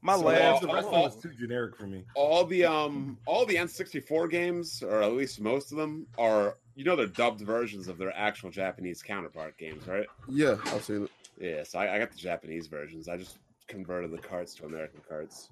[0.00, 2.04] My So, last, The uh, wrestling was too generic for me.
[2.14, 6.84] All the um all the N64 games, or at least most of them, are you
[6.84, 10.06] know they're dubbed versions of their actual Japanese counterpart games, right?
[10.28, 11.10] Yeah, I've seen it.
[11.40, 13.08] Yeah, so I, I got the Japanese versions.
[13.08, 15.48] I just converted the carts to American carts.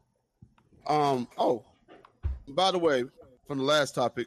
[0.87, 1.27] Um.
[1.37, 1.65] Oh,
[2.49, 3.05] by the way,
[3.49, 4.27] from the last topic,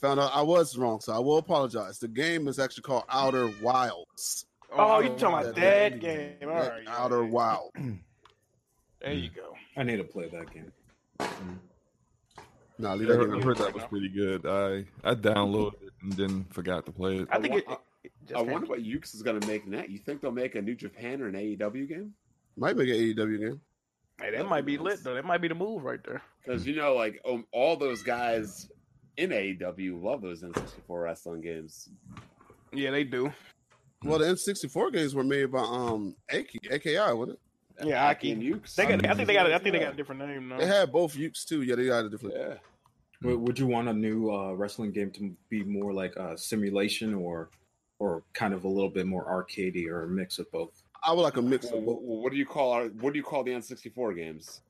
[0.00, 1.98] found out I was wrong, so I will apologize.
[1.98, 4.46] The game is actually called Outer Wilds.
[4.72, 5.88] oh, you talking about yeah.
[5.88, 6.36] that game?
[6.42, 7.30] All Yeah, right, yeah, Outer yeah.
[9.02, 9.14] Wild.
[9.16, 9.54] There you go.
[9.76, 10.72] I need to play that game.
[12.78, 13.38] Nah, leave I that heard.
[13.38, 14.46] I heard that was pretty good.
[14.46, 17.28] I I downloaded it and then forgot to play it.
[17.30, 17.64] I think it.
[17.68, 19.90] I- it- it just I came- wonder what Yuke's is going to make next.
[19.90, 22.14] You think they'll make a New Japan or an AEW game?
[22.56, 23.60] Might make an AEW game.
[24.18, 25.14] Hey, that might be lit though.
[25.14, 26.22] That might be the move right there.
[26.42, 28.70] Because you know, like um, all those guys
[29.18, 31.90] in AEW love those N64 wrestling games.
[32.72, 33.30] Yeah, they do.
[34.02, 37.40] Well, the N64 games were made by um AK, AKI, wasn't it?
[37.84, 38.32] Yeah, Aki Aki.
[38.32, 38.76] and Yuke's.
[38.76, 39.06] They got.
[39.06, 39.50] I think they got.
[39.50, 40.66] I think they got a different name They now.
[40.80, 41.62] had both Yuke's too.
[41.62, 42.34] Yeah, they got a different.
[42.36, 42.54] Yeah.
[43.22, 47.14] Would would you want a new uh, wrestling game to be more like a simulation
[47.14, 47.50] or
[47.98, 50.82] or kind of a little bit more arcadey or a mix of both?
[51.04, 52.04] I would like a mix Well, of what, both.
[52.22, 52.84] what do you call our?
[52.86, 54.62] What do you call the N64 games?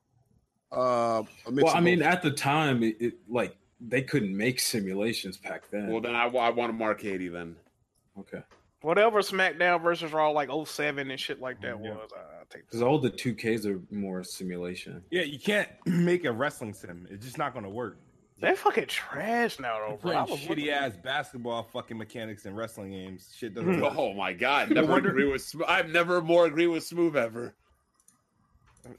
[0.71, 2.07] Uh, a mix Well, of I mean, both.
[2.07, 5.87] at the time, it, it like they couldn't make simulations back then.
[5.91, 7.55] Well, then I, I want them arcadey then.
[8.19, 8.41] okay,
[8.81, 11.91] Whatever SmackDown versus Raw like 07 and shit like that Yeah.
[11.95, 12.09] was.
[12.15, 15.03] I take because all the two Ks are more simulation.
[15.09, 17.07] Yeah, you can't make a wrestling sim.
[17.09, 17.97] It's just not going to work.
[18.39, 20.25] They're fucking trash now though, bro.
[20.25, 23.31] Playing shitty looking- ass basketball fucking mechanics in wrestling games.
[23.37, 23.81] Shit doesn't mm.
[23.81, 23.93] work.
[23.95, 24.69] Oh my god!
[24.71, 25.41] Never agree with.
[25.43, 27.53] Smo- I've never more agree with Smooth ever.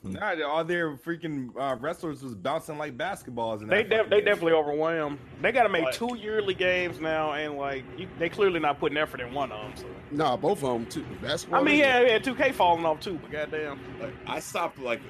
[0.03, 3.63] Nah, all their freaking uh, wrestlers was bouncing like basketballs.
[3.63, 4.25] In They def- they game.
[4.27, 5.19] definitely overwhelmed.
[5.41, 8.79] They got to make But- two yearly games now, and like you, they clearly not
[8.79, 9.73] putting effort in one of them.
[9.77, 9.87] So.
[10.17, 11.05] nah, both of them too.
[11.21, 11.61] Basketball.
[11.61, 13.79] I mean, yeah, yeah, 2K falling off too, but goddamn.
[14.01, 15.01] Like I stopped like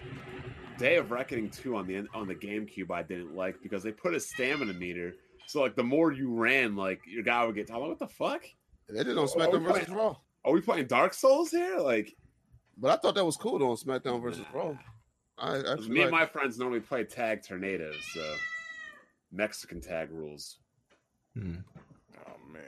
[0.79, 2.91] Day of Reckoning two on the on the GameCube.
[2.91, 5.15] I didn't like because they put a stamina meter.
[5.47, 7.71] So like the more you ran, like your guy would get.
[7.71, 8.43] I'm like, what the fuck?
[8.89, 10.17] They did on Oh, SmackDown we versus playing- Raw.
[10.45, 11.79] Are we playing Dark Souls here?
[11.79, 12.15] Like
[12.83, 14.75] But I thought that was cool though on SmackDown versus Raw.
[15.39, 18.35] I actually me and my friends normally play tag tornadoes, so
[19.33, 20.59] Mexican tag rules.
[21.39, 21.55] Hmm.
[22.27, 22.63] Oh man,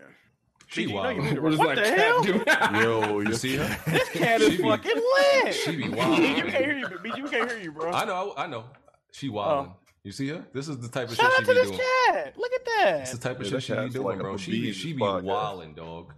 [0.68, 1.16] She BG, you know wild.
[1.16, 2.82] you need to- What does that the cat hell?
[3.10, 3.78] Yo, you see her?
[3.90, 5.02] This cat is She be- fucking
[5.44, 5.54] lit.
[5.54, 6.18] she be wild.
[6.18, 6.86] you can't hear you.
[6.86, 7.92] BG, we can't hear you, bro.
[7.92, 8.64] I know, I know.
[9.12, 9.74] She wildin'.
[10.04, 10.44] You see her?
[10.52, 11.80] This is the type of Shout shit out she to be this doing.
[12.06, 12.34] cat.
[12.38, 13.00] Look at that.
[13.02, 14.36] It's the type of Yeah, shit that she be doing, like bro.
[14.36, 15.24] She be she be podcast.
[15.24, 16.12] wildin', dog.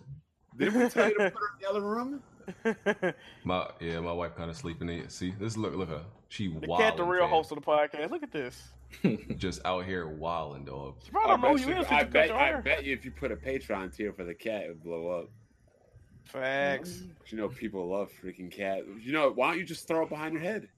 [0.57, 2.23] Did we tell you to put her in the other room?
[3.45, 5.01] My yeah, my wife kind of sleeping in.
[5.01, 5.13] It.
[5.13, 6.03] See, this look look her.
[6.29, 6.79] She the wildin'.
[6.79, 7.31] cat, the real fam.
[7.31, 8.11] host of the podcast.
[8.11, 8.69] Look at this.
[9.37, 10.97] Just out here wildin', dog.
[11.05, 11.87] She probably don't know bet who you you- is.
[11.91, 14.69] I bet, I bet you if you put a Patreon tier for the cat, it
[14.69, 15.31] would blow up.
[16.25, 17.03] Facts.
[17.29, 18.83] You know, people love freaking cat.
[19.01, 20.69] You know, why don't you just throw it behind your head?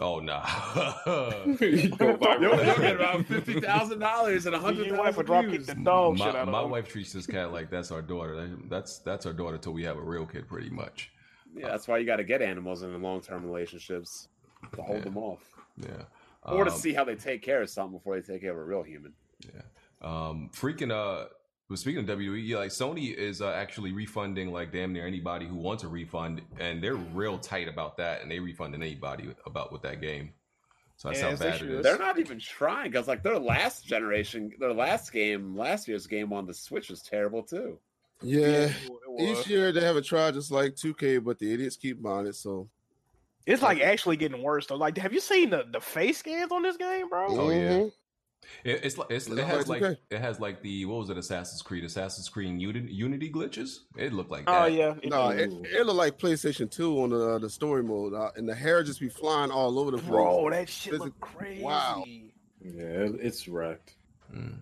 [0.00, 0.42] Oh nah.
[1.60, 5.26] You go You'll, you'll get about fifty thousand dollars and a hundred Your wife would
[5.26, 6.70] drop the dog shit my, out of my him.
[6.70, 8.50] wife treats this cat like that's our daughter.
[8.68, 11.10] That's that's our daughter till we have a real kid, pretty much.
[11.54, 14.28] Yeah, that's why you got to get animals in the long-term relationships
[14.74, 15.04] to hold Yeah.
[15.04, 15.42] them off,
[15.76, 16.04] Yeah.
[16.44, 18.56] or to Um, see how they take care of something before they take care of
[18.56, 19.12] a real human.
[19.54, 19.60] Yeah,
[20.00, 21.26] um, freaking uh,
[21.72, 25.46] but speaking of WWE, yeah, like Sony is uh, actually refunding like damn near anybody
[25.46, 29.72] who wants a refund, and they're real tight about that, and they refunding anybody about
[29.72, 30.34] with that game.
[30.98, 31.70] So that's Yeah, how as they bad it should.
[31.70, 31.82] is.
[31.82, 36.30] They're not even trying because, like, their last generation, their last game, last year's game
[36.34, 37.78] on the Switch was terrible too.
[38.20, 38.68] Yeah.
[38.68, 38.76] It.
[39.18, 42.34] Each year they have a try just like 2K, but the idiots keep buying it.
[42.36, 42.68] So
[43.46, 44.76] It's like actually getting worse though.
[44.76, 47.28] Like, have you seen the, the face scans on this game, bro?
[47.30, 47.70] Oh, yeah.
[47.78, 47.92] Mhm.
[48.64, 49.98] It, it's like it's, It it has like like 2K.
[50.10, 53.78] it has like the what was it Assassin's Creed Assassin's Creed Unity, Unity glitches.
[53.96, 54.94] It looked like Oh yeah.
[55.02, 58.48] It- No, it, it looked like PlayStation 2 on the the story mode, uh, and
[58.48, 60.08] the hair just be flying all over the place.
[60.10, 61.62] bro, that shit This look is- crazy.
[61.62, 62.04] wow.
[62.60, 63.94] Yeah, it's wrecked.
[64.34, 64.58] Mm.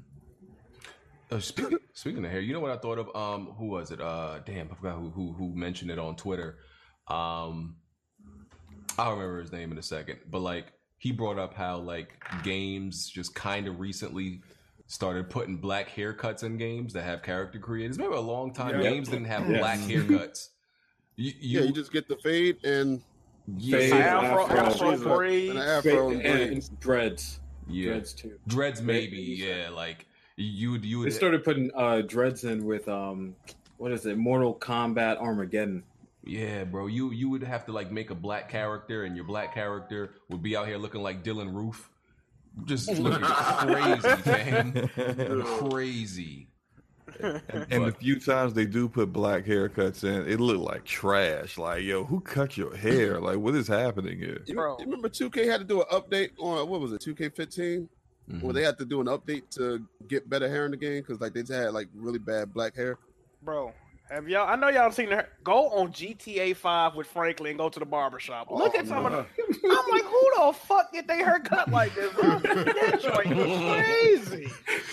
[1.31, 3.15] Uh, speaking, speaking of hair, you know what I thought of?
[3.15, 4.01] Um, who was it?
[4.01, 6.59] Uh, damn, I forgot who who, who mentioned it on Twitter.
[7.09, 7.77] Um,
[8.98, 12.12] I'll remember his name in a second, but like he brought up how like
[12.44, 14.40] games just kind of recently
[14.86, 17.97] started putting black haircuts in games that have character creators.
[17.97, 18.90] Remember a long time Yeah.
[18.90, 19.59] games didn't have Yes.
[19.60, 20.48] black haircuts.
[21.16, 23.01] You, you, yeah, you just get the fade and
[23.56, 25.06] yeah, Fade, Afro, Afro, Afro, Jesus.
[25.06, 25.51] braids.
[25.51, 26.68] and the afro and and, braids.
[26.68, 27.40] and dreads.
[27.66, 27.85] yeah.
[27.93, 28.39] Dreads too.
[28.47, 29.62] dreads maybe, Yeah.
[29.64, 30.06] yeah, like
[30.36, 33.35] you would you would They started putting uh, dreads in with um,
[33.78, 34.18] what is it?
[34.18, 35.82] Mortal Kombat Armageddon.
[36.31, 36.86] Yeah, bro.
[36.86, 40.40] You you would have to like make a black character, and your black character would
[40.43, 41.90] be out here looking like Dylann Roof,
[42.66, 44.89] just looking crazy, man,
[45.59, 46.47] crazy.
[47.19, 51.59] And the few times they do put black haircuts in, it looked like trash.
[51.59, 53.20] Like, yo, who cut your hair?
[53.20, 54.44] Like, what is happening here?
[54.47, 57.89] You, you remember 2K had to do an update on what was it, 2K15?
[58.31, 58.43] Mhm.
[58.43, 61.20] Where they had to do an update to get better hair in the game because
[61.20, 62.98] like they just had like really bad black hair.
[63.43, 63.73] Bro,
[64.10, 64.48] have y'all?
[64.48, 65.28] I know y'all seen her.
[65.44, 68.48] Go on GTA Five with Franklin and go to the barber shop.
[68.50, 69.08] Oh, Look Oh, at some no.
[69.08, 69.46] of the.
[69.64, 72.12] I'm like, who the fuck did they hair cut like this?
[72.14, 72.38] Bro?
[72.40, 74.50] That joint is crazy.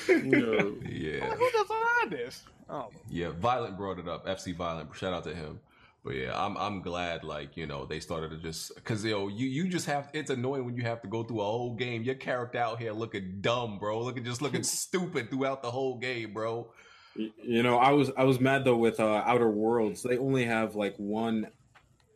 [0.10, 2.44] I'm Yeah, like, who designed this?
[2.70, 3.30] Oh, yeah.
[3.32, 4.26] Violent brought it up.
[4.26, 4.90] FC Violent.
[4.96, 5.60] Shout out to him.
[6.04, 9.46] But yeah, I'm I'm glad like you know they started to just because yo you
[9.48, 12.04] you just have it's annoying when you have to go through a whole game.
[12.04, 14.02] Your character out here looking dumb, bro.
[14.04, 16.72] Looking just looking stupid throughout the whole game, bro.
[17.18, 20.04] Y- You know, I was I was mad though with uh, Outer Worlds.
[20.04, 21.48] They only have like one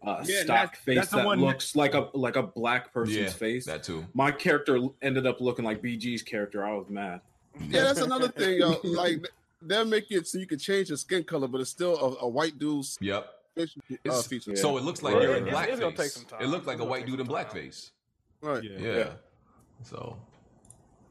[0.04, 2.94] uh, Yeah, stock that's- face that's that one that- looks like a like a black
[2.94, 3.66] person's Yeah, face.
[3.66, 4.06] That too.
[4.14, 6.66] My character ended up looking like BG's character.
[6.66, 7.22] I was mad.
[7.70, 8.80] Yeah, that's another thing, yo.
[8.84, 9.28] Like
[9.62, 12.28] they'll make it so you can change the skin color, but it's still a, a
[12.28, 13.28] white dude's Yep.
[13.56, 14.56] facial uh, It's- feature.
[14.56, 15.24] So it looks like Right.
[15.24, 16.30] you're in It's- it's gonna take blackface.
[16.30, 16.42] some.
[16.42, 17.46] It looked like a white dude in some time.
[17.46, 17.92] blackface.
[18.42, 18.64] right.
[18.64, 18.78] Yeah.
[18.80, 18.98] Yeah.
[18.98, 19.10] Yeah.
[19.84, 20.18] So,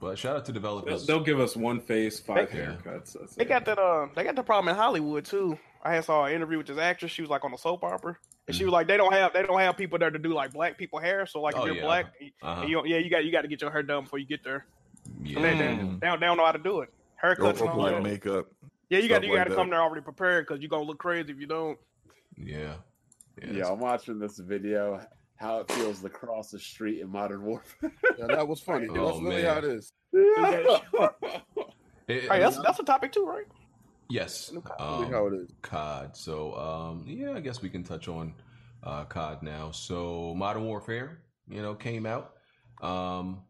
[0.00, 1.06] but shout out to They'll, developers.
[1.06, 2.76] they'll give us one face, five Yeah.
[2.76, 3.16] haircuts.
[3.18, 3.48] That's they it.
[3.48, 3.78] got that.
[3.78, 5.58] Uh, they got the problem in Hollywood too.
[5.82, 7.10] I had saw an interview with this actress.
[7.12, 8.16] She was like on a soap opera,
[8.46, 10.52] and she was like, they don't have they don't have people there to do like
[10.52, 11.24] black people hair.
[11.26, 11.82] So like Oh, if you're yeah.
[11.82, 12.06] black,
[12.42, 12.66] Uh-huh.
[12.66, 14.66] you, yeah, you got you got to get your hair done before you get there.
[15.22, 15.36] Yeah.
[15.38, 16.00] And they, they, Mm.
[16.00, 16.92] they, don't, they don't know how to do it.
[17.22, 18.46] Haircuts and or all black makeup.
[18.90, 19.56] Yeah, you got you like got to that.
[19.56, 21.78] come there already prepared because you're gonna look crazy if you don't.
[22.36, 22.74] Yeah.
[23.42, 23.52] Yeah.
[23.52, 25.00] Yeah, I'm watching this video.
[25.40, 27.90] How it feels to cross the street in Modern Warfare.
[28.18, 28.88] Yeah, that was funny.
[28.90, 29.52] Oh, that's really man.
[29.54, 29.92] how it is.
[30.12, 30.80] It-
[32.08, 33.46] Hey, that's that's a topic too, right?
[34.10, 34.52] yes.
[34.80, 35.52] Um, how it is.
[35.62, 36.16] COD.
[36.16, 38.34] So, um, yeah, I guess we can touch on
[38.82, 39.70] uh, COD now.
[39.70, 42.32] So, Modern Warfare, you know, came out.
[42.82, 43.42] Um,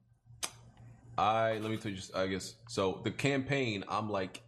[1.17, 3.01] I let me tell you, just I guess so.
[3.03, 4.43] The campaign, I'm like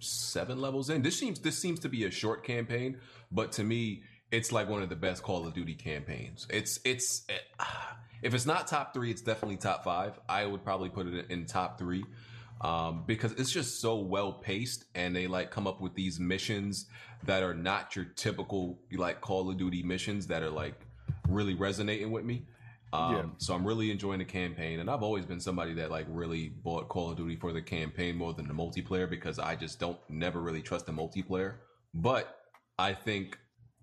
[0.00, 1.02] seven levels in.
[1.02, 2.98] This seems this seems to be a short campaign,
[3.30, 6.46] but to me, it's like one of the best Call of Duty campaigns.
[6.50, 7.26] It's it's
[8.22, 10.18] if it's not top three, it's definitely top five.
[10.28, 12.04] I would probably put it in top three
[12.60, 16.86] um, because it's just so well paced, and they like come up with these missions
[17.24, 20.74] that are not your typical like Call of Duty missions that are like
[21.28, 22.46] really resonating with me.
[22.92, 23.22] Um, Yeah.
[23.38, 26.88] So I'm really enjoying the campaign, and I've always been somebody that like really bought
[26.88, 30.40] Call of Duty for the campaign more than the multiplayer because I just don't never
[30.40, 31.54] really trust the multiplayer.
[31.94, 32.36] But
[32.78, 33.38] I think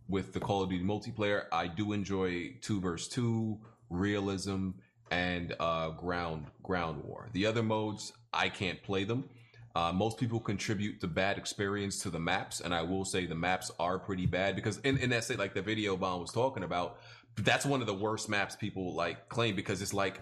[0.07, 3.59] with the Call of Duty multiplayer, I do enjoy two versus two,
[3.89, 4.71] realism,
[5.11, 7.29] and uh, ground ground war.
[7.33, 9.29] The other modes, I can't play them.
[9.75, 13.35] Uh, most people contribute the bad experience to the maps, and I will say the
[13.35, 16.63] maps are pretty bad because in, in that say like the video Bond was talking
[16.63, 16.99] about,
[17.35, 20.21] that's one of the worst maps people like claim because it's like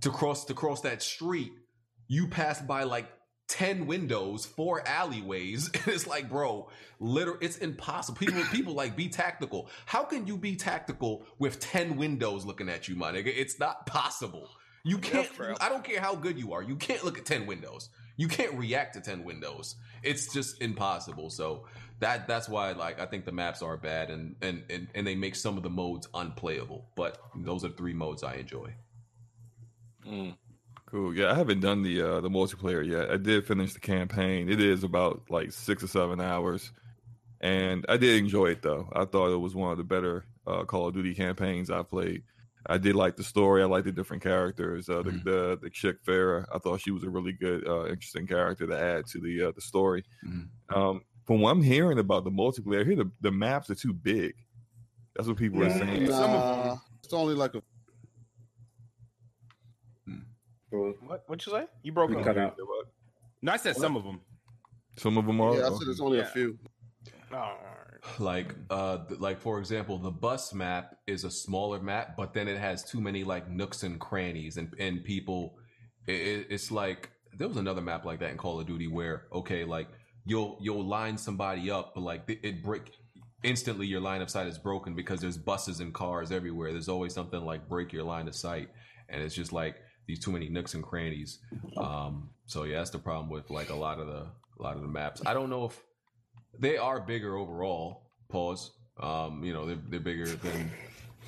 [0.00, 1.52] to cross to cross that street,
[2.08, 3.06] you pass by like
[3.48, 5.70] 10 windows, four alleyways.
[5.74, 6.68] And it's like, bro,
[6.98, 8.18] literally, it's impossible.
[8.18, 9.68] People, people like be tactical.
[9.86, 13.32] How can you be tactical with 10 windows looking at you, my nigga?
[13.34, 14.48] It's not possible.
[14.86, 15.28] You can't,
[15.60, 16.62] I don't care how good you are.
[16.62, 17.88] You can't look at 10 windows.
[18.16, 19.76] You can't react to 10 windows.
[20.02, 21.30] It's just impossible.
[21.30, 21.66] So
[22.00, 25.14] that that's why like I think the maps are bad and and and, and they
[25.14, 26.86] make some of the modes unplayable.
[26.94, 28.74] But those are three modes I enjoy.
[30.06, 30.36] Mm.
[30.94, 31.16] Cool.
[31.16, 33.10] Yeah, I haven't done the uh, the multiplayer yet.
[33.10, 34.48] I did finish the campaign.
[34.48, 36.70] It is about like six or seven hours,
[37.40, 38.88] and I did enjoy it though.
[38.92, 42.22] I thought it was one of the better uh, Call of Duty campaigns I played.
[42.66, 43.60] I did like the story.
[43.60, 44.88] I like the different characters.
[44.88, 45.24] Uh, the, Mhm.
[45.24, 46.46] the the chick Farah.
[46.54, 49.52] I thought she was a really good, uh, interesting character to add to the uh,
[49.52, 50.04] the story.
[50.24, 50.48] Mhm.
[50.76, 53.94] Um, from what I'm hearing about the multiplayer, I hear the, the maps are too
[53.94, 54.34] big.
[55.16, 56.04] That's what people are saying.
[56.04, 57.62] Nah, Some of them- it's only like a
[60.74, 61.66] Bro, What what you say?
[61.84, 62.24] You broke we up.
[62.24, 62.56] cut out.
[63.42, 64.20] No, I said some of them.
[64.96, 65.54] Some of them are.
[65.56, 65.66] yeah.
[65.68, 66.58] I said it's only a few.
[67.32, 68.20] All right.
[68.20, 72.58] Like uh like for example, the bus map is a smaller map, but then it
[72.58, 75.56] has too many like nooks and crannies and and people
[76.06, 79.26] it, it- it's like there was another map like that in Call of Duty where
[79.32, 79.88] okay, like
[80.26, 82.90] you'll you'll line somebody up, but like it, it break
[83.44, 86.72] instantly your line of sight is broken because there's buses and cars everywhere.
[86.72, 88.68] There's always something like break your line of sight,
[89.08, 89.76] and it's just like
[90.06, 91.38] these too many nooks and crannies.
[91.76, 94.26] Um, so yeah, that's the problem with like a lot of the
[94.58, 95.22] a lot of the maps.
[95.26, 95.82] I don't know if
[96.58, 98.02] they are bigger overall.
[98.28, 98.72] Pause.
[99.00, 100.70] Um, you know, they're they're bigger than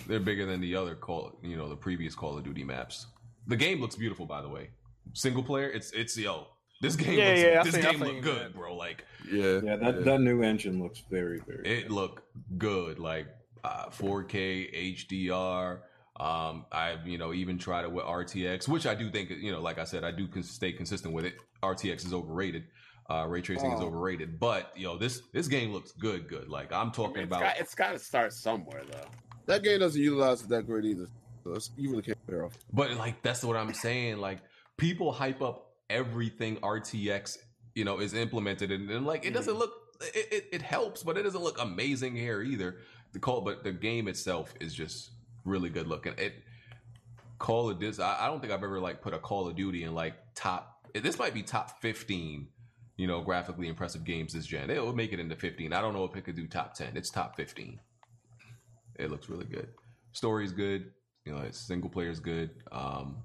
[0.06, 1.38] they're bigger than the other call.
[1.42, 3.06] You know, the previous Call of Duty maps.
[3.48, 4.70] The game looks beautiful, by the way.
[5.14, 6.46] Single player, it's it's yo.
[6.82, 8.54] This game, Yeah, looks, yeah, this seen- game look good, that.
[8.54, 8.76] bro.
[8.76, 12.22] Like Yeah, Yeah, that, that new engine looks very, very it looked
[12.58, 13.26] good, like
[13.64, 15.78] uh, 4K HDR.
[16.18, 19.60] Um, I've you know even tried it with RTX, which I do think you know,
[19.60, 21.34] like I said, I do con- stay consistent with it.
[21.62, 22.64] RTX is overrated.
[23.08, 23.86] Uh, ray tracing is Oh.
[23.86, 26.48] overrated, but yo, this this game looks good, good.
[26.48, 27.40] Like I'm I talking mean, it's about.
[27.42, 29.04] got, it's got to start somewhere though.
[29.46, 31.06] That game doesn't utilize it that great either.
[31.44, 32.54] So it's, you really can't compare off.
[32.72, 34.16] But like that's what I'm saying.
[34.18, 34.38] Like
[34.76, 37.38] people hype up everything RTX,
[37.76, 39.72] you know, is implemented, and, and like it doesn't look.
[40.14, 42.78] It, it, it helps, but it doesn't look amazing here either.
[43.12, 45.10] The call, but the game itself is just
[45.46, 46.14] really good looking.
[46.18, 46.34] It
[47.38, 47.98] Call of this.
[47.98, 50.88] I, I don't think I've ever like put a Call of Duty in like top.
[50.94, 52.48] This might be top fifteen.
[52.96, 54.70] You know, graphically impressive games this gen.
[54.70, 55.74] It will make it into fifteen.
[55.74, 56.96] I don't know if it could do top ten.
[56.96, 57.78] It's top fifteen.
[58.98, 59.68] It looks really good.
[60.12, 60.92] Story's good.
[61.26, 62.50] You know, it's single player's good.
[62.72, 63.16] Um,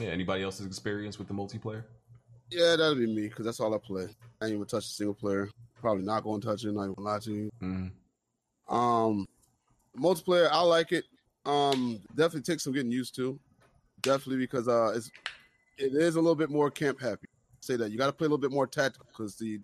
[0.00, 0.08] yeah.
[0.08, 1.84] Anybody else's experience with the multiplayer?
[2.50, 4.08] Yeah, that'd be me because that's all I play.
[4.40, 5.50] I ain't even touch the single player.
[5.80, 6.72] Probably not going to touch it.
[6.72, 7.50] Not even lie to you.
[7.62, 8.74] Mm-hmm.
[8.74, 9.28] Um,
[9.98, 11.04] multiplayer, I like it.
[11.44, 13.38] Um, definitely takes some getting used to.
[14.02, 15.10] Definitely because uh, it's
[15.78, 17.26] it is a little bit more camp happy.
[17.60, 19.60] Say that you got to play a little bit more tactical because the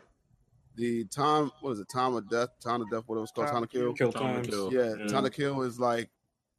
[0.77, 1.89] the time what is it?
[1.89, 3.94] Time of death, time of death, whatever it's called, time, to kill.
[3.94, 4.47] Kill Time times.
[4.47, 4.73] to kill.
[4.73, 5.07] Yeah, Yeah.
[5.07, 6.11] time to kill is like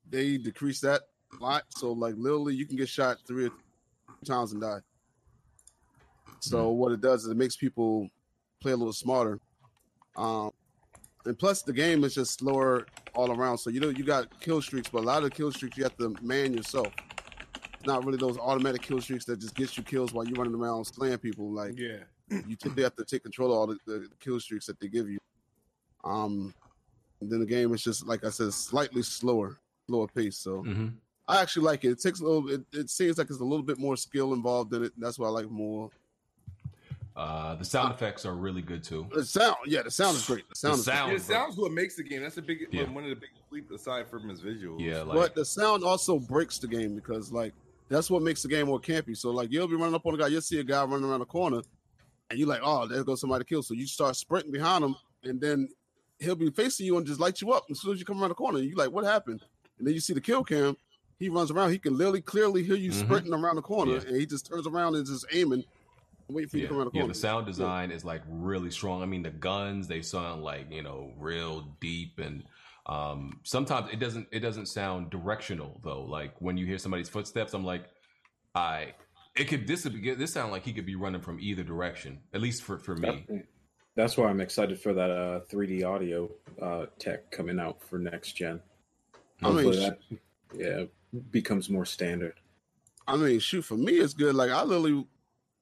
[0.10, 1.02] they decrease that
[1.40, 1.64] a lot.
[1.70, 3.52] So like literally, you can get shot three
[4.26, 4.80] times and die.
[6.40, 8.10] So what it does is it makes people
[8.62, 9.40] play a little smarter.
[10.16, 10.52] Um,
[11.26, 13.58] and plus the game is just slower all around.
[13.58, 15.84] So you know you got kill streaks, but a lot of the kill streaks you
[15.84, 16.94] have to man yourself.
[17.86, 20.86] Not really those automatic kill streaks that just gets you kills while you're running around
[20.86, 21.52] slaying people.
[21.52, 22.00] Like Yeah.
[22.30, 25.10] you typically have to take control of all the, the kill streaks that they give
[25.10, 25.20] you.
[26.04, 26.54] Um,
[27.22, 29.58] and then the game is just like I said, slightly slower,
[29.88, 30.38] slower pace.
[30.38, 30.88] So Mm-hmm.
[31.30, 31.90] I actually like it.
[31.90, 32.50] It takes a little.
[32.50, 34.94] It, it seems like it's a little bit more skill involved in it.
[34.98, 35.90] That's why I like more.
[37.18, 39.08] Uh, the sound effects are really good too.
[39.12, 40.48] The sound, yeah, the sound is great.
[40.50, 42.22] The sound, The is sound- Yeah, it sounds what makes the game.
[42.22, 42.84] That's a big Yeah.
[42.92, 44.80] one of the big leap aside from his visuals.
[44.80, 47.54] Yeah, But the sound also breaks the game because like
[47.90, 49.18] that's what makes the game more campy.
[49.18, 51.22] So like you'll be running up on a guy, you'll see a guy running around
[51.22, 51.62] the corner,
[52.30, 53.64] and you're like, oh, there goes somebody to kill.
[53.64, 55.70] So you start sprinting behind him, and then
[56.20, 58.30] he'll be facing you and just light you up as soon as you come around
[58.30, 58.60] the corner.
[58.60, 59.42] You're like, what happened?
[59.80, 60.78] And then you see the kill cam.
[61.18, 61.72] He runs around.
[61.72, 63.00] He can literally clearly hear you Mhm.
[63.06, 64.02] sprinting around the corner, Yeah.
[64.08, 65.64] and he just turns around and just aiming,
[66.28, 68.22] and waiting for you yeah, to come around the yeah, the sound design is like
[68.28, 69.02] really strong.
[69.02, 72.44] I mean, the guns they sound like you know real deep, and
[72.86, 76.04] um, sometimes it doesn't it doesn't sound directional though.
[76.04, 77.86] Like when you hear somebody's footsteps, I'm like,
[78.56, 78.94] I
[79.36, 82.20] it could this would be this sound like he could be running from either direction.
[82.34, 83.26] At least for for me.
[83.96, 86.30] That's why I'm excited for that uh, 3D audio
[86.62, 88.62] uh, tech coming out for next gen.
[89.42, 90.00] I mean, Hopefully that
[90.56, 90.84] yeah
[91.32, 92.36] becomes more standard.
[93.08, 94.36] I mean, shoot, for me, it's good.
[94.36, 95.06] Like I literally,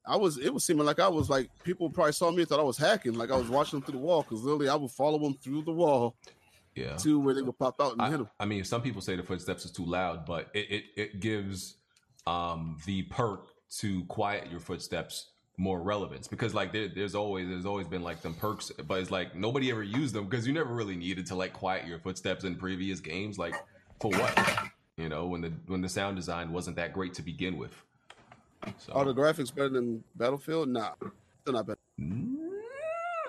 [0.07, 2.59] I was, it was seeming like I was like people probably saw me and thought
[2.59, 3.13] I was hacking.
[3.13, 5.63] Like I was watching them through the wall because literally I would follow them through
[5.63, 6.15] the wall
[6.75, 6.95] Yeah.
[6.97, 8.29] to where they would pop out and hit I, them.
[8.39, 11.75] I mean, some people say the footsteps is too loud, but it, it, it gives
[12.27, 13.47] um, the perk
[13.79, 18.21] to quiet your footsteps more relevance because like there, there's always there's always been like
[18.21, 21.35] them perks, but it's like nobody ever used them because you never really needed to
[21.35, 23.37] like quiet your footsteps in previous games.
[23.37, 23.55] Like
[24.01, 24.37] for what?
[24.97, 27.73] You know, when the when the sound design wasn't that great to begin with.
[28.77, 30.69] So Are the graphics better than Battlefield?
[30.69, 30.93] Nah,
[31.41, 31.79] still not better.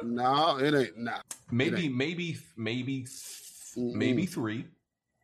[0.02, 0.98] No, it ain't.
[0.98, 1.18] Nah,
[1.50, 3.06] maybe maybe maybe
[3.76, 4.66] maybe three,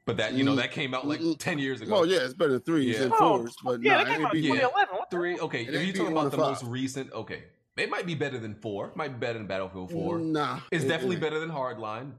[0.06, 1.97] but that you know that came out like ten years ago.
[1.98, 3.05] Oh yeah, it's better than threes Yeah.
[3.05, 4.97] and Oh, fours, but yeah, nah, that it came ain't out beating- 2011.
[4.97, 5.62] What Three, okay.
[5.66, 7.44] If you're talking about to the most recent, okay,
[7.76, 8.93] it might be better than four.
[8.94, 10.18] Might be better than Battlefield Four.
[10.18, 12.12] Nah, it's it- definitely it- better than Hardline.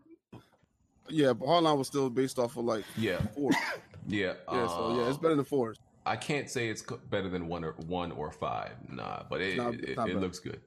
[1.09, 3.49] Yeah, but Hardline was still based off of like Yeah, four.
[4.07, 5.77] yeah, Yeah, so yeah, it's um, better than fours.
[6.05, 8.71] I can't say it's better than one or one or five.
[8.89, 10.21] Nah, but it not- it, not it bad.
[10.21, 10.61] looks good.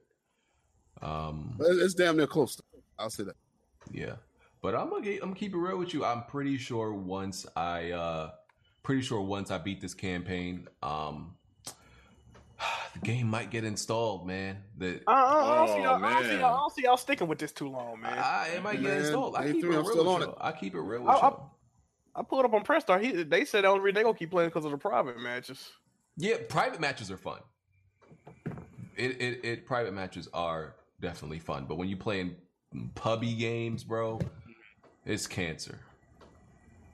[1.01, 2.55] Um, It's damn near close.
[2.55, 2.63] To,
[2.97, 3.35] I'll say that.
[3.91, 4.15] yeah,
[4.61, 6.03] but I'm gonna get, I'm gonna keep it real with you.
[6.03, 8.31] I'm pretty sure once I uh
[8.81, 11.35] pretty sure once I beat this campaign, um,
[12.93, 14.63] the game might get installed, man.
[14.77, 16.83] The I, I, I don't see Oh, y'all, I don't see y'all, I don't see
[16.83, 18.17] y'all sticking with this too long, man.
[18.17, 19.35] I, it might get installed.
[19.35, 20.21] I keep it real with you.
[20.29, 20.35] it.
[20.41, 21.39] I keep it real with I- I- you.
[22.17, 23.03] I pulled up on Press Start.
[23.03, 25.69] He, they said the only reason they gonna keep playing because of the private matches.
[26.17, 27.39] Yeah, private matches are fun.
[28.95, 32.35] It, it it private matches are definitely fun, but when you playing
[32.95, 34.19] pubby games, bro,
[35.05, 35.79] it's cancer.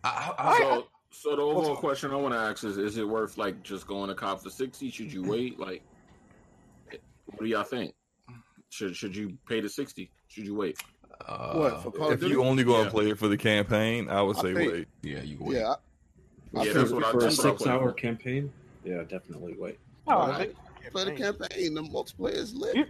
[0.04, 3.08] I, I, I, So, so the overall question I want to ask is: Is it
[3.08, 4.92] worth like just going to cop for sixty?
[4.92, 5.32] Should you mm-hmm.
[5.32, 5.60] wait?
[5.60, 5.84] Like,
[7.28, 7.94] what do y'all think?
[8.70, 10.12] Should should you pay the sixty?
[10.28, 10.78] Should you wait?
[11.28, 12.34] Uh, What for Call of If Duty?
[12.34, 12.92] you only go and Yeah.
[12.92, 14.88] play it for the campaign, I would I say think- wait.
[15.02, 15.56] Yeah, you can wait.
[15.58, 15.76] yeah,
[16.56, 18.52] I, I Yeah, feel that's what I- For a that's what six hour campaign,
[18.84, 19.80] yeah, definitely wait.
[20.08, 20.56] Oh, Alright.
[20.92, 21.74] play the campaign.
[21.74, 22.76] The multiplayer is lit.
[22.76, 22.86] You-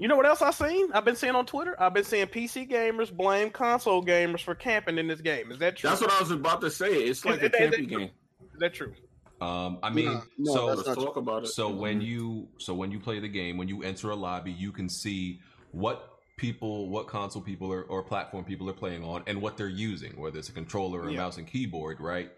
[0.00, 0.92] You know what else I've seen?
[0.92, 1.80] I've been seeing on Twitter.
[1.80, 5.52] I've been seeing PC gamers blame console gamers for camping in this game.
[5.52, 5.88] Is that true?
[5.88, 7.04] That's what I was about to say.
[7.04, 8.10] It's like a Is that- is that campy game.
[8.54, 8.92] Is that true?
[9.40, 11.48] Um, I mean, Nah, no, so that's Let's not talk about it.
[11.48, 14.72] so when you so when you play the game, when you enter a lobby, you
[14.72, 15.40] can see
[15.70, 19.68] what people, what console people are, or platform people are playing on, and what they're
[19.68, 21.18] using, whether it's a controller or a Yeah.
[21.18, 22.30] mouse and keyboard, right?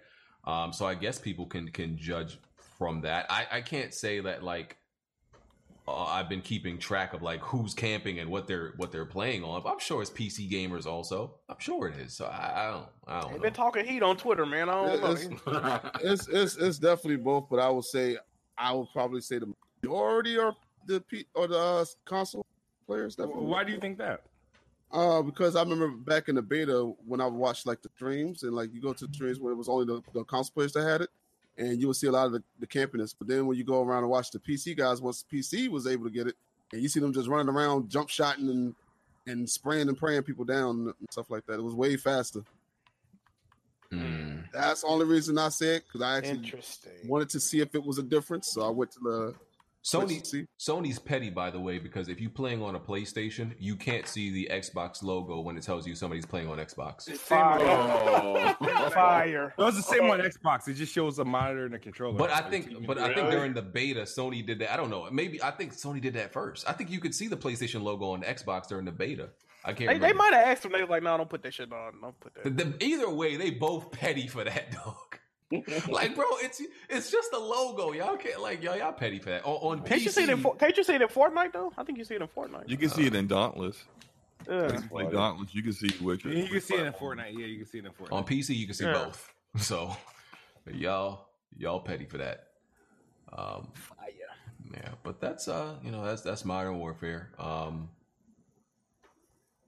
[0.44, 2.39] Um, so I guess people can can judge
[2.78, 3.27] from that.
[3.31, 4.77] I I can't say that like.
[5.89, 9.44] Uh, I've been keeping track of like who's camping and what they're what they're playing
[9.44, 9.62] on.
[9.62, 11.36] But I'm sure it's PC gamers also.
[11.48, 12.12] I'm sure it is.
[12.16, 13.43] So I, I don't I don't They've know.
[13.44, 14.68] been talking heat on Twitter, man.
[14.68, 15.12] I don't know.
[15.12, 18.18] It's- it's it's it's definitely both, but I would say
[18.59, 20.56] I would probably say the majority are
[20.86, 22.44] the P, or the uh, console
[22.87, 23.17] players.
[23.17, 23.45] Definitely.
[23.47, 24.23] Why do you think that?
[24.93, 28.53] Uh, because I remember back in the beta when I watched like the streams and
[28.53, 30.85] like you go to the streams where it was only the, the console players that
[30.85, 31.11] had it,
[31.59, 33.15] and you would see a lot of the, the campiness.
[33.19, 36.05] But then when you go around and watch the PC guys, once PC was able
[36.05, 36.37] to get it,
[36.73, 38.75] and you see them just running around, jump shotting and
[39.27, 41.55] and spraying and praying people down and stuff like that.
[41.55, 42.45] It was way faster.
[43.93, 44.45] Mm.
[44.53, 46.53] That's the only reason I said because I actually
[47.07, 48.49] wanted to see if it was a difference.
[48.49, 49.35] So I went to the
[49.87, 50.47] Sony see.
[50.59, 54.31] Sony's petty, by the way, because if you're playing on a PlayStation, you can't see
[54.31, 57.09] the Xbox logo when it tells you somebody's playing on Xbox.
[57.17, 57.59] Fire.
[57.63, 58.91] Oh.
[58.91, 59.55] Fire.
[59.59, 60.67] No, it's the same on Xbox.
[60.69, 62.19] It just shows a monitor and a controller.
[62.19, 64.73] But I think, you- but I think during the beta, Sony did that.
[64.73, 65.09] I don't know.
[65.11, 66.69] Maybe I think Sony did that first.
[66.69, 69.29] I think you could see the PlayStation logo on Xbox during the beta.
[69.65, 69.91] I can't.
[69.91, 70.73] They, they might have asked him.
[70.73, 72.01] They was like, "No, don't put that shit on.
[72.01, 75.15] Don't put that." The- either way, they both petty for that dog.
[75.89, 77.93] like, bro, it's it's just a logo.
[77.93, 79.44] Y'all can't like y'all y'all petty for that.
[79.44, 80.43] On, on Can't you see it in?
[80.43, 81.73] PC, Can't you see it in Fortnite though?
[81.78, 82.68] I think you see it in Fortnite.
[82.68, 83.85] You can see it in Dauntless.
[84.48, 84.73] Yeah.
[84.73, 86.24] You play Dauntless, you can see which.
[86.24, 87.32] you can see it in Fortnite.
[87.32, 88.12] Yeah, you can see it in Fortnite.
[88.12, 89.05] on PC, you can see Yeah.
[89.05, 89.32] both.
[89.59, 89.97] So
[90.70, 92.48] y'all y'all petty for that.
[93.32, 93.68] Um,
[94.73, 97.31] yeah, but that's uh, you know, that's that's modern warfare.
[97.39, 97.89] Um,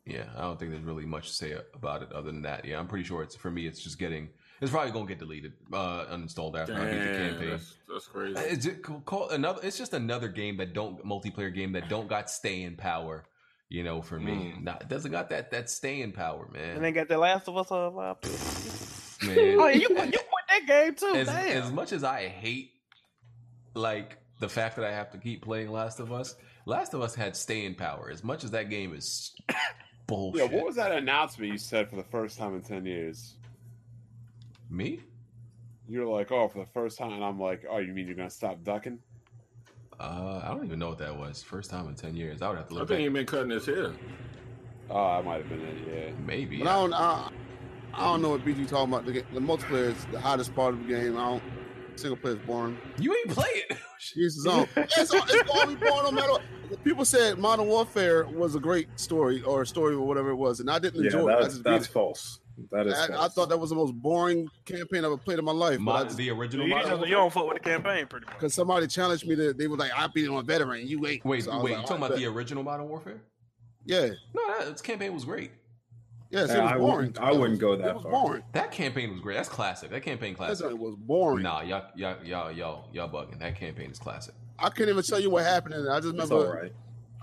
[0.05, 2.65] yeah, I don't think there's really much to say about it other than that.
[2.65, 3.67] Yeah, I'm pretty sure it's for me.
[3.67, 4.29] It's just getting.
[4.61, 7.51] It's probably gonna get deleted, uh, uninstalled after I beat the campaign.
[7.51, 8.41] that's, that's crazy.
[8.41, 9.61] It's just call another.
[9.63, 13.25] It's just another game that don't multiplayer game that don't got staying power.
[13.69, 16.77] You know, for me, Not, it doesn't got that that staying power, man.
[16.77, 18.17] And they got the Last of Us uh, live.
[19.23, 19.57] man.
[19.61, 20.13] oh, you you put
[20.49, 21.13] that game too.
[21.15, 21.63] as, Damn.
[21.63, 22.73] as much as I hate
[23.75, 27.15] like the fact that I have to keep playing Last of Us, Last of Us
[27.15, 28.11] had staying power.
[28.11, 29.35] As much as that game is
[30.07, 30.41] bullshit.
[30.51, 33.35] Yeah, what was that announcement you said for the first time in ten years?
[34.71, 35.01] Me?
[35.89, 38.29] You're like, oh, for the first time, and I'm like, oh, you mean you're gonna
[38.31, 38.99] stop ducking?
[39.99, 41.43] Uh, I don't even know what that was.
[41.43, 42.43] First time in ten years.
[42.43, 42.83] I would have to look.
[42.85, 43.03] I think back.
[43.05, 43.93] he been cutting his hair.
[44.91, 45.77] Oh, I might have been it.
[45.93, 46.11] Yeah.
[46.25, 46.59] Maybe.
[46.59, 46.93] But I don't.
[46.95, 47.31] I,
[47.95, 49.07] I don't know what BG talking about.
[49.07, 51.17] The, ga- the multiplayer is the hottest part of the game.
[51.17, 51.43] I don't.
[51.97, 52.79] Single player is boring.
[53.01, 53.77] You ain't play it.
[54.15, 54.69] Use his own.
[54.77, 56.33] It's, all- it's gonna be boring no matter.
[56.33, 56.43] What.
[56.85, 60.61] People said Modern Warfare was a great story or a story or whatever it was,
[60.61, 61.33] and I didn't Yeah, enjoy it.
[61.37, 61.91] I that's, just that's it.
[61.93, 62.41] false.
[62.73, 62.95] That is.
[62.95, 65.79] I, I thought that was the most boring campaign I've ever played in my life.
[65.79, 68.35] My, But the original You, Modern just, you don't fuck with the campaign pretty much.
[68.35, 71.25] because somebody challenged me to, they were like, "I beat it on veteran, you ain't."
[71.25, 73.21] Wait, So wait, like, you talking about right, the original Modern Warfare?
[73.85, 75.51] Yeah, No, that its campaign was great.
[76.31, 76.97] yeah, so Yeah, it was I boring.
[77.07, 78.13] wouldn't- I wouldn't go that It was far.
[78.13, 78.43] boring.
[78.53, 79.35] That campaign was great.
[79.37, 79.91] That's classic.
[79.91, 80.67] That campaign That classic.
[80.67, 81.45] joint was boring.
[81.45, 83.39] Nah, y'all, y'all, y'all, y'all, y'all bugging.
[83.39, 84.35] That campaign is classic.
[84.59, 85.75] I can't even tell you what happened.
[85.77, 85.89] in it.
[85.89, 86.35] I just It's remember.
[86.49, 86.73] all right.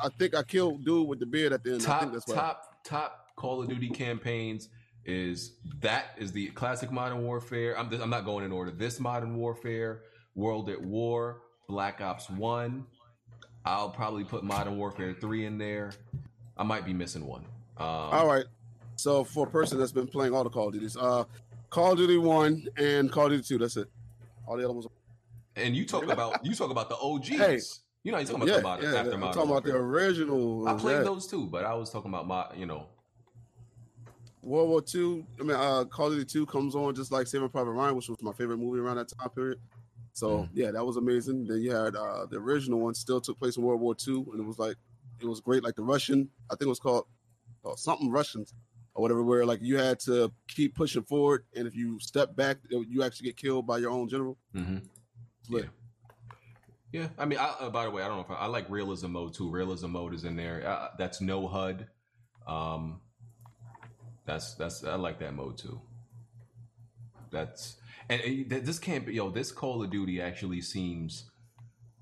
[0.01, 1.81] I think I killed dude with the beard at the end.
[1.81, 2.35] I Top, think that's what.
[2.35, 4.69] top, top Call of Duty campaigns
[5.05, 7.77] is that is the classic Modern Warfare.
[7.77, 8.71] I'm, I'm not going in order.
[8.71, 10.01] This Modern Warfare,
[10.35, 12.85] World at War, Black Ops One.
[13.65, 15.91] I'll probably put Modern Warfare Three in there.
[16.57, 17.45] I might be missing one.
[17.77, 18.45] Um, All right.
[18.95, 21.25] So for a person that's been playing all the Call of Duties, uh,
[21.69, 23.57] Call of Duty One and Call of Duty Two.
[23.57, 23.89] That's it.
[24.47, 24.87] All the other ones.
[25.55, 27.27] And you talk about you talk about the OGs.
[27.29, 27.59] Hey.
[28.03, 28.99] you know, you talking about Yeah, the modern, yeah.
[28.99, 29.35] after I'm modern.
[29.35, 30.67] talking about the original.
[30.67, 31.03] I played yeah.
[31.03, 32.87] those too, but I was talking about my, you know,
[34.45, 35.25] World War Two.
[35.39, 38.07] I mean, uh, Call of Duty Two comes on just like Saving Private Ryan, which
[38.09, 39.59] was my favorite movie around that time period.
[40.13, 40.49] So Mhm.
[40.53, 41.45] yeah, that was amazing.
[41.47, 44.39] Then you had uh, the original one still took place in World War Two, and
[44.39, 44.77] it was like
[45.19, 45.63] it was great.
[45.63, 47.05] Like the Russian, I think it was called
[47.63, 48.53] oh, something Russians
[48.93, 52.57] or whatever, where like you had to keep pushing forward, and if you step back,
[52.69, 54.37] you actually get killed by your own general.
[54.53, 54.77] Mm-hmm.
[55.49, 55.63] Yeah.
[56.91, 57.07] yeah.
[57.17, 59.11] I mean, I, uh, by the way, I don't know if I, I like realism
[59.11, 59.49] mode too.
[59.49, 60.65] Realism mode is in there.
[60.67, 61.87] Uh, that's no HUD.
[62.47, 63.01] Um,
[64.25, 65.79] that's that's I like that mode too.
[67.31, 67.77] That's
[68.09, 69.29] and, th- this can't be yo.
[69.29, 71.29] This Call of Duty actually seems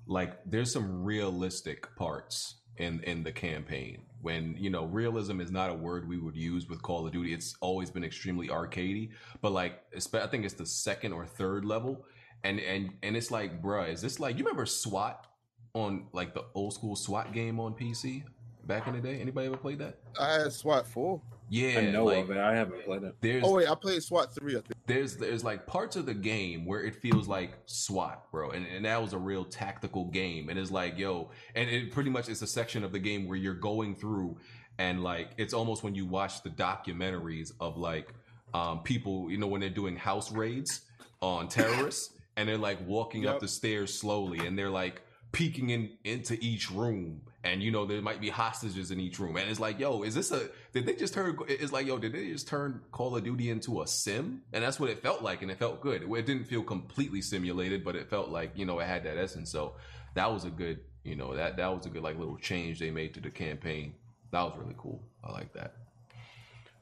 [0.06, 4.02] like there's some realistic parts in in the campaign.
[4.22, 7.32] When you know realism is not a word we would use with Call of Duty.
[7.32, 9.10] It's always been extremely arcadey.
[9.42, 12.06] But like, I think it's the second or third level,
[12.42, 15.26] and and and it's like, bruh, is this like you remember SWAT
[15.74, 18.24] on like the old school SWAT game on PC
[18.66, 19.20] back in the day?
[19.20, 19.98] Anybody ever played that?
[20.18, 21.20] I had SWAT four.
[21.50, 22.38] Yeah, I know like, of it.
[22.38, 23.14] I haven't played it.
[23.20, 24.52] There's Oh wait, I played SWAT three.
[24.56, 24.74] I think.
[24.86, 28.84] there's there's like parts of the game where it feels like SWAT, bro, and, and
[28.84, 30.48] that was a real tactical game.
[30.48, 33.36] And it's like, yo, and it pretty much is a section of the game where
[33.36, 34.38] you're going through,
[34.78, 38.14] and like it's almost when you watch the documentaries of like
[38.54, 40.82] um, people, you know, when they're doing house raids
[41.20, 45.90] on terrorists, and they're like walking up the stairs slowly, and they're like peeking in
[46.04, 49.60] into each room and you know there might be hostages in each room and it's
[49.60, 52.48] like yo is this a did they just turn it's like yo did they just
[52.48, 55.58] turn call of duty into a sim and that's what it felt like and it
[55.58, 58.86] felt good it, it didn't feel completely simulated but it felt like you know it
[58.86, 59.74] had that essence so
[60.14, 62.90] that was a good you know that that was a good like little change they
[62.90, 63.94] made to the campaign
[64.30, 65.74] that was really cool i like that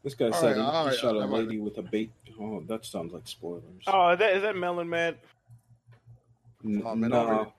[0.04, 1.44] This guy All said right, he, all he right, shot a all right.
[1.44, 2.10] lady with a bait.
[2.40, 3.84] Oh, that sounds like spoilers.
[3.86, 5.18] Oh, is that is that Melon Matt?
[6.64, 7.18] N- Oh, man, nah.
[7.20, 7.50] already.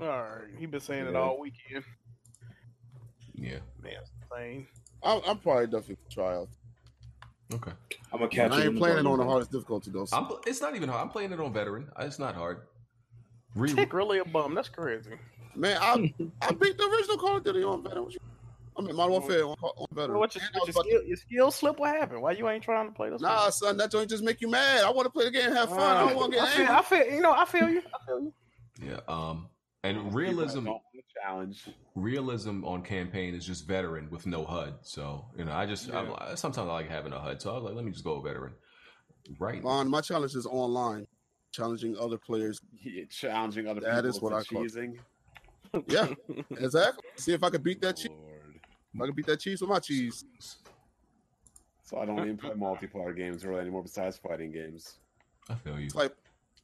[0.00, 1.84] All right, he been saying it all weekend.
[3.38, 3.92] Yeah Man,
[4.32, 4.66] insane.
[5.02, 6.48] I'm, I'm probably definitely try out.
[7.54, 7.72] okay
[8.12, 10.04] I'm gonna catch I you in ain't the playing it on the hardest difficulty though.
[10.04, 12.62] so- i'm it's not even hard i'm playing it on veteran it's not hard
[13.54, 14.54] Re- Tick really a bum.
[14.54, 15.12] That's crazy.
[15.56, 18.08] Man, I I beat the original Call of Duty on veteran.
[18.76, 20.18] I mean, Modern Warfare on, on veteran.
[20.18, 21.78] What your, And I what was your, skill, your skill slip?
[21.80, 22.20] What happened?
[22.20, 23.20] Why you ain't trying to play this?
[23.22, 24.84] to- Nah, son, that joint just make you mad.
[24.84, 25.80] I want to play the game, and have fun.
[25.80, 26.76] I don't want to I get feel, angry.
[26.76, 27.82] I feel, you know, I feel you.
[27.94, 28.32] I feel you.
[28.82, 29.48] yeah um
[29.82, 30.87] and realism don't want the
[31.22, 31.68] challenge.
[31.94, 34.74] realism on campaign is just veteran with no HUD.
[34.82, 37.40] So you know, I just I'm, I- sometimes I like having a HUD.
[37.42, 38.54] So I was like, let me just go veteran.
[39.38, 39.62] Right.
[39.64, 41.06] On my challenge is online,
[41.52, 42.60] challenging other players.
[42.82, 44.72] Yeah, challenging other That people is what to I call it.
[44.72, 44.98] cheesing.
[45.86, 46.08] Yeah,
[46.58, 47.04] exactly.
[47.16, 48.10] See if I can beat that cheese.
[48.94, 50.24] If I can beat that cheese with my cheese.
[51.84, 54.96] So I don't even play multiplayer games really anymore besides fighting games.
[55.50, 55.86] I feel you.
[55.86, 56.12] It's like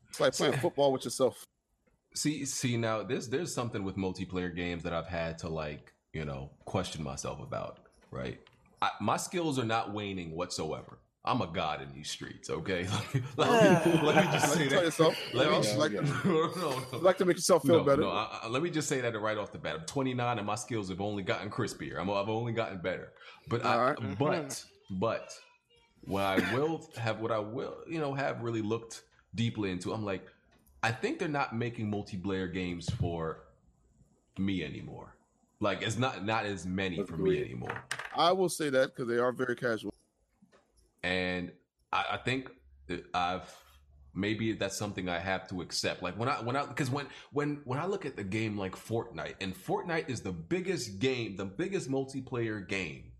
[0.08, 1.44] it's like playing football with yourself.
[2.14, 6.24] See, see now there's there's something with multiplayer games that I've had to like you
[6.24, 7.80] know question myself about.
[8.10, 8.40] Right.
[8.80, 10.98] I, my skills are not waning whatsoever.
[11.26, 12.50] I'm a god in these streets.
[12.50, 12.86] Okay.
[13.38, 14.84] let, me, let me just say Like to tell that.
[14.84, 15.16] yourself.
[15.32, 16.98] Let me just like, no, no, no.
[16.98, 18.02] like to make yourself feel no, better.
[18.02, 19.76] No, I, I- let me just say that right off the bat.
[19.80, 21.98] I'm 29 and my skills have only gotten crispier.
[21.98, 23.12] I'm, I've only gotten better.
[23.48, 24.18] But I, right.
[24.18, 25.30] but but
[26.02, 29.02] what I will have, what I will you know have really looked
[29.34, 29.92] deeply into.
[29.94, 30.26] I'm like,
[30.84, 33.44] I think they're not making multiplayer games for
[34.36, 35.16] me anymore.
[35.58, 37.82] Like it's not not as many for me anymore.
[38.14, 39.94] I will say that because they are very casual.
[41.02, 41.52] and
[41.90, 42.50] I, I think
[43.14, 43.50] I've
[44.12, 46.02] maybe that's something I have to accept.
[46.02, 48.76] Like when I when I because when when when I look at the game like
[48.76, 53.12] Fortnite, and Fortnite is the biggest game, the biggest multiplayer game,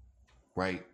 [0.55, 0.85] right?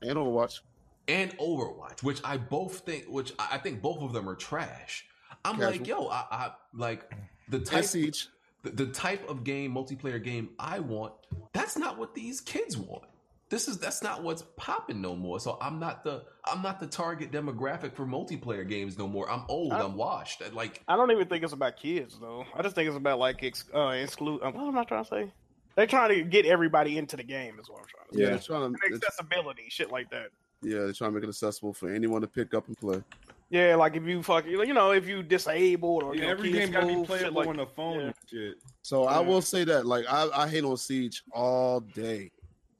[0.00, 0.60] And Overwatch.
[1.08, 5.06] And Overwatch, which I both think, which I I think both of them are trash.
[5.44, 5.70] I'm Casual.
[5.70, 7.12] like, yo, I, I like
[7.48, 8.28] the type Siege.
[8.62, 11.12] the, the type of game multiplayer game I want.
[11.52, 13.04] That's not what these kids want.
[13.48, 15.38] this is that's not what's popping no more.
[15.38, 19.30] So I'm not the I'm not the target demographic for multiplayer games no more.
[19.30, 19.72] I'm old.
[19.72, 20.42] I- I'm washed.
[20.52, 22.44] Like I don't even think it's about kids though.
[22.54, 24.42] I just think it's about like ex- uh, exclude.
[24.42, 25.32] Um, what am I trying to say?
[25.76, 27.58] They're trying to get everybody into the game.
[27.60, 28.22] Is what I'm trying to say.
[28.22, 28.66] Yeah, they're trying to.
[28.66, 30.28] And they're- accessibility, shit like that.
[30.62, 33.02] Yeah, they're trying to make it accessible for anyone to pick up and play.
[33.48, 36.52] Yeah, like if you fucking, you know, if you disabled or Yeah, you know, every
[36.52, 38.06] game gotta be playable like- on the phone yeah.
[38.06, 38.54] and shit.
[38.82, 42.32] So I will say that, like, I, I hate on Siege all day,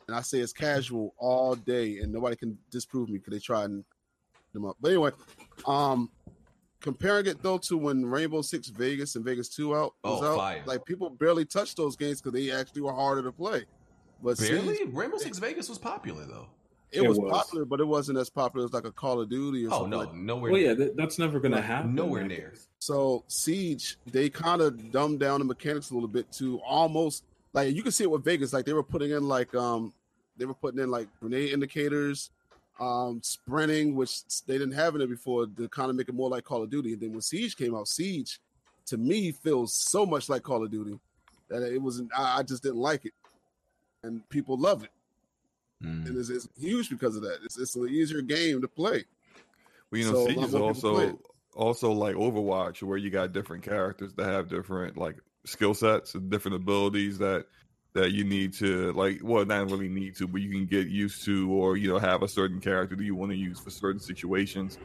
[0.09, 3.65] and I say it's casual all day, and nobody can disprove me because they try
[3.65, 3.85] and
[4.53, 4.77] them up.
[4.81, 5.11] But anyway,
[5.67, 6.11] um,
[6.81, 10.37] comparing it though to when Rainbow Six Vegas and Vegas Two out was Oh, out,
[10.37, 10.63] fire.
[10.67, 13.65] like people barely touched those games because they actually were harder to play.
[14.23, 16.49] But barely Siege, Rainbow Six Vegas was popular though.
[16.97, 17.31] It, It was, was.
[17.31, 19.75] popular, but it wasn't as popular as like a Call of Duty or something.
[19.75, 20.53] Oh something no, like nowhere.
[20.53, 20.87] Well, yeah, near.
[20.87, 21.95] that, that's never gonna happen.
[21.95, 22.29] nowhere man.
[22.29, 22.55] near.
[22.79, 27.75] So Siege, they kind of dumbed down the mechanics a little bit to almost like
[27.75, 28.53] you can see it with Vegas.
[28.53, 29.93] Like they were putting in like um
[30.37, 32.31] they were putting in like grenade indicators,
[32.79, 36.29] um sprinting, which they didn't have in it before to kind of make it more
[36.29, 36.93] like Call of Duty.
[36.93, 38.39] And then when Siege came out, Siege
[38.87, 40.99] to me feels so much like Call of Duty
[41.49, 42.11] that it wasn't.
[42.17, 43.13] I, I just didn't like it,
[44.03, 44.91] and people love it,
[45.83, 46.07] Mm.
[46.07, 47.39] and it's, it's huge because of that.
[47.45, 49.05] It's, it's an easier game to play.
[49.91, 51.21] Well, you know, So, Siege is more people play also
[51.57, 56.31] also like Overwatch, where you got different characters that have different like skill sets and
[56.31, 57.47] different abilities that
[57.95, 59.21] that you need to like.
[59.23, 62.23] Well, not really need to, but you can get used to, or you know, have
[62.23, 64.79] a certain character that you want to use for certain situations.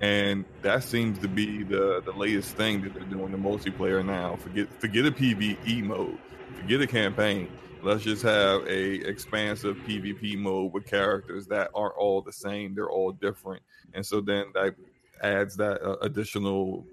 [0.00, 4.36] And that seems to be the the latest thing that they're doing the multiplayer now.
[4.36, 6.18] Forget forget a PVE mode,
[6.60, 7.48] forget a campaign.
[7.82, 12.74] Let's just have a expansive PvP mode with characters that aren't all the same.
[12.74, 13.62] They're all different,
[13.94, 14.74] and so then that
[15.22, 16.84] adds that uh, additional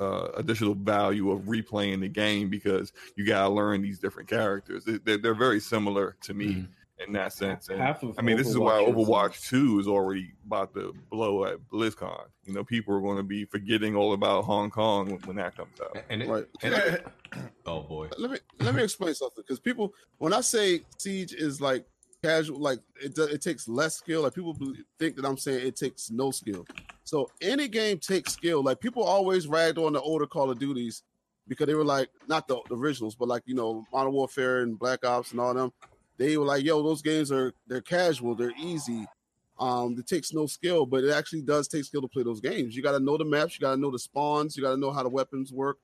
[0.00, 4.84] uh, additional value of replaying the game because you gotta learn these different characters.
[4.84, 6.68] They- They're, they're very similar to me Mhm.
[7.06, 7.68] in that sense.
[7.68, 10.94] And, Half of I mean, this is why Overwatch is- Two is already about to
[11.10, 12.24] blow at BlizzCon.
[12.46, 15.56] You know, people are going to be forgetting all about Hong Kong when, when that
[15.56, 15.96] comes out.
[16.08, 16.46] And it, Right.
[16.62, 17.06] and it-
[17.66, 18.08] oh boy.
[18.18, 21.84] let me let me explain something because people when I say siege is like
[22.22, 24.22] casual, like it do, it takes less skill.
[24.22, 24.56] Like people
[24.98, 26.64] think that I'm saying it takes no skill.
[27.04, 28.62] So any game takes skill.
[28.62, 31.02] Like people always ragged on the older Call of Duties
[31.48, 34.78] because they were like not the, the originals, but like you know Modern Warfare and
[34.78, 35.72] Black Ops and all them.
[36.18, 39.06] They were like, yo, those games are they're casual, they're easy.
[39.58, 42.74] Um, it takes no skill, but it actually does take skill to play those games.
[42.74, 44.76] You got to know the maps, you got to know the spawns, you got to
[44.76, 45.78] know how the weapons work,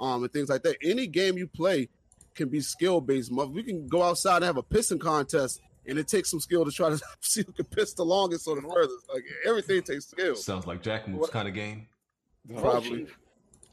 [0.00, 0.76] um, and things like that.
[0.82, 1.88] Any game you play
[2.34, 3.30] can be skill based.
[3.30, 6.70] We can go outside and have a pissing contest, and it takes some skill to
[6.70, 9.08] try to see who can piss the longest or the furthest.
[9.12, 11.86] Like everything takes skill, Sounds like Jack moves kind of game.
[12.56, 13.06] probably.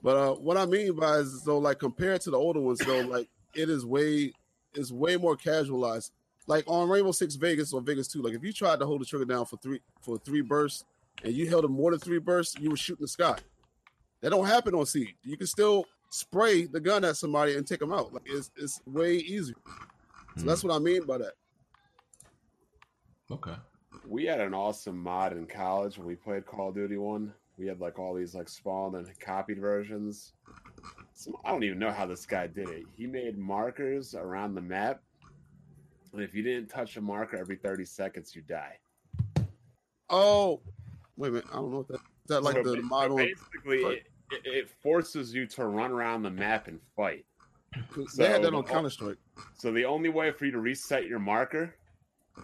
[0.04, 3.02] But uh, what I mean by is though, like compared to the older ones, though,
[3.02, 4.34] like it is way
[4.76, 6.12] is way more casualized.
[6.45, 9.06] Like on Rainbow Six Vegas or Vegas Two, like if you tried to hold the
[9.06, 10.86] trigger down for three for three bursts
[11.24, 13.38] and you held it more than three bursts, you were shooting the sky.
[14.22, 15.16] That don't happen on Siege.
[15.24, 18.13] You can still spray the gun at somebody and take them out.
[18.13, 19.55] Like it's it's way easier.
[20.35, 20.47] So hmm.
[20.47, 21.34] that's what I mean by that.
[23.31, 23.55] Okay.
[24.07, 27.34] We had an awesome mod in college when we played Call of Duty One.
[27.57, 30.34] We had like all these like spawned and copied versions.
[31.13, 32.84] Some, I don't even know how this guy did it.
[32.95, 35.01] He made markers around the map,
[36.13, 38.77] and if you didn't touch a marker every thirty seconds, you die.
[40.09, 40.61] Oh,
[41.17, 41.47] wait a minute.
[41.51, 43.17] I don't know what that is that like So the ba- model.
[43.17, 47.26] basically, it, it, it forces you to run around the map and fight.
[48.16, 49.18] They had that so- on Counter Strike.
[49.56, 51.76] So the only way for you to reset your marker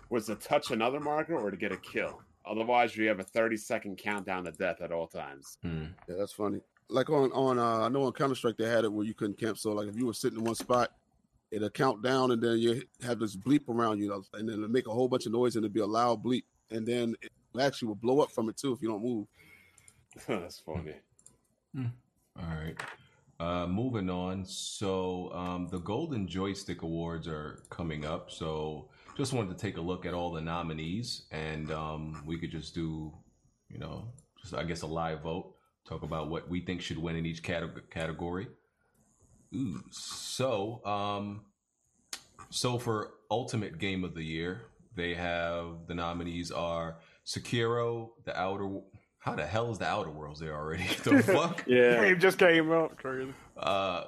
[0.09, 2.21] was to touch another marker or to get a kill.
[2.45, 5.57] Otherwise, you have a 30 second countdown to death at all times.
[5.61, 5.85] Hmm.
[6.09, 6.59] Yeah, that's funny.
[6.89, 9.39] Like on on uh, I know on Counter Strike they had it where you couldn't
[9.39, 9.57] camp.
[9.57, 10.91] So like if you were sitting in one spot,
[11.51, 14.87] it'll count down and then you have this bleep around you, and then it'll make
[14.87, 17.87] a whole bunch of noise and it'll be a loud bleep, and then it actually
[17.87, 19.25] will blow up from it too if you don't move.
[20.27, 20.95] That's funny.
[21.75, 21.85] All
[22.37, 22.75] right.
[23.39, 24.45] Uh, moving on.
[24.45, 28.31] So um, the Golden Joystick Awards are coming up.
[28.31, 32.51] So just wanted to take a look at all the nominees, and um, we could
[32.51, 33.13] just do,
[33.69, 34.07] you know,
[34.41, 35.55] just I guess a live vote.
[35.87, 38.47] Talk about what we think should win in each category.
[39.53, 41.41] Ooh, so um,
[42.49, 44.61] so for Ultimate Game of the Year,
[44.95, 48.79] they have the nominees are Sekiro, The Outer.
[49.23, 50.83] How the hell is the Outer Worlds there already?
[51.03, 51.63] the fuck?
[51.65, 52.01] Yeah.
[52.01, 52.97] Game just came out.
[52.97, 53.33] Crazy.
[53.55, 54.03] Uh,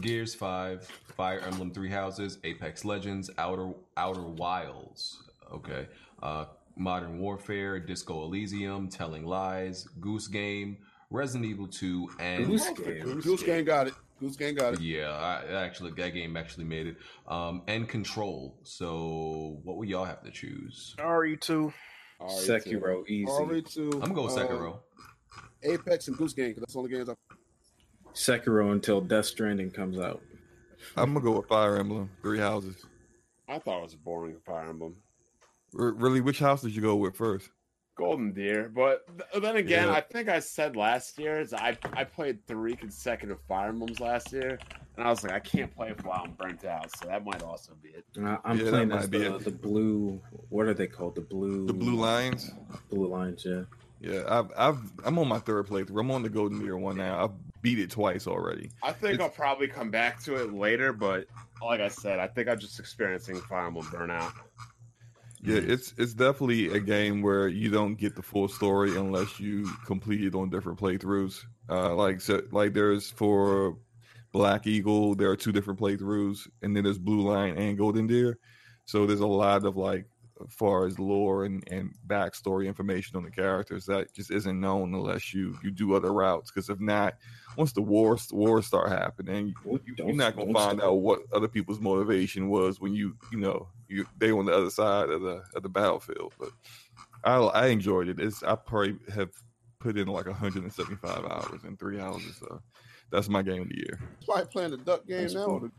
[0.00, 0.84] Gears Five,
[1.16, 5.24] Fire Emblem Three Houses, Apex Legends, Outer Outer Wilds.
[5.52, 5.88] Okay.
[6.22, 6.44] Uh,
[6.76, 10.78] Modern Warfare, Disco Elysium, Telling Lies, Goose Game,
[11.10, 13.20] Resident Evil Two, and Goose Game.
[13.20, 13.94] Goose Game got it.
[14.20, 14.80] Goose Gang got it.
[14.80, 16.96] Yeah, I, I actually that game actually made it.
[17.26, 18.54] Um, and Control.
[18.62, 20.94] So what would y'all have to choose?
[20.98, 21.72] RE2.
[22.26, 23.26] Sekiro, easy.
[23.26, 24.02] RE2.
[24.02, 24.78] I'm going uh, Sekiro.
[25.62, 27.14] Apex and Goose Gang because that's the only games I.
[28.14, 30.22] Sekiro until Death Stranding comes out.
[30.96, 32.76] I'm gonna go with Fire Emblem, Three Houses.
[33.48, 34.96] I thought it was boring Fire Emblem.
[35.78, 37.50] R- really, which house did you go with first?
[38.00, 39.92] Golden Deer, but th- then again, Yeah.
[39.94, 44.32] I think I said last year is I I played three consecutive Fire Emblems last
[44.32, 44.58] year,
[44.96, 47.42] and I was like, I can't play it while I'm burnt out, so that might
[47.42, 48.04] also be it.
[48.16, 49.44] And I, I'm Yeah, playing as the, it.
[49.44, 50.18] the blue.
[50.48, 51.14] What are they called?
[51.16, 51.66] The blue.
[51.66, 52.50] The Blue Lions.
[52.88, 53.44] Blue lines.
[53.46, 53.62] Yeah.
[54.02, 56.00] Yeah, I've, I've I'm on my third playthrough.
[56.00, 57.22] I'm on the Golden Deer one now.
[57.22, 58.70] I've beat it twice already.
[58.82, 61.26] I think It's- I'll probably come back to it later, but
[61.62, 64.32] like I said, I think I'm just experiencing Fire Emblem burnout.
[65.42, 69.66] Yeah, it's it's definitely a game where you don't get the full story unless you
[69.86, 71.44] complete it on different playthroughs.
[71.68, 73.78] Uh, like so, like there's for
[74.32, 78.38] Black Eagle, there are two different playthroughs, and then there's Blue Line and Golden Deer.
[78.84, 80.06] So there's a lot of like,
[80.48, 85.34] far as lore and and backstory information on the characters that just isn't known unless
[85.34, 86.50] you you do other routes.
[86.50, 87.16] Because if not,
[87.56, 91.20] once the wars the wars start happening, you, you, you're not gonna find out what
[91.32, 95.22] other people's motivation was when you you know you they on the other side of
[95.22, 96.32] the of the battlefield.
[96.38, 96.50] But
[97.24, 98.20] I I enjoyed it.
[98.20, 99.30] It's I probably have
[99.80, 102.62] put in like 175 hours in three hours or So
[103.10, 103.98] that's my game of the year.
[104.24, 105.46] Probably playing the duck game That's now.
[105.46, 105.70] cool.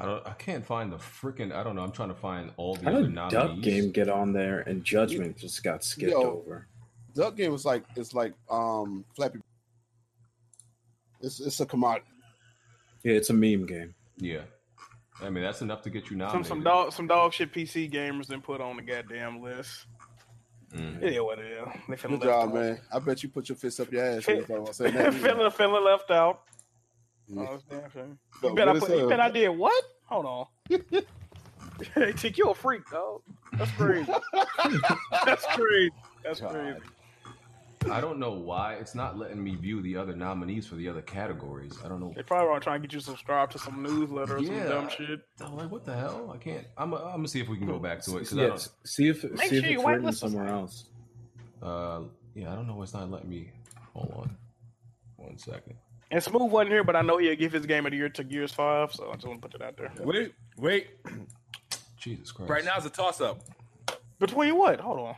[0.00, 0.26] I don't.
[0.26, 1.52] I can't find the freaking.
[1.52, 1.82] I don't know.
[1.82, 3.32] I'm trying to find all the How other did nominees.
[3.32, 6.22] Duck Game get on there and Judgment just got skipped Yo.
[6.22, 6.66] over?
[7.14, 9.40] Duck game was like it's like um Flappy.
[11.20, 12.06] It's it's a commodity.
[13.02, 13.94] Yeah, it's a meme game.
[14.16, 14.42] Yeah,
[15.22, 16.46] I mean that's enough to get you Some nominated.
[16.46, 19.86] some dog some dog shit PC gamers then put on the goddamn list.
[20.74, 21.12] Mhm.
[21.12, 21.66] Yeah, what it is.
[21.88, 22.54] They feeling Good left job, out.
[22.54, 22.80] man.
[22.94, 24.26] I bet you put your fist up your ass.
[24.26, 25.14] when you thought about saying that.
[25.14, 26.42] feeling feeling left out.
[27.32, 27.46] Yeah.
[27.48, 28.18] Oh, it's damn shame.
[28.42, 29.84] You bet I good as put, you bet I did what?
[30.06, 30.46] Hold on.
[31.94, 33.22] hey, Tick, you a freak, dog.
[33.54, 34.12] That's crazy.
[35.24, 35.90] That's crazy.
[36.24, 36.78] That's crazy.
[37.90, 41.00] I don't know why it's not letting me view the other nominees for the other
[41.00, 41.72] categories.
[41.82, 42.12] I don't know.
[42.14, 44.58] They probably want to try and get you subscribed to some newsletter or Yeah.
[44.64, 45.20] some dumb shit.
[45.40, 46.30] I'm like, what the hell?
[46.34, 46.66] I can't.
[46.76, 46.92] I'm.
[46.92, 48.28] I'm gonna see if we can go back to it.
[48.28, 50.18] 'cause I Yeah, don't- see if Make see sure you it's whitelist written us.
[50.20, 50.84] somewhere else.
[51.62, 52.00] Uh,
[52.34, 53.50] yeah, I don't know what's not letting me.
[53.94, 54.36] Hold on,
[55.16, 55.76] one second.
[56.10, 58.24] And Smooth wasn't here, but I know he'll give his game of the year to
[58.24, 59.92] Gears 5, so I just want to put it out there.
[60.04, 60.88] Wait, wait.
[61.96, 62.50] Jesus Christ!
[62.50, 63.40] Right now it's a toss up
[64.18, 64.80] Between what?
[64.80, 65.14] Hold on.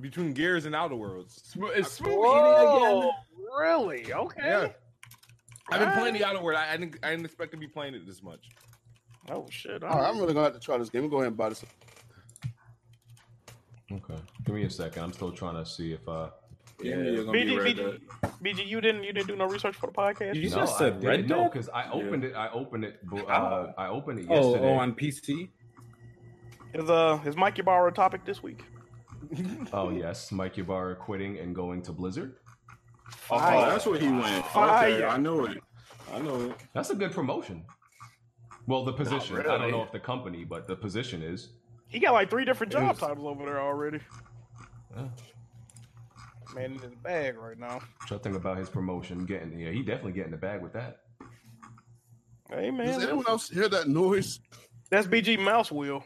[0.00, 1.40] between Gears and Outer Worlds.
[1.44, 3.10] Smooth, is Smooth Whoa, eating
[3.58, 4.12] really?
[4.12, 4.42] Okay.
[4.44, 4.68] Yeah.
[5.70, 5.98] I've been Alright.
[5.98, 6.58] playing the Outer World.
[6.58, 6.98] I, I didn't.
[7.02, 8.48] I didn't expect to be playing it this much.
[9.30, 9.82] Oh shit!
[9.82, 11.08] All right, I'm really gonna have to try this game.
[11.08, 11.64] Go ahead and buy this.
[13.90, 15.02] Okay, give me a second.
[15.02, 16.28] I'm still trying to see if uh.
[16.82, 18.00] Yeah, you're gonna be BG, Red BG,
[18.42, 20.34] BG, you didn't you didn't do no research for the podcast?
[20.34, 21.50] You no, just I said Red didn't Dead?
[21.52, 22.34] because I opened it.
[22.34, 22.98] I opened it.
[23.12, 23.18] Oh.
[23.26, 24.70] Uh, I opened it Oh, yesterday.
[24.72, 25.50] oh, on PC.
[26.74, 28.64] Is uh is Mike Ybarra a topic this week?
[29.72, 32.36] Oh yes, Mike Ybarra quitting and going to Blizzard.
[33.30, 34.44] Oh, that's where he went.
[34.46, 34.94] Fire.
[34.94, 35.58] Okay, I know it.
[36.12, 36.52] I know it.
[36.74, 37.64] That's a good promotion.
[38.66, 39.38] Well, the position.
[39.38, 41.50] I don't know if the company, but the position is.
[41.88, 42.98] He got like three different job Yes.
[42.98, 43.98] titles over there already.
[44.96, 45.08] Yeah.
[46.54, 47.80] Man in his bag right now.
[48.06, 49.24] Try to think about his promotion.
[49.24, 51.00] Getting yeah, he definitely getting the bag with that.
[52.48, 54.40] Hey man, Does anyone else hear that noise?
[54.90, 56.04] that's BG mouse wheel.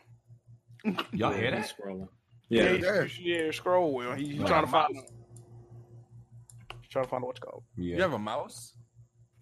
[1.13, 1.73] Y'all hear that?
[1.75, 2.09] Scrolling.
[2.51, 3.07] Yeah, Yeah.
[3.19, 4.13] yeah, yeah scroll wheel.
[4.13, 4.95] He, he's Like trying to find.
[4.97, 7.97] He's trying to find what's called Yeah.
[7.97, 8.75] You have a mouse?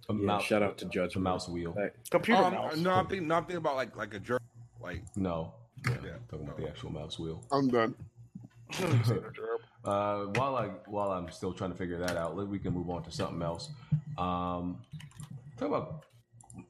[0.08, 1.72] A Yeah, mouse- shout out to the Judge mouse wheel.
[1.72, 1.94] Back.
[2.10, 2.76] computer Um, mouse.
[2.76, 3.26] no, I'm thinking.
[3.28, 4.40] No, I'm thinking about like like a jerk.
[4.80, 5.54] Like No.
[5.84, 6.10] Yeah, Yeah.
[6.30, 7.42] talking about the actual mouse wheel.
[7.50, 7.96] I'm done.
[9.84, 13.02] Uh, while I while I'm still trying to figure that out, we can move on
[13.02, 13.68] to something else.
[14.16, 14.78] Um,
[15.58, 16.04] talk about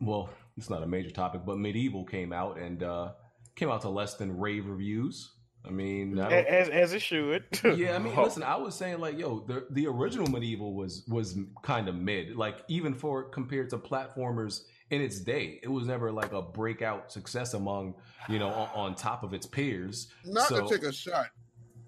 [0.01, 3.13] well, it's not a major topic, but MediEvil came out and uh,
[3.55, 5.31] came out to less than rave reviews.
[5.65, 7.45] I mean, I as as it should.
[7.77, 11.39] yeah, I mean, listen, I was saying like, yo, the the original MediEvil was was
[11.63, 16.11] kind of mid, like even for compared to platformers in its day, it was never
[16.11, 17.95] like a breakout success among
[18.29, 20.09] you know on, on top of its peers.
[20.25, 21.27] Not So- to take a shot,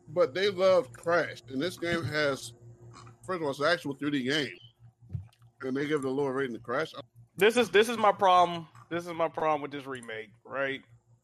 [0.09, 2.52] but they love Crash, and this game has,
[3.26, 4.52] first of all, it's an actual 3D game,
[5.62, 6.93] and they give it a lower rating to Crash.
[7.36, 8.66] this is this is my problem.
[8.90, 10.81] This is my problem with this remake, right?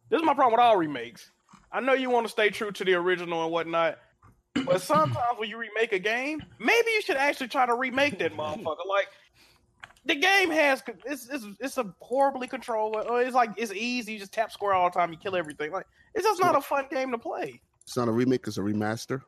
[0.09, 1.31] This is my problem with all remakes.
[1.73, 3.99] I know you want to stay true to the original and whatnot,
[4.65, 8.35] but sometimes when you remake a game, maybe you should actually try to remake that
[8.35, 8.87] motherfucker.
[8.89, 9.09] Like
[10.05, 12.97] the game has it's it's, it's a horribly controlled.
[12.99, 14.15] It's like it's easy.
[14.15, 15.13] You just tap square all the time.
[15.13, 15.71] You kill everything.
[15.71, 17.61] Like it's just not a fun game to play.
[17.91, 19.21] It's not a remake; it's a remaster.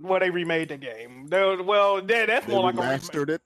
[0.00, 1.28] Well, they remade the game.
[1.28, 3.00] They, well, they, that's They more like a remake.
[3.00, 3.40] remastered it.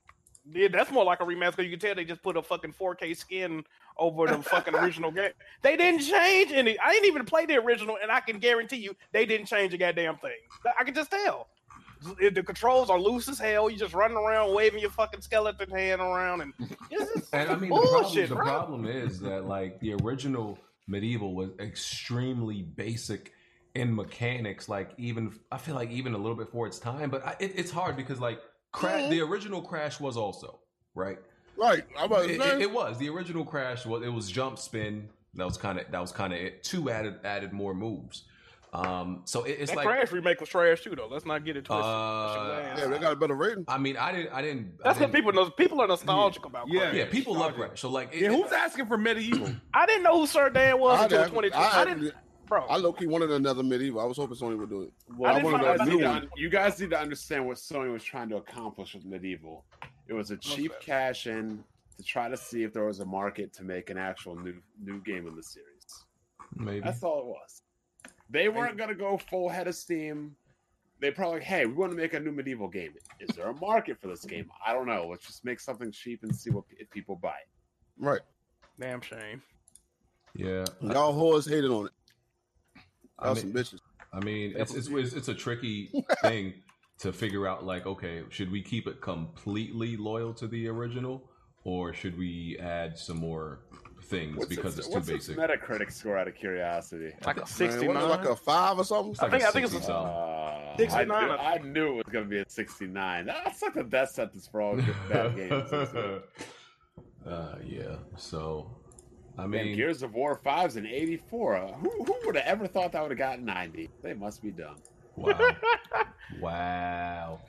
[0.50, 1.56] Yeah, that's more like a remaster.
[1.56, 3.62] 'cause You can tell they just put a fucking 4K skin
[3.98, 5.32] over the fucking original game.
[5.62, 6.78] They didn't change any.
[6.78, 9.76] I didn't even play the original, and I can guarantee you they didn't change a
[9.76, 10.32] goddamn thing.
[10.78, 11.48] I can just tell.
[12.18, 13.68] The the controls are loose as hell.
[13.68, 16.54] You're just running around waving your fucking skeleton hand around, and
[16.90, 20.56] it's just And I mean, the problem, bullshit, the problem is that like the original
[20.88, 23.34] MediEvil was extremely basic
[23.74, 24.68] in mechanics.
[24.68, 27.52] Like even I feel like even a little bit for its time, but I, it,
[27.56, 28.40] it's hard because like
[28.72, 29.02] crash.
[29.02, 29.10] Mm-hmm.
[29.10, 30.60] The original Crash was also
[30.94, 31.18] right.
[31.56, 31.84] Right.
[31.98, 33.84] I'm It, it- it was the original Crash.
[33.86, 35.08] Was it was jump spin?
[35.34, 36.62] That was kind of that was kind of it.
[36.64, 38.24] Two added added more moves.
[38.72, 41.08] Um, so it, it's that like Crash remake was trash too, though.
[41.08, 41.84] Let's not get it twisted.
[41.84, 43.64] Uh, yeah, they got a better rating.
[43.66, 44.32] I mean, I didn't.
[44.32, 44.78] I didn't.
[44.78, 45.50] That's I what didn't, people know.
[45.50, 46.68] People are nostalgic about.
[46.68, 46.80] Yeah.
[46.80, 46.94] Crash.
[46.94, 47.80] Yeah, people love Crash.
[47.80, 49.60] So like, it, Yeah, who's asking for MediEvil?
[49.74, 51.52] I didn't know who Sir Dan was I, until didn't- 2020.
[51.52, 52.14] I, I, didn't,
[52.50, 52.66] bro.
[52.66, 54.02] I low key wanted another MediEvil.
[54.02, 54.92] I was hoping Sony would do it.
[55.16, 57.56] Well, I didn't you, find guys need to, un- you guys need to understand what
[57.56, 59.62] Sony was trying to accomplish with MediEvil.
[60.08, 60.80] It was a cheap that?
[60.82, 61.64] cash in
[61.96, 65.00] to try to see if there was a market to make an actual new new
[65.00, 66.04] game in the series.
[66.54, 66.80] maybe.
[66.80, 67.62] That's all it was.
[68.28, 70.36] They weren't going to go full head of steam.
[71.00, 72.92] They probably, like, hey, we want to make a new MediEvil game.
[73.20, 74.50] Is there a market for this game?
[74.66, 75.08] I don't know.
[75.10, 77.48] Let's just make something cheap and see what if people buy it.
[77.98, 78.20] Right.
[78.78, 79.42] Damn shame.
[80.34, 80.64] yeah.
[80.82, 81.92] Y'all whores hated on it.
[83.22, 83.80] I mean- some bitches.
[84.12, 85.88] I mean, it's, it's it's it's a tricky
[86.22, 86.54] thing
[86.98, 87.64] to figure out.
[87.64, 91.30] Like, okay, should we keep it completely loyal to the original,
[91.62, 93.60] or should we add some more
[94.02, 95.38] things because it's, too what's basic?
[95.38, 97.12] Its Metacritic score out of curiosity.
[97.24, 97.94] Like a 69.
[97.94, 99.12] what, like a five or something?
[99.12, 99.94] It's like I think- a I think it's a- something.
[99.94, 101.06] Uh, I, 69.
[101.28, 103.26] knew, I knew it was going to be a 69.
[103.26, 105.72] That's like the death sentence for all good bad games.
[107.26, 107.96] uh, yeah.
[108.16, 108.79] So,
[109.38, 111.56] I mean, Gears of War 5's in 84.
[111.56, 113.90] Uh, who who would have ever thought that would have gotten 90?
[114.02, 114.76] They must be dumb.
[115.16, 115.56] wow,
[116.40, 117.40] wow.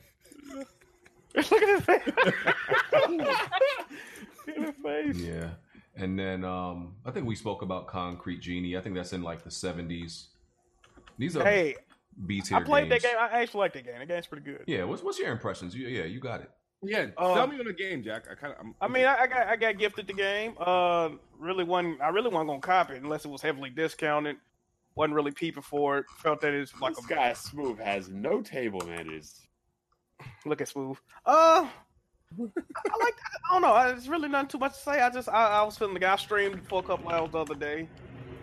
[1.35, 2.01] Look at his face.
[4.83, 5.17] Face.
[5.17, 5.49] Yeah.
[5.95, 8.77] And then um I think we spoke about Concrete Genie.
[8.77, 10.29] I think that's in like the seventies.
[11.17, 11.75] These are Hey,
[12.25, 13.03] B tier I played games.
[13.03, 13.17] that game.
[13.19, 13.99] I actually like that game.
[13.99, 14.63] The game's pretty good.
[14.67, 15.75] Yeah, what's what's your impressions?
[15.75, 16.49] You, yeah, you got it.
[16.83, 18.25] Yeah, Um, tell me on the game, Jack.
[18.31, 18.65] I kind of.
[18.81, 20.55] I mean, I, I got I got gifted the game.
[20.59, 24.37] Uh, really wasn't I really wasn't gonna cop it unless it was heavily discounted.
[24.95, 26.05] Wasn't really peeping for it.
[26.17, 29.39] Felt that it's like This a guy Smooth has no table manners.
[30.45, 30.97] look at smooth.
[31.25, 31.67] Uh,
[32.39, 33.15] I like.
[33.49, 33.75] I don't know.
[33.95, 35.01] It's really nothing too much to say.
[35.01, 37.55] I just I, I was feeling the guy streamed for a couple hours the other
[37.55, 37.87] day.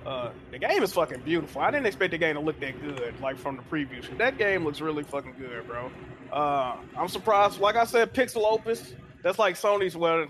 [0.07, 1.61] Uh, the game is fucking beautiful.
[1.61, 4.17] I didn't expect the game to look that good, like from the previews.
[4.19, 5.91] That game looks really fucking good, bro.
[6.33, 7.61] Uh, I'm surprised.
[7.61, 8.95] Like I said, Pixelopus.
[9.23, 9.97] That's like Sony's.
[9.97, 10.27] Well,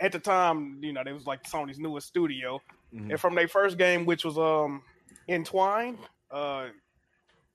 [0.00, 2.60] at the time, you know, they was like Sony's newest studio,
[2.94, 3.10] Mhm.
[3.10, 4.82] and from their first game, which was um,
[5.28, 5.98] Entwine.
[6.30, 6.68] Uh,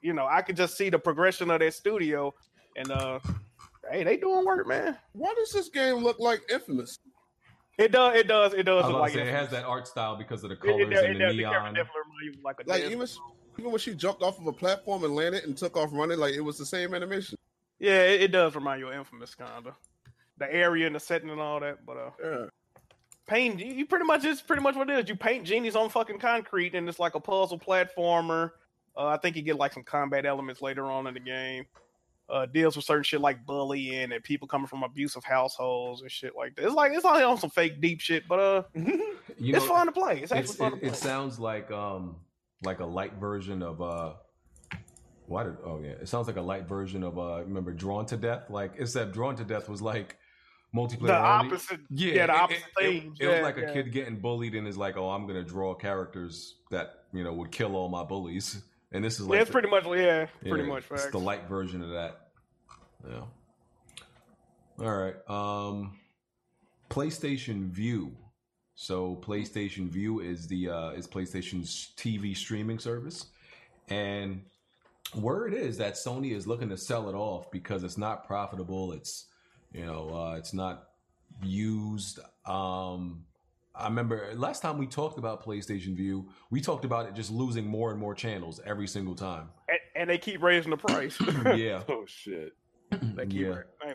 [0.02, 2.34] you know, I could just see the progression of their studio,
[2.76, 3.20] and uh,
[3.92, 4.98] hey, they doing work, man.
[5.14, 7.00] Why does this game look like Infamous?
[7.80, 8.16] It does.
[8.16, 8.54] It does.
[8.54, 10.44] It I does was look about to like say, it has that art style because
[10.44, 11.36] of the It- colors it, does- and it the does.
[11.38, 11.74] The character neon.
[11.74, 13.08] definitely remind you of like a Like even
[13.58, 16.34] even when she jumped off of a platform and landed and took off running, like
[16.34, 17.38] it was the same animation.
[17.80, 19.74] Yeah, it, it does remind you of Infamous, kinda.
[20.38, 22.46] The area and the setting and all that, but uh, Yeah.
[23.28, 25.10] paint you you pretty much it's pretty much what it is.
[25.10, 28.52] You paint genies on fucking concrete, and it's like a puzzle platformer.
[28.98, 31.66] Uh, I think you get like some combat elements later on in the game.
[32.30, 36.34] Uh, deals with certain shit like bullying and people coming from abusive households and shit
[36.38, 36.66] like that.
[36.66, 39.86] It's like it's all on some fake deep shit, but uh, You it's know, fun
[39.88, 40.20] to play.
[40.22, 40.90] It's actually fun it, to play.
[40.90, 42.18] it sounds like um
[42.64, 44.14] like a light version of uh
[45.28, 48.18] why did oh yeah it sounds like a light version of uh remember Drawn to
[48.18, 50.18] Death like except Drawn to Death was like
[50.76, 52.96] multiplayer the opposite, yeah, yeah, the it- opposite it, it-.
[52.96, 55.74] It, was Yeah, like a kid getting bullied and is like oh I'm gonna draw
[55.74, 58.62] characters that you know would kill all my bullies
[58.92, 60.84] and this is like the- pretty much yeah, pretty yeah, much.
[60.92, 62.30] it's the light version of that
[63.08, 63.22] yeah
[64.80, 65.98] all right um
[66.90, 68.12] PlayStation Vue
[68.82, 73.26] so PlayStation Vue is the uh, is PlayStation's TV streaming service,
[73.90, 74.42] and
[75.14, 78.94] word is that Sony is looking to sell it off because it's not profitable.
[78.94, 79.26] It's
[79.74, 80.92] you know uh, it's not
[81.44, 82.20] used.
[82.46, 83.26] Um,
[83.80, 87.66] I remember last time we talked about PlayStation Vue, we talked about it just losing
[87.66, 89.50] more and more channels every single time.
[89.68, 91.18] and, and they keep raising the price.
[91.58, 92.54] Yeah, Oh shit!
[92.92, 93.48] they keep yeah.
[93.48, 93.94] ra-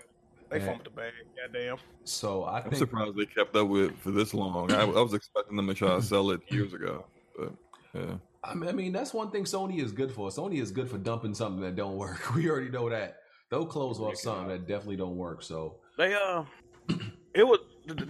[0.51, 0.67] they Yeah.
[0.67, 1.13] fumbled the bag.
[1.37, 1.77] Goddamn.
[2.05, 4.73] So I I'm surprised they kept up with it for this long.
[4.73, 7.07] I, I was expecting them to try to sell it years ago,
[7.37, 7.53] but
[7.95, 8.15] yeah.
[8.43, 10.29] I mean, I mean, that's one thing Sony is good for.
[10.29, 12.21] Sony is good for dumping something that don't work.
[12.35, 13.17] We already know that.
[13.51, 15.43] They'll close off something that definitely don't work.
[15.43, 16.45] So They uh,
[17.35, 17.59] it was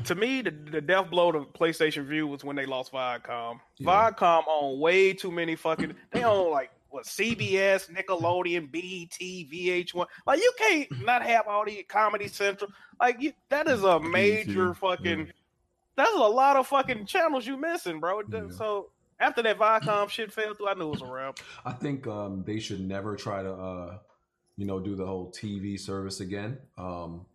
[0.04, 3.60] to me the, the death blow to PlayStation Vue was when they lost Viacom.
[3.78, 4.10] Yeah.
[4.12, 5.94] Viacom own way too many fucking.
[6.12, 10.06] They own like what CBS, Nickelodeon, BET, VH1.
[10.26, 12.70] Like you can't not have all the Comedy Central.
[13.00, 15.32] Like you, that is a major BET, fucking.
[15.96, 18.22] That's a lot of fucking channels you missing, bro.
[18.30, 18.50] Yeah.
[18.50, 18.90] So
[19.20, 21.38] after that Viacom shit fell through, I knew it was a wrap.
[21.64, 23.98] I think um, they should never try to, uh,
[24.56, 26.58] you know, do the whole TV service again.
[26.76, 27.26] Um,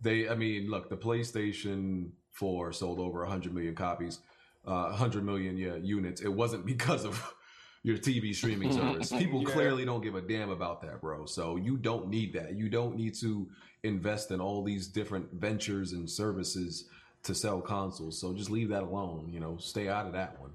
[0.00, 4.20] they, I mean, look, the PlayStation 4 sold over 100 million copies,
[4.66, 6.20] uh, 100 million yeah, units.
[6.20, 7.34] It wasn't because of
[7.82, 9.10] your TV streaming service.
[9.18, 9.52] People Yeah.
[9.54, 11.26] clearly don't give a damn about that, bro.
[11.26, 12.54] So you don't need that.
[12.56, 13.48] You don't need to
[13.82, 16.86] invest in all these different ventures and services
[17.22, 18.20] to sell consoles.
[18.20, 19.30] So just leave that alone.
[19.32, 20.52] You know, stay out of that one.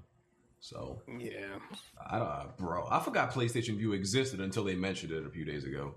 [0.59, 1.59] So Yeah,
[2.09, 2.87] I don't, bro.
[2.89, 5.93] I forgot PlayStation Vue existed until they mentioned it a few days ago.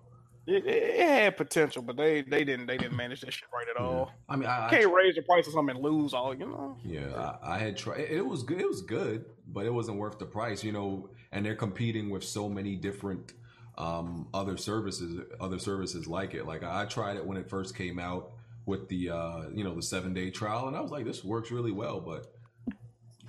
[0.49, 3.81] It, it, had potential, but they they didn't they didn't manage that shit right at
[3.81, 4.12] all.
[4.29, 6.77] I mean, I, I Can't raise the price of something and lose all, you know.
[6.85, 8.01] yeah, I, I had tried.
[8.01, 8.61] It, it was good.
[8.61, 11.11] It was good, but it wasn't worth the price, you know.
[11.33, 13.35] And they're competing with so many different
[13.77, 16.47] um, other services, other services like it.
[16.47, 18.33] Like I tried it when it first came out
[18.65, 21.51] with the uh, you know the seven day trial, and I was like, this works
[21.51, 22.33] really well, but.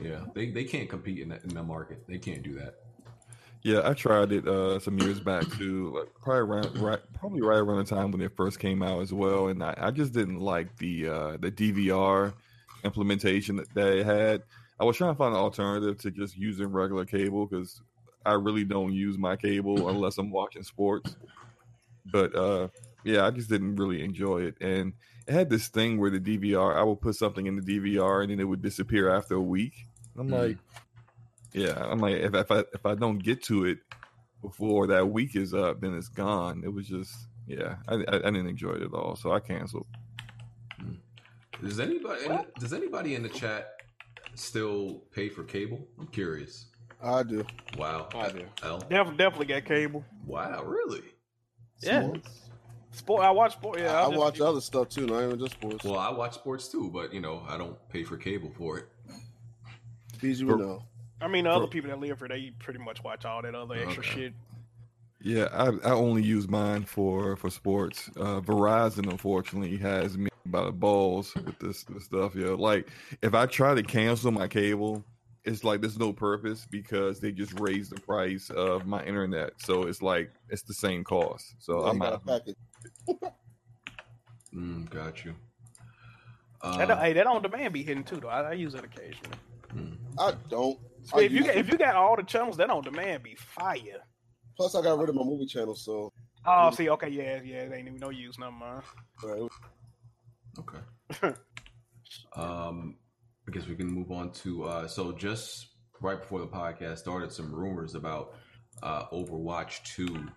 [0.02, 2.08] Yeah, they, they can't compete in that in the market.
[2.08, 2.76] They can't do that.
[3.64, 7.58] Yeah, I tried it uh, some years back too, like probably around right, probably right
[7.60, 10.40] around the time when it first came out as well, and I, I just didn't
[10.40, 12.34] like the uh, the DVR
[12.86, 14.44] implementation that they had.
[14.80, 17.82] I was trying to find an alternative to just using regular cable because
[18.26, 21.18] I really don't use my cable unless I'm watching sports.
[22.06, 22.70] But uh,
[23.04, 24.94] yeah, I just didn't really enjoy it, and
[25.28, 28.32] it had this thing where the DVR, I would put something in the DVR and
[28.32, 29.74] then it would disappear after a week.
[30.18, 30.32] I'm Mm.
[30.32, 30.58] like,
[31.54, 33.80] yeah, I'm like, if, if I if I don't get to it
[34.42, 36.62] before that week is up, then it's gone.
[36.64, 37.14] It was just,
[37.48, 39.88] yeah, I, I, I didn't enjoy it at all, so I canceled.
[40.80, 40.94] Hmm.
[41.62, 42.22] Does anybody
[42.60, 43.82] does anybody in the chat
[44.36, 45.86] still pay for cable?
[46.00, 46.68] I'm curious.
[47.02, 47.46] I do.
[47.78, 48.10] Wow.
[48.14, 48.46] I do.
[48.64, 48.80] L.
[48.80, 50.04] Definitely definitely got cable.
[50.26, 51.04] Wow, really?
[51.82, 52.10] Yeah.
[52.92, 53.24] Sport.
[53.24, 53.80] I watch sport.
[53.80, 55.84] Yeah, I, I, just- watch other stuff too, not even just sports.
[55.84, 58.90] Well, I watch sports too, but you know, I don't pay for cable for it.
[60.18, 60.84] BG would know.
[61.22, 63.76] I mean, the other people that live here, they pretty much watch all that other
[63.76, 64.10] extra Okay.
[64.10, 64.34] shit.
[65.22, 68.10] Yeah, I, I only use mine for for sports.
[68.16, 72.36] Uh, Verizon, unfortunately, has me by the balls with this, this stuff.
[72.36, 72.90] Yeah, like
[73.22, 75.04] if I try to cancel my cable,
[75.44, 79.84] it's like there's no purpose because they just raised the price of my internet, so
[79.84, 81.54] it's like it's the same cost.
[81.60, 82.26] So Yeah, I'm got a out.
[82.26, 82.56] package.
[84.56, 85.36] Mm, got you.
[86.64, 88.30] That, Uh, hey, that on demand be hitting too, though.
[88.30, 89.38] I, I use it occasionally.
[90.18, 90.80] I don't.
[91.04, 93.36] So if you use got if you got all the channels, that on demand be
[93.36, 94.04] fire.
[94.58, 96.12] Plus, I got rid of my movie channel, so
[96.46, 98.84] Oh, see, okay, yeah, yeah, it ain't even no use, never mind.
[99.24, 99.50] right,
[100.60, 100.80] okay.
[102.36, 102.96] um,
[103.48, 105.68] I guess we can move on to uh, so just
[106.02, 108.36] right before the podcast started, some rumors about
[108.82, 110.28] uh, Overwatch Two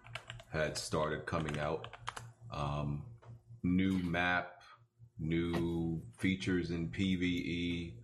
[0.53, 1.89] had started coming out.
[2.53, 3.05] Um,
[3.63, 4.61] new map,
[5.19, 7.95] new features in PVE.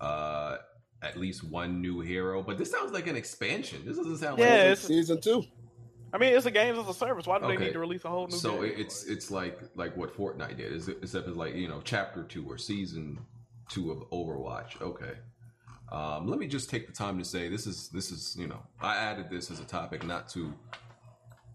[0.00, 0.58] Uh,
[1.02, 3.82] at least one new hero, but this sounds like an expansion.
[3.84, 5.44] This doesn't sound Yeah, like it's- season two.
[6.12, 7.26] I mean, it's a game as a service.
[7.26, 8.36] Why do they need to release a whole new?
[8.36, 8.72] so game?
[8.76, 12.56] it's it's like like what Fortnite did, except it's like you know chapter two or
[12.56, 13.18] season
[13.68, 14.80] two of Overwatch.
[14.80, 15.12] Okay,
[15.92, 18.62] um, let me just take the time to say this is this is you know
[18.80, 20.54] I added this as a topic not to,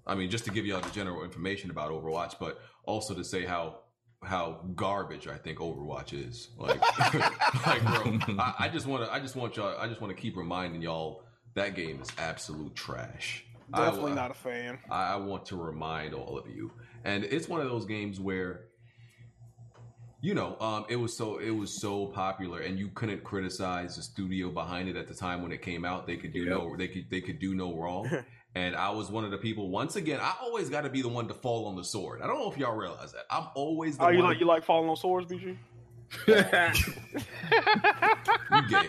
[0.05, 3.45] I mean just to give y'all the general information about Overwatch, but also to say
[3.45, 3.79] how
[4.23, 6.49] how garbage I think Overwatch is.
[6.57, 6.79] Like
[7.65, 10.21] like bro, I, I just want to I just want y'all I just want to
[10.21, 11.23] keep reminding y'all
[11.55, 13.45] that game is absolute trash.
[13.73, 14.79] I- definitely not a fan.
[14.89, 16.71] I I want to remind all of you,
[17.03, 18.65] and it's one of those games where,
[20.21, 24.03] you know, um, it was so it was so popular, and you couldn't criticize the
[24.03, 26.05] studio behind it at the time when it came out.
[26.05, 28.09] They could do no, they could they could do no wrong.
[28.55, 29.69] and I was one of the people.
[29.69, 32.21] Once again, I always got to be the one to fall on the sword.
[32.21, 33.25] I don't know if y'all realize that.
[33.29, 34.27] I'm always the Oh, you one.
[34.29, 35.57] like you like falling on swords, BG?
[36.27, 36.35] you
[38.69, 38.87] gay.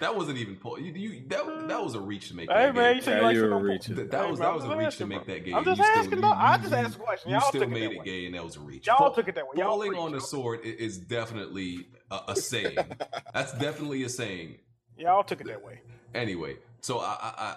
[0.00, 2.50] That wasn't even po- you, you that that was a reach to make.
[2.50, 2.96] Hey that man, game.
[2.96, 3.96] you said Yeah, you shit were on reaching.
[3.96, 5.34] Th- that Hey, was bro, that was a reach to make bro.
[5.34, 5.52] that gay.
[5.52, 7.30] I'm just You still- asking, you- I just asked a question.
[7.30, 8.86] You Y'all still took it made that it gay, and that was a reach.
[8.86, 9.50] Y'all Fall- took it that way.
[9.56, 10.00] Y'all Falling preach.
[10.00, 12.76] on the sword is definitely a, a saying.
[13.34, 14.56] That's definitely a saying.
[14.98, 15.80] Y'all took it that way.
[16.14, 17.56] Anyway, so I I I,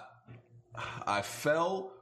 [1.06, 1.92] I fell.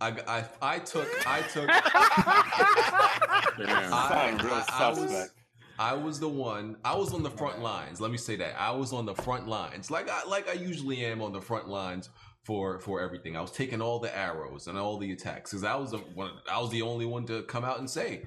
[0.00, 1.66] I, I I took I took
[3.66, 3.92] Damn.
[3.92, 5.30] I- real I- I was-
[5.78, 6.76] I was the one.
[6.86, 8.00] I was on the front lines.
[8.00, 11.04] Let me say that I was on the front lines, like I like I usually
[11.04, 12.08] am on the front lines
[12.44, 13.36] for for everything.
[13.36, 16.30] I was taking all the arrows and all the attacks because I was the one.
[16.50, 18.22] I was the only one to come out and say,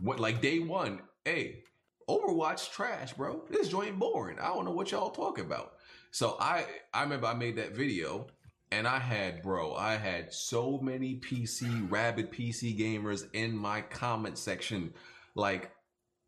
[0.00, 1.62] what like day one, hey,
[2.08, 3.44] Overwatch trash, bro.
[3.50, 4.38] This joint boring.
[4.38, 5.72] I don't know what y'all talking about.
[6.10, 6.64] So I
[6.94, 8.28] I remember I made that video
[8.70, 14.38] and I had, bro, I had so many PC, rabid PC gamers in my comment
[14.38, 14.92] section,
[15.34, 15.70] like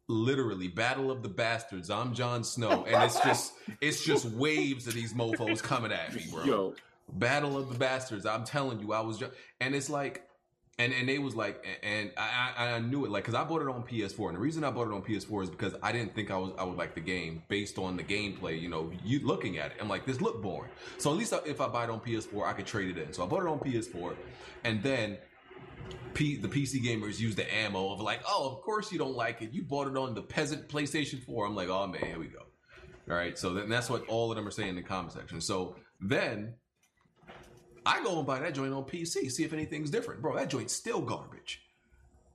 [0.09, 1.91] literally Battle of the Bastards.
[1.91, 6.25] I'm Jon Snow, and it's just, it's just waves of these mofo's coming at me,
[6.33, 6.45] bro.
[6.45, 6.75] Yo,
[7.13, 8.27] Battle of the Bastards.
[8.27, 10.27] I'm telling you, I was just, and it's like,
[10.81, 13.69] and and they was like, and I I, knew it like because I bought it
[13.69, 16.31] on PS4, and the reason I bought it on PS4 is because I didn't think
[16.31, 18.61] I was I would like the game based on the gameplay.
[18.61, 20.71] You know, you looking at it, I'm like, this look boring.
[20.99, 23.13] So at least if I buy it on PS4, I could trade it in.
[23.13, 24.15] So I bought it on PS4,
[24.65, 25.19] and then.
[26.13, 29.43] P, the PC gamers use the ammo of like, oh, of course you don't like
[29.43, 29.53] it.
[29.53, 31.47] You bought it on the peasant PlayStation 4.
[31.47, 32.41] I'm like, oh man, here we go.
[33.09, 35.41] All right, so then that's what all of them are saying in the comment section.
[35.41, 36.55] So then
[37.87, 40.23] I go and buy that joint on PC, see if anything's different.
[40.23, 41.63] Bro, that joint's still garbage.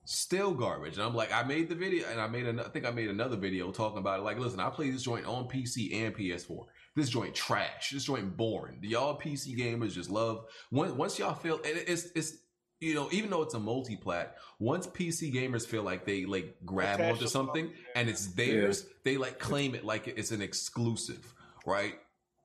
[0.05, 0.95] Still garbage.
[0.95, 3.09] And I'm like, I made the video and I made an, I think I made
[3.09, 4.23] another video talking about it.
[4.23, 6.65] Like, listen, I play this joint on PC and PS4.
[6.95, 7.89] This joint trash.
[7.91, 8.79] This joint boring.
[8.81, 12.37] Y'all PC gamers just love once once y'all feel and it's it's
[12.79, 16.99] you know, even though it's a multi-plat, once PC gamers feel like they like grab
[16.99, 21.33] Attach onto something and it's theirs, they like claim it like it's an exclusive,
[21.65, 21.95] right?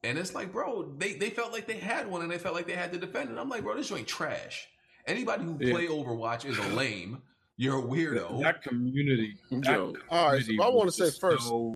[0.02, 2.66] And it's like, bro, they, they felt like they had one and they felt like
[2.66, 3.38] they had to defend it.
[3.38, 4.66] I'm like, bro, this joint trash.
[5.06, 5.72] Anybody who Yeah.
[5.72, 7.20] play Overwatch is a lame.
[7.56, 8.40] You're a weirdo.
[8.42, 9.36] That community.
[9.50, 9.94] that Yo.
[10.08, 11.44] All right, so I want to say first.
[11.46, 11.74] so-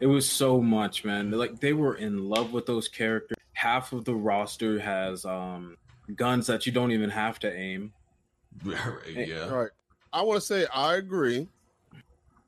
[0.00, 1.30] it was so much, man.
[1.30, 3.38] Like they were in love with those characters.
[3.54, 5.78] Half of the roster has um
[6.14, 7.92] guns that you don't even have to aim.
[8.64, 9.48] yeah.
[9.50, 9.70] All right.
[10.12, 11.48] I want to say I agree,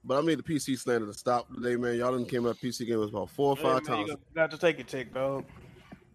[0.05, 1.97] but I need the PC slander to stop today, man.
[1.97, 4.10] Y'all done came up PC gamers about four or Hey, five man, times.
[4.10, 5.44] got- got to take it, tick, dog.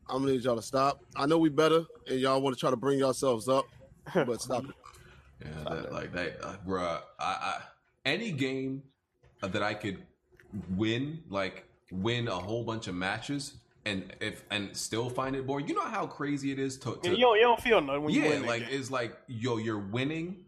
[0.08, 1.00] I'm gonna need y'all to stop.
[1.16, 3.66] I know we better, and y'all want to try to bring yourselves up,
[4.14, 4.76] but stop it.
[5.44, 7.02] Yeah, that, like that, uh, bruh.
[7.20, 7.62] I, I
[8.06, 8.84] any game
[9.42, 10.04] that I could
[10.76, 13.56] win, like win a whole bunch of matches,
[13.86, 15.68] and if and still find it boring.
[15.68, 18.04] You know how crazy it is to, to Yeah, you, don't, you don't feel nothing
[18.04, 20.46] when you yeah, win that like it's like yo, you're winning.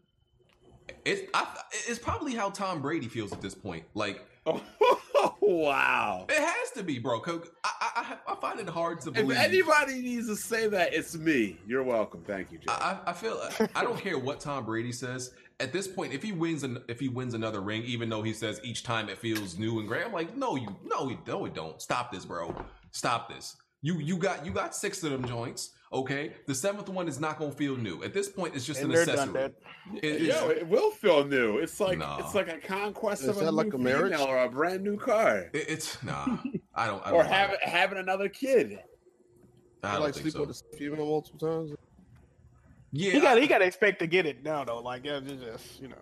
[1.05, 1.47] It's I,
[1.87, 3.83] it's probably how Tom Brady feels at this point.
[3.93, 4.25] Like
[5.41, 6.25] wow.
[6.29, 7.21] it has to be, bro.
[7.25, 7.31] I,
[7.63, 9.31] I I- I find it hard to believe.
[9.31, 11.57] If anybody needs to say that, it's me.
[11.65, 12.23] You're welcome.
[12.25, 13.41] Thank you, I I feel
[13.75, 15.31] I don't care what Tom Brady says.
[15.59, 18.33] At this point, if he wins an, if he wins another ring, even though he
[18.33, 21.45] says each time it feels new and great, I'm like, no, you no, you no,
[21.45, 21.81] it don't.
[21.81, 22.53] Stop this, bro.
[22.91, 23.55] Stop this.
[23.81, 25.71] You you got you got six of them joints.
[25.93, 28.03] Okay, the seventh one is not gonna feel new.
[28.03, 29.53] At this point, it's just And an they're done accessory.
[29.93, 30.03] that.
[30.05, 31.59] It- Yo, it's- it will feel new.
[31.59, 32.17] It's like No.
[32.19, 34.11] it's like a conquest Is of a that new a marriage?
[34.11, 36.25] female or a brand new car, it- it's nah.
[36.75, 37.01] I don't.
[37.05, 37.69] I don't or buy having it.
[37.69, 38.79] having another kid.
[39.83, 40.39] I I like think sleep so.
[40.43, 41.71] with the female multiple times.
[42.91, 44.79] Yeah, He got he got to expect to get it now though.
[44.79, 45.95] Like yeah, it's just you know.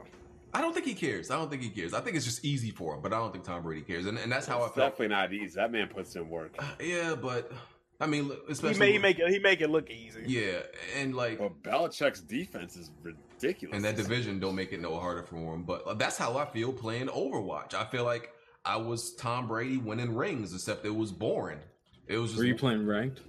[0.53, 1.29] I don't think he cares.
[1.29, 1.93] I don't think he cares.
[1.93, 4.17] I think it's just easy for him, but I don't think Tom Brady cares, and
[4.17, 4.93] and that's how I It's felt.
[4.93, 5.55] definitely not easy.
[5.57, 6.55] That man puts in work.
[6.81, 7.51] Yeah, but
[7.99, 10.23] I mean, look, He especially make, he make it he make it look easy.
[10.27, 10.59] yeah,
[10.97, 13.75] and like But Belichick's defense is ridiculous.
[13.75, 15.63] and that division don't make it no harder for him.
[15.63, 17.73] But that's how I feel playing Overwatch.
[17.73, 18.31] I feel like
[18.65, 21.59] I was Tom Brady winning rings, except it was boring.
[22.07, 23.21] It was just, Were you playing ranked?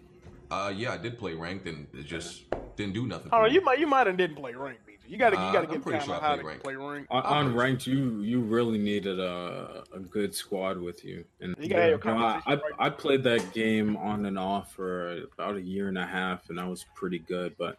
[0.51, 2.45] uh, yeah, I did play ranked, and it just
[2.77, 3.29] didn't do nothing.
[3.33, 3.55] Oh, for me.
[3.55, 4.86] you might you might have didn't play rank, BG.
[5.09, 6.63] You got to Uh, you got to I'm get pretty sure how to rank.
[6.63, 7.07] play rank.
[7.11, 11.25] On, I'm on ranked, you you really needed a a good squad with you.
[11.41, 12.73] And You gotta have your you know, I, competition right.
[12.81, 16.49] I I played that game on and off for about a year and a half,
[16.51, 17.55] and I was pretty good.
[17.59, 17.79] But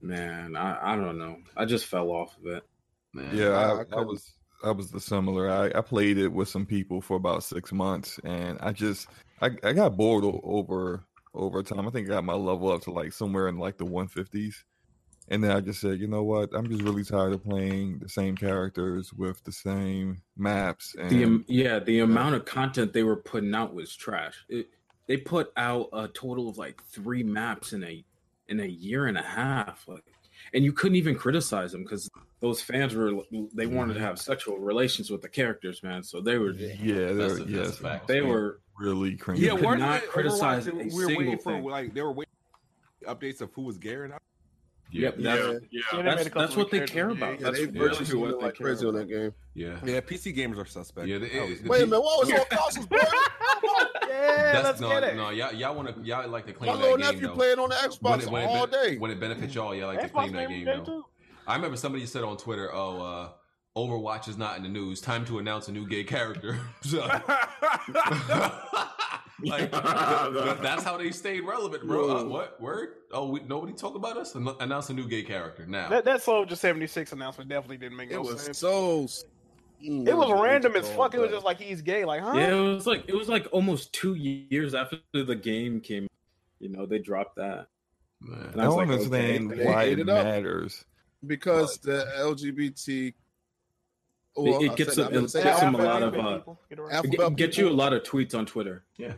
[0.00, 1.38] man, I I don't know.
[1.56, 2.64] I just fell off of it.
[3.12, 3.36] Man.
[3.36, 4.32] Yeah, I- I I, I couldn't- was
[4.64, 5.50] I was the similar.
[5.50, 9.08] I, I played it with some people for about six months, and I just
[9.40, 11.04] I, I got bored over
[11.34, 11.88] over time.
[11.88, 14.54] I think I got my level up to like somewhere in like the 150s,
[15.32, 16.50] and then I just said, you know what?
[16.54, 20.94] I'm just really tired of playing the same characters with the same maps.
[20.98, 24.44] And The am- yeah, the amount of content they were putting out was trash.
[24.48, 24.68] It,
[25.06, 28.04] they put out a total of like three maps in a
[28.48, 30.04] in a year and a half, like,
[30.52, 32.10] and you couldn't even criticize them because
[32.40, 33.12] those fans were
[33.54, 36.02] they wanted to have sexual relations with the characters, man.
[36.02, 38.06] So they were yeah, That's they're a- yes, fact.
[38.06, 39.38] they were really cringy.
[39.38, 41.64] You yeah, could weren't not they- criticize Overwatch, a we were waiting single for thing.
[41.64, 42.32] like they were waiting
[43.06, 44.22] updates of who was gearing up.
[44.94, 45.58] Yep, yeah, that's, yeah, Yeah,
[45.92, 47.40] they made that's, that's what they care about.
[47.40, 49.08] yeah, That's they really virtually what they like care crazy on about.
[49.08, 49.32] that game.
[49.54, 49.78] yeah.
[49.84, 51.08] Yeah, PC gamers are suspect.
[51.08, 52.98] Yeah, the- That was- Wait a minute, what was on consoles, boy?
[54.08, 55.16] Yeah, That's let's no, get it.
[55.16, 57.34] no, y'all, y'all want to, y'all like to claim My that little game nephew though.
[57.34, 57.90] playing on the When
[58.20, 58.98] Xbox it, when, it all ben- day.
[58.98, 61.00] when it benefits y'all, y'all like to Xbox claim that game game game though.
[61.00, 61.04] too.
[61.46, 63.28] I remember somebody said on Twitter, "Oh, uh,
[63.76, 65.00] Overwatch is not in the news.
[65.00, 66.60] Time to announce a new gay character."
[69.44, 69.70] So- like
[70.32, 72.16] th- th- that's how they stayed relevant, bro.
[72.18, 72.88] Uh, what word?
[73.12, 74.34] Oh, we, nobody talk about us.
[74.34, 75.88] An- Announce a new gay character now.
[75.88, 78.58] That that Soldier seventy six announcement definitely didn't make It no was sense.
[78.58, 79.06] so.
[79.84, 81.14] It was random as all fuck.
[81.14, 82.04] It was just like he's gay.
[82.04, 82.34] Like, huh?
[82.36, 86.06] Yeah, it was like it was like almost two years after the game came.
[86.60, 87.66] You know, they dropped that.
[88.20, 88.50] Man.
[88.52, 89.64] And I I don't like, understand okay.
[89.66, 90.84] Why it it matters.
[91.26, 93.12] because the LGBT.
[94.36, 96.38] It- it gets said- a- I'm gonna it gets the them a lot of, uh,
[96.70, 98.84] get Get, get you a lot of tweets on Twitter.
[98.96, 99.14] Yeah.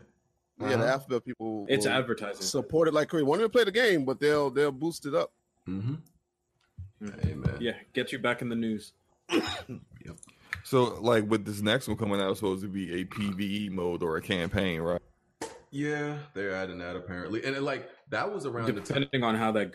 [0.61, 0.85] Yeah, the Uh-huh.
[0.85, 1.67] alphabet people.
[1.69, 2.43] It's will advertising.
[2.43, 3.25] support it like crazy.
[3.25, 5.33] Won't even play the game, but they'll they'll boost it up.
[5.69, 5.95] Mm-hmm.
[7.03, 7.27] Mhm.
[7.27, 7.57] Amen.
[7.61, 8.93] Yeah, get you back in the news.
[9.31, 10.17] yep.
[10.63, 14.03] So, like with this next one coming out, it's supposed to be a PVE mode
[14.03, 15.01] or a campaign, right?
[15.71, 19.01] Yeah, they're adding that apparently, and it, like that was around the time.
[19.03, 19.75] Depending on how that,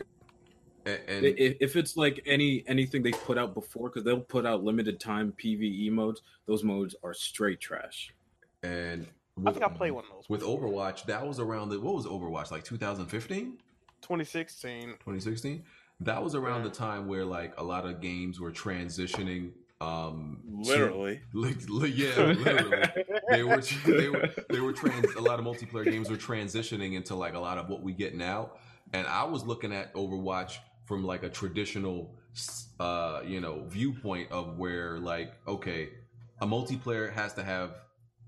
[0.86, 4.46] And, and i- if it's like any anything they put out before, because they'll put
[4.46, 6.22] out limited time PVE modes.
[6.46, 8.14] Those modes are straight trash.
[8.62, 9.06] and
[9.46, 10.28] I think I played one of those.
[10.28, 11.04] with Overwatch.
[11.06, 13.58] That was around the what was Overwatch like 2015,
[14.02, 14.84] 2016.
[14.88, 15.62] 2016.
[16.00, 19.52] That was around the time where like a lot of games were transitioning.
[19.82, 21.20] Um, to- Literally.
[21.32, 22.86] Li- yeah, literally.
[23.30, 27.14] they were they were they were trans a lot of multiplayer games were transitioning into
[27.14, 28.50] like a lot of what we get now
[28.92, 32.14] and i was looking at overwatch from like a traditional
[32.78, 35.88] uh you know viewpoint of where like okay
[36.42, 37.70] a multiplayer has to have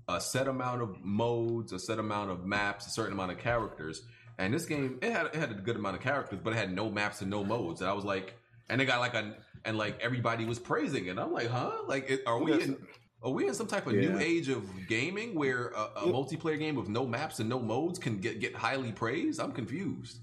[0.07, 4.01] a set amount of modes a set amount of maps a certain amount of characters.
[4.37, 6.73] And this game it had, it had a good amount of characters but it had
[6.73, 7.81] no maps and no modes.
[7.81, 8.35] And i was like
[8.69, 9.35] and it got like a
[9.65, 11.17] and like everybody was praising it.
[11.17, 11.71] I'm like huh?
[11.87, 12.77] Like it, are we in
[13.23, 16.75] are we in some type of new age of gaming where a, a multiplayer game
[16.75, 19.39] with no maps and no modes can get, get highly praised?
[19.39, 20.17] I'm confused.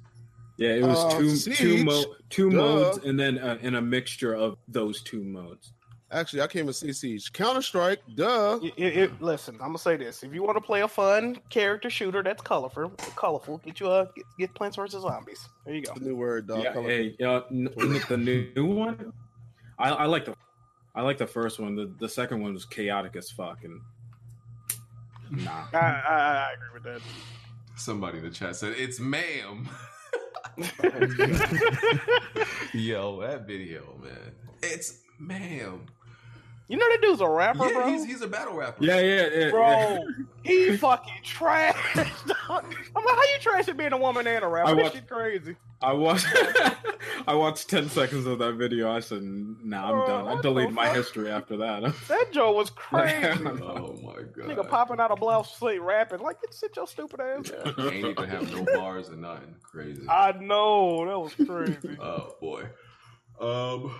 [0.59, 3.81] Yeah, it was Uh, two Siege, two mo- two modes, and then uh, in a
[3.81, 5.73] mixture of those two modes.
[6.12, 8.01] Actually, I came to see Siege Counter Strike.
[8.16, 8.59] Duh.
[8.62, 11.39] It, it, it- listen, I'm gonna say this: if you want to play a fun
[11.51, 15.49] character shooter that's colorful, colorful, get you a get, get Plants vs Zombies.
[15.65, 15.95] There you go.
[15.95, 16.65] The new word, dog.
[16.65, 19.12] yeah, hey, uh, n- n- the new, new one.
[19.78, 20.35] I, I like the
[20.97, 21.77] I like the first one.
[21.77, 23.81] The the second one was chaotic as fuck, and
[25.31, 25.66] nah.
[25.73, 27.01] I, I, I agree with that.
[27.77, 29.69] Somebody in the chat said it's ma'am.
[32.74, 34.32] Yo, that video, man.
[34.62, 35.87] It's ma'am.
[36.71, 37.89] You know that dude's a rapper, Yeah, bro.
[37.89, 38.83] he's, he's a battle rapper.
[38.85, 39.51] Yeah, yeah, yeah.
[39.51, 39.99] bro,
[40.45, 41.77] he fucking trash.
[41.97, 42.05] I'm
[42.55, 42.65] like,
[42.95, 44.71] how you trash at being a woman and a rapper?
[44.71, 45.57] I That watch- shit crazy.
[45.83, 46.27] I watched
[47.27, 48.93] I watched ten seconds of that video.
[48.93, 50.97] I said, "Nah, I'm Bro, done." I deleted my fuck?
[50.97, 51.95] history after that.
[52.09, 53.27] That Joe was crazy.
[53.47, 54.47] Oh my god.
[54.47, 57.51] Nigga popping out a blouse, sleep, rapping like, get sit your stupid ass.
[57.51, 59.55] down." Ain't even have no bars or nothing.
[59.63, 60.03] Crazy.
[60.07, 61.97] I know that was crazy.
[61.99, 62.65] Oh boy.
[63.41, 63.95] Um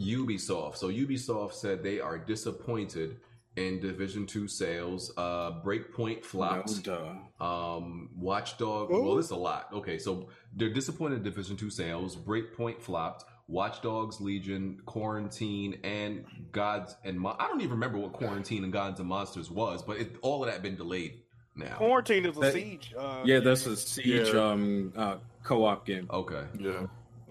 [0.00, 0.76] Ubisoft.
[0.76, 3.18] So Ubisoft said they are disappointed
[3.56, 5.12] in Division 2 sales.
[5.16, 6.86] Uh Breakpoint flopped.
[6.86, 7.44] No, duh.
[7.44, 8.90] Um Watchdog.
[8.90, 9.68] Well, it's a lot.
[9.72, 12.16] Okay, so they're disappointed in Division 2 sales.
[12.16, 13.24] Breakpoint flopped.
[13.46, 18.72] Watch Dogs, Legion, Quarantine, and Gods and Mon- I don't even remember what Quarantine and
[18.72, 21.20] Gods and Monsters was, but it, all of that been delayed
[21.54, 21.76] now.
[21.76, 22.94] Quarantine is a That- siege.
[22.98, 24.40] Uh, Yeah, that's a siege Yeah.
[24.50, 26.08] um uh, co-op game.
[26.10, 26.42] Okay.
[26.58, 26.86] Yeah.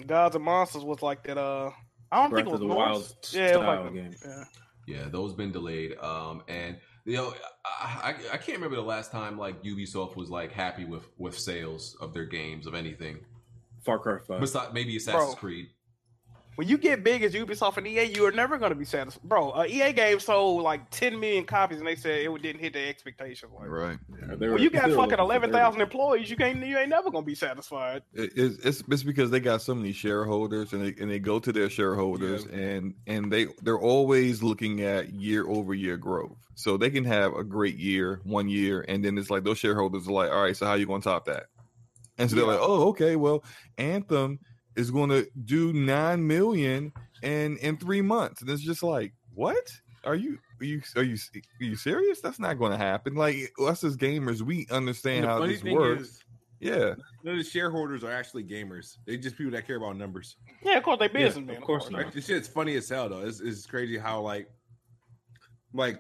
[0.06, 1.38] Gods and Monsters was like that.
[1.40, 1.72] Uh,
[2.14, 2.90] I don't Breath think it was of the Norse.
[2.90, 4.16] Wild Yeah, style like game.
[4.24, 4.44] Yeah.
[4.86, 5.98] Yeah, those been delayed.
[6.00, 7.34] Um, and you know,
[7.66, 11.38] I, I I can't remember the last time like Ubisoft was like happy with with
[11.38, 13.20] sales of their games of anything.
[13.82, 14.40] Far Cry Five.
[14.40, 15.36] Besides maybe Assassin's Bro.
[15.36, 15.68] Creed.
[16.56, 19.24] When you get big as Ubisoft and EA, you are never going to be satisfied,
[19.24, 19.52] bro.
[19.52, 22.88] Uh, EA game sold like 10 million copies, and they said it didn't hit their
[22.90, 23.52] expectations.
[23.58, 23.98] Like, Right.
[24.10, 27.24] Yeah, were- when you got fucking eleven thousand employees, you can't, you ain't never going
[27.24, 28.04] to be satisfied.
[28.14, 31.40] It, it's, it's it's because they got so many shareholders, and they and they go
[31.40, 36.38] to their shareholders, and and they they're always looking at year over year growth.
[36.56, 40.08] So they can have a great year one year, and then it's like those shareholders
[40.08, 41.48] are like, all right, so how you going to top that?
[42.20, 43.44] And so they're like, oh, okay, well,
[43.80, 44.40] Anthem
[44.76, 46.92] is going to do nine million
[47.22, 49.72] in in three months, and it's just like, what?
[50.06, 51.18] Are you are you are you
[51.62, 52.20] are you serious?
[52.22, 53.16] That's not going to happen.
[53.16, 56.02] Like us as gamers, we understand how this works.
[56.02, 56.24] is,
[56.60, 58.98] yeah, none of the shareholders are actually gamers.
[59.06, 60.36] They're just people that care about numbers.
[60.62, 61.56] Yeah, of course they Yeah, businessmen.
[61.56, 62.04] of course not.
[62.04, 63.22] Like, this shit's funny as hell though.
[63.22, 64.50] It's, it's crazy how like,
[65.74, 66.00] like,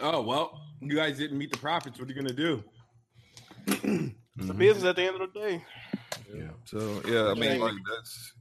[0.00, 1.98] oh well, you guys didn't meet the profits.
[1.98, 2.64] What are you gonna do?
[3.66, 5.64] It's a business at the end of the day.
[6.34, 6.50] Yeah.
[6.64, 8.32] So yeah, I mean, like that's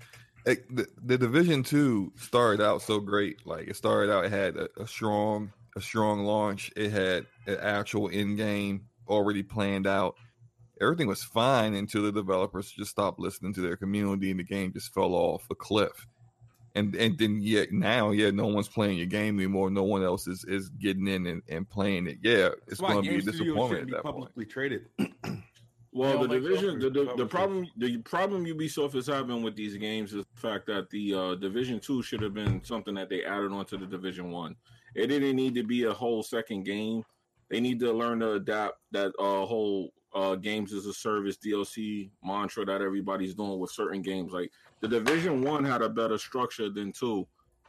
[0.46, 3.46] it, the, the division two started out so great.
[3.46, 6.72] Like it started out, it had a, a strong, a strong launch.
[6.76, 10.16] It had an actual in game already planned out.
[10.82, 14.74] Everything was fine until the developers just stopped listening to their community, and the game
[14.74, 16.08] just fell off a cliff.
[16.76, 19.70] And and then yet now, yeah, no one's playing your game anymore.
[19.70, 22.18] No one else is is getting in and, and playing it.
[22.24, 24.16] Yeah, it's going to be a disappointment be that point.
[24.16, 24.88] publicly traded.
[25.94, 27.30] Well, the division, the, software the, the publishers.
[27.30, 31.36] problem, the problem Ubisoft is having with these games is the fact that the uh,
[31.36, 34.56] Division Two should have been something that they added onto the Division One.
[34.96, 37.04] It didn't need to be a whole second game.
[37.50, 42.10] They need to learn to adapt that uh, whole uh, games as a service DLC
[42.24, 44.34] mantra that everybody's doing with certain games.
[44.34, 44.52] Like
[44.82, 47.28] the Division One had a better structure than two,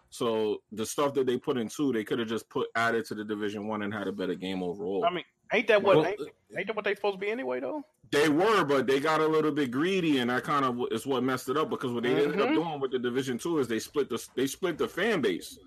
[0.09, 3.15] so the stuff that they put in two, they could have just put added to
[3.15, 5.05] the Division One and had a better game overall.
[5.05, 5.25] I mean,
[5.55, 6.21] ain't that what Well, ain't,
[6.57, 7.83] ain't that what they supposed to be anyway though?
[8.11, 11.25] They were, but they got a little bit greedy, and that kind of is what
[11.25, 11.71] messed it up.
[11.71, 12.55] Because what they ended up Mhm.
[12.55, 15.59] doing with the Division Two is they split the they split the fan base,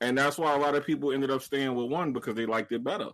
[0.00, 2.72] and that's why a lot of people ended up staying with one because they liked
[2.72, 3.10] it better.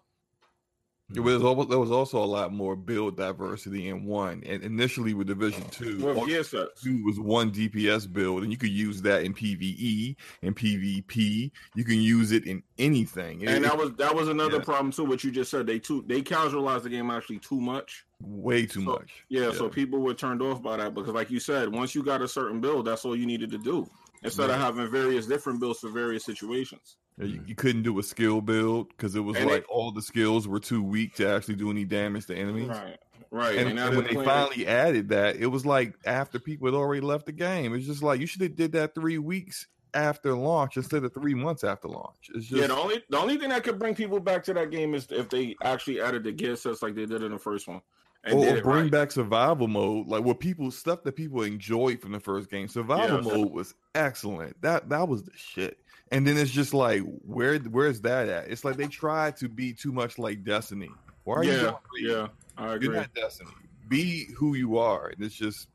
[1.15, 4.43] It was almost, there was also a lot more build diversity in one.
[4.47, 6.83] And initially with Division Two, gear sets.
[6.83, 11.51] two was one DPS build, and you could use that in PVE and PvP.
[11.75, 13.43] You can use it in anything.
[13.43, 14.65] It- And that was that was another Yeah.
[14.65, 15.05] problem too.
[15.05, 18.05] What you just said, they too they casualized the game actually too much.
[18.25, 19.11] way too So- much.
[19.29, 22.23] Yeah, so people were turned off by that because, like you said, once you got
[22.23, 23.85] a certain build, that's all you needed to do
[24.23, 26.99] instead of having various different builds for various situations.
[27.23, 29.91] Yeah, You, you couldn't do a skill build because it was And like it- all
[29.93, 32.69] the skills were too weak to actually do any damage to enemies.
[32.69, 32.99] Right,
[33.31, 33.57] right.
[33.59, 36.39] And, And now and when they're they playing- finally added that, it was like after
[36.39, 37.75] people had already left the game.
[37.75, 41.35] It's just like you should have did that three weeks after launch instead of three
[41.35, 42.31] months after launch.
[42.35, 44.71] It's just yeah, the only the only thing that could bring people back to that
[44.71, 47.69] game is if they actually added the gear sets like they did in the first
[47.69, 47.83] one.
[48.25, 48.91] And or, or bring right.
[48.91, 52.69] back survival mode, like what people stuff that people enjoyed from the first game.
[52.69, 53.25] Survival Yes.
[53.27, 54.59] mode was excellent.
[54.63, 55.79] That that was the shit.
[56.13, 58.49] And then it's just like where where's that at?
[58.49, 60.91] It's like they try to be too much like Destiny.
[61.25, 62.29] Why are you yeah, doing yeah,
[62.59, 62.89] I agree.
[62.89, 63.51] You're not Destiny.
[63.89, 65.09] Be who you are.
[65.09, 65.69] And it's just,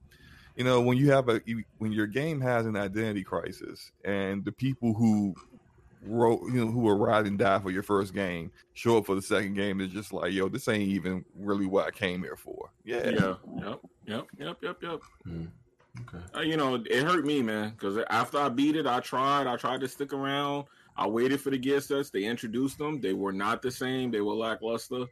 [0.56, 4.46] you know, when you have a you, when your game has an identity crisis, and
[4.46, 5.34] the people who
[6.04, 9.16] wrote, you know, who were ride and die for your first game show up for
[9.16, 12.36] the second game, it's just like, yo, this ain't even really what I came here
[12.36, 12.70] for.
[12.84, 15.00] Yeah, Yeah, yep, yep, yep, yep, yep.
[15.24, 15.46] Hmm.
[16.02, 16.24] Okay.
[16.36, 19.48] Uh, you know, it hurt me, man, because after I beat it, I tried.
[19.48, 20.66] I tried to stick around.
[20.96, 22.10] I waited for the gear sets.
[22.10, 23.00] They introduced them.
[23.00, 24.12] They were not the same.
[24.12, 25.06] They were lackluster.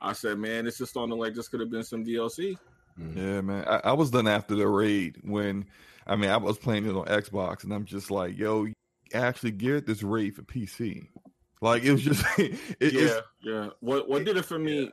[0.00, 2.56] I said, man, it's just starting to like this could have been some DLC.
[3.14, 3.64] Yeah, man.
[3.66, 5.66] I, I was done after the raid when,
[6.06, 8.74] I mean, I was playing it on Xbox, and I'm just like, yo, you
[9.14, 11.06] actually geared this raid for PC.
[11.60, 13.70] Like it was just, it, yeah, yeah.
[13.80, 14.90] What what did it for me?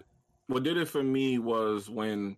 [0.47, 2.37] What did it for me was when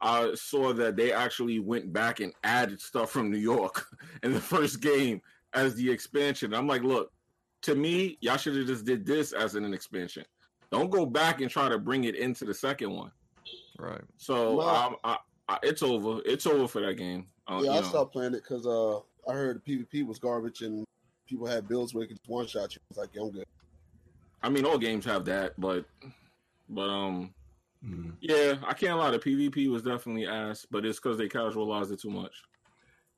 [0.00, 3.86] I saw that they actually went back and added stuff from New York
[4.22, 5.20] in the first game
[5.54, 6.54] as the expansion.
[6.54, 7.12] I'm like, look,
[7.62, 10.24] to me, y'all should have just did this as an expansion.
[10.70, 13.10] Don't go back and try to bring it into the second one.
[13.78, 14.02] right.
[14.18, 15.16] So Well- um, I,
[15.48, 16.20] I, it's over.
[16.26, 17.26] It's over for that game.
[17.48, 17.82] Uh, yeah, I know.
[17.82, 18.98] stopped playing it because uh,
[19.28, 20.84] I heard the PvP was garbage and
[21.26, 22.80] people had builds where you could one shot you.
[22.82, 23.46] I was like, yeah, I'm good.
[24.42, 25.84] I mean, all games have that, but
[26.68, 27.32] but um,
[27.84, 28.14] Mm.
[28.20, 29.10] yeah, I can't lie.
[29.12, 32.32] The PvP was definitely ass, but it's because they casualized it too much.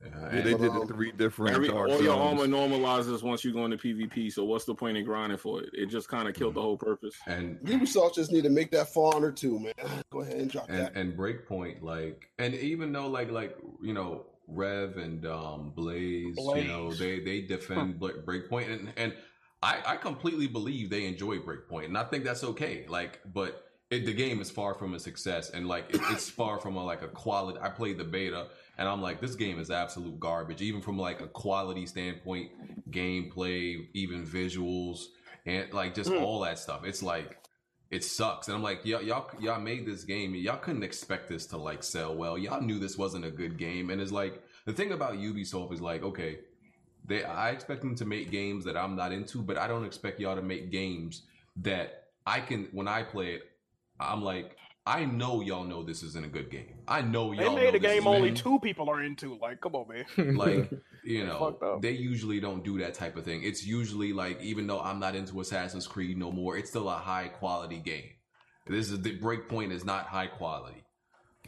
[0.03, 2.41] Yeah, Yeah, they did the three different Every, dark all your zones.
[2.41, 4.33] armor normalizes once you go into PvP.
[4.33, 5.71] So what's the point in grinding for it?
[5.75, 7.15] It just kind of killed the whole purpose.
[7.27, 9.75] and Ubisoft just need to make that For Honor too, man.
[10.11, 10.97] Go ahead and drop and that.
[10.97, 16.65] and breakpoint like and even though like like you know rev and um blaze, you
[16.65, 19.15] know they they defend Bla- breakpoint and and
[19.63, 24.07] i i completely believe they enjoy breakpoint and i think that's okay like but it,
[24.07, 27.03] the game is far from a success and like it, it's far from a like
[27.03, 28.47] a quality i played the beta
[28.79, 32.51] and i'm like this game is absolute garbage even from like a quality standpoint
[32.91, 35.05] gameplay even visuals
[35.47, 36.23] and like just Mm.
[36.23, 37.37] all that stuff it's like
[37.91, 38.47] it sucks.
[38.47, 40.33] And I'm like, y'all, y'all, y'all made this game.
[40.37, 42.39] Y'all couldn't expect this to like sell well.
[42.39, 43.91] Y'all knew this wasn't a good game.
[43.91, 46.39] And it's like the thing about Ubisoft is like, okay,
[47.05, 50.21] they, I expect them to make games that I'm not into, but I don't expect
[50.21, 51.23] y'all to make games
[51.57, 52.69] that I can.
[52.71, 53.50] When I play it,
[54.01, 54.57] I'm like,
[54.87, 56.75] I know y'all know this isn't a good game.
[56.89, 58.39] I know y'all made know a this game only bad.
[58.39, 59.39] two people are into.
[59.41, 60.37] Like, come on, man.
[60.37, 60.71] like
[61.05, 64.81] you know they usually don't do that type of thing it's usually like even though
[64.81, 68.05] i'm not into assassin's creed no more it's still a high quality game
[68.67, 70.85] this is the breakpoint is not high quality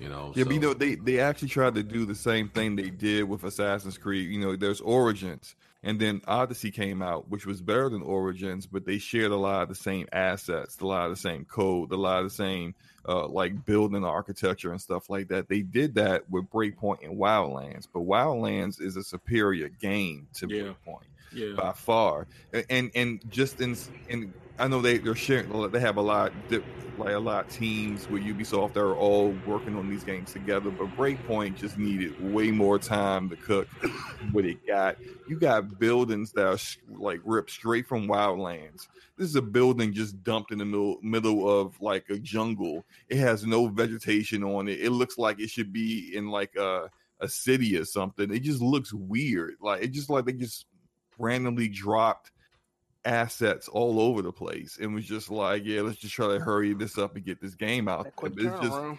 [0.01, 2.49] you know Yeah, so- but you know they they actually tried to do the same
[2.49, 4.31] thing they did with Assassin's Creed.
[4.31, 8.85] You know, there's Origins, and then Odyssey came out, which was better than Origins, but
[8.85, 11.97] they shared a lot of the same assets, a lot of the same code, a
[11.97, 12.75] lot of the same
[13.09, 15.49] uh, like building architecture and stuff like that.
[15.49, 20.63] They did that with Breakpoint and Wildlands, but Wildlands is a superior game to Yeah.
[20.87, 22.29] Breakpoint Yeah, by far.
[22.71, 23.77] And and just in
[24.09, 26.33] in I know they they're sharing they have a lot
[26.99, 30.71] like a lot of teams with Ubisoft that are all working on these games together.
[30.71, 33.69] But Breakpoint just needed way more time to cook
[34.33, 34.97] what it got.
[35.29, 36.59] You got buildings that are
[36.99, 38.89] like ripped straight from Wildlands.
[39.17, 42.85] This is a building just dumped in the middle middle of like a jungle.
[43.09, 44.81] It has no vegetation on it.
[44.81, 48.33] It looks like it should be in like a a city or something.
[48.35, 49.55] It just looks weird.
[49.61, 50.67] Like it just like they just
[51.19, 52.32] randomly dropped
[53.05, 56.75] assets all over the place and was just like, yeah, let's just try to hurry
[56.75, 58.13] this up and get this game out.
[58.23, 58.99] It's just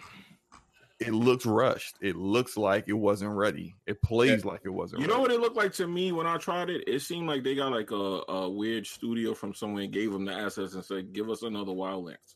[1.00, 1.98] it looks rushed.
[2.02, 3.76] It looks like it wasn't ready.
[3.86, 5.02] It plays like it wasn't.
[5.02, 5.16] You ready.
[5.16, 6.88] know what it looked like to me when I tried it?
[6.88, 10.26] It seemed like they got like a, a weird studio from somewhere and gave them
[10.26, 12.36] the assets and said, "Give us another Wildlands."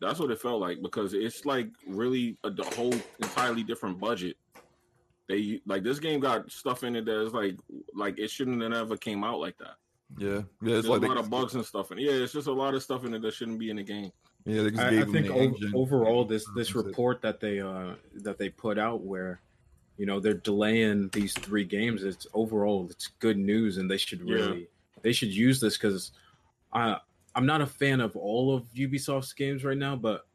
[0.00, 4.36] That's what it felt like because it's like really a the whole entirely different budget.
[5.28, 7.56] They like this game got stuff in it that is like
[7.94, 9.76] like it shouldn't have ever came out like that.
[10.18, 10.42] Yeah, yeah.
[10.60, 12.00] There's It's like a lot of bugs and stuff and.
[12.00, 14.12] Yeah, it's just a lot of stuff in it that shouldn't be in the game.
[14.44, 15.26] yeah, they just I, gave I them think
[15.58, 19.40] the o- overall this this report that they uh that they put out where
[19.96, 24.20] you know they're delaying these three games it's overall it's good news and they should
[24.24, 24.34] Yeah.
[24.34, 24.68] really
[25.02, 26.12] they should use this because
[26.72, 26.96] i
[27.36, 30.26] i'm not a fan of all of ubisoft's games right now but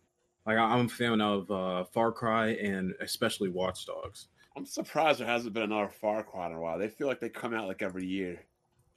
[0.46, 5.20] like I- i'm a fan of uh far cry and especially watch dogs I'm surprised
[5.20, 6.80] there hasn't been another Far Cry in a while.
[6.80, 8.40] They feel like they come out like every year.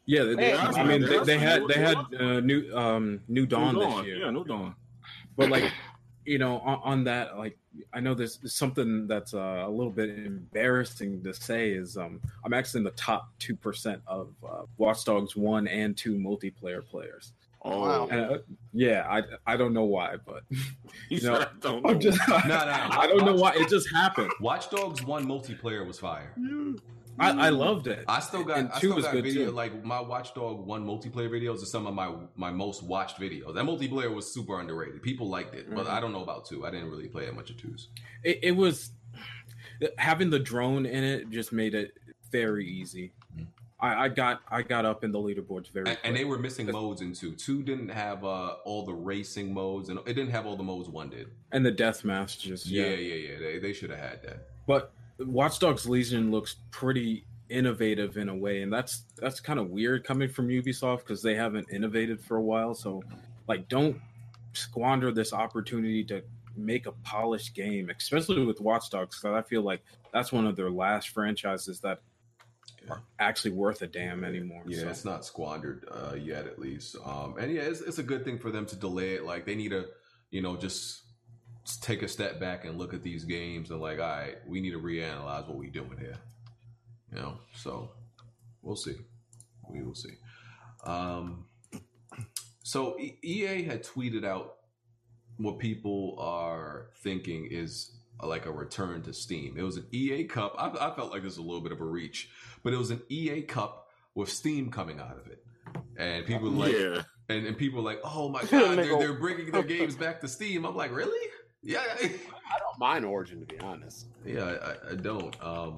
[0.06, 3.74] Yeah they, Man, i mean they, they had they had uh, new um new dawn
[3.74, 4.74] New this year Yeah, New Dawn.
[5.36, 5.72] but like
[6.24, 7.56] you know on, on that like
[7.92, 12.52] i know there's something that's uh, a little bit embarrassing to say is um i'm
[12.52, 17.32] actually in the top 2% of uh, watch dogs 1 and 2 multiplayer players
[17.62, 18.08] Oh, Wow.
[18.10, 18.38] and, uh,
[18.72, 19.22] yeah i
[19.52, 20.42] i don't know why but
[21.10, 21.90] you know, I don't know.
[21.90, 25.86] i'm just Nah, nah, i don't know why it just happened Watch Dogs One multiplayer
[25.86, 26.34] was fire.
[27.20, 29.46] I, I loved it I still got And I two still was got good, video
[29.46, 29.50] too.
[29.52, 33.54] like my Watchdog One multiplayer videos are some of my my most watched videos.
[33.54, 35.02] That multiplayer was super underrated.
[35.02, 35.90] People liked it, but Mhm.
[35.90, 36.64] I don't know about two.
[36.66, 37.88] I didn't really play that much of twos.
[38.24, 38.90] it, it was
[39.98, 41.92] having the drone in it just made it
[42.30, 43.46] very easy Mhm.
[43.80, 46.66] I, I got I got up in the leaderboards very And, and they were missing
[46.70, 47.32] modes in two.
[47.32, 50.88] Two didn't have uh, all the racing modes, and it didn't have all the modes
[50.88, 51.28] one did.
[51.52, 53.38] and the death match just Yeah, yeah, yeah.
[53.38, 54.48] They, they should have had that.
[54.66, 59.70] But Watch Dogs Legion looks pretty innovative in a way, and that's that's kind of
[59.70, 62.74] weird coming from Ubisoft because they haven't innovated for a while.
[62.74, 63.02] So,
[63.48, 64.00] like, don't
[64.52, 66.22] squander this opportunity to
[66.56, 69.20] make a polished game, especially with Watch Dogs.
[69.20, 69.82] Because I feel like
[70.12, 72.00] that's one of their last franchises that
[72.88, 74.62] are actually worth a damn anymore.
[74.66, 74.88] Yeah, so.
[74.88, 76.96] it's not squandered uh, yet, at least.
[77.04, 79.24] Um, and yeah, it's, it's a good thing for them to delay it.
[79.24, 79.86] Like they need to,
[80.30, 81.02] you know, just
[81.78, 84.72] take a step back and look at these games and like, all right, we need
[84.72, 86.16] to reanalyze what we're doing here.
[87.12, 87.90] You know, so
[88.62, 88.96] we'll see.
[89.68, 90.14] We will see.
[90.84, 91.46] Um,
[92.62, 94.56] so EA had tweeted out
[95.36, 99.56] what people are thinking is uh, like a return to Steam.
[99.56, 100.54] It was an EA Cup.
[100.58, 102.30] I, I felt like this was a little bit of a reach,
[102.62, 105.44] but it was an EA Cup with Steam coming out of it,
[105.96, 107.02] and people like, yeah.
[107.28, 110.64] and, and people like, oh my god, they're, they're bringing their games back to Steam.
[110.64, 111.28] I'm like, really?
[111.62, 114.06] Yeah, I don't mind Origin to be honest.
[114.24, 114.56] yeah,
[114.88, 115.36] I, I don't.
[115.44, 115.76] Um,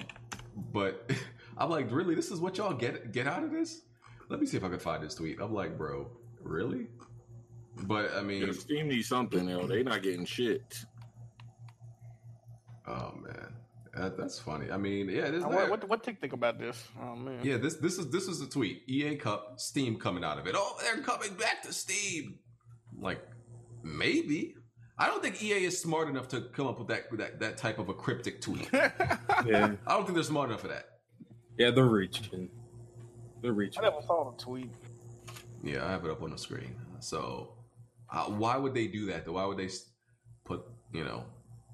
[0.71, 1.11] but
[1.57, 2.15] I'm like, really?
[2.15, 3.81] This is what y'all get get out of this?
[4.29, 5.39] Let me see if I can find this tweet.
[5.41, 6.09] I'm like, bro,
[6.41, 6.87] really?
[7.83, 9.67] But I mean, Yeah, Steam needs something, yo.
[9.67, 10.85] They not getting shit.
[12.87, 13.53] oh man,
[13.95, 14.71] that, that's funny.
[14.71, 16.87] I mean, yeah, this, Uh, What, what what Tick think about this?
[17.01, 17.39] Oh man.
[17.43, 18.83] yeah, this this is this is a tweet.
[18.87, 20.55] EA Cup, Steam coming out of it.
[20.57, 22.39] Oh, they're coming back to Steam.
[22.97, 23.21] Like,
[23.83, 24.55] maybe.
[25.03, 27.77] I don't think EA is smart enough to come up with that that, that type
[27.77, 28.69] of a cryptic tweet.
[28.73, 30.85] yeah, I don't think they're smart enough for that.
[31.57, 32.49] yeah, they're reaching.
[33.41, 33.83] They're reaching.
[33.83, 33.95] I reaching.
[33.95, 34.69] never saw the tweet.
[35.61, 36.73] Yeah, I have it up on the screen.
[37.01, 37.53] So,
[38.13, 39.25] uh, why would they do that?
[39.25, 39.33] Though?
[39.33, 39.67] Why would they
[40.45, 40.63] put?
[40.93, 41.25] You know,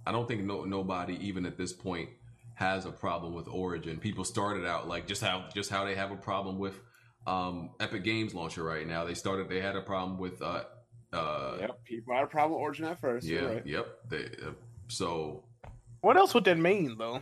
[0.07, 2.09] I don't think no nobody even at this point
[2.55, 3.99] has a problem with Origin.
[3.99, 6.79] People started out like just how just how they have a problem with
[7.27, 9.05] um, Epic Games launcher right now.
[9.05, 10.63] They started they had a problem with uh,
[11.13, 13.25] uh, Yep, people had a problem Origin at first.
[13.27, 13.65] yeah, right.
[13.65, 13.87] yep.
[14.09, 14.51] They, uh,
[14.87, 15.43] so
[16.01, 17.21] What else would that mean though?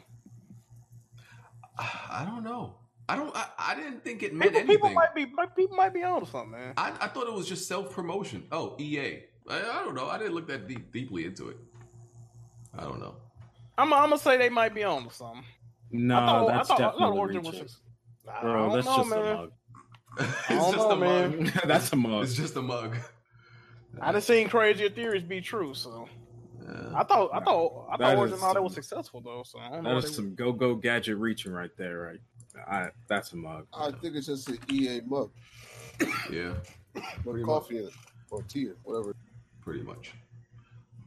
[1.78, 2.76] I don't know.
[3.10, 3.34] I don't.
[3.36, 4.76] I, I didn't think it meant People, anything.
[4.76, 6.74] people might be might, people might be on something, man.
[6.76, 8.44] I, I thought it was just self promotion.
[8.52, 9.24] Oh, EA.
[9.50, 10.08] I, I don't know.
[10.10, 11.58] I didn't look that deep, deeply into it.
[12.78, 13.16] I don't know.
[13.78, 15.44] I'm, I'm gonna say they might be on to something.
[15.92, 17.78] No, I thought, that's I thought, definitely thought Origin was.
[18.30, 19.20] I Bro, don't that's know, just man.
[19.20, 19.52] a mug.
[20.20, 21.44] it's just know, a man.
[21.44, 21.54] mug.
[21.66, 22.24] that's a mug.
[22.24, 22.96] It's just a mug.
[24.02, 26.08] I done seen crazier theories be true, so
[26.62, 26.92] Yeah.
[26.96, 29.44] I thought I thought I That thought is Origin all that was successful though.
[29.46, 29.90] So I don't know.
[29.90, 32.20] That what is they- some go go gadget reaching right there, right?
[32.68, 33.68] I that's a mug.
[33.74, 35.32] I think it's just an EA mug
[36.32, 36.54] yeah,
[36.94, 37.94] with Pretty coffee in it
[38.32, 39.16] or tea or whatever.
[39.62, 40.14] pretty much.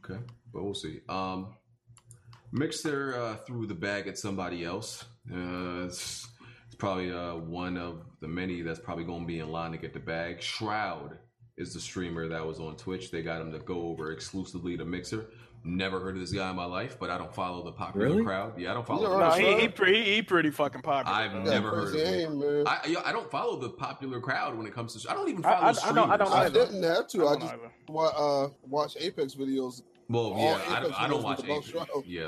[0.03, 0.19] Okay,
[0.53, 1.01] but we'll see.
[1.09, 1.53] Um,
[2.51, 5.05] Mixer uh, threw the bag at somebody else.
[5.31, 6.27] Uh, it's,
[6.65, 9.77] it's probably uh, one of the many that's probably going to be in line to
[9.77, 10.41] get the bag.
[10.41, 11.17] Shroud
[11.57, 13.11] is the streamer that was on Twitch.
[13.11, 15.27] They got him to go over exclusively to Mixer.
[15.63, 18.23] never heard of this guy in my life, but I don't follow the popular Really?
[18.23, 18.57] crowd.
[18.59, 19.03] Yeah, I don't follow.
[19.03, 21.15] never the No, he, he, pretty, he, he pretty fucking popular.
[21.15, 21.43] I've bro.
[21.43, 22.39] Never heard of him.
[22.39, 22.63] man.
[22.65, 25.11] I, I don't follow the popular crowd when it comes to.
[25.11, 25.95] I don't even follow I- I streamers.
[25.95, 27.27] don't- I don't I didn't have to.
[27.27, 27.71] I I just either.
[27.89, 28.07] wa-
[28.45, 29.83] uh, watch Apex videos.
[30.09, 32.07] Well, yeah, I, Apex I don't watch with the Buck Apex.
[32.07, 32.27] Yeah,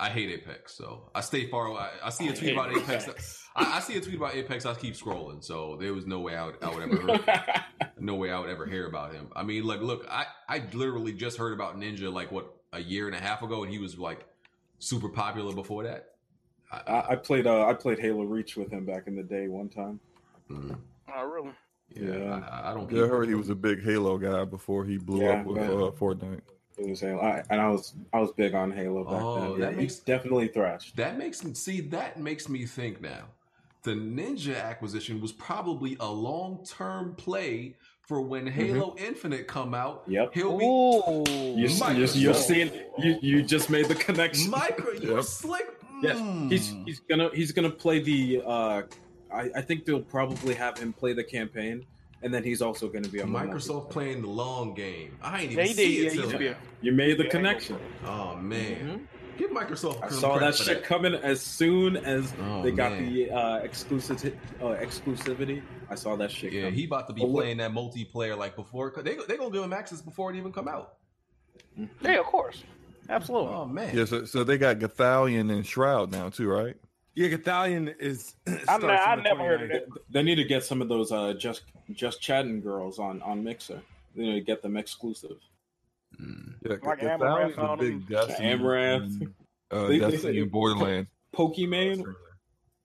[0.00, 1.70] I hate Apex, so I stay far.
[1.72, 3.06] I, I see a tweet hate about Apex.
[3.06, 3.44] Apex.
[3.54, 4.64] I, I see a tweet about Apex.
[4.64, 7.40] I keep scrolling, so there was no way I would, I would ever heard,
[7.98, 9.28] no way I would ever hear about him.
[9.36, 13.06] I mean, like, look, I I literally just heard about Ninja like what a year
[13.06, 14.24] and a half ago, and he was like
[14.78, 16.14] super popular before that.
[16.72, 19.68] I, I played uh, I played Halo Reach with him back in the day one
[19.68, 20.00] time.
[20.50, 20.78] Mm,
[21.14, 21.50] Oh, really?
[21.94, 22.48] yeah, Yeah.
[22.50, 22.90] I, I don't.
[22.90, 25.56] Yeah, I heard he was a big Halo guy before he blew Yeah, up with
[25.58, 25.64] yeah.
[25.64, 26.40] uh, Fortnite.
[26.80, 29.60] It was Halo, I, and I was I was big on Halo back Oh, then.
[29.60, 30.96] that Yeah, makes- he's definitely thrashed.
[30.96, 31.80] That makes me see.
[31.82, 33.24] That makes me think now.
[33.82, 37.74] The Ninja acquisition was probably a long term play
[38.06, 40.02] for when Halo Infinite come out.
[40.08, 40.34] Yep.
[40.34, 41.24] He'll be Ooh.
[41.58, 44.50] You, you're, you're seeing you you just made the connection.
[44.50, 44.92] micro.
[45.00, 45.24] You're Yep.
[45.24, 45.66] slick.
[46.02, 46.18] Yes,
[46.50, 46.86] he's Mm.
[46.86, 48.42] he's gonna he's gonna play the.
[48.44, 48.82] Uh,
[49.32, 51.84] I, I think they'll probably have him play the campaign,
[52.22, 53.90] and then he's also going to be on Microsoft multiplayer.
[53.90, 55.16] playing the long game.
[55.22, 56.06] I ain't even he see did.
[56.06, 56.50] It he till used to be now.
[56.52, 57.78] a You made the Yeah, connection.
[58.06, 60.02] Oh man, give Microsoft.
[60.02, 63.12] I saw that credit for shit coming as soon as Oh, they got man.
[63.12, 65.62] the uh, exclusive uh, exclusivity.
[65.88, 66.52] I saw that shit.
[66.52, 66.74] Yeah, coming.
[66.74, 68.92] he about to be But what- playing that multiplayer like before.
[68.96, 70.94] They they gonna give him access before it even come out.
[72.02, 72.62] Yeah, of course.
[73.08, 73.54] Absolutely.
[73.54, 73.96] Oh man.
[73.96, 76.76] Yeah, so, so they got Gothalion and Shroud now too, right?
[77.14, 78.34] Yeah, Gothalion is.
[78.46, 79.72] I, starts ne- I on the never heard of 29th.
[79.94, 80.02] that.
[80.12, 81.62] They need to get some of those uh, just
[81.92, 83.80] just chatting girls on on Mixer.
[84.16, 85.36] They need to get them exclusive.
[86.20, 86.54] Mm.
[86.64, 89.20] Yeah, Like Gothalion's Amouranth a on big Destiny, Amouranth.
[89.20, 89.34] and,
[89.70, 91.08] uh, They- they Destiny say- and Borderlands.
[91.34, 92.14] Pokemon.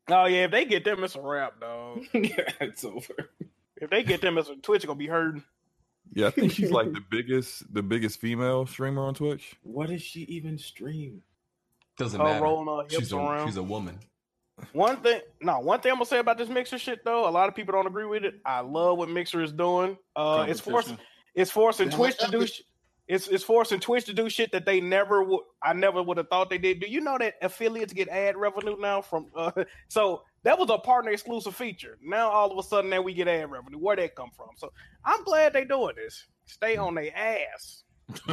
[0.10, 2.04] Oh yeah, if they get them, it's a wrap, dog.
[2.14, 3.32] yeah, it's over.
[3.78, 5.44] If they get them, it's a Twitch gonna be hurting.
[6.14, 9.56] Yeah, I think she's like the biggest, the biggest female streamer on Twitch.
[9.64, 11.24] What does she even stream?
[11.98, 12.44] Doesn't Oh, matter.
[12.44, 13.48] rolling her hips She's a, around.
[13.48, 13.98] she's a woman.
[14.72, 17.50] One thing, no, one thing I'm gonna say about this Mixer shit though, a lot
[17.50, 18.36] of people don't agree with it.
[18.46, 19.98] I love what Mixer is doing.
[20.16, 20.98] Uh, it's forcing,
[21.34, 22.38] it's forcing Yeah, Twitch to do.
[22.38, 22.50] Epic.
[22.50, 22.62] Sh-
[23.08, 25.42] it's it's forcing Twitch to do shit that they never would.
[25.62, 26.80] I never would have thought they did.
[26.80, 29.28] Do you know that affiliates get ad revenue now from?
[29.36, 29.52] Uh,
[29.90, 31.98] so that was a partner exclusive feature.
[32.02, 33.78] Now all of a sudden, now we get ad revenue.
[33.78, 34.50] Where that come from?
[34.58, 34.72] So
[35.04, 36.26] I'm glad they doing this.
[36.46, 37.84] Stay on their ass.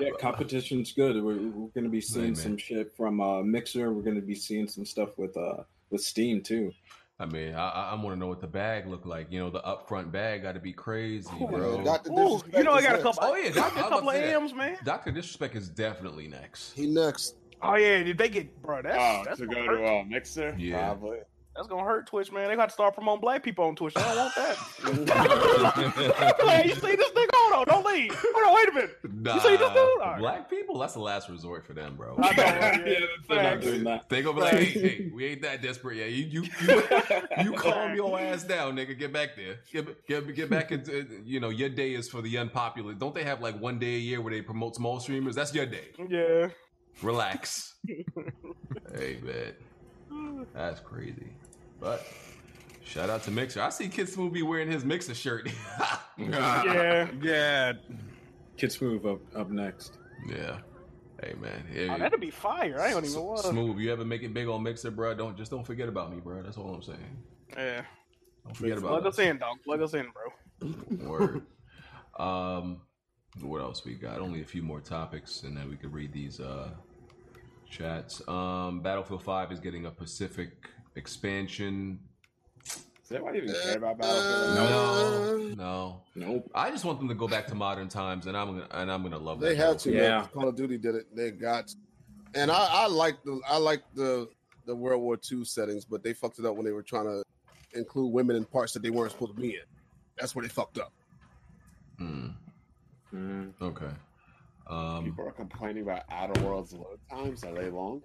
[0.00, 1.16] Yeah, competition's good.
[1.16, 2.34] We're, we're going to be seeing man.
[2.36, 3.92] some shit from uh, Mixer.
[3.92, 6.72] We're going to be seeing some stuff with uh with Steam too.
[7.18, 9.26] I mean, I, I, I want to know what the bag look like.
[9.32, 11.82] You know, the upfront bag got to be crazy, bro.
[11.82, 12.12] Dr.
[12.12, 13.24] Ooh, you know I got a couple.
[13.24, 14.34] Oh, yeah, I got I a was about couple of to say that.
[14.36, 14.76] M's, man.
[14.84, 16.74] Doctor Disrespect is definitely next.
[16.74, 17.34] He next.
[17.60, 18.82] Oh yeah, did they get bro?
[18.82, 19.76] That's Oh, that's to gonna go hurt.
[19.78, 20.54] to uh, Mixer?
[20.56, 20.78] Yeah.
[20.94, 21.18] Probably.
[21.58, 22.48] That's gonna hurt Twitch, man.
[22.48, 23.94] They got to start promoting black people on Twitch.
[23.96, 24.56] I don't want that.
[26.46, 27.28] hey, you see this nigga?
[27.34, 28.14] Hold on, don't leave.
[28.14, 28.96] Hold on, wait a minute.
[29.02, 29.98] Nah, You see this dude?
[29.98, 30.18] Right.
[30.20, 32.14] black people, that's the last resort for them, bro.
[32.16, 33.64] I know, yeah, they're not Facts.
[33.64, 34.08] doing that.
[34.08, 36.12] They gonna be like, hey, hey, we ain't that desperate yet.
[36.12, 36.82] You, you, you,
[37.42, 38.96] you calm your ass down, nigga.
[38.96, 39.58] Get back there.
[39.72, 42.94] Get, get, get back into, you know, your day is for the unpopular.
[42.94, 45.34] Don't they have like one day a year where they promote small streamers?
[45.34, 45.88] That's your day.
[46.08, 46.50] Yeah.
[47.02, 47.74] Relax.
[47.84, 49.54] hey, man.
[50.54, 51.26] That's crazy.
[51.80, 52.04] But
[52.84, 53.62] shout out to Mixer.
[53.62, 55.50] I see Kid Smooth be wearing his Mixer shirt.
[56.20, 57.08] Yeah.
[57.22, 57.72] Yeah,
[58.56, 59.98] Kid Smooth up up next.
[60.28, 60.58] yeah.
[61.22, 61.64] Hey, man.
[61.72, 62.80] Hey, Oh, that'd be fire.
[62.80, 63.44] I don't even want what.
[63.44, 65.14] Smooth, you ever make it big on Mixer, bro?
[65.14, 66.42] Don't just don't forget about me, bro.
[66.42, 66.98] That's all I'm saying.
[67.56, 67.82] Yeah.
[68.44, 69.14] Don't forget about Plug us.
[69.14, 69.58] us in, dog.
[69.64, 71.06] Plug us in, bro.
[71.08, 71.42] Word.
[72.18, 72.80] um,
[73.42, 74.18] what else we got?
[74.20, 76.70] Only a few more topics, and then we could read these uh
[77.70, 78.26] chats.
[78.28, 80.68] Um, Battlefield Five is getting a Pacific
[80.98, 81.98] expansion.
[82.64, 84.54] Does anybody even care about Battlefield?
[84.54, 86.00] No, no.
[86.14, 86.50] Nope.
[86.54, 89.02] I just want them to go back to modern times, and I'm gonna and I'm
[89.02, 89.46] gonna love that.
[89.48, 89.90] They have to.
[89.92, 90.02] Yeah.
[90.02, 90.26] Yeah.
[90.32, 91.06] Call of Duty did it.
[91.16, 91.72] They got.
[92.34, 94.28] And I, I like the I like the
[94.66, 97.22] the World War II settings, but they fucked it up when they were trying to
[97.72, 99.62] include women in parts that they weren't supposed to be in.
[100.18, 100.92] That's where they fucked up.
[101.98, 102.28] Hmm,
[103.14, 103.52] Mm.
[103.62, 103.86] okay.
[104.66, 107.42] Um, People are complaining about Outer Worlds load times.
[107.44, 108.02] Are they long?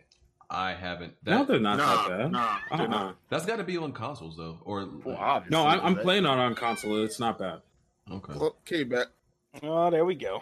[0.53, 1.13] I haven't.
[1.25, 2.31] No, That, they're not Nah, that bad.
[2.31, 2.87] nah, they're Uh-uh.
[2.87, 3.15] not.
[3.29, 5.57] that's got to be on consoles though, or Well, obviously.
[5.57, 7.03] No, I'm, I'm playing on on console.
[7.03, 7.61] It's not bad.
[8.11, 8.33] okay.
[8.33, 9.07] Okay, back.
[9.63, 10.41] Oh, there we go.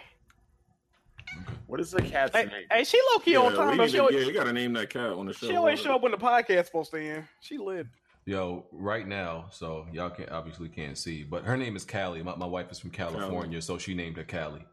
[1.68, 2.66] What is the cat's Hey, name?
[2.70, 3.78] hey, she low key Yeah, on we time.
[3.78, 3.88] though.
[3.88, 5.48] She always, yeah, you got to name that cat on the show.
[5.48, 7.24] she always show up when the podcast supposed to end.
[7.40, 7.88] She lit.
[8.26, 12.22] Yo, right now, so y'all can obviously can't see, but her name is Callie.
[12.22, 14.66] My, my wife is from California, so she named her Callie.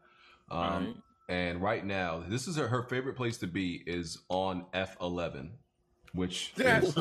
[0.51, 0.95] Um, Alright.
[1.29, 5.51] And right now, this is her, her favorite place to be is on F11,
[6.13, 6.95] which is,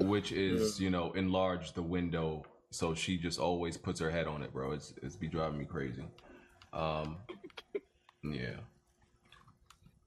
[0.00, 4.42] which is you know enlarge the window, so she just always puts her head on
[4.42, 4.72] it, bro.
[4.72, 6.04] It's it's be driving me crazy.
[6.72, 7.18] Um,
[8.24, 8.56] yeah,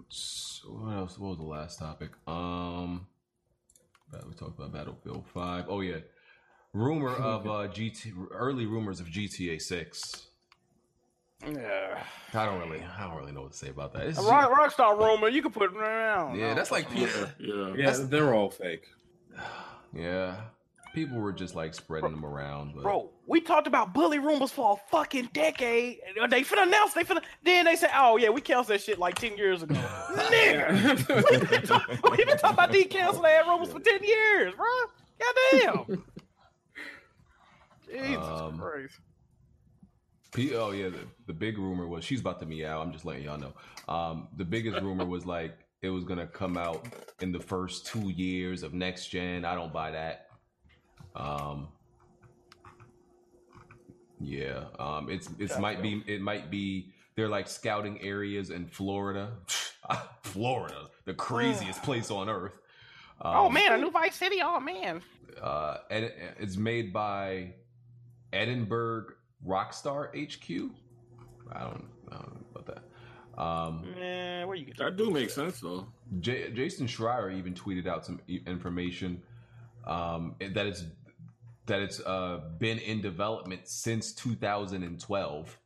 [0.10, 1.18] So what else?
[1.18, 2.12] What was the last topic?
[2.28, 3.08] Um,
[4.28, 5.66] we talked about Battlefield Five.
[5.70, 6.00] Oh yeah,
[6.74, 10.29] rumor of uh GT early rumors of GTA Six.
[11.46, 12.04] Yeah.
[12.34, 14.08] I don't really, I don't really know what to say about that.
[14.08, 16.38] It's A rock, Rockstar rumor, you can put it around.
[16.38, 17.28] yeah, that's like people.
[17.40, 17.74] Yeah.
[17.78, 18.88] Yeah, they're all fake.
[19.92, 20.36] Yeah,
[20.94, 22.74] people were just like spreading them around.
[22.76, 25.98] But Bro, we talked about bully rumors for a fucking decade.
[26.22, 27.24] and They finna announce, they finna.
[27.44, 29.74] Then they say, oh, yeah, we canceled that shit like 10 years ago.
[30.14, 32.12] Nigga.
[32.12, 35.66] We've been talking about decanceling that rumors for 10 years, bro.
[35.82, 36.04] Goddamn.
[37.92, 38.94] Jesus Um, Christ.
[40.34, 42.82] P- oh yeah, the, the big rumor was she's about to meow.
[42.82, 43.54] I'm just letting y'all know.
[43.94, 46.86] Um, the biggest rumor was like it was gonna come out
[47.22, 49.46] in the first two years of next gen.
[49.46, 50.28] I don't buy that.
[51.16, 51.70] Um,
[54.20, 59.32] yeah, um, it's it's might be it might be they're like scouting areas in Florida.
[60.24, 62.54] Florida, the craziest place on earth.
[63.22, 64.38] oh, Um, man, a new Vice City.
[64.44, 65.02] Oh, man.
[65.42, 67.54] uh, and it's made by
[68.32, 69.06] Edinburgh
[69.48, 70.72] Rockstar HQ.
[71.52, 73.42] I don't, I don't know about that.
[73.42, 75.88] Um, Man, where you get That do make sense though.
[76.20, 79.22] J- Jason Schreier even tweeted out some i- information
[79.88, 80.84] um, that it's
[81.68, 85.58] that it's uh, been in development since 2012.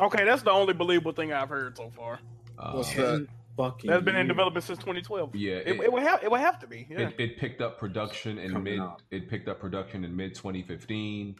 [0.00, 2.20] Okay, that's the only believable thing I've heard so far.
[2.58, 3.26] Uh, What's that?
[3.56, 5.34] Fucking That's been in development since 2012.
[5.34, 6.22] Yeah, It, it- it, would have.
[6.22, 6.86] It would have to be.
[6.88, 7.08] Yeah.
[7.08, 8.80] It, it picked up production in Coming mid.
[8.80, 9.02] up.
[9.10, 11.36] It picked up production in mid 2015.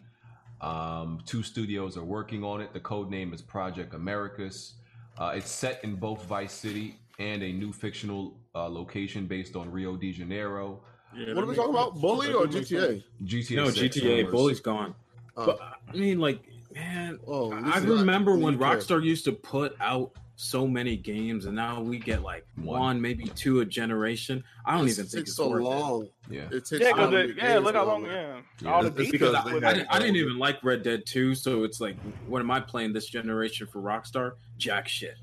[0.60, 2.72] Um, two studios are working on it.
[2.72, 4.74] The code name is Project Americas.
[5.18, 9.70] Uh, it's set in both Vice City and a new fictional uh, location based on
[9.70, 10.80] Rio de Janeiro.
[11.16, 11.94] Yeah, What are we talking about?
[12.00, 13.02] Bully or GTA?
[13.24, 13.56] GTA.
[13.56, 14.02] No, GTA.
[14.18, 14.32] rumors.
[14.32, 14.94] Bully's gone.
[15.36, 16.40] Uh, But I mean, like,
[16.74, 21.44] man, oh, I remember when need to- Rockstar used to put out so many games,
[21.44, 22.80] and now we get like One.
[22.80, 24.42] one, maybe two a generation.
[24.64, 25.64] I don't It even think takes it's so worth it.
[25.64, 26.08] long.
[26.30, 26.40] Yeah.
[26.50, 28.06] It takes yeah, so 'cause it- yeah, look how long.
[28.06, 30.64] Yeah, Yeah, all the because I they put had- I, didn't- I didn't even like
[30.64, 31.96] Red Dead 2, so it's like,
[32.26, 34.32] what am I playing this generation for Rockstar?
[34.56, 35.16] Jack shit.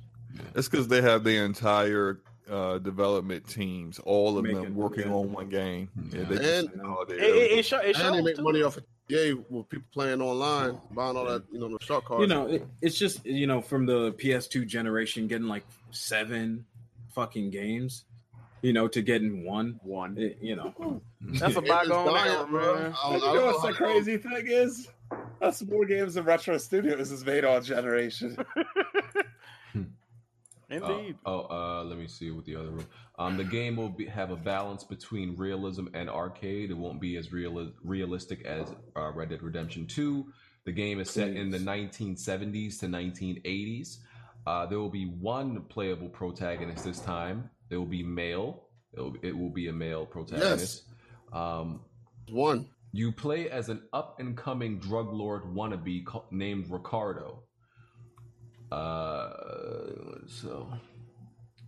[0.54, 5.14] That's because they have their entire uh, development teams, all of them working yeah.
[5.14, 5.90] on one game.
[6.14, 7.58] Yeah, they And- just consolidate It, it, everything.
[7.60, 8.44] it, show, it And they make too.
[8.44, 11.84] money off of EA with people playing online, oh, buying all that, you know, the
[11.84, 12.22] shark cards.
[12.22, 16.66] You know, it, it's just, you know, from the PS2 generation, getting like seven
[17.14, 18.06] fucking games,
[18.62, 19.80] you know, to getting one.
[19.84, 20.18] One.
[20.18, 22.76] It- you know, That's a It is bygone era, bro.
[22.76, 22.94] man.
[23.04, 24.88] I You know don't what's know the crazy thing is?
[25.40, 28.36] That's more games than Retro Studios has made all generation.
[30.70, 31.16] Indeed.
[31.26, 32.88] Uh, oh, uh, let me see what the other room.
[33.18, 36.72] Um, the game will be, have a balance between realism and arcade.
[36.72, 40.28] It won't be as real realistic as uh, Red Dead Redemption Two.
[40.66, 44.00] The game is set in the 1970s to 1980s.
[44.46, 47.50] Uh, there will be one playable protagonist this time.
[47.70, 48.64] It will be male.
[48.94, 50.84] It will, it will be a male protagonist.
[51.32, 51.82] Um,
[52.30, 52.68] One.
[52.92, 57.44] you play as an up and coming drug lord wannabe ca- named Ricardo.
[58.72, 59.30] Uh,
[60.28, 60.68] so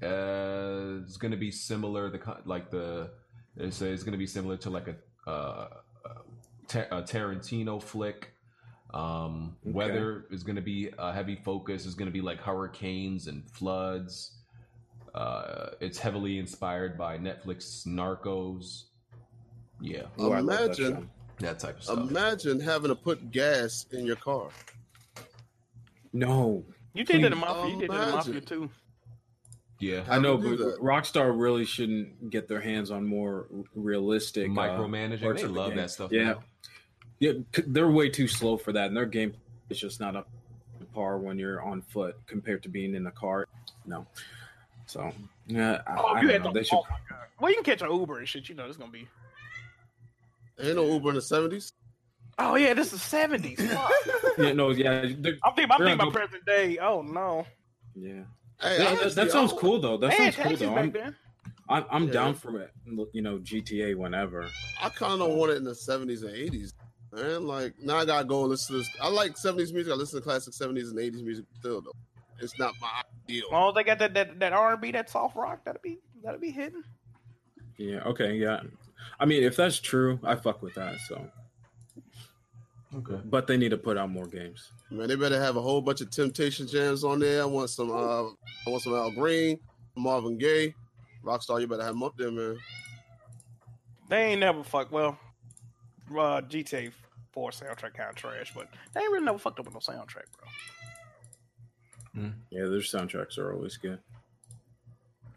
[0.04, 2.10] uh, it's gonna be similar.
[2.10, 3.12] The co- like the
[3.56, 5.68] they say it's gonna be similar to like a uh,
[6.68, 8.34] Ta- a Tarantino flick.
[8.94, 9.72] Um, Okay.
[9.74, 11.86] Weather is gonna be a heavy focus.
[11.86, 14.36] Is gonna be like hurricanes and floods.
[15.16, 18.84] Uh, it's heavily inspired by Netflix Narcos.
[19.82, 21.98] Yeah, Ooh, I love that Imagine- that type of stuff.
[22.10, 24.50] Imagine having to put gas in your car.
[26.14, 27.74] No, You did it in Mafia.
[27.74, 28.16] You did it in Imagine.
[28.16, 28.70] Mafia too.
[29.80, 30.78] yeah, I know, but that.
[30.82, 35.22] Rockstar really shouldn't get their hands on more realistic uh, micromanaging.
[35.22, 35.78] parts they of the love game.
[35.78, 36.12] that stuff.
[36.12, 36.36] Yeah, man.
[37.20, 37.32] yeah,
[37.68, 39.34] they're way too slow for that, and their game
[39.70, 40.28] is just not up
[40.80, 43.48] to par when you're on foot compared to being in a car.
[43.86, 44.06] No,
[44.88, 45.12] so
[45.48, 46.52] yeah, I, Oh, I you don't had know.
[46.54, 46.60] to.
[46.60, 46.76] They should.
[46.78, 47.26] Oh my god.
[47.40, 48.50] Well, you can catch an Uber and shit.
[48.50, 49.08] You know, it's gonna be.
[50.62, 51.72] Ain't no Uber in the seventies.
[52.42, 53.60] Oh yeah, this is seventies.
[53.72, 53.92] Fuck.
[54.38, 55.38] Yeah, no, yeah, I'm thinking.
[55.44, 56.78] I'm They're thinking about go- present day.
[56.80, 57.46] Oh no.
[57.94, 58.24] yeah.
[58.62, 59.98] Hey, Yeah, that, that sounds cool though.
[59.98, 60.76] That sounds cool though.
[60.78, 60.94] I'm.
[61.68, 62.14] I'm, I'm Yeah.
[62.14, 62.72] down for it.
[63.14, 64.48] You know, GTA whenever.
[64.82, 66.74] I kind of want it in the seventies and eighties.
[67.12, 68.90] Man, like now I gotta go and listen to this.
[69.02, 69.92] I like seventies music.
[69.92, 71.92] I listen to classic seventies and eighties music still though.
[72.40, 73.44] It's not my ideal.
[73.48, 75.82] As long as they got that that, that R and B, that soft rock, that'll
[75.82, 76.84] be that'll be hitting.
[77.78, 78.04] Yeah.
[78.06, 78.36] Okay.
[78.36, 78.62] Yeah.
[79.20, 80.96] I mean, if that's true, I fuck with that.
[81.08, 81.28] So,
[82.96, 83.22] Okay.
[83.26, 84.72] but they need to put out more games.
[84.90, 87.44] Man, they better have a whole bunch of Temptation jams on there.
[87.44, 87.92] I want some.
[87.92, 89.60] Uh, I want some Al Green,
[89.96, 90.74] Marvin Gaye,
[91.24, 91.62] Rockstar.
[91.62, 92.58] You better have them up there, man.
[94.10, 94.92] They ain't never fuck.
[94.92, 95.20] Well,
[96.12, 96.92] uh, GTA
[97.32, 100.26] Four soundtrack kind of trash, but they ain't really never fucked up with no soundtrack,
[102.16, 102.32] bro.
[102.50, 104.00] Yeah, their soundtracks are always good.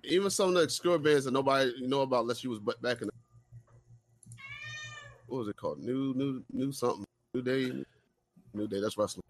[0.04, 3.02] even some of the obscure bands that nobody you know about unless you was back
[3.02, 3.12] in the
[5.26, 5.80] what was it called?
[5.80, 7.04] New new new something.
[7.34, 7.72] New day.
[8.52, 8.80] New day.
[8.80, 9.22] That's wrestling.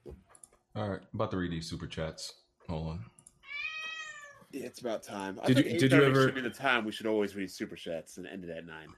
[0.75, 2.33] All right, about to read these super chats.
[2.69, 3.05] Hold on.
[4.51, 5.39] Yeah, it's about time.
[5.43, 7.51] I Did think you- did you ever- should be the time we should always read
[7.51, 8.89] super chats and end it at nine.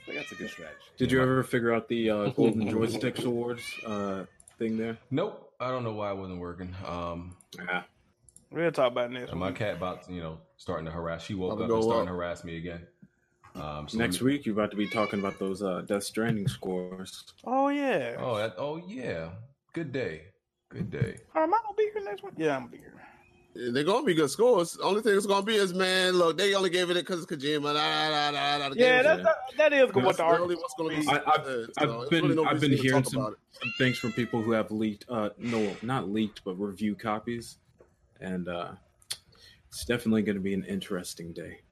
[0.00, 0.78] I think that's a good strategy.
[0.98, 4.24] Did you ever figure out the uh, Golden Joysticks Awards uh,
[4.58, 4.98] thing there?
[5.10, 6.74] Nope, I don't know why it wasn't working.
[6.86, 7.82] Um, yeah,
[8.50, 9.34] We're gonna talk about it next.
[9.34, 11.24] my cat about you know starting to harass.
[11.24, 12.06] She woke up and starting up.
[12.06, 12.86] to harass me again.
[13.60, 16.04] Um, so Next let me- week, you're about to be talking about those uh, Death
[16.04, 17.24] Stranding scores.
[17.44, 18.16] Oh yeah.
[18.18, 19.30] Oh, that, oh yeah.
[19.72, 20.22] Good day.
[20.70, 21.18] Good day.
[21.34, 22.34] Oh, am I gonna be here next week?
[22.36, 22.94] Yeah, I'm gonna be here.
[23.72, 24.76] They're gonna be good scores.
[24.76, 27.62] Only thing it's gonna be is man, look, they only gave it because it's Kojima.
[27.62, 30.60] Nah, nah, nah, nah, nah, Yeah, game's- that, that, that is what the really argument
[30.60, 31.00] what's gonna be.
[31.00, 31.08] be.
[31.08, 34.42] I, I've, I've so been really no I've been hearing some, some things from people
[34.42, 37.56] who have leaked uh no not leaked but review copies
[38.20, 38.72] and uh
[39.68, 41.67] it's definitely going to be an interesting day It, it's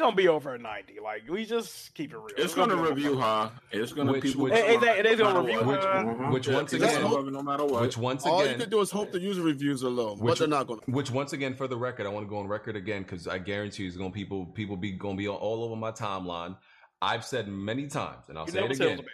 [0.00, 0.96] gonna be over at ninety.
[1.02, 2.26] Like we just keep it real.
[2.36, 3.20] It's gonna be over review 90.
[3.20, 3.50] high.
[3.70, 4.44] It's gonna Which- people.
[4.44, 5.66] which- Hey, hey, they- they gonna no review what.
[5.66, 6.30] Which, Uh-huh.
[6.32, 7.82] which once again, what- no matter what.
[7.82, 10.16] which once again, All you again, can do is hope the user reviews are low,
[10.16, 10.80] but Which- they're not gonna.
[10.88, 13.38] Which once again, for the record, I want to go on record again because I
[13.38, 16.56] guarantee you, it's gonna people people be gonna be all over my timeline.
[17.02, 19.06] I've said many times, and I'll You say it never said it again.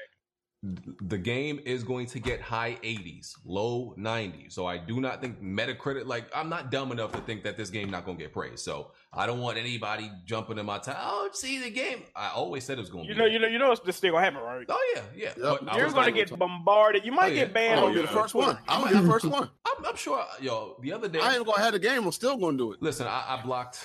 [1.02, 4.54] The game is going to get high 80s, low 90s.
[4.54, 6.06] So I do not think Metacritic.
[6.06, 8.64] Like I'm not dumb enough to think that this game not gonna get praised.
[8.64, 10.96] So I don't want anybody jumping in my time.
[11.00, 12.02] Oh, see the game.
[12.14, 13.18] I always said it was gonna You be.
[13.18, 14.66] know, you know, you know, it's this still gonna happen, right?
[14.68, 15.32] oh yeah, yeah.
[15.40, 17.04] But You're gonna like- get bombarded.
[17.04, 17.44] You might Oh, yeah.
[17.44, 17.80] get banned.
[17.80, 18.58] I'm on gonna be the first one.
[18.68, 19.50] I'm gonna be the first one.
[19.66, 20.22] I'm, I'm sure.
[20.40, 22.04] Yo, the other day I ain't gonna have the game.
[22.04, 22.82] I'm still gonna do it.
[22.82, 23.84] Listen, I, I blocked.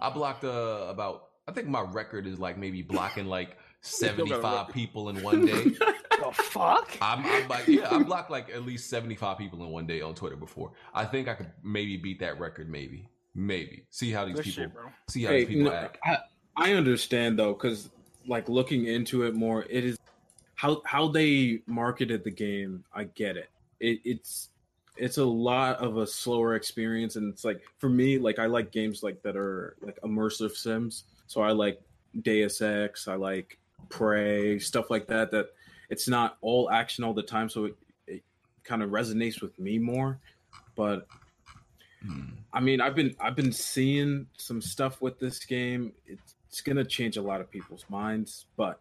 [0.00, 1.28] I blocked uh, about.
[1.46, 5.72] I think my record is like maybe blocking like seventy five people in one day.
[6.22, 6.96] The fuck?
[7.00, 10.02] I'm, I'm like, yeah, I blocked like at least seventy five people in one day
[10.02, 10.70] on Twitter before.
[10.94, 12.68] I think I could maybe beat that record.
[12.70, 13.84] Maybe, maybe.
[13.90, 14.62] See how these Good people.
[14.64, 14.84] shit, bro.
[15.08, 15.98] See how hey these people no, act.
[16.04, 16.18] I,
[16.56, 17.90] I understand though because
[18.26, 19.98] like looking into it more it is
[20.54, 23.50] how how they marketed the game i get it.
[23.80, 24.50] it it's
[24.96, 28.70] it's a lot of a slower experience and it's like for me like i like
[28.70, 31.80] games like that are like immersive sims so i like
[32.22, 35.48] deus ex i like prey stuff like that that
[35.90, 38.22] it's not all action all the time so it, it
[38.64, 40.18] kind of resonates with me more
[40.76, 41.06] but
[42.52, 45.92] I mean, I've been I've been seeing some stuff with this game.
[46.06, 48.80] It's, it's gonna change a lot of people's minds, but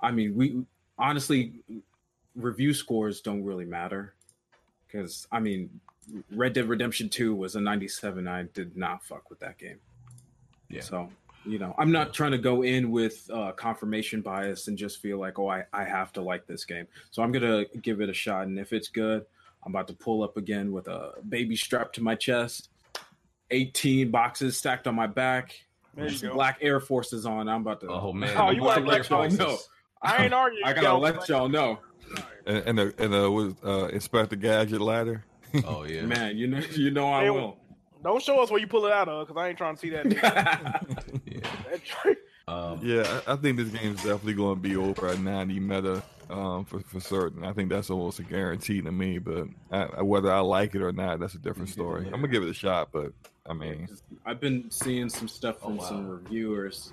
[0.00, 0.64] I mean, we
[0.98, 1.60] honestly
[2.36, 4.14] review scores don't really matter
[4.86, 5.80] because I mean,
[6.30, 8.26] Red Dead Redemption Two was a 97.
[8.28, 9.78] I did not fuck with that game.
[10.68, 10.82] Yeah.
[10.82, 11.10] So
[11.44, 15.18] you know, I'm not trying to go in with uh, confirmation bias and just feel
[15.18, 16.86] like, oh, I I have to like this game.
[17.10, 19.26] So I'm gonna give it a shot, and if it's good,
[19.64, 22.68] I'm about to pull up again with a baby strapped to my chest,
[23.50, 25.54] 18 boxes stacked on my back,
[25.94, 26.34] There you with some go.
[26.34, 27.48] black Air Forces on.
[27.48, 27.88] I'm about to.
[27.88, 28.36] Oh man.
[28.36, 29.58] Oh, you wanna let y'all know.
[30.02, 30.64] I ain't arguing.
[30.66, 30.98] I gotta yo.
[30.98, 31.78] let y'all know,
[32.46, 35.24] And and uh, uh, uh, the, and the was uh, Inspector Gadget ladder.
[35.66, 36.02] Oh yeah.
[36.02, 36.36] man.
[36.36, 37.58] You know, you know I Hey, will.
[38.02, 39.88] Don't show us where you pull it out of, because I ain't trying to see
[39.90, 40.04] that.
[41.26, 41.40] Yeah.
[41.70, 42.16] That's right.
[42.46, 46.02] Um, Yeah, I, think this game is definitely going to be over at 90 meta
[46.30, 47.44] um, for for certain.
[47.44, 49.18] I think that's almost a guarantee to me.
[49.18, 52.04] But I, whether I like it or not, that's a different story.
[52.06, 53.12] I'm gonna give it a shot, but
[53.48, 53.88] I mean,
[54.24, 55.84] I've been seeing some stuff Oh, from wow.
[55.84, 56.92] some reviewers,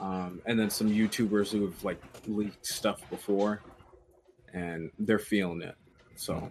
[0.00, 3.60] um, and then some YouTubers who have like leaked stuff before,
[4.52, 5.74] and they're feeling it.
[6.16, 6.50] So,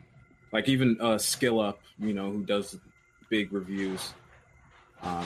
[0.52, 2.78] like even uh, Skill Up, you know, who does
[3.30, 4.14] big reviews.
[5.02, 5.26] Um,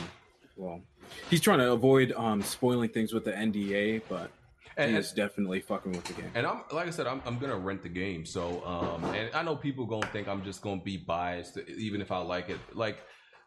[0.56, 0.82] well,
[1.30, 4.32] he's trying to avoid um, spoiling things with the NDA, but
[4.78, 6.32] And- he is definitely fucking with the game.
[6.36, 8.26] And I'm like I said, I'm, I'm gonna rent the game.
[8.26, 12.12] So, um, and I know people gonna think I'm just gonna be biased, even if
[12.12, 12.60] I like it.
[12.74, 12.98] Like,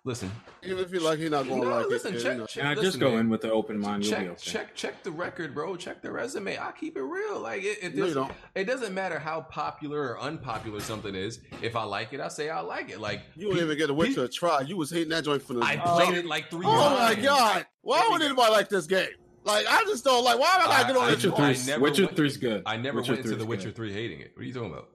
[0.04, 0.30] listen,
[0.62, 2.22] Even if you like, you're not gonna no, like listen, it.
[2.22, 2.46] check, you know.
[2.46, 3.20] check, And I listen, just go man.
[3.20, 4.04] in with the open mind.
[4.04, 4.34] Check, okay.
[4.40, 5.76] check, check the record, bro.
[5.76, 6.58] Check the resume.
[6.58, 7.40] I keep it real.
[7.40, 8.32] Like it, it, doesn't, don't.
[8.54, 11.40] it doesn't matter how popular or unpopular something is.
[11.62, 13.00] If I like it, I say I like it.
[13.00, 14.60] Like You wouldn't even get a Witcher a try.
[14.62, 15.60] You was hating that joint for the.
[15.62, 17.16] I played it like three Oh times.
[17.18, 17.66] my god!
[17.82, 19.08] Why would anybody like this game?
[19.44, 20.38] Like I just don't like.
[20.38, 22.62] Why am I gotta get on I- Witcher Three, Witcher Three's good.
[22.66, 23.48] I never Witcher went into 3's the good.
[23.48, 24.32] Witcher Three hating it.
[24.34, 24.88] What are you talking about?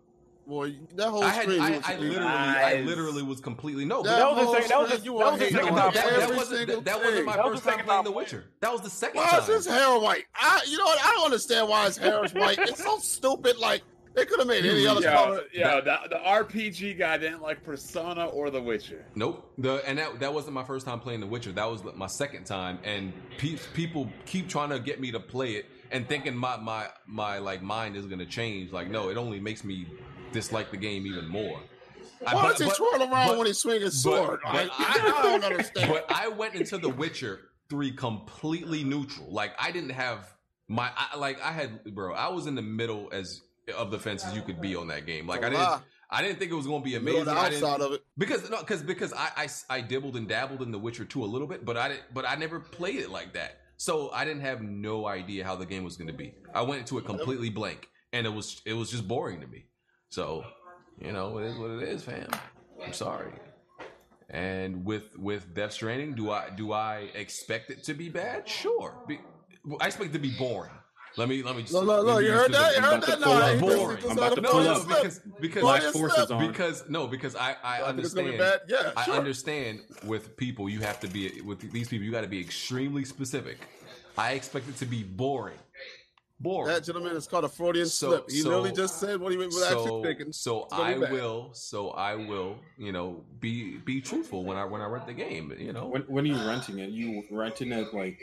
[0.48, 1.61] Boy, that whole I had, stream.
[1.61, 2.09] I, was I hating.
[2.09, 4.03] literally, I literally was completely no.
[4.03, 5.75] That That was the second- that was the, you that was the second time.
[5.75, 8.11] That, that, that, wasn't, that, that wasn't my That first the time playing time The
[8.11, 8.43] Witcher.
[8.59, 9.40] That was the second Why time.
[9.41, 10.25] is his hair white?
[10.35, 10.99] I, you know what?
[11.03, 12.59] I don't understand why his hair is white.
[12.59, 13.57] It's so stupid.
[13.57, 13.82] Like
[14.14, 15.41] they could have made any other color.
[15.51, 19.03] Yo, yo, the, the RPG guy didn't like Persona or The Witcher.
[19.15, 19.51] Nope.
[19.57, 21.51] The and that that wasn't my first time playing The Witcher.
[21.53, 22.77] That was my second time.
[22.83, 26.88] And pe- people keep trying to get me to play it and thinking my my
[27.07, 28.72] my like mind is gonna change.
[28.72, 29.88] Like no, it only makes me
[30.36, 31.60] dislike the game even more.
[32.28, 34.40] I- Why but- does he twirl around but- when he's swinging his sword?
[34.44, 35.92] but I, I- I don't understand.
[35.92, 37.40] But I went into The Witcher
[37.70, 39.32] three completely neutral.
[39.32, 40.30] Like I didn't have
[40.68, 42.14] my I, like I had bro.
[42.14, 43.42] I was in the middle as
[43.76, 45.26] of the fence as you could be on that game.
[45.28, 45.82] Like I didn't.
[46.12, 47.28] I didn't think it was going to be amazing.
[47.28, 48.04] I didn't- outside of it.
[48.16, 49.48] because no, because because I, I
[49.78, 52.26] I dibbled and dabbled in The Witcher 2 a little bit, but I didn't, but
[52.30, 53.58] I never played it like that.
[53.78, 56.36] So I didn't have no idea how the game was going to be.
[56.54, 59.66] I went into it completely blank, and it was it was just boring to me.
[60.16, 60.45] So
[61.02, 62.30] you know, it is what it is, fam.
[62.82, 63.34] I'm sorry.
[64.30, 68.48] And with with Death Stranding, do I do I expect it to be bad?
[68.48, 68.94] Sure.
[69.10, 69.19] Be,
[69.82, 70.72] I expect it to be boring.
[71.18, 71.64] Let me let me.
[71.64, 72.76] Just, Look, look, look, you heard that?
[72.77, 73.10] You specific.
[73.10, 73.19] heard that?
[73.19, 73.98] No, I'm boring.
[74.06, 74.98] I'm about to pull your up slip.
[75.03, 76.48] because because Black your Force is on.
[76.48, 78.61] because no, because I I I think it's gonna understand.
[78.68, 78.85] be bad.
[78.85, 79.16] Yeah, I sure.
[79.16, 83.03] understand with people you have to be with these people you got to be extremely
[83.03, 83.58] specific.
[84.18, 85.60] I expect it to be boring,
[86.40, 86.74] boring.
[86.74, 88.30] That gentleman is called a Freudian So- slip.
[88.30, 90.32] He so- literally just said what he was actually so thinking.
[90.34, 91.12] so I bad.
[91.12, 95.14] will so I will you know be be truthful when I when I rent the
[95.14, 95.54] game.
[95.58, 96.90] You know When when are you renting it?
[96.90, 98.20] You renting it like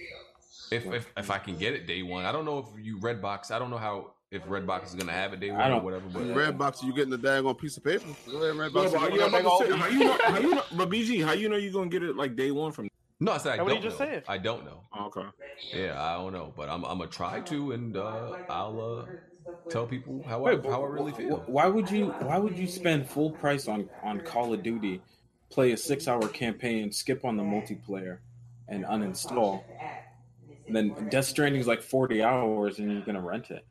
[0.71, 2.25] if if if I can get it day one.
[2.25, 3.51] I don't know if you Redbox.
[3.51, 5.85] I don't know how if Redbox is gonna have it day one I or don't-
[5.85, 6.09] whatever.
[6.09, 8.07] But Redbox, you getting the daggone piece of paper?
[8.31, 8.93] Go ahead, No, Redbox.
[8.99, 10.19] but, you yeah, I'm about to say, how you know?
[10.25, 10.63] How you know?
[10.75, 12.89] But BG, how you know you're gonna get it like day one from?
[13.25, 14.07] No, I said I That's don't what he just know.
[14.07, 14.25] said.
[14.29, 14.81] I don't know.
[15.07, 15.27] Okay.
[15.73, 19.07] Yeah, I don't know, but I'm I'm gonna try to, and uh, I'll uh,
[19.71, 21.45] tell people how Wait, I how I really feel.
[21.47, 25.03] Why would you why would you spend full price on on Call of Duty,
[25.51, 28.19] play a six hour campaign, skip on the multiplayer,
[28.69, 29.65] and uninstall?
[30.67, 33.65] And then Death Stranding is like forty hours, and you're gonna rent it.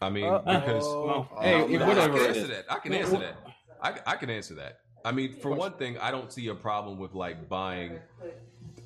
[0.00, 1.82] I mean, Uh, because Well, Oh, hey, man.
[1.82, 2.48] I whatever can answer is.
[2.48, 2.64] that.
[2.70, 3.36] I can answer that.
[3.80, 4.80] I, I can answer that.
[5.04, 8.00] I mean, for one thing, I don't see a problem with like buying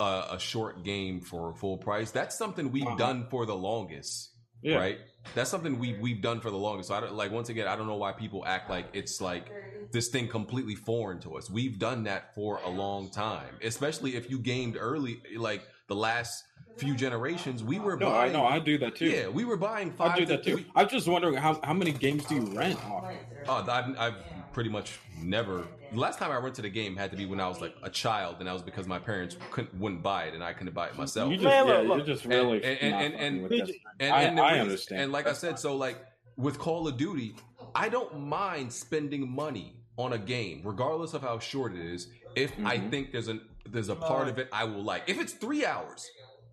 [0.01, 2.11] a, a short game for full price.
[2.11, 2.97] That's something we've Uh-huh.
[2.97, 4.31] done for the longest,
[4.63, 4.77] Yeah.
[4.79, 4.99] right?
[5.35, 6.89] That's something we we've done for the longest.
[6.89, 9.53] So I don't like once again, I don't know why people act like it's like
[9.93, 11.51] this thing completely foreign to us.
[11.51, 16.43] We've done that for a long time, especially if you gamed early, like the last
[16.79, 17.63] few generations.
[17.63, 19.07] We were No, I know I do that too.
[19.07, 20.13] Yeah, we were buying five.
[20.13, 20.65] I do that too.
[20.75, 23.05] I'm just wondering how, how many games do you rent off?
[23.49, 24.15] Oh, I've, I've
[24.53, 25.65] pretty much never.
[25.93, 27.91] The last time I rented a game had to be when I was like a
[27.91, 30.89] child, and that was because my parents couldn't wouldn't buy it, and I couldn't buy
[30.89, 31.31] it myself.
[31.31, 31.97] You just, Man, yeah, look, look.
[31.99, 34.41] you're just And- really and- and- not and- fucking and- with BG, And, I, and
[34.41, 35.03] I understand.
[35.03, 35.99] And like I said, so like
[36.37, 37.35] with Call of Duty,
[37.75, 42.09] I don't mind spending money on a game, regardless of how short it is.
[42.37, 42.91] If I Mhm.
[42.91, 45.05] think there's an there's a part of it I will like.
[45.07, 46.09] If it's three hours,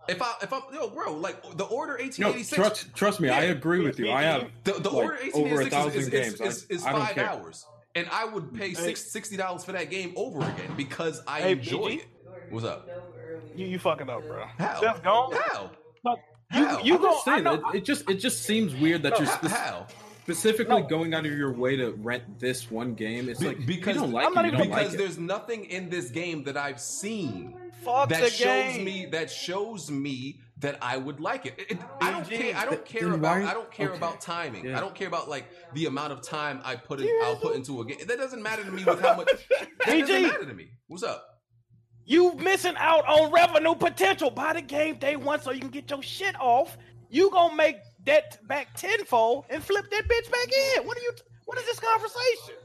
[0.09, 2.56] if I if I'm yo bro, like the Order no, 1886.
[2.56, 4.11] trust trust me, I agree with you.
[4.11, 6.42] I have The, the like, order over a 1886 thousand is, is, games.
[6.42, 7.66] is, is, is I, I don't five hours,
[7.98, 11.51] and I would pay six, sixty dollars for that game over again because I Hey,
[11.53, 11.98] enjoy BG?
[12.00, 12.06] it.
[12.50, 12.88] What's up?
[13.56, 14.45] You you fucking up, bro.
[14.58, 14.80] How?
[14.82, 15.34] Just gone.
[15.34, 15.72] How?
[16.53, 16.80] You How?
[16.82, 17.19] you go.
[17.26, 17.56] saying, know.
[17.56, 19.48] it, it just it just seems weird that No, you're How?
[19.50, 19.88] how?
[20.24, 20.88] specifically No.
[20.88, 23.27] going out of your way to rent this one game.
[23.30, 24.98] It's Be- like because you don't like I'm not it, even- because like it.
[24.98, 28.85] there's nothing in this game that I've seen Fuck that the shows game.
[28.85, 31.56] me that shows me that I would like it.
[31.58, 32.56] It- it- I don't care.
[32.56, 33.38] I don't care about.
[33.44, 33.98] I don't care okay.
[33.98, 34.66] about timing.
[34.66, 34.77] Yeah.
[34.77, 37.10] I don't care about like the amount of time I put in.
[37.24, 37.98] I'll put into a game.
[38.08, 39.30] That doesn't matter to me with how much.
[39.86, 40.22] That doesn't BG.
[40.24, 40.69] matter to me.
[40.88, 41.24] What's up?
[42.06, 44.30] You missing out on revenue potential.
[44.32, 46.77] Buy the game day one so you can get your shit off.
[47.10, 50.88] You gonna make that back tenfold and flip that bitch back in.
[50.88, 51.11] What are you?
[51.45, 52.56] What is this conversation?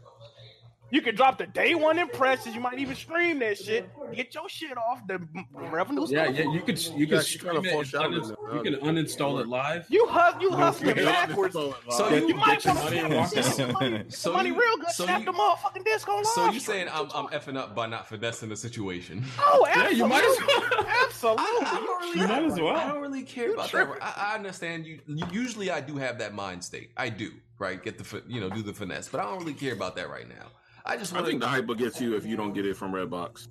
[0.92, 2.54] You can drop the day one impressions.
[2.54, 3.88] You might even stream that shit.
[4.14, 5.00] Get your shit off.
[5.06, 6.06] The revenue.
[6.10, 7.72] yeah, yeah, you could you Yeah, could stream it.
[7.72, 9.86] and uninst- it, you can uninstall it live.
[9.88, 11.54] You hus- you hustling Yeah, backwards.
[11.54, 14.04] so, So you You might get your want money to and walk snap the money,
[14.10, 14.90] So money you- real good.
[14.90, 16.26] so snap you- the motherfucking disc on live.
[16.26, 16.76] So you stream.
[16.76, 19.24] saying I'm I'm effing up by not finessing the situation?
[19.38, 19.72] Oh, absolutely.
[19.92, 20.86] Yeah, you might as well.
[21.04, 21.44] Absolutely.
[21.44, 22.76] I don't really, You might as well.
[22.76, 23.88] I don't really care about that.
[24.02, 25.00] I, I understand you.
[25.32, 26.90] Usually, I do have that mind state.
[26.98, 27.82] I do, right?
[27.82, 30.28] Get the you know do the finesse, but I don't really care about that right
[30.28, 30.48] now.
[30.84, 32.92] I just I think the hype will get you if you don't get it from
[32.92, 33.48] Redbox.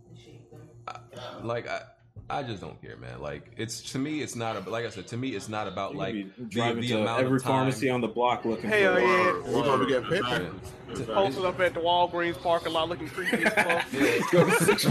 [0.87, 0.97] Uh,
[1.43, 1.81] like I.
[2.29, 3.19] I just don't care, man.
[3.19, 4.55] Like it's to me, it's not.
[4.55, 7.23] A, like I said, to me, it's not about like the, driving the to amount
[7.25, 7.51] every of time.
[7.51, 9.45] pharmacy on the block looking Hell for oh, it.
[9.45, 9.53] yeah.
[9.53, 10.23] We're gonna be getting paid.
[10.23, 11.13] Yeah.
[11.13, 14.31] Posted up at the Walgreens parking lot looking creepy as fuck.
[14.31, 14.83] Go to six,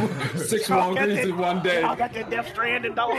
[0.51, 1.83] six Walgreens in one day.
[1.83, 3.17] I got that Death Stranding dog.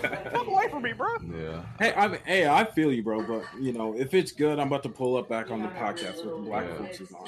[0.00, 1.08] Fuck away from me, bro.
[1.20, 1.62] Yeah.
[1.78, 3.22] Hey, I mean, hey, I feel you, bro.
[3.22, 6.16] But you know, if it's good, I'm about to pull up back on the podcast
[6.24, 6.78] with the Black Yeah.
[6.78, 7.26] Folks on.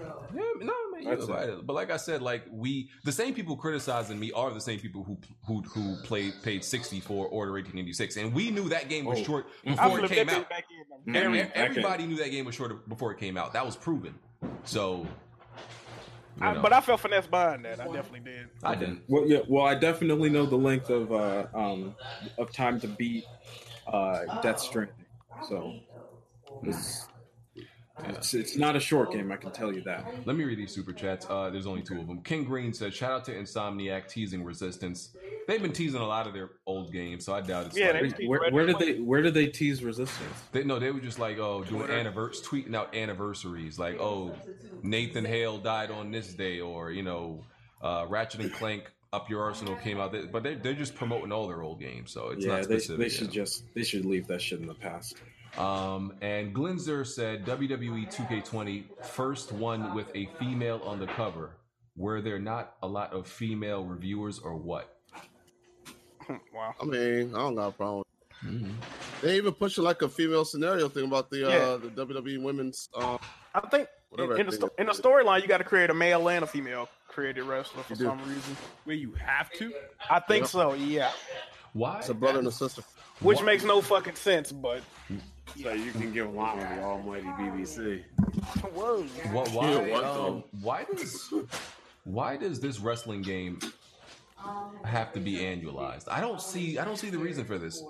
[0.00, 1.50] Yeah, no, man, you're right.
[1.66, 5.02] But like I said, like we, the same people criticizing me are the same people
[5.04, 8.88] who who who played paid sixty for Order eighteen eighty six, and we knew that
[8.88, 9.24] game was Oh.
[9.24, 10.48] short I before it came out.
[10.48, 11.14] back in.
[11.14, 13.52] And Every- everybody knew that game was short before it came out.
[13.54, 14.14] That was proven.
[14.64, 15.06] So,
[16.40, 17.80] I, but I felt finesse buying that.
[17.80, 18.48] I definitely did.
[18.62, 19.02] I didn't.
[19.08, 19.40] Well, yeah.
[19.48, 21.94] Well, I definitely know the length of uh, um
[22.36, 23.24] of time to beat
[23.86, 24.94] uh Death Stranding.
[25.48, 25.74] So,
[26.62, 27.06] it's,
[28.06, 30.04] It's, it's not a short game, I can tell you that.
[30.24, 31.26] Let me read these super chats.
[31.28, 32.22] Uh, there's only two of them.
[32.22, 35.10] King Green says, "Shout out to Insomniac teasing Resistance.
[35.46, 38.16] They've been teasing a lot of their old games, so I doubt it's Yeah, like,
[38.16, 40.34] they- Where, where did they where did they tease resistance?
[40.52, 44.34] They no, they were just like, oh, doing anniversary, tweeting out anniversaries, like, oh,
[44.82, 47.44] Nathan Hale died on this day, or you know,
[47.82, 51.48] uh, Ratchet and Clank Up Your Arsenal came out, but they they're just promoting all
[51.48, 52.98] their old games, so it's yeah, not they, specific.
[52.98, 53.32] they you should know.
[53.32, 55.16] just they should leave that shit in the past.
[55.58, 61.56] Um, and Glinzer said WWE 2K20 first one with a female on the cover.
[61.96, 64.96] Were there not a lot of female reviewers, or what?
[66.54, 66.74] wow.
[66.80, 68.04] I mean, I don't got a problem.
[69.20, 72.88] They even pushing like a female scenario thing about the uh the WWE women's.
[72.94, 73.18] Uh,
[73.52, 75.90] I think Whatever in, in the that sto- in the storyline, you got to create
[75.90, 78.56] a male and a female created wrestler for some reason.
[78.84, 79.72] Where you have to?
[80.08, 80.50] I think Yep.
[80.50, 80.74] so.
[80.74, 81.10] Yeah.
[81.72, 81.98] Why?
[81.98, 82.82] it's a brother and a sister.
[83.20, 84.82] Which makes no fucking sense, but
[85.62, 88.02] So you can get along with the almighty BBC.
[88.74, 89.02] whoa.
[89.32, 89.48] What?
[89.48, 89.92] Why?
[89.92, 91.32] Um, why does
[92.04, 93.58] why does this wrestling game
[94.84, 96.04] have to be annualized?
[96.10, 96.78] I don't see.
[96.78, 97.82] I don't see the reason for this.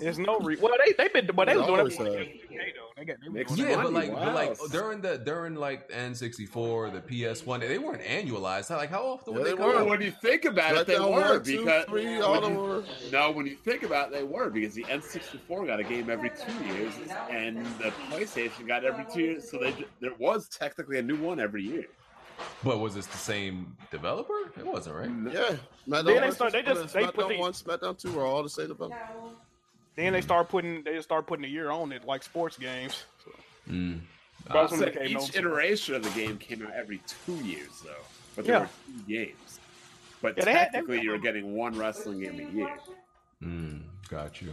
[0.00, 2.18] There's no re- well they they've been but they They was doing always it.
[2.18, 2.26] have.
[2.96, 5.94] They got they was Yeah, but money, like, but like during the during like the
[5.94, 8.70] N64, the PS1, they weren't annualized.
[8.70, 9.84] Like, how often Yeah, would they, they come were.
[9.84, 12.52] When you think about it, they SmackDown were one, two, because three, all when them
[12.54, 12.84] you- were.
[13.10, 16.30] no, when you think about it, they were because the N64 got a game every
[16.30, 16.94] two years,
[17.30, 19.50] and the PlayStation got every two years.
[19.50, 21.84] So they there was technically a new one every year.
[22.64, 24.34] But was this the same developer?
[24.58, 25.10] It wasn't, right?
[25.34, 25.56] Yeah,
[25.88, 28.42] SmackDown Then they start- they just- they put SmackDown the- one, SmackDown two are all
[28.42, 28.96] the same developer.
[29.94, 33.04] Then they start putting they just start putting a year on it like sports games.
[33.68, 34.00] Mm.
[34.52, 35.44] That's So when it became each known.
[35.44, 37.90] iteration of the game came out every two years, though.
[38.36, 38.60] But there Yeah.
[38.60, 39.60] were two games.
[40.22, 42.78] But Yeah, they had- they- technically, you were getting one wrestling game a year.
[43.42, 44.52] Mm, got you.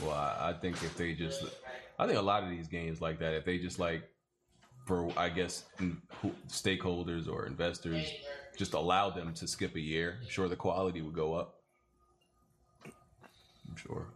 [0.00, 1.42] Well, I, I think if they just,
[1.98, 4.02] I think a lot of these games like that, if they just like,
[4.84, 5.64] for I guess
[6.48, 8.10] stakeholders or investors,
[8.56, 11.60] just allow them to skip a year, I'm sure the quality would go up.
[12.84, 14.06] I'm sure.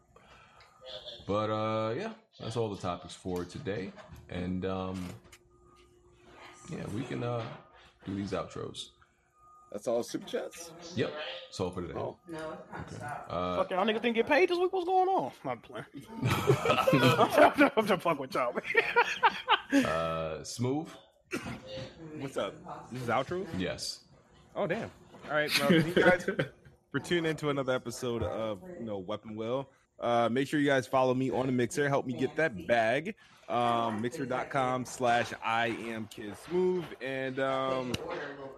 [1.26, 3.92] But uh, yeah, that's all the topics for today,
[4.28, 5.08] and um,
[6.70, 7.42] yeah, we can uh,
[8.04, 8.90] do these outros.
[9.76, 10.70] That's all super chats.
[10.94, 11.12] Yep,
[11.48, 11.92] that's all for today.
[11.98, 12.16] Oh.
[13.28, 14.72] Uh, Fuck y'all niggas didn't get paid this week.
[14.72, 15.30] What's going on?
[15.44, 15.84] Not playing.
[17.76, 18.54] I'm just fucking with y'all.
[19.84, 20.88] uh, smooth.
[22.20, 22.54] What's up?
[22.90, 23.46] This is outro.
[23.58, 24.00] Yes.
[24.54, 24.90] Oh damn!
[25.28, 26.24] All right, well, thank you guys
[26.90, 29.68] for tuning into another episode of you know Weapon Wheel.
[30.00, 31.88] Uh, make sure you guys follow me on the Mixer.
[31.88, 33.14] Help me get that bag.
[33.48, 36.84] Um, mixer.com slash I am Kid Smooth.
[37.00, 37.92] And um,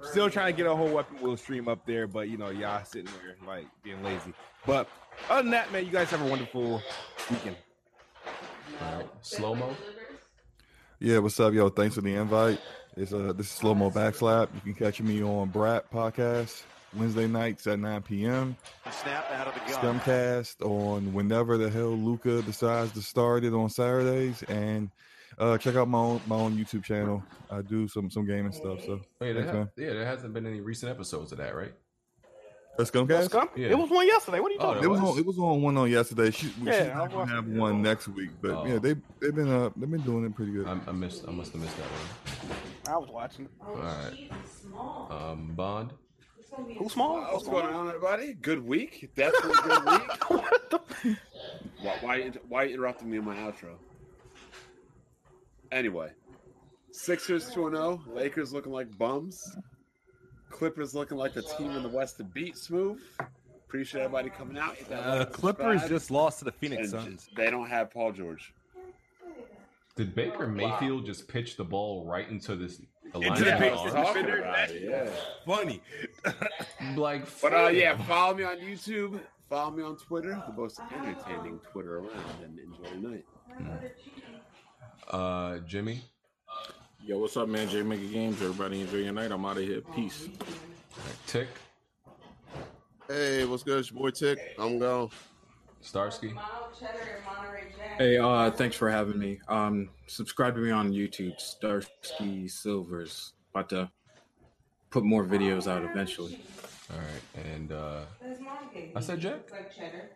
[0.02, 2.84] still trying to get a whole Weapon Wheel stream up there, but you know, y'all
[2.84, 4.32] sitting there like being lazy.
[4.66, 4.88] But
[5.28, 6.82] other than that, man, you guys have a wonderful
[7.30, 7.56] weekend.
[8.80, 9.08] All right.
[9.20, 9.76] Slow mo.
[11.00, 11.68] Yeah, what's up, yo?
[11.68, 12.60] Thanks for the invite.
[12.96, 14.48] It's uh this is slow mo backslap.
[14.54, 16.62] You can catch me on Brat podcast
[16.96, 18.56] Wednesday nights at 9 p.m.
[18.90, 20.00] Snap out of the gun.
[20.00, 24.90] Scumcast on whenever the hell Luca decides to start it on Saturdays, and
[25.38, 27.22] uh check out my own my own YouTube channel.
[27.50, 28.82] I do some some gaming stuff.
[28.84, 31.74] So Wait, thanks, ha- yeah, there hasn't been any recent episodes of that, right?
[32.78, 33.24] A Scumcast.
[33.24, 33.48] Scum?
[33.56, 33.70] Yeah.
[33.70, 34.38] It was one yesterday.
[34.38, 34.90] What are you Oh, talking It about?
[34.92, 35.10] was, was?
[35.10, 36.30] on, it was on one on yesterday.
[36.30, 37.54] She, Yeah, she's I not gonna have it.
[37.56, 38.66] one next week, but Oh.
[38.66, 40.66] yeah, they they've been uh they've been doing it pretty good.
[40.66, 41.24] I, I missed.
[41.28, 42.94] I must have missed that one.
[42.94, 43.44] I was watching.
[43.46, 43.50] it.
[43.66, 44.30] All right.
[45.10, 45.92] Um, Bond.
[46.56, 47.20] Who's small?
[47.20, 48.34] What's going on, everybody?
[48.34, 49.10] Good week.
[49.14, 50.30] Definitely good week.
[50.30, 50.72] What
[51.82, 53.74] why, why, why interrupting me in my outro?
[55.70, 56.10] Anyway,
[56.90, 58.02] Sixers 2 0.
[58.14, 59.56] Lakers looking like bums.
[60.50, 63.00] Clippers looking like the team in the West to beat smooth.
[63.66, 64.76] Appreciate everybody coming out.
[64.76, 67.28] Hit Uh, Clippers just lost to the Phoenix And Suns.
[67.36, 68.54] They don't have Paul George.
[69.94, 72.80] Did Baker Mayfield just pitch the ball right into this
[73.14, 74.38] Into the Yeah, I big was defender.
[74.42, 75.10] about it, yeah.
[75.46, 75.80] Funny.
[76.96, 79.20] like, But uh, yeah, follow me on YouTube.
[79.48, 82.10] Follow me on Twitter, the most entertaining Twitter around,
[82.44, 83.24] and enjoy the night.
[85.08, 86.02] Uh, Jimmy.
[87.04, 87.68] Yo, what's up, man?
[87.68, 88.42] J Mega Games.
[88.42, 89.30] Everybody enjoy your night.
[89.32, 89.80] I'm out of here.
[89.94, 90.28] Peace.
[91.26, 91.48] Tick.
[93.08, 93.78] Hey, what's good?
[93.78, 94.38] It's your boy Tick.
[94.58, 95.08] I'm gone.
[95.80, 96.34] Starsky.
[97.98, 99.40] Hey, uh, thanks for having me.
[99.48, 103.32] Um, subscribe to me on YouTube, Starsky Silvers.
[103.54, 103.90] About to
[104.90, 106.40] put more videos out eventually.
[106.90, 108.00] All right, and uh,
[108.96, 109.40] I said Jack.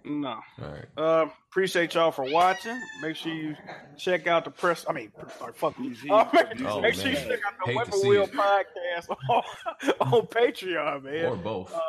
[0.05, 0.29] No.
[0.29, 0.85] All right.
[0.97, 2.81] Uh, appreciate y'all for watching.
[3.03, 3.55] Make sure you
[3.99, 4.87] check out the press.
[4.89, 5.95] I mean, sorry, fuck you.
[6.11, 7.29] Uh, make, Oh, make sure you man.
[7.29, 8.33] check out the Hate Weapon Wheel it.
[8.33, 9.43] podcast on,
[10.01, 11.25] on Patreon, man.
[11.27, 11.75] Or both.
[11.75, 11.81] Uh,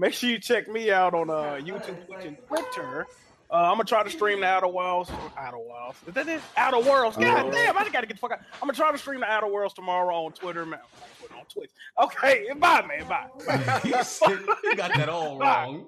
[0.00, 3.06] make sure you check me out on uh, YouTube, Twitch, and Twitter
[3.50, 5.10] Uh, I'm gonna try to stream the Outer Worlds.
[5.36, 5.98] Outer Worlds.
[6.06, 6.40] Is that it?
[6.56, 7.16] Outer Worlds.
[7.16, 7.50] God Oh.
[7.50, 7.76] damn!
[7.76, 8.40] I just gotta get the fuck out.
[8.54, 10.78] I'm gonna try to stream the Outer Worlds tomorrow on Twitter, man.
[10.80, 11.70] On Twitter, on Twitch.
[11.98, 13.06] Okay, bye, man.
[13.08, 14.02] Bye.
[14.02, 15.64] said- he got that all Bye.
[15.64, 15.86] wrong.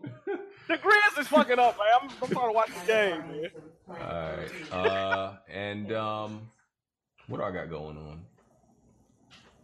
[0.69, 1.87] The Grizz is fucking up, man.
[2.03, 3.51] I'm, I'm trying to watch the game, man.
[3.89, 4.73] All right.
[4.73, 6.41] Uh, and um,
[7.29, 8.21] what do I got going on?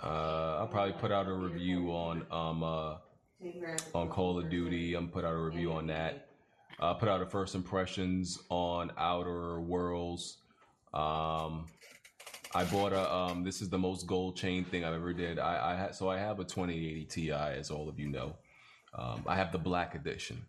[0.00, 2.94] Uh, I'll probably put out a review on um uh,
[3.94, 4.94] on Call of Duty.
[4.94, 6.28] I'm put out a review on that.
[6.80, 10.38] Uh, put out a first impressions on Outer Worlds.
[10.94, 11.66] Um,
[12.54, 13.44] I bought a um.
[13.44, 15.38] This is the most gold chain thing I've ever did.
[15.38, 18.36] I I had so I have a 2080 Ti, as all of you know.
[18.94, 20.44] Um, I have the black edition.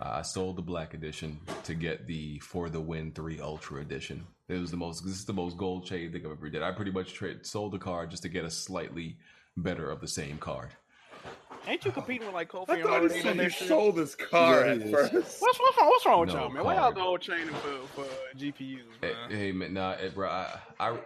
[0.00, 4.26] Uh, I sold the black edition to get the For the Win 3 Ultra edition.
[4.48, 5.04] It was the most.
[5.04, 6.62] This is the most gold chain thing I've ever did.
[6.62, 9.18] I pretty much trade sold the card just to get a slightly
[9.56, 10.70] better of the same card.
[11.66, 13.56] Ain't you competing with like Kofi I and thought he Hardy said on he this
[13.56, 15.12] sold his car Yeah, at first.
[15.14, 15.88] What's what's wrong?
[15.88, 16.64] What's wrong with No, y'all, man?
[16.64, 16.94] Why y'all card.
[16.96, 18.04] gold chaining for for
[18.36, 19.30] GPUs, Hey, man?
[19.30, 20.28] hey man, nah, it, bro.
[20.28, 20.96] I, I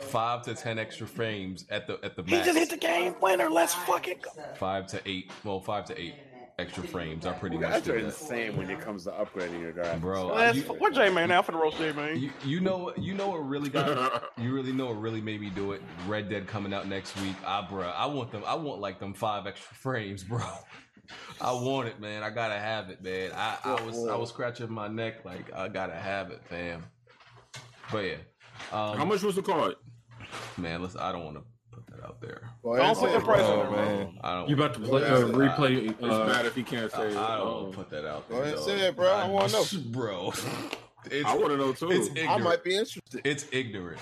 [0.00, 3.48] five to ten extra frames at the at the He just hit the game winner.
[3.50, 4.30] Let's fucking go.
[4.56, 5.30] Five to eight.
[5.44, 6.14] Well, five to eight
[6.62, 7.26] extra frames.
[7.26, 8.08] I pretty You much guys are did that.
[8.08, 10.00] insane when it comes to upgrading your graphics.
[10.00, 12.18] Bro, Let's, you- what J man now for the roast J man?
[12.18, 12.98] You, you know what?
[12.98, 14.32] You know what really got?
[14.38, 15.82] you really know what really made me do it?
[16.08, 17.36] Red Dead coming out next week.
[17.44, 18.42] Ah, bro, I want them.
[18.46, 20.40] I want like them five extra frames, bro.
[21.40, 22.22] I want it, man.
[22.22, 23.32] I gotta have it, man.
[23.34, 26.84] I, I was I was scratching my neck like I gotta have it, fam.
[27.90, 28.14] But yeah,
[28.72, 29.74] um, How much was the card?
[30.56, 30.80] man?
[30.82, 31.51] Listen, I don't want to put
[31.96, 32.40] that out there.
[32.62, 33.60] Boy, Don't that's put the it, price bro.
[33.60, 34.18] on there, man.
[34.22, 34.48] I don't.
[34.48, 35.90] You about to play, uh, I- replay?
[35.90, 36.98] It's Uh, bad if he can't say.
[36.98, 37.16] I, it.
[37.16, 37.62] I don't Oh.
[37.64, 38.38] wanna put that out there.
[38.38, 38.54] Go there.
[38.54, 38.64] ahead, dog.
[38.64, 39.08] say it, bro.
[39.12, 39.64] I wanna know.
[39.90, 40.32] bro.
[41.10, 41.90] It's, I want to know too.
[41.90, 43.22] It's I might be interested.
[43.24, 43.98] It's ignorant.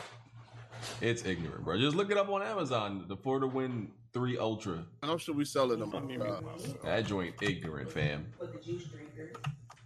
[1.00, 1.78] It's ignorant, bro.
[1.78, 3.06] Just look it up on Amazon.
[3.08, 4.84] The For the Win 3 Ultra.
[5.02, 5.94] How much should we sell it them?
[5.94, 6.40] Uh,
[6.84, 8.26] That joint ignorant, fam.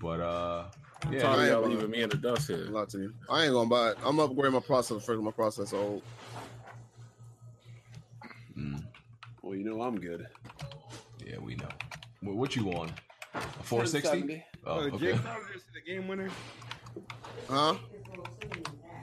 [0.00, 0.64] But uh
[1.04, 2.64] I'm yeah, tired of I y'all am, uh, leaving me in the dust here.
[2.66, 3.14] a lot to you.
[3.30, 3.98] I ain't gonna buy it.
[4.04, 5.22] I'm upgrading my processor first.
[5.22, 6.02] My processor old.
[9.42, 10.26] Well, you know I'm good.
[11.26, 11.68] yeah, we know.
[12.22, 12.90] What, what you on?
[13.34, 14.44] A 460?
[14.64, 15.18] Oh, Uh, Jay okay.
[15.18, 16.30] Crowder is the game winner.
[17.48, 17.74] Huh?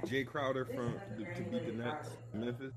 [0.06, 2.74] Jae Crowder from the, to beat the Nets, Memphis.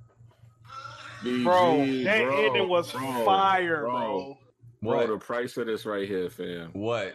[1.42, 4.36] Bro, that bro, ending was bro, fire, bro.
[4.82, 4.96] bro.
[5.06, 6.68] Bro, the price of this right here, fam.
[6.74, 7.14] What?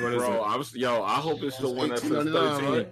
[0.00, 0.42] what is Bro.
[0.42, 1.02] I was yo.
[1.02, 2.70] I hope it's the one that says thirteen.
[2.72, 2.88] right?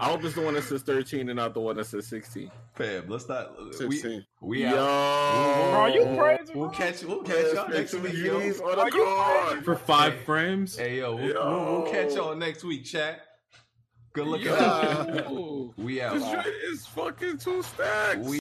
[0.00, 2.50] I hope it's the one that says thirteen and not the one that says sixteen.
[2.76, 3.56] Fam, let's not.
[3.58, 4.26] We, 16.
[4.42, 5.70] we Yo, out.
[5.72, 6.76] Bro, you crazy, We'll bro?
[6.76, 8.36] catch We'll catch y'all next week, yo.
[8.38, 9.64] Are you card.
[9.64, 10.76] For five frames?
[10.76, 11.50] Hey, yo, we'll, Yo.
[11.50, 13.22] we'll, we'll catch y'all next week, chat.
[14.12, 14.54] Good looking Yo.
[14.56, 15.78] out.
[15.78, 16.14] We out.
[16.14, 18.18] This joint is fucking two stacks.
[18.18, 18.34] We